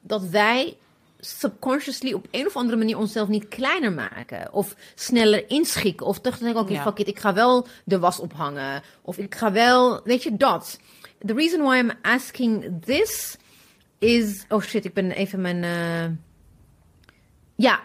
dat 0.00 0.22
wij 0.28 0.76
subconsciously 1.24 2.12
op 2.12 2.26
een 2.30 2.46
of 2.46 2.56
andere 2.56 2.76
manier 2.76 2.98
onszelf 2.98 3.28
niet 3.28 3.48
kleiner 3.48 3.92
maken. 3.92 4.52
Of 4.52 4.74
sneller 4.94 5.50
inschikken. 5.50 6.06
Of 6.06 6.20
toch 6.20 6.38
denken, 6.38 6.60
oké, 6.60 6.72
Ja. 6.72 6.82
fuck 6.82 6.98
it, 6.98 7.08
ik 7.08 7.18
ga 7.18 7.34
wel 7.34 7.66
de 7.84 7.98
was 7.98 8.20
ophangen. 8.20 8.82
Of 9.02 9.18
ik 9.18 9.34
ga 9.34 9.52
wel, 9.52 10.00
weet 10.04 10.22
je, 10.22 10.36
dat. 10.36 10.78
The 11.26 11.34
reason 11.34 11.62
why 11.62 11.76
I'm 11.78 11.92
asking 12.02 12.82
this 12.84 13.36
is... 13.98 14.44
Oh 14.48 14.60
shit, 14.62 14.84
ik 14.84 14.94
ben 14.94 15.10
even 15.10 15.40
mijn... 15.40 15.64
eh, 15.64 16.16
Ja. 17.56 17.80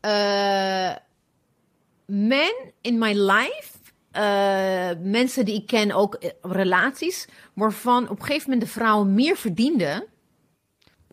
Eh, 0.00 0.96
men 2.06 2.54
in 2.80 2.98
my 2.98 3.12
life... 3.12 3.70
eh, 4.10 4.90
mensen 5.02 5.44
die 5.44 5.54
ik 5.54 5.66
ken, 5.66 5.92
ook 5.92 6.18
relaties... 6.42 7.26
waarvan 7.54 8.08
op 8.08 8.18
een 8.20 8.24
gegeven 8.26 8.50
moment 8.50 8.66
de 8.66 8.72
vrouwen 8.72 9.14
meer 9.14 9.36
verdienden 9.36 10.04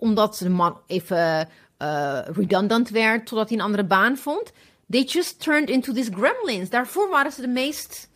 omdat 0.03 0.37
de 0.37 0.49
man 0.49 0.79
even 0.87 1.49
eh, 1.77 2.19
redundant 2.25 2.89
werd 2.89 3.25
totdat 3.27 3.49
hij 3.49 3.57
een 3.57 3.63
andere 3.63 3.83
baan 3.83 4.17
vond. 4.17 4.51
They 4.89 5.01
just 5.01 5.39
turned 5.39 5.69
into 5.69 5.93
these 5.93 6.11
gremlins. 6.11 6.69
Daarvoor 6.69 7.09
waren 7.09 7.31
ze 7.31 7.41
de 7.41 7.47
meest, 7.47 8.09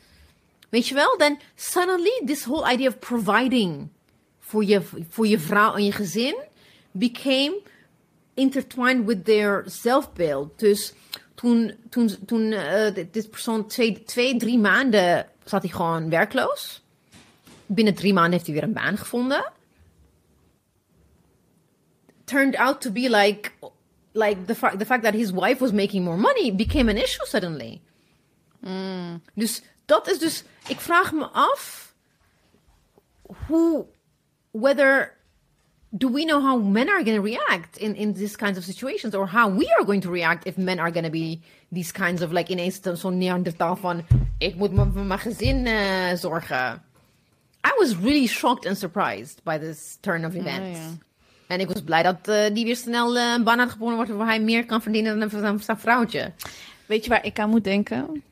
weet 0.70 0.88
je 0.88 0.94
wel? 0.94 1.16
Then 1.18 1.40
suddenly 1.56 2.22
this 2.26 2.46
whole 2.46 2.72
idea 2.72 2.88
of 2.88 3.00
providing 3.00 3.88
voor 4.40 4.66
je, 4.66 4.82
voor 5.10 5.28
je 5.28 5.40
vrouw 5.40 5.76
en 5.76 5.84
je 5.84 5.92
gezin 5.92 6.36
became 6.92 7.60
intertwined 8.34 9.06
with 9.06 9.26
their 9.26 9.64
zelfbeeld. 9.66 10.60
Dus 10.60 10.94
toen, 11.36 11.74
toen, 11.90 12.10
toen 12.26 12.52
eh, 12.52 12.94
dit 13.12 13.30
persoon 13.30 13.68
twee, 13.68 14.04
twee, 14.04 14.38
drie 14.38 14.58
maanden 14.58 15.28
zat 15.44 15.62
hij 15.62 15.72
gewoon 15.72 16.10
werkloos. 16.10 16.82
Binnen 17.66 17.96
drie 17.96 18.14
maanden 18.14 18.32
heeft 18.32 18.46
hij 18.46 18.54
weer 18.54 18.64
een 18.64 18.74
baan 18.74 18.98
gevonden 18.98 19.56
turned 22.28 22.56
out 22.56 22.82
to 22.82 22.92
be 22.92 23.10
like 23.10 23.52
like 24.14 24.46
the 24.48 24.56
fact 24.56 24.80
the 24.80 24.86
fact 24.86 25.04
that 25.04 25.14
his 25.14 25.32
wife 25.32 25.62
was 25.62 25.72
making 25.72 26.04
more 26.04 26.18
money 26.18 26.52
became 26.52 26.90
an 26.90 26.98
issue 26.98 27.26
suddenly. 27.26 27.82
Dus 29.34 29.62
dat 29.86 30.08
is 30.08 30.20
dus 30.20 30.44
ik 30.68 30.80
vraag 30.80 31.12
me 31.12 31.26
af 31.34 31.94
hoe 33.48 33.86
whether 34.52 35.16
do 35.90 36.10
we 36.10 36.26
know 36.26 36.42
how 36.42 36.58
men 36.58 36.90
are 36.90 37.04
going 37.04 37.16
to 37.16 37.22
react 37.22 37.78
in 37.78 37.96
in 37.96 38.14
these 38.14 38.36
kinds 38.36 38.58
of 38.58 38.64
situations 38.64 39.16
or 39.16 39.28
how 39.28 39.48
we 39.50 39.66
are 39.78 39.86
going 39.86 40.02
to 40.02 40.12
react 40.12 40.46
if 40.46 40.58
men 40.58 40.80
are 40.80 40.92
going 40.92 41.06
to 41.06 41.12
be 41.12 41.40
these 41.72 41.92
kinds 41.92 42.22
of 42.22 42.32
like 42.32 42.52
ineens 42.52 42.80
zo'n 42.94 43.18
neandertal 43.18 43.76
van 43.76 44.06
ik 44.38 44.56
moet 44.56 44.72
me 44.72 44.92
voor 44.94 45.06
mijn 45.06 45.20
gezin 45.20 45.66
eh, 45.66 46.14
zorgen. 46.16 46.84
I 47.66 47.74
was 47.78 47.96
really 47.96 48.28
shocked 48.28 48.66
and 48.66 48.78
surprised 48.78 49.44
by 49.44 49.58
this 49.58 49.98
turn 50.02 50.26
of 50.26 50.36
events. 50.36 50.80
ja. 50.80 51.07
En 51.48 51.60
ik 51.60 51.68
was 51.68 51.82
blij 51.82 52.04
dat 52.04 52.28
eh, 52.28 52.54
die 52.54 52.66
weer 52.66 52.76
snel 52.76 53.18
eh, 53.18 53.34
een 53.36 53.44
baan 53.44 53.60
had 53.60 53.70
gewonnen 53.72 53.96
wordt 53.98 54.12
waar 54.12 54.28
hij 54.28 54.42
meer 54.42 54.66
kan 54.66 54.82
verdienen 54.82 55.20
dan 55.20 55.44
een- 55.44 55.60
vrouwtje. 55.78 56.32
Weet 56.86 57.04
je 57.04 57.10
waar 57.10 57.26
ik 57.26 57.40
aan 57.40 57.50
moet 57.50 57.64
denken? 57.64 58.24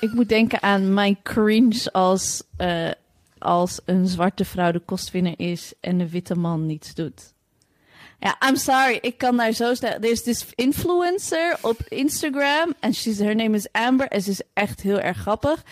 ik 0.00 0.12
moet 0.12 0.28
denken 0.28 0.62
aan 0.62 0.94
mijn 0.94 1.18
cringe 1.22 1.92
als, 1.92 2.42
eh, 2.56 2.90
als 3.38 3.80
een 3.84 4.06
zwarte 4.06 4.44
vrouw 4.44 4.72
de 4.72 4.78
kostwinner 4.78 5.34
is 5.36 5.72
en 5.80 6.00
een 6.00 6.08
witte 6.08 6.34
man 6.34 6.66
niets 6.66 6.94
doet. 6.94 7.32
Ja, 8.20 8.36
I'm 8.48 8.56
sorry, 8.56 8.98
ik 9.00 9.18
kan 9.18 9.36
daar 9.36 9.52
zo 9.52 9.74
snel. 9.74 9.90
Er 9.92 10.04
is 10.10 10.22
this 10.22 10.46
influencer 10.54 11.58
op 11.62 11.76
Instagram 11.88 12.74
en 12.80 12.94
she's, 12.94 13.18
her 13.18 13.34
name 13.34 13.56
is 13.56 13.72
Amber 13.72 14.08
en 14.08 14.22
ze 14.22 14.30
is 14.30 14.40
echt 14.52 14.80
heel 14.80 15.00
erg 15.00 15.16
grappig. 15.18 15.62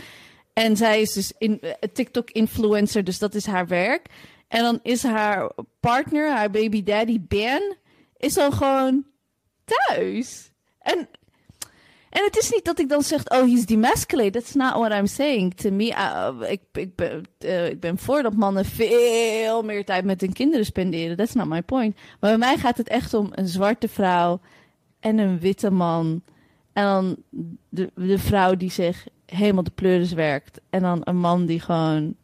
En 0.53 0.77
zij 0.77 1.01
is 1.01 1.13
dus 1.13 1.33
in, 1.39 1.61
TikTok-influencer, 1.93 3.05
dus 3.05 3.19
dat 3.19 3.35
is 3.35 3.47
haar 3.47 3.67
werk. 3.67 4.07
En 4.49 4.63
dan 4.63 4.81
is 4.83 5.03
haar 5.03 5.51
partner, 5.81 6.31
haar 6.31 6.51
baby 6.51 6.83
daddy 6.83 7.21
Ben, 7.29 7.77
is 8.17 8.35
dan 8.35 8.53
gewoon 8.53 9.05
thuis. 9.65 10.51
En 10.79 11.09
en 12.17 12.25
het 12.25 12.37
is 12.37 12.51
niet 12.51 12.65
dat 12.65 12.79
ik 12.79 12.89
dan 12.89 13.03
zeg, 13.03 13.31
oh, 13.31 13.41
he's 13.41 13.67
demasculated. 13.67 14.33
That's 14.33 14.55
not 14.55 14.73
what 14.73 14.93
I'm 14.93 15.07
saying. 15.07 15.55
To 15.55 15.71
me, 15.71 15.91
uh, 15.91 16.51
ik, 16.51 16.61
ik, 16.73 16.95
ben, 16.95 17.23
eh, 17.39 17.69
ik 17.69 17.81
ben 17.81 17.99
voor 17.99 18.23
dat 18.23 18.35
mannen 18.35 18.65
veel 18.65 19.63
meer 19.63 19.85
tijd 19.85 20.05
met 20.05 20.21
hun 20.21 20.33
kinderen 20.33 20.65
spenderen. 20.65 21.17
That's 21.17 21.35
not 21.35 21.47
my 21.47 21.63
point. 21.63 21.95
Maar 21.95 22.31
bij 22.31 22.39
mij 22.39 22.57
gaat 22.57 22.77
het 22.77 22.89
echt 22.89 23.15
om 23.15 23.29
een 23.31 23.47
zwarte 23.47 23.89
vrouw 23.89 24.41
en 25.01 25.19
een 25.19 25.39
witte 25.39 25.71
man. 25.71 26.23
En 26.73 26.85
dan 26.85 27.17
de, 27.69 27.91
de 27.95 28.19
vrouw 28.19 28.55
die 28.55 28.71
zich 28.71 29.07
helemaal 29.27 29.65
de 29.65 29.71
pleuris 29.71 30.13
werkt. 30.13 30.61
En 30.71 30.83
dan 30.83 31.01
een 31.05 31.19
man 31.19 31.47
die 31.47 31.61
gewoon, 31.61 32.15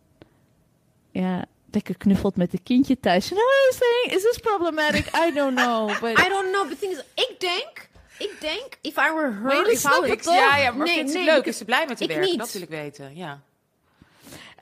ja, 1.10 1.44
lekker 1.74 1.96
knuffelt 1.96 2.36
met 2.36 2.52
een 2.52 2.62
kindje 2.62 3.00
thuis. 3.00 3.28
You 3.28 3.40
know 3.40 3.52
what 3.52 3.72
I'm 3.72 3.78
saying? 3.78 4.18
Is 4.18 4.22
this 4.22 4.38
problematic? 4.38 5.06
I 5.06 5.32
don't 5.34 5.56
know. 5.56 5.86
But... 6.00 6.18
I 6.18 6.28
don't 6.28 6.50
know, 6.52 6.68
but 6.68 6.70
the 6.70 6.86
thing 6.86 6.92
is, 6.92 7.04
ik 7.14 7.34
denk, 7.38 7.88
ik 8.18 8.36
denk, 8.40 8.78
if 8.80 8.96
I 8.96 9.14
were 9.14 9.32
her, 9.32 9.54
jullie 9.54 9.72
if 9.72 10.26
I? 10.26 10.30
Ja, 10.30 10.56
ja, 10.56 10.70
maar 10.70 10.86
Nee, 10.86 10.94
vindt 10.94 11.10
ze 11.10 11.16
nee, 11.16 11.26
het 11.26 11.36
leuk? 11.36 11.46
Is 11.46 11.56
ze 11.56 11.64
blij 11.64 11.86
met 11.86 12.00
haar 12.00 12.08
ik 12.08 12.14
werk? 12.14 12.28
niet. 12.28 12.38
Dat 12.38 12.52
wil 12.52 12.62
ik 12.62 12.68
weten, 12.68 13.16
ja. 13.16 13.40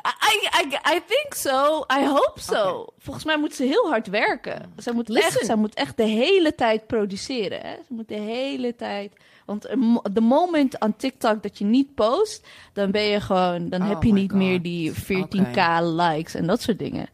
I, 0.06 0.48
I, 0.62 0.78
I 0.96 1.00
think 1.06 1.34
so. 1.34 1.84
I 2.00 2.06
hope 2.06 2.40
so. 2.40 2.86
Volgens 2.98 3.24
mij 3.24 3.38
moet 3.38 3.54
ze 3.54 3.64
heel 3.64 3.88
hard 3.88 4.06
werken. 4.06 4.72
Ze 4.78 4.92
moet, 4.92 5.16
echt, 5.16 5.44
ze 5.44 5.56
moet 5.56 5.74
echt 5.74 5.96
de 5.96 6.04
hele 6.04 6.54
tijd 6.54 6.86
produceren. 6.86 7.60
Hè? 7.60 7.74
Ze 7.74 7.92
moet 7.92 8.08
de 8.08 8.14
hele 8.14 8.76
tijd... 8.76 9.12
Want 9.50 9.66
de 10.14 10.20
moment 10.20 10.78
aan 10.78 10.96
TikTok 10.96 11.42
dat 11.42 11.58
je 11.58 11.64
niet 11.64 11.94
post... 11.94 12.46
dan 12.72 12.90
ben 12.90 13.02
je 13.02 13.20
gewoon... 13.20 13.68
dan 13.68 13.82
Oh 13.82 13.88
heb 13.88 14.02
je 14.02 14.12
my 14.12 14.20
niet 14.20 14.30
God. 14.30 14.38
meer 14.38 14.62
die 14.62 14.92
14k 14.92 15.82
likes 15.82 16.34
en 16.34 16.46
dat 16.46 16.62
soort 16.62 16.78
dingen. 16.78 17.08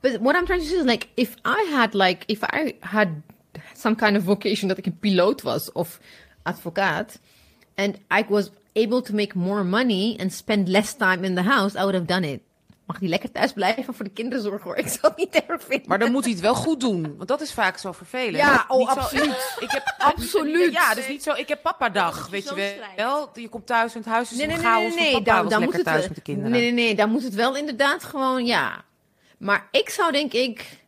But 0.00 0.18
what 0.20 0.34
I'm 0.34 0.44
trying 0.44 0.62
to 0.62 0.68
say 0.68 0.78
is 0.78 0.84
like, 0.84 1.06
if 1.14 1.34
I 1.44 1.72
had 1.72 1.94
like, 1.94 2.24
if 2.26 2.42
I 2.42 2.76
had 2.80 3.08
some 3.74 3.94
kind 3.94 4.16
of 4.16 4.24
vocation 4.24 4.68
dat 4.68 4.78
ik 4.78 4.86
een 4.86 4.98
piloot 4.98 5.42
was 5.42 5.72
of 5.72 6.00
advocaat, 6.42 7.18
and 7.74 7.96
I 7.96 8.24
was 8.28 8.50
able 8.72 9.00
to 9.02 9.14
make 9.14 9.38
more 9.38 9.64
money 9.64 10.16
and 10.18 10.32
spend 10.32 10.68
less 10.68 10.96
time 10.96 11.24
in 11.24 11.34
the 11.34 11.42
house, 11.42 11.78
I 11.78 11.82
would 11.82 11.94
have 11.94 12.06
done 12.06 12.32
it. 12.32 12.40
Mag 12.90 12.98
die 12.98 13.08
lekker 13.08 13.32
thuis 13.32 13.52
blijven 13.52 13.94
voor 13.94 14.04
de 14.04 14.10
kinderen 14.10 14.44
zorgen 14.44 14.62
hoor. 14.64 14.76
Ik 14.84 14.88
zou 14.88 14.98
het 15.02 15.16
niet 15.16 15.44
erg 15.46 15.62
vinden. 15.62 15.88
Maar 15.88 15.98
dan 15.98 16.12
moet 16.12 16.24
hij 16.24 16.32
het 16.32 16.40
wel 16.42 16.54
goed 16.54 16.80
doen. 16.80 17.14
Want 17.16 17.28
dat 17.28 17.40
is 17.40 17.52
vaak 17.52 17.78
zo 17.78 17.92
vervelend. 17.92 18.36
Ja, 18.36 18.64
oh, 18.68 18.92
zo- 18.92 18.98
absoluut. 18.98 19.54
ik 19.60 19.70
heb 19.70 19.94
Absoluut. 19.98 20.72
Ja, 20.72 20.94
dus 20.94 21.08
niet 21.08 21.22
zo. 21.22 21.32
Ik 21.32 21.48
heb 21.48 21.62
papa 21.62 21.88
dag, 21.88 22.28
weet 22.28 22.48
je 22.48 22.54
wel. 22.54 22.68
strijd. 22.68 23.28
Je 23.34 23.48
komt 23.48 23.66
thuis 23.66 23.94
en 23.94 24.00
het 24.00 24.08
huis 24.08 24.30
is 24.30 24.36
nee, 24.36 24.46
nee, 24.46 24.56
nee, 24.56 24.64
chaos. 24.64 24.94
nee, 24.94 25.12
nee. 25.12 25.22
Dan, 25.22 25.48
dan 25.48 25.62
moet 25.62 25.72
het 25.72 25.84
thuis 25.84 25.98
wel- 25.98 26.06
met 26.06 26.16
de 26.16 26.22
kinderen. 26.22 26.50
Nee, 26.50 26.60
nee, 26.60 26.72
nee. 26.72 26.94
Dan 26.94 27.10
moet 27.10 27.22
het 27.22 27.34
wel 27.34 27.56
inderdaad 27.56 28.04
gewoon, 28.04 28.46
ja. 28.46 28.84
Maar 29.38 29.68
ik 29.70 29.90
zou 29.90 30.12
denk 30.12 30.32
ik, 30.32 30.78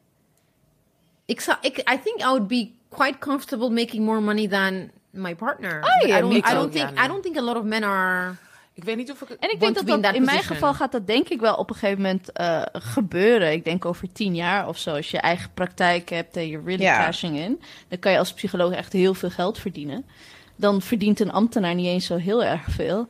ik 1.25 1.41
zou, 1.41 1.57
ik, 1.61 1.79
I 1.79 2.01
think 2.05 2.21
I 2.21 2.25
would 2.25 2.47
be 2.47 2.71
quite 2.89 3.19
comfortable 3.19 3.71
making 3.71 4.05
more 4.05 4.21
money 4.21 4.49
than 4.49 4.91
my 5.11 5.35
partner. 5.35 5.81
Ja, 6.07 6.17
I 6.17 6.21
don't, 6.21 6.33
I 6.37 6.41
don't 6.41 6.73
think. 6.73 6.91
I 7.05 7.07
don't 7.07 7.23
think 7.23 7.37
a 7.37 7.43
lot 7.43 7.57
of 7.57 7.63
men 7.65 7.83
are. 7.83 8.37
Ik 8.75 8.85
weet 8.85 8.97
niet 8.97 9.11
of 9.11 9.21
ik... 9.21 9.29
En 9.31 9.51
ik 9.51 9.61
denk 9.61 9.75
dat, 9.75 9.89
in 9.89 10.01
dat 10.01 10.15
in 10.15 10.25
mijn 10.25 10.43
geval 10.43 10.75
gaat 10.75 10.93
dat 10.93 11.07
denk 11.07 11.29
ik 11.29 11.41
wel 11.41 11.55
op 11.55 11.71
een 11.71 11.77
gegeven 11.77 12.03
moment 12.03 12.33
eh, 12.33 12.63
gebeuren. 12.73 13.53
Ik 13.53 13.65
denk 13.65 13.85
over 13.85 14.13
tien 14.13 14.35
jaar 14.35 14.69
of 14.69 14.79
zo. 14.79 14.95
Als 14.95 15.11
je 15.11 15.19
eigen 15.19 15.51
praktijk 15.55 16.09
hebt 16.09 16.37
en 16.37 16.49
je 16.49 16.61
really 16.65 16.83
Ja. 16.83 17.05
cashing 17.05 17.39
in. 17.39 17.61
Dan 17.89 17.99
kan 17.99 18.13
je 18.13 18.19
als 18.19 18.33
psycholoog 18.33 18.73
echt 18.73 18.93
heel 18.93 19.15
veel 19.15 19.31
geld 19.31 19.59
verdienen. 19.59 20.05
Dan 20.57 20.83
verdient 20.83 21.21
een 21.21 21.33
ambtenaar 21.33 21.75
niet 21.75 21.87
eens 21.87 22.07
zo 22.07 22.17
heel 22.17 22.45
erg 22.45 22.65
veel. 22.69 23.09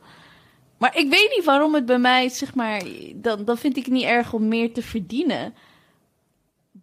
Maar 0.77 0.97
ik 0.97 1.09
weet 1.09 1.33
niet 1.35 1.45
waarom 1.45 1.73
het 1.73 1.85
bij 1.85 1.99
mij, 1.99 2.29
zeg 2.29 2.55
maar... 2.55 2.81
Dan, 3.15 3.45
dan 3.45 3.57
vind 3.57 3.77
ik 3.77 3.83
het 3.85 3.93
niet 3.93 4.03
erg 4.03 4.33
om 4.33 4.47
meer 4.47 4.73
te 4.73 4.81
verdienen. 4.81 5.53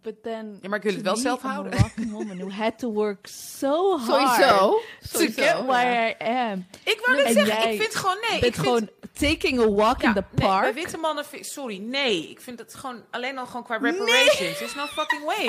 But 0.03 0.23
then, 0.23 0.57
Ja, 0.61 0.69
maar 0.69 0.77
ik 0.77 0.83
wil 0.83 0.93
het 0.93 1.01
wel 1.01 1.15
me, 1.15 1.21
zelf 1.21 1.43
I'm 1.43 1.49
houden. 1.49 1.91
woman 2.09 2.37
who 2.37 2.49
had 2.49 2.79
to 2.79 2.91
work 2.91 3.27
so 3.27 3.97
hard 3.97 4.35
Sowieso. 4.35 4.81
to 5.11 5.19
get 5.43 5.65
where 5.65 6.09
I 6.09 6.23
am. 6.23 6.67
Ik 6.83 7.01
wou 7.05 7.17
net 7.17 7.25
En 7.25 7.33
zeggen, 7.33 7.71
ik 7.71 7.81
vind 7.81 7.95
gewoon... 7.95 8.17
Nee, 8.29 8.37
ik 8.39 8.43
vind... 8.43 8.55
gewoon 8.55 8.89
taking 9.13 9.59
a 9.59 9.69
walk 9.69 10.01
Ja, 10.01 10.07
in 10.07 10.13
the 10.13 10.23
nee, 10.31 10.47
park. 10.47 10.61
bij 10.61 10.73
witte 10.73 10.97
mannen, 10.97 11.25
sorry, 11.41 11.77
nee. 11.77 12.29
Ik 12.29 12.41
vind 12.41 12.59
het 12.59 12.75
gewoon, 12.75 13.03
alleen 13.11 13.37
al 13.37 13.45
gewoon 13.45 13.63
qua 13.63 13.77
reparations. 13.77 14.57
There's 14.57 14.75
no 14.75 14.85
fucking 14.85 15.23
way. 15.25 15.45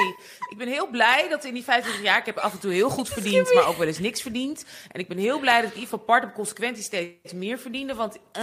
Ik 0.51 0.55
ben 0.59 0.69
heel 0.69 0.87
blij 0.91 1.29
dat 1.29 1.45
in 1.45 1.55
die 1.55 1.65
25 1.65 2.03
jaar, 2.05 2.19
ik 2.19 2.27
heb 2.27 2.37
af 2.39 2.53
en 2.53 2.59
toe 2.59 2.73
heel 2.73 2.91
goed 2.91 3.09
verdiend, 3.09 3.55
maar 3.55 3.67
ook 3.67 3.77
wel 3.77 3.87
eens 3.87 3.99
niks 3.99 4.23
verdiend. 4.23 4.65
En 4.91 5.01
ik 5.01 5.09
ben 5.09 5.19
heel 5.19 5.39
blij 5.41 5.61
dat 5.61 5.71
ik 5.71 5.75
in 5.75 5.81
ieder 5.81 5.91
geval 5.91 6.05
part 6.05 6.25
op 6.25 6.35
consequentie 6.35 6.83
steeds 6.83 7.33
meer 7.33 7.59
verdiende, 7.59 7.95
want 7.95 8.19
eh, 8.33 8.43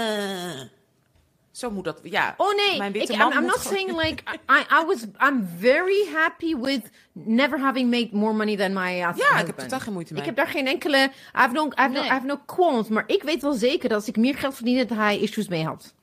zo 1.59 1.71
moet 1.71 1.83
dat, 1.83 1.99
ja. 2.03 2.33
Oh 2.37 2.55
nee, 2.55 2.77
Mijn 2.77 2.91
witte 2.91 3.13
ik, 3.13 3.17
man 3.19 3.31
I'm, 3.33 3.45
not 3.45 3.59
saying 3.59 3.95
like 4.03 4.23
I, 4.31 4.81
I 4.81 4.85
was. 4.85 5.03
I'm 5.03 5.47
very 5.59 6.07
happy 6.13 6.55
with 6.55 6.81
never 7.13 7.59
having 7.59 7.89
made 7.89 8.09
more 8.11 8.33
money 8.33 8.55
than 8.55 8.73
my 8.73 8.91
uh, 8.91 8.97
Ja, 8.97 9.09
ik 9.09 9.15
husband. 9.15 9.47
heb 9.47 9.57
totaal 9.57 9.79
geen 9.79 9.93
moeite 9.93 10.13
mee. 10.13 10.21
Ik 10.21 10.27
heb 10.27 10.35
daar 10.37 10.47
geen 10.47 10.67
enkele. 10.67 10.97
I 10.97 11.11
have 11.31 11.53
no, 11.53 11.65
I 11.65 11.71
have 11.75 11.93
no. 11.93 12.03
I 12.03 12.07
have 12.07 12.25
no 12.25 12.39
qualms. 12.45 12.87
Maar 12.87 13.03
ik 13.07 13.23
weet 13.23 13.41
wel 13.41 13.53
zeker 13.53 13.89
dat 13.89 13.97
als 13.97 14.07
ik 14.07 14.17
meer 14.17 14.35
geld 14.35 14.55
verdiende, 14.55 14.85
dat 14.85 14.97
hij 14.97 15.19
issues 15.19 15.47
mee 15.47 15.65
had. 15.65 15.93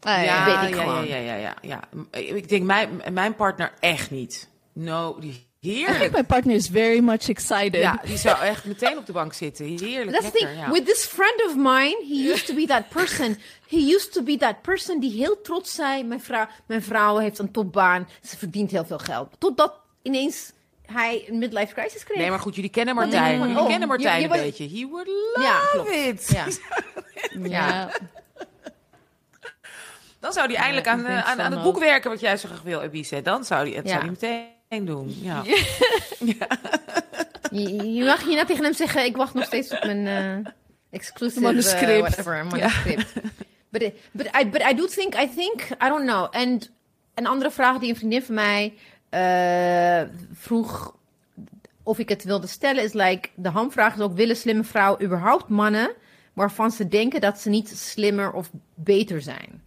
Ja, 0.00 0.44
weet 0.44 0.70
ik 0.70 0.76
ja, 0.76 1.00
ja, 1.00 1.16
ja, 1.16 1.34
ja, 1.34 1.54
ja. 1.60 1.80
Ik 2.10 2.48
denk 2.48 2.64
mijn, 2.64 3.02
mijn 3.12 3.34
partner 3.34 3.72
echt 3.80 4.10
niet. 4.10 4.48
No, 4.72 5.16
die 5.20 5.46
I 5.64 5.68
think 5.74 5.86
heerlijk. 5.88 6.12
my 6.12 6.22
partner 6.24 6.54
is 6.54 6.68
very 6.68 6.98
much 7.00 7.28
excited. 7.28 7.80
Ja, 7.80 8.00
die 8.04 8.16
zou 8.16 8.40
echt 8.40 8.64
meteen 8.64 8.98
op 8.98 9.06
de 9.06 9.12
bank 9.12 9.32
zitten. 9.32 9.64
Heerlijk, 9.66 10.10
That's 10.10 10.30
the 10.30 10.38
lekker, 10.38 10.38
thing. 10.48 10.60
ja. 10.60 10.70
With 10.70 10.86
this 10.86 11.04
friend 11.04 11.44
of 11.46 11.56
mine, 11.56 12.04
he 12.08 12.30
used 12.32 12.46
to 12.46 12.54
be 12.54 12.66
that 12.66 12.88
person. 12.88 13.38
He 13.68 13.76
used 13.94 14.12
to 14.12 14.22
be 14.22 14.36
that 14.36 14.62
person 14.62 15.00
die 15.00 15.10
heel 15.10 15.40
trots 15.40 15.74
zei: 15.74 16.04
mijn 16.04 16.20
vrouw, 16.20 16.46
mijn 16.66 16.82
vrouw 16.82 17.16
heeft 17.18 17.38
een 17.38 17.50
topbaan, 17.50 18.08
ze 18.22 18.36
verdient 18.36 18.70
heel 18.70 18.84
veel 18.84 18.98
geld. 18.98 19.28
Totdat 19.38 19.74
ineens 20.02 20.52
hij 20.86 21.24
een 21.28 21.38
midlife 21.38 21.74
crisis 21.74 22.04
kreeg. 22.04 22.18
Nee, 22.18 22.30
maar 22.30 22.38
goed, 22.40 22.54
jullie 22.54 22.70
kennen 22.70 22.94
Martijn. 22.94 23.38
Jullie 23.38 23.58
oh, 23.58 23.66
kennen 23.66 23.88
Martijn 23.88 24.14
je- 24.14 24.18
je 24.20 24.24
een 24.34 24.40
was- 24.40 24.40
beetje. 24.58 24.78
He 24.80 24.86
would 24.88 25.06
love 25.06 25.40
Ja, 25.42 25.60
klopt. 25.72 25.90
it. 25.90 26.28
Ja. 26.34 26.46
Ja. 27.48 27.90
Dan 30.20 30.32
zou 30.32 30.46
hij 30.46 30.56
eindelijk 30.56 30.86
aan, 30.86 31.04
eh, 31.06 31.24
aan, 31.30 31.40
aan 31.40 31.52
het 31.52 31.62
boek 31.62 31.78
werken 31.78 32.10
wat 32.10 32.20
jij 32.20 32.36
zo 32.36 32.48
graag 32.48 32.62
wil, 32.62 32.80
Ebice. 32.80 33.22
Dan 33.22 33.44
zou 33.44 33.66
hij 33.68 33.76
het 33.76 33.84
Ja. 33.84 33.90
zou 33.90 34.00
hij 34.02 34.10
meteen 34.10 34.46
doen. 34.80 35.14
Ja. 35.22 35.42
Je, 37.50 37.92
je 37.94 38.04
mag 38.04 38.22
tegen 38.46 38.64
hem 38.64 38.72
zeggen: 38.74 39.04
ik 39.04 39.16
wacht 39.16 39.34
nog 39.34 39.44
steeds 39.44 39.70
op 39.72 39.84
mijn 39.84 40.06
eh 40.06 40.52
exclusive 40.90 41.40
Manuscript. 41.40 41.90
eh, 41.90 41.98
whatever, 41.98 42.46
manuscript. 42.46 43.12
But, 43.68 43.82
it- 43.82 43.94
but, 44.10 44.26
I, 44.40 44.48
but 44.50 44.62
I 44.70 44.74
do 44.74 44.86
think, 44.86 45.14
I 45.14 45.30
think, 45.36 45.60
I 45.84 45.88
don't 45.88 46.06
know. 46.06 46.26
En 46.30 46.60
een 47.14 47.26
andere 47.26 47.50
vraag 47.50 47.78
die 47.78 47.88
een 47.88 47.96
vriendin 47.96 48.22
van 48.22 48.34
mij 48.34 48.74
eh, 49.08 50.08
vroeg 50.32 50.96
of 51.82 51.98
ik 51.98 52.08
het 52.08 52.24
wilde 52.24 52.46
stellen 52.46 52.82
is 52.84 52.92
like, 52.92 53.28
de 53.34 53.48
hamvraag 53.48 53.94
is 53.94 54.00
ook, 54.00 54.14
willen 54.14 54.36
slimme 54.36 54.64
vrouwen 54.64 55.02
überhaupt 55.04 55.48
mannen 55.48 55.90
waarvan 56.32 56.70
ze 56.70 56.88
denken 56.88 57.20
dat 57.20 57.40
ze 57.40 57.48
niet 57.48 57.68
slimmer 57.68 58.32
of 58.32 58.50
beter 58.74 59.20
zijn? 59.22 59.62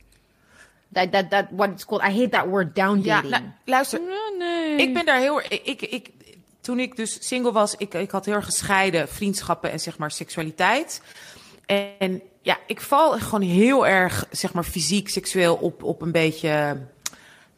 That, 0.96 1.12
that, 1.12 1.30
that, 1.30 1.46
what 1.52 1.70
it's 1.70 1.86
called, 1.86 2.02
I 2.04 2.12
hate 2.20 2.30
that 2.30 2.48
word, 2.48 2.76
down 2.76 3.02
Ja, 3.04 3.22
nou, 3.22 3.44
luister, 3.66 4.00
Oh, 4.00 4.38
nee. 4.40 4.76
ik 4.76 4.94
ben 4.94 5.06
daar 5.06 5.20
heel 5.20 5.42
erg. 5.42 5.48
Ik, 5.64 5.82
ik, 5.82 6.10
toen 6.62 6.80
ik 6.80 6.96
dus 6.96 7.28
single 7.28 7.52
was, 7.52 7.76
ik, 7.78 7.94
ik 7.94 8.12
had 8.12 8.26
heel 8.26 8.34
erg 8.34 8.46
gescheiden 8.46 9.08
vriendschappen 9.08 9.72
en 9.72 9.80
zeg 9.80 9.98
maar 9.98 10.12
seksualiteit. 10.12 11.02
En 11.66 12.22
ja, 12.42 12.58
ik 12.68 12.82
val 12.82 13.12
gewoon 13.20 13.42
heel 13.42 13.88
erg, 13.88 14.26
zeg 14.32 14.54
maar, 14.54 14.64
fysiek, 14.64 15.10
seksueel 15.10 15.56
op, 15.56 15.84
op 15.84 16.02
een 16.02 16.12
beetje. 16.12 16.78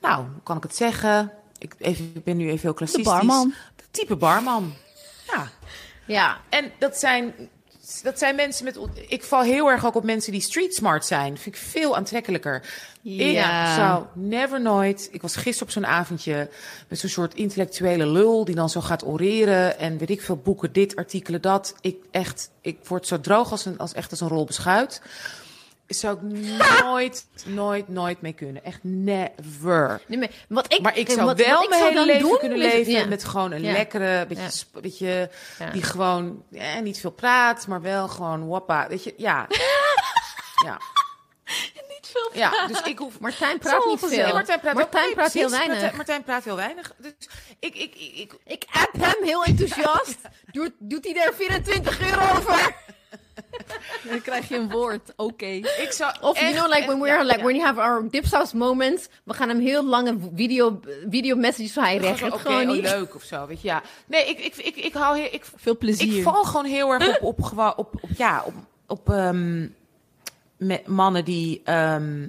Nou, 0.01 0.21
hoe 0.23 0.41
kan 0.43 0.57
ik 0.57 0.63
het 0.63 0.75
zeggen? 0.75 1.31
Ik, 1.57 1.73
even, 1.79 2.11
ik 2.13 2.23
ben 2.23 2.37
nu 2.37 2.45
even 2.45 2.61
heel 2.61 2.71
de 2.71 2.77
klassistisch. 2.77 3.13
barman. 3.13 3.53
De 3.75 3.83
type 3.91 4.15
barman. 4.15 4.73
Ja. 5.27 5.49
ja, 6.05 6.37
En 6.49 6.71
dat 6.79 6.97
zijn, 6.97 7.33
dat 8.03 8.19
zijn 8.19 8.35
mensen 8.35 8.65
met. 8.65 8.79
Ik 9.07 9.23
val 9.23 9.41
heel 9.41 9.69
erg 9.69 9.85
ook 9.85 9.95
op 9.95 10.03
mensen 10.03 10.31
die 10.31 10.41
street 10.41 10.75
smart 10.75 11.05
zijn. 11.05 11.37
Vind 11.37 11.55
ik 11.55 11.61
veel 11.61 11.95
aantrekkelijker. 11.95 12.61
Ja. 13.01 13.69
Ik 13.69 13.75
zou 13.75 14.05
never 14.13 14.61
nooit. 14.61 15.09
Ik 15.11 15.21
was 15.21 15.35
gisteren 15.35 15.67
op 15.67 15.73
zo'n 15.73 15.85
avondje 15.85 16.49
met 16.87 16.99
zo'n 16.99 17.09
soort 17.09 17.33
intellectuele 17.33 18.07
lul 18.07 18.45
die 18.45 18.55
dan 18.55 18.69
zo 18.69 18.81
gaat 18.81 19.05
oreren 19.05 19.79
en 19.79 19.97
weet 19.97 20.09
ik 20.09 20.21
veel 20.21 20.37
boeken, 20.37 20.73
dit, 20.73 20.95
artikelen, 20.95 21.41
dat. 21.41 21.75
Ik 21.81 21.97
echt, 22.11 22.49
ik 22.61 22.77
word 22.87 23.07
zo 23.07 23.19
droog 23.19 23.51
als, 23.51 23.65
een, 23.65 23.77
als 23.77 23.93
echt 23.93 24.11
als 24.11 24.21
een 24.21 24.27
rol 24.27 24.45
beschuit. 24.45 25.01
Zou 25.87 26.15
ik 26.15 26.21
nooit, 26.83 27.25
nooit, 27.45 27.87
nooit 27.87 28.21
mee 28.21 28.33
kunnen. 28.33 28.63
Echt 28.63 28.79
never. 28.81 30.01
nee, 30.07 30.19
maar, 30.19 30.29
wat 30.47 30.73
ik, 30.73 30.81
Maar 30.81 30.97
ik 30.97 31.09
zou 31.09 31.25
wat, 31.25 31.37
wel 31.37 31.59
wat 31.59 31.69
mijn 31.69 31.83
hele 31.83 32.05
leven 32.05 32.21
doen 32.21 32.37
kunnen 32.37 32.57
leven 32.57 32.91
ja. 32.91 33.05
met 33.05 33.23
gewoon 33.23 33.51
een 33.51 33.61
Ja. 33.61 33.71
lekkere, 33.71 34.25
beetje, 34.27 34.43
Ja. 34.73 34.81
beetje 34.81 35.29
die 35.71 35.83
gewoon 35.83 36.43
eh, 36.51 36.79
niet 36.79 36.99
veel 36.99 37.11
praat, 37.11 37.67
maar 37.67 37.81
wel 37.81 38.07
gewoon 38.07 38.47
wappa. 38.47 38.87
Weet 38.87 39.03
je, 39.03 39.13
ja. 39.17 39.47
ja. 40.65 40.77
Niet 41.87 42.07
veel 42.11 42.29
Ja, 42.33 42.67
dus 42.67 42.81
ik 42.81 42.97
hoef... 42.97 43.19
Martijn 43.19 43.59
praat 43.59 43.83
Zo 43.83 43.89
niet 43.89 43.99
veel. 43.99 44.33
Martijn 44.33 44.59
praat, 44.59 44.73
Martijn 44.73 45.05
nee, 45.05 45.13
praat 45.13 45.33
heel 45.33 45.49
weinig. 45.49 45.69
Martijn, 45.71 45.95
Martijn 45.95 46.23
praat 46.23 46.43
heel 46.43 46.55
weinig. 46.55 46.93
Dus 46.97 47.11
ik, 47.59 47.75
ik, 47.75 47.95
ik, 47.95 48.13
ik, 48.15 48.33
Ik 48.45 48.65
app 48.71 48.93
hem 48.99 49.23
heel 49.23 49.43
enthousiast. 49.43 50.17
Doet, 50.51 50.71
doet 50.79 51.05
hij 51.05 51.25
er 51.25 51.33
24 51.33 52.01
euro 52.01 52.21
over? 52.21 52.75
Dan 54.09 54.21
krijg 54.21 54.47
je 54.49 54.55
een 54.55 54.69
woord. 54.69 55.13
Oké. 55.15 55.45
ik 55.45 55.87
zou 55.91 56.13
Of 56.21 56.39
you 56.39 56.51
echt- 56.51 56.57
know, 56.57 56.73
like 56.73 56.85
when 56.85 56.99
we're 56.99 57.13
ja, 57.17 57.23
like 57.23 57.37
ja. 57.37 57.43
when 57.43 57.55
you 57.55 57.65
have 57.65 57.79
our 57.81 58.09
dipsaus 58.09 58.53
moments, 58.53 59.07
we 59.23 59.33
gaan 59.33 59.49
hem 59.49 59.59
heel 59.59 59.85
lange 59.85 60.17
video, 60.35 60.79
video 61.09 61.35
messages 61.35 61.73
van 61.73 61.83
hij 61.83 61.97
reageert 61.97 62.33
Oké, 62.33 62.41
gewoon 62.41 62.69
oh, 62.69 62.75
leuk 62.81 63.15
of 63.15 63.23
zo, 63.23 63.47
weet 63.47 63.61
je. 63.61 63.67
Ja. 63.67 63.81
Nee, 64.05 64.25
ik, 64.25 64.39
ik, 64.39 64.55
ik, 64.55 64.75
ik 64.75 64.93
hou 64.93 65.17
heel... 65.17 65.27
Ik, 65.31 65.45
Veel 65.55 65.77
plezier. 65.77 66.17
Ik 66.17 66.23
val 66.23 66.43
gewoon 66.43 66.65
heel 66.65 66.91
erg 66.91 67.19
op, 67.19 67.39
op, 67.39 67.53
op, 67.77 67.93
op 68.01 68.09
ja, 68.17 68.43
op, 68.45 68.53
op 68.87 69.09
ehm, 69.09 69.67
me- 70.57 70.81
mannen 70.85 71.25
die. 71.25 71.61
ehm, 71.63 72.27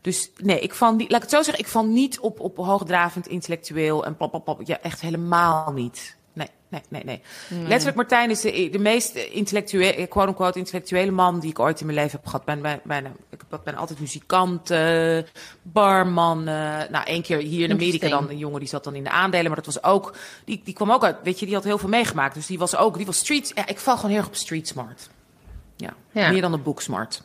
dus 0.00 0.30
nee, 0.36 0.60
ik 0.60 0.74
val 0.74 0.94
niet, 0.94 1.10
laat 1.10 1.22
ik 1.22 1.28
het 1.30 1.36
zo 1.36 1.42
zeggen, 1.42 1.64
ik 1.64 1.70
val 1.70 1.84
niet 1.84 2.20
op, 2.20 2.40
op 2.40 2.56
hoogdravend 2.56 3.26
intellectueel 3.26 4.04
en 4.04 4.16
plap, 4.16 4.30
plap, 4.30 4.44
plap. 4.44 4.60
Ja, 4.64 4.80
echt 4.82 5.00
helemaal 5.00 5.72
niet. 5.72 6.16
Nee, 6.32 6.48
nee, 6.68 6.80
nee, 6.88 7.04
nee. 7.04 7.22
Letterlijk, 7.66 7.96
Martijn 7.96 8.30
is 8.30 8.40
de, 8.40 8.68
de 8.72 8.78
meest 8.78 9.14
intellectuele, 9.14 10.06
quote-unquote, 10.06 10.58
intellectuele 10.58 11.10
man 11.10 11.40
die 11.40 11.50
ik 11.50 11.58
ooit 11.58 11.80
in 11.80 11.86
mijn 11.86 11.98
leven 11.98 12.18
heb 12.18 12.26
gehad. 12.26 12.44
Ben, 12.44 12.62
ben, 12.62 12.80
ben, 12.84 13.16
ik 13.30 13.42
ben, 13.64 13.74
altijd 13.74 14.00
muzikant, 14.00 14.70
eh, 14.70 15.18
barman. 15.62 16.38
eh, 16.48 16.54
nou, 16.90 17.04
één 17.04 17.22
keer 17.22 17.38
hier 17.38 17.64
in 17.64 17.70
Amerika 17.70 18.08
dan 18.08 18.28
een 18.30 18.38
jongen 18.38 18.58
die 18.60 18.68
zat 18.68 18.84
dan 18.84 18.94
in 18.94 19.04
de 19.04 19.10
aandelen, 19.10 19.46
maar 19.46 19.62
dat 19.62 19.74
was 19.74 19.82
ook, 19.82 20.14
die, 20.44 20.60
die 20.64 20.74
kwam 20.74 20.90
ook 20.92 21.04
uit, 21.04 21.16
weet 21.22 21.38
je, 21.38 21.46
die 21.46 21.54
had 21.54 21.64
heel 21.64 21.78
veel 21.78 21.88
meegemaakt. 21.88 22.34
Dus 22.34 22.46
die 22.46 22.58
was 22.58 22.76
ook, 22.76 22.96
die 22.96 23.06
was 23.06 23.18
street, 23.18 23.52
ja, 23.54 23.66
ik 23.66 23.78
val 23.78 23.94
gewoon 23.96 24.10
heel 24.10 24.18
erg 24.20 24.28
op 24.28 24.34
street 24.34 24.68
smart. 24.68 25.10
Ja, 25.76 25.94
Ja. 26.12 26.30
meer 26.30 26.40
dan 26.40 26.54
op 26.54 26.64
book 26.64 26.82
smart. 26.82 27.22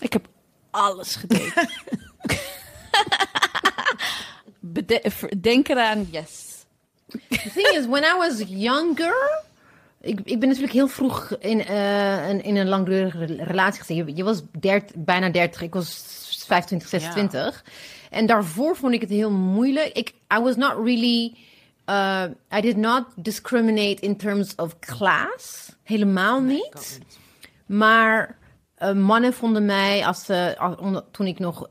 Ik 0.00 0.12
heb 0.12 0.26
alles 0.70 1.16
gedate. 1.16 1.68
Denk 5.40 5.68
eraan, 5.68 6.08
yes. 6.10 6.53
The 7.28 7.50
thing 7.50 7.76
is, 7.76 7.86
when 7.86 8.02
I 8.02 8.14
was 8.18 8.42
younger... 8.46 9.42
Ik, 10.00 10.20
ik 10.24 10.38
ben 10.40 10.48
natuurlijk 10.48 10.74
heel 10.74 10.88
vroeg 10.88 11.36
in, 11.38 11.58
uh, 11.58 12.28
in, 12.28 12.42
in, 12.42 12.56
een 12.56 12.68
langdurige 12.68 13.24
relatie 13.24 13.80
gezeten. 13.80 14.06
Je, 14.06 14.16
je 14.16 14.24
was 14.24 14.42
dert, 14.60 14.92
bijna 14.94 15.28
30, 15.28 15.62
ik 15.62 15.74
was 15.74 16.02
25, 16.46 16.88
26. 16.88 17.62
Ja. 17.64 17.72
En 18.10 18.26
daarvoor 18.26 18.76
vond 18.76 18.94
ik 18.94 19.00
het 19.00 19.10
heel 19.10 19.30
moeilijk. 19.30 19.92
Ik, 19.92 20.12
I 20.38 20.40
was 20.40 20.56
not 20.56 20.72
really... 20.84 21.36
Uh, 21.90 22.24
I 22.56 22.60
did 22.60 22.76
not 22.76 23.04
discriminate 23.16 24.00
in 24.00 24.16
terms 24.16 24.54
of 24.54 24.78
class. 24.78 25.72
Helemaal 25.82 26.40
nee, 26.40 26.56
niet. 26.56 26.98
Maar 27.66 28.38
uh, 28.78 28.92
mannen 28.92 29.32
vonden 29.32 29.64
mij, 29.64 30.06
als, 30.06 30.30
uh, 30.30 30.96
toen 31.10 31.26
ik 31.26 31.38
nog... 31.38 31.68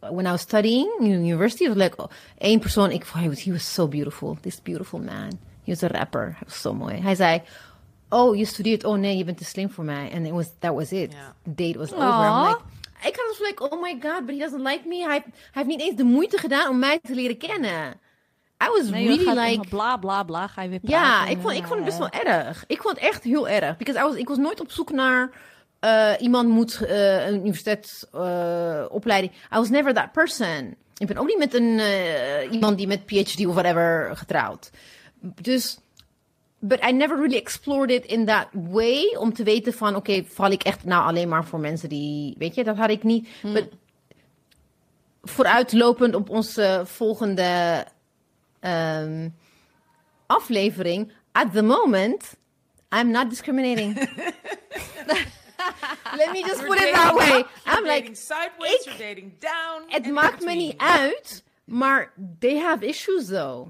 when 0.00 0.26
I 0.26 0.30
was 0.30 0.40
studying 0.40 0.90
in 1.00 1.24
university, 1.24 1.64
it 1.64 1.68
was 1.68 1.78
like 1.78 1.98
oh, 1.98 2.10
één 2.38 2.60
persoon. 2.60 2.90
Ik 2.90 3.04
vond, 3.04 3.24
he 3.24 3.28
was, 3.28 3.42
he 3.42 3.52
was 3.52 3.72
so 3.72 3.88
beautiful. 3.88 4.38
This 4.40 4.62
beautiful 4.62 4.98
man. 4.98 5.38
He 5.64 5.72
was 5.72 5.82
a 5.82 5.88
rapper. 5.88 6.24
Hij 6.24 6.44
was 6.44 6.60
zo 6.60 6.74
mooi. 6.74 7.00
Hij 7.00 7.14
zei... 7.14 7.42
Oh, 8.10 8.36
je 8.36 8.44
studeert. 8.44 8.84
Oh 8.84 8.96
nee, 8.96 9.16
je 9.16 9.24
bent 9.24 9.38
te 9.38 9.44
slim 9.44 9.70
voor 9.70 9.84
mij. 9.84 10.10
And 10.14 10.26
it 10.26 10.32
was, 10.32 10.46
that 10.58 10.74
was 10.74 10.92
it. 10.92 11.12
Yeah. 11.12 11.30
The 11.42 11.54
date 11.54 11.78
was 11.78 11.92
Aww. 11.92 11.98
over. 11.98 12.24
I'm 12.24 12.48
like, 12.48 12.60
ik 13.08 13.16
was 13.16 13.38
like, 13.38 13.62
oh 13.62 13.82
my 13.82 13.98
god, 14.00 14.26
but 14.26 14.34
he 14.34 14.40
doesn't 14.40 14.62
like 14.62 14.88
me. 14.88 14.96
Hij, 14.96 15.22
hij 15.24 15.32
heeft 15.50 15.66
niet 15.66 15.80
eens 15.80 15.96
de 15.96 16.04
moeite 16.04 16.38
gedaan 16.38 16.68
om 16.68 16.78
mij 16.78 16.98
te 17.02 17.14
leren 17.14 17.38
kennen. 17.38 18.00
I 18.64 18.68
was 18.68 18.90
nee, 18.90 19.06
really 19.06 19.40
like... 19.40 19.68
Bla, 19.68 19.96
bla, 19.96 20.22
bla, 20.22 20.46
ga 20.46 20.62
je 20.62 20.68
weer 20.68 20.80
praten. 20.80 20.98
Ja, 20.98 21.26
ik 21.26 21.38
vond, 21.40 21.54
ik 21.54 21.66
vond 21.66 21.74
het 21.74 21.84
best 21.84 21.98
wel 21.98 22.08
erg. 22.08 22.64
Ik 22.66 22.82
vond 22.82 22.94
het 22.96 23.04
echt 23.04 23.22
heel 23.22 23.48
erg. 23.48 23.76
Because 23.76 24.00
I 24.00 24.02
was, 24.02 24.14
ik 24.14 24.28
was 24.28 24.38
nooit 24.38 24.60
op 24.60 24.70
zoek 24.70 24.90
naar... 24.90 25.30
Uh, 25.84 26.12
iemand 26.18 26.48
moet 26.48 26.80
uh, 26.82 27.26
een 27.26 27.34
universiteitsopleiding. 27.34 29.32
Uh, 29.32 29.56
I 29.56 29.60
was 29.60 29.70
never 29.70 29.94
that 29.94 30.12
person. 30.12 30.76
Ik 30.96 31.06
ben 31.06 31.16
ook 31.16 31.26
niet 31.26 31.38
met 31.38 31.54
een, 31.54 31.80
iemand 32.50 32.76
die 32.76 32.86
met 32.86 33.06
PhD 33.06 33.46
of 33.46 33.54
whatever 33.54 34.16
getrouwd. 34.16 34.70
Dus 35.20 35.78
but 36.58 36.84
I 36.84 36.92
never 36.92 37.16
really 37.16 37.36
explored 37.36 37.90
it 37.90 38.04
in 38.06 38.26
that 38.26 38.48
way. 38.52 39.16
Om 39.18 39.32
te 39.32 39.42
weten 39.42 39.72
van, 39.72 39.88
oké, 39.96 40.10
okay, 40.10 40.24
val 40.24 40.50
ik 40.50 40.62
echt 40.62 40.84
nou 40.84 41.06
alleen 41.06 41.28
maar 41.28 41.44
voor 41.44 41.60
mensen 41.60 41.88
die... 41.88 42.34
Weet 42.38 42.54
je, 42.54 42.64
dat 42.64 42.76
had 42.76 42.90
ik 42.90 43.02
niet. 43.02 43.28
Hmm. 43.40 43.52
But, 43.52 43.68
vooruitlopend 45.22 46.14
op 46.14 46.30
onze 46.30 46.82
volgende 46.84 47.84
um, 48.60 49.34
aflevering. 50.26 51.12
At 51.32 51.52
the 51.52 51.62
moment, 51.62 52.36
I'm 52.98 53.10
not 53.10 53.30
discriminating. 53.30 53.96
Let 56.16 56.32
me 56.32 56.42
just 56.42 56.64
put 56.64 56.78
it 56.78 56.94
that 56.94 57.14
way. 57.14 57.44
I'm 57.66 57.84
like, 57.84 58.16
sideways, 58.16 58.72
ik, 58.72 58.84
you're 58.84 58.98
dating 58.98 59.32
down. 59.38 59.82
Het 59.88 60.06
maakt 60.06 60.44
me 60.44 60.54
niet 60.54 60.78
uit, 60.78 61.42
maar 61.64 62.12
they 62.38 62.58
have 62.58 62.86
issues 62.86 63.26
though. 63.26 63.68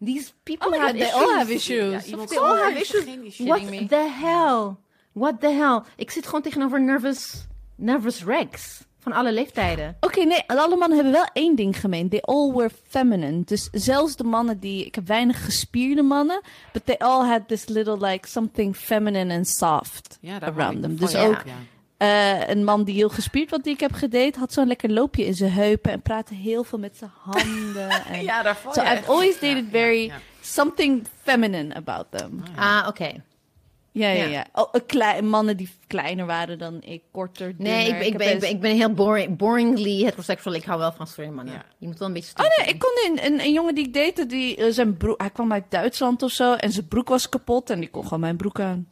These 0.00 0.32
people 0.44 0.68
oh 0.68 0.78
have 0.78 0.92
God, 0.92 1.00
they 1.00 1.10
all 1.10 1.34
have 1.38 1.50
issues. 1.50 2.08
Yeah, 2.08 2.26
they 2.26 2.36
all 2.36 2.56
have 2.56 2.76
issues. 2.76 3.06
What 3.40 3.62
me. 3.62 3.86
the 3.86 4.08
hell? 4.08 4.78
What 5.14 5.40
the 5.40 5.50
hell? 5.50 5.84
Ik 5.96 6.10
zit 6.10 6.26
gewoon 6.26 6.42
tegenover 6.42 6.80
nervous, 6.80 7.46
nervous 7.76 8.22
Rex. 8.22 8.84
Van 9.06 9.14
alle 9.14 9.32
leeftijden. 9.32 9.96
Oké, 10.00 10.06
okay, 10.06 10.24
nee, 10.24 10.42
alle 10.46 10.76
mannen 10.76 10.94
hebben 10.94 11.12
wel 11.12 11.28
één 11.32 11.56
ding 11.56 11.80
gemeen. 11.80 12.08
They 12.08 12.20
all 12.20 12.52
were 12.52 12.70
feminine. 12.88 13.42
Dus 13.44 13.68
zelfs 13.72 14.16
de 14.16 14.24
mannen 14.24 14.58
die... 14.58 14.84
Ik 14.84 14.94
heb 14.94 15.06
weinig 15.06 15.44
gespierde 15.44 16.02
mannen. 16.02 16.40
But 16.72 16.86
they 16.86 16.96
all 16.98 17.26
had 17.26 17.48
this 17.48 17.68
little 17.68 18.06
like 18.06 18.28
something 18.28 18.76
feminine 18.76 19.34
and 19.34 19.48
soft 19.48 20.18
ja, 20.20 20.40
around 20.40 20.82
them. 20.82 20.96
Dus 20.96 21.16
ook... 21.16 21.42
Ja. 21.44 21.54
Uh, 22.38 22.48
een 22.48 22.64
man 22.64 22.84
die 22.84 22.94
heel 22.94 23.08
gespierd 23.08 23.50
wat 23.50 23.64
die 23.64 23.72
ik 23.72 23.80
heb 23.80 23.92
gedate, 23.92 24.38
had 24.38 24.52
zo'n 24.52 24.66
lekker 24.66 24.90
loopje 24.90 25.26
in 25.26 25.34
zijn 25.34 25.52
heupen 25.52 25.92
en 25.92 26.02
praatte 26.02 26.34
heel 26.34 26.64
veel 26.64 26.78
met 26.78 26.96
zijn 26.96 27.10
handen. 27.18 27.90
En 28.12 28.22
ja, 28.22 28.42
daarvoor. 28.42 28.74
So 28.74 28.82
I've 28.82 29.06
always 29.06 29.40
dated 29.40 29.64
ja, 29.64 29.70
very 29.70 30.04
ja, 30.04 30.18
something 30.40 31.06
feminine 31.22 31.74
about 31.74 32.06
them. 32.10 32.42
Ah, 32.56 32.78
oké. 32.78 32.88
Okay. 32.88 33.22
Ja, 33.96 34.08
ja, 34.08 34.24
ja. 34.24 34.46
Oh, 34.52 34.72
klein, 34.86 35.28
mannen 35.28 35.56
die 35.56 35.70
kleiner 35.86 36.26
waren 36.26 36.58
dan 36.58 36.82
ik, 36.82 37.02
korter. 37.10 37.54
Nee, 37.58 37.88
ik, 37.88 38.02
ik, 38.02 38.16
ben, 38.16 38.32
ik, 38.32 38.40
ben, 38.40 38.50
ik 38.50 38.60
ben 38.60 38.76
heel 38.76 38.92
boring, 38.92 39.36
boringly 39.36 40.02
heterosexual. 40.04 40.54
Ik 40.54 40.64
hou 40.64 40.78
wel 40.78 40.92
van 40.92 41.06
sorry 41.06 41.30
mannen. 41.30 41.54
Ja. 41.54 41.64
Je 41.78 41.86
moet 41.86 41.98
wel 41.98 42.08
een 42.08 42.14
beetje. 42.14 42.32
Oh 42.36 42.56
nee, 42.58 42.74
ik 42.74 42.78
kon 42.78 42.90
een, 43.06 43.26
een, 43.26 43.40
een 43.40 43.52
jongen 43.52 43.74
die 43.74 43.86
ik 43.86 43.94
date, 43.94 44.26
die 44.26 44.58
uh, 44.58 44.72
zijn 44.72 44.96
broek, 44.96 45.20
hij 45.20 45.30
kwam 45.30 45.52
uit 45.52 45.64
Duitsland 45.68 46.22
of 46.22 46.30
zo 46.30 46.54
en 46.54 46.72
zijn 46.72 46.88
broek 46.88 47.08
was 47.08 47.28
kapot 47.28 47.70
en 47.70 47.80
die 47.80 47.88
kon 47.88 48.02
gewoon 48.02 48.20
mijn 48.20 48.36
broek 48.36 48.60
aan. 48.60 48.88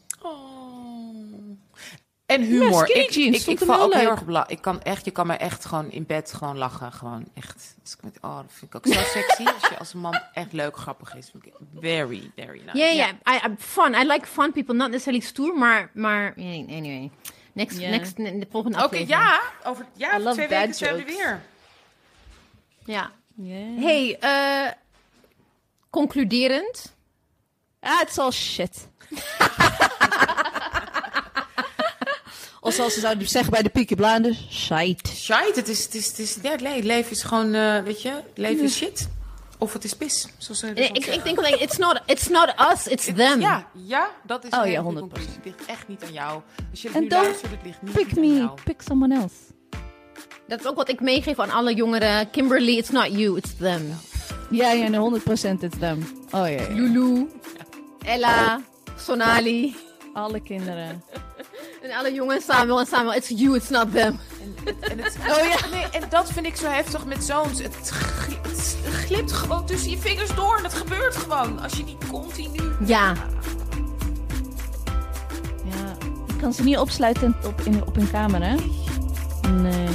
En 2.35 2.43
humor. 2.43 2.89
Ja, 2.89 2.95
ik, 2.95 3.15
ik, 3.15 3.47
ik, 3.47 3.59
val 3.59 3.83
ook 3.83 3.95
heel 3.95 4.11
erg 4.11 4.25
belangrijk. 4.25 4.57
Ik 4.57 4.63
kan 4.63 4.83
echt, 4.83 5.05
je 5.05 5.11
kan 5.11 5.27
me 5.27 5.35
echt 5.35 5.65
gewoon 5.65 5.91
in 5.91 6.07
bed 6.07 6.33
gewoon 6.33 6.59
lachen. 6.59 6.93
Gewoon 6.93 7.29
echt. 7.35 7.75
Dus 7.83 7.97
oh, 8.21 8.37
dat 8.37 8.45
vind 8.49 8.75
ik 8.75 8.77
ook 8.77 8.95
zo 8.95 9.01
sexy. 9.21 9.45
als 9.45 9.69
je 9.69 9.79
als 9.79 9.95
een 9.95 10.01
man 10.01 10.21
echt 10.33 10.53
leuk, 10.53 10.77
grappig 10.77 11.15
is. 11.15 11.33
Very, 11.81 12.31
very 12.37 12.63
nice. 12.65 12.79
Yeah, 12.79 12.95
yeah. 12.95 13.09
I, 13.09 13.47
I'm 13.47 13.57
fun. 13.59 13.95
I 13.95 14.07
like 14.07 14.27
fun 14.27 14.53
people. 14.53 14.75
Not 14.75 14.91
necessarily 14.91 15.25
stoer, 15.25 15.59
maar, 15.59 15.91
maar 15.95 16.35
anyway. 16.37 17.11
Next, 17.53 17.79
yeah. 17.79 17.91
next, 17.91 18.17
de 18.17 18.47
volgende 18.51 18.79
aflevering. 18.79 19.11
Oké, 19.11 19.23
ja. 19.23 19.41
Over, 19.71 19.87
ja, 19.97 20.17
over 20.17 20.33
twee 20.33 20.49
weken 20.49 20.75
zijn 20.75 20.97
we 20.97 21.05
weer. 21.05 21.43
Ja. 22.85 23.11
Yeah. 23.37 23.83
Hey, 23.83 24.19
uh, 24.21 24.73
concluderend. 25.91 26.97
Ah, 27.81 28.01
it's 28.01 28.19
all 28.19 28.31
shit. 28.31 28.89
Of 32.65 32.75
zoals 32.75 32.95
ze 32.95 33.01
zouden 33.01 33.29
zeggen 33.37 33.51
bij 33.51 33.63
de 33.63 33.69
Peaky 33.69 33.95
Blinders, 33.95 34.47
shite. 34.51 35.11
Shite, 35.11 35.53
het 35.55 35.69
is, 35.69 35.85
het 35.85 35.95
is, 35.95 36.09
het 36.09 36.19
is, 36.19 36.39
ja, 36.43 36.51
het 36.51 36.61
leven 36.85 37.11
is 37.11 37.23
gewoon, 37.23 37.55
uh, 37.55 37.79
weet 37.79 38.03
je, 38.03 38.13
leven 38.35 38.65
is 38.65 38.77
shit. 38.77 39.09
Of 39.59 39.73
het 39.73 39.85
is 39.85 39.95
pis. 39.95 40.29
Zoals 40.39 40.61
ze 40.61 40.67
ik, 40.67 40.97
ik, 40.97 41.07
ik 41.07 41.25
denk 41.25 41.39
alleen, 41.39 41.61
it's 41.61 41.77
not, 41.77 42.01
it's 42.07 42.29
not 42.29 42.55
us, 42.73 42.87
it's 42.87 43.05
them. 43.05 43.41
Ja, 43.41 43.67
ja, 43.73 44.11
dat 44.27 44.45
is 44.45 44.51
oh, 44.51 44.67
ja, 44.67 44.83
100%. 44.83 44.87
Het 44.87 45.45
ligt 45.45 45.65
echt 45.67 45.89
niet 45.89 46.03
aan 46.03 46.13
jou. 46.13 46.41
Als 46.71 46.83
je 46.83 46.91
het 46.91 47.01
nu 47.01 47.09
luistert, 47.09 47.51
het 47.51 47.61
ligt 47.65 47.83
niet, 47.83 47.93
pick 47.93 48.07
niet 48.07 48.17
me, 48.17 48.27
aan 48.27 48.37
jou. 48.37 48.59
Pick 48.65 48.83
someone 48.83 49.15
else. 49.15 49.35
Dat 50.47 50.61
is 50.61 50.67
ook 50.67 50.77
wat 50.77 50.89
ik 50.89 51.01
meegeef 51.01 51.39
aan 51.39 51.51
alle 51.51 51.75
jongeren. 51.75 52.31
Kimberly, 52.31 52.77
it's 52.77 52.91
not 52.91 53.07
you, 53.07 53.37
it's 53.37 53.57
them. 53.57 53.99
Ja, 54.51 54.71
ja, 54.73 54.89
nee, 54.89 55.21
100% 55.21 55.61
it's 55.61 55.79
them. 55.79 56.03
Oh 56.31 56.31
ja, 56.31 56.47
ja. 56.47 56.69
Lulu, 56.69 57.29
Ella, 58.05 58.61
Sonali. 58.97 59.77
Alle 60.13 60.41
kinderen. 60.41 61.03
En 61.85 61.93
alle 61.93 62.13
jongens 62.13 62.45
Samuel 62.45 62.81
en 62.81 62.87
Samuel, 62.87 63.15
it's 63.15 63.29
you, 63.29 63.57
it's 63.57 63.69
not 63.69 63.93
them. 63.93 64.19
En, 64.65 64.77
en 64.81 64.99
het, 64.99 65.17
oh 65.31 65.47
ja, 65.47 65.69
nee, 65.71 65.85
en 65.91 66.09
dat 66.09 66.33
vind 66.33 66.47
ik 66.47 66.57
zo 66.57 66.69
heftig 66.69 67.05
met 67.05 67.25
zoons. 67.25 67.63
Het, 67.63 67.77
het, 67.77 68.77
glipt 68.93 69.33
gewoon 69.33 69.67
tussen 69.67 69.91
je 69.91 69.99
vingers 69.99 70.35
door 70.35 70.57
en 70.57 70.65
het 70.65 70.75
gebeurt 70.75 71.17
gewoon. 71.17 71.61
Als 71.61 71.73
je 71.73 71.85
die 71.85 71.97
continu... 72.11 72.61
Ja. 72.87 73.15
Ja, 75.65 75.97
ik 76.27 76.39
kan 76.41 76.53
ze 76.53 76.63
niet 76.63 76.79
opsluiten 76.79 77.37
op, 77.47 77.61
in, 77.61 77.87
op 77.87 77.95
hun 77.95 78.11
kamer, 78.11 78.43
hè? 78.43 78.57
Nee. 79.51 79.89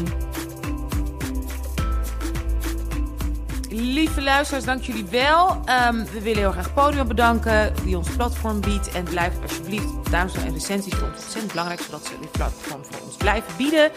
Lieve 3.80 4.22
luisteraars, 4.22 4.66
dank 4.66 4.84
jullie 4.84 5.06
wel. 5.06 5.50
Um, 5.50 6.06
we 6.12 6.22
willen 6.22 6.40
heel 6.40 6.52
graag 6.52 6.74
Podium 6.74 7.08
bedanken 7.08 7.74
die 7.84 7.98
ons 7.98 8.10
platform 8.10 8.62
biedt. 8.62 8.92
En 8.92 9.04
blijf 9.04 9.34
alsjeblieft 9.42 10.12
duimpjes 10.12 10.44
en 10.44 10.54
recensies 10.54 10.94
voor 10.94 11.08
ons 11.08 11.22
ontzettend 11.22 11.52
belangrijk, 11.52 11.82
zodat 11.82 12.06
ze 12.06 12.12
dit 12.22 12.32
platform 12.32 12.86
voor 12.86 13.02
ons 13.06 13.16
blijven 13.16 13.54
bieden. 13.58 13.92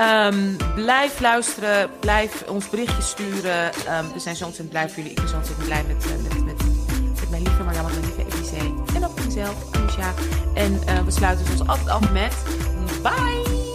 Um, 0.00 0.56
blijf 0.74 1.20
luisteren, 1.20 1.90
blijf 2.00 2.42
ons 2.48 2.68
berichtjes 2.68 3.08
sturen. 3.08 3.64
Um, 3.64 4.12
we 4.12 4.18
zijn 4.18 4.36
zo 4.36 4.44
ontzettend 4.44 4.68
blij 4.70 4.88
voor 4.88 4.96
jullie. 4.96 5.10
Ik 5.10 5.16
ben 5.16 5.28
zo 5.28 5.36
ontzettend 5.36 5.66
blij 5.66 5.84
met, 5.84 6.04
uh, 6.06 6.12
met, 6.22 6.44
met, 6.44 6.62
met 7.20 7.30
mijn 7.30 7.42
lieve 7.42 7.62
Marjam, 7.62 7.84
mijn 7.84 8.00
lieve 8.00 8.20
EBC. 8.20 8.94
En 8.94 9.04
ook 9.04 9.24
mezelf, 9.24 9.74
Anisha. 9.74 10.12
En 10.54 10.72
uh, 10.72 11.04
we 11.04 11.10
sluiten 11.10 11.46
ons 11.50 11.68
altijd 11.68 11.88
af 11.88 12.12
met 12.12 12.34
bye! 13.02 13.69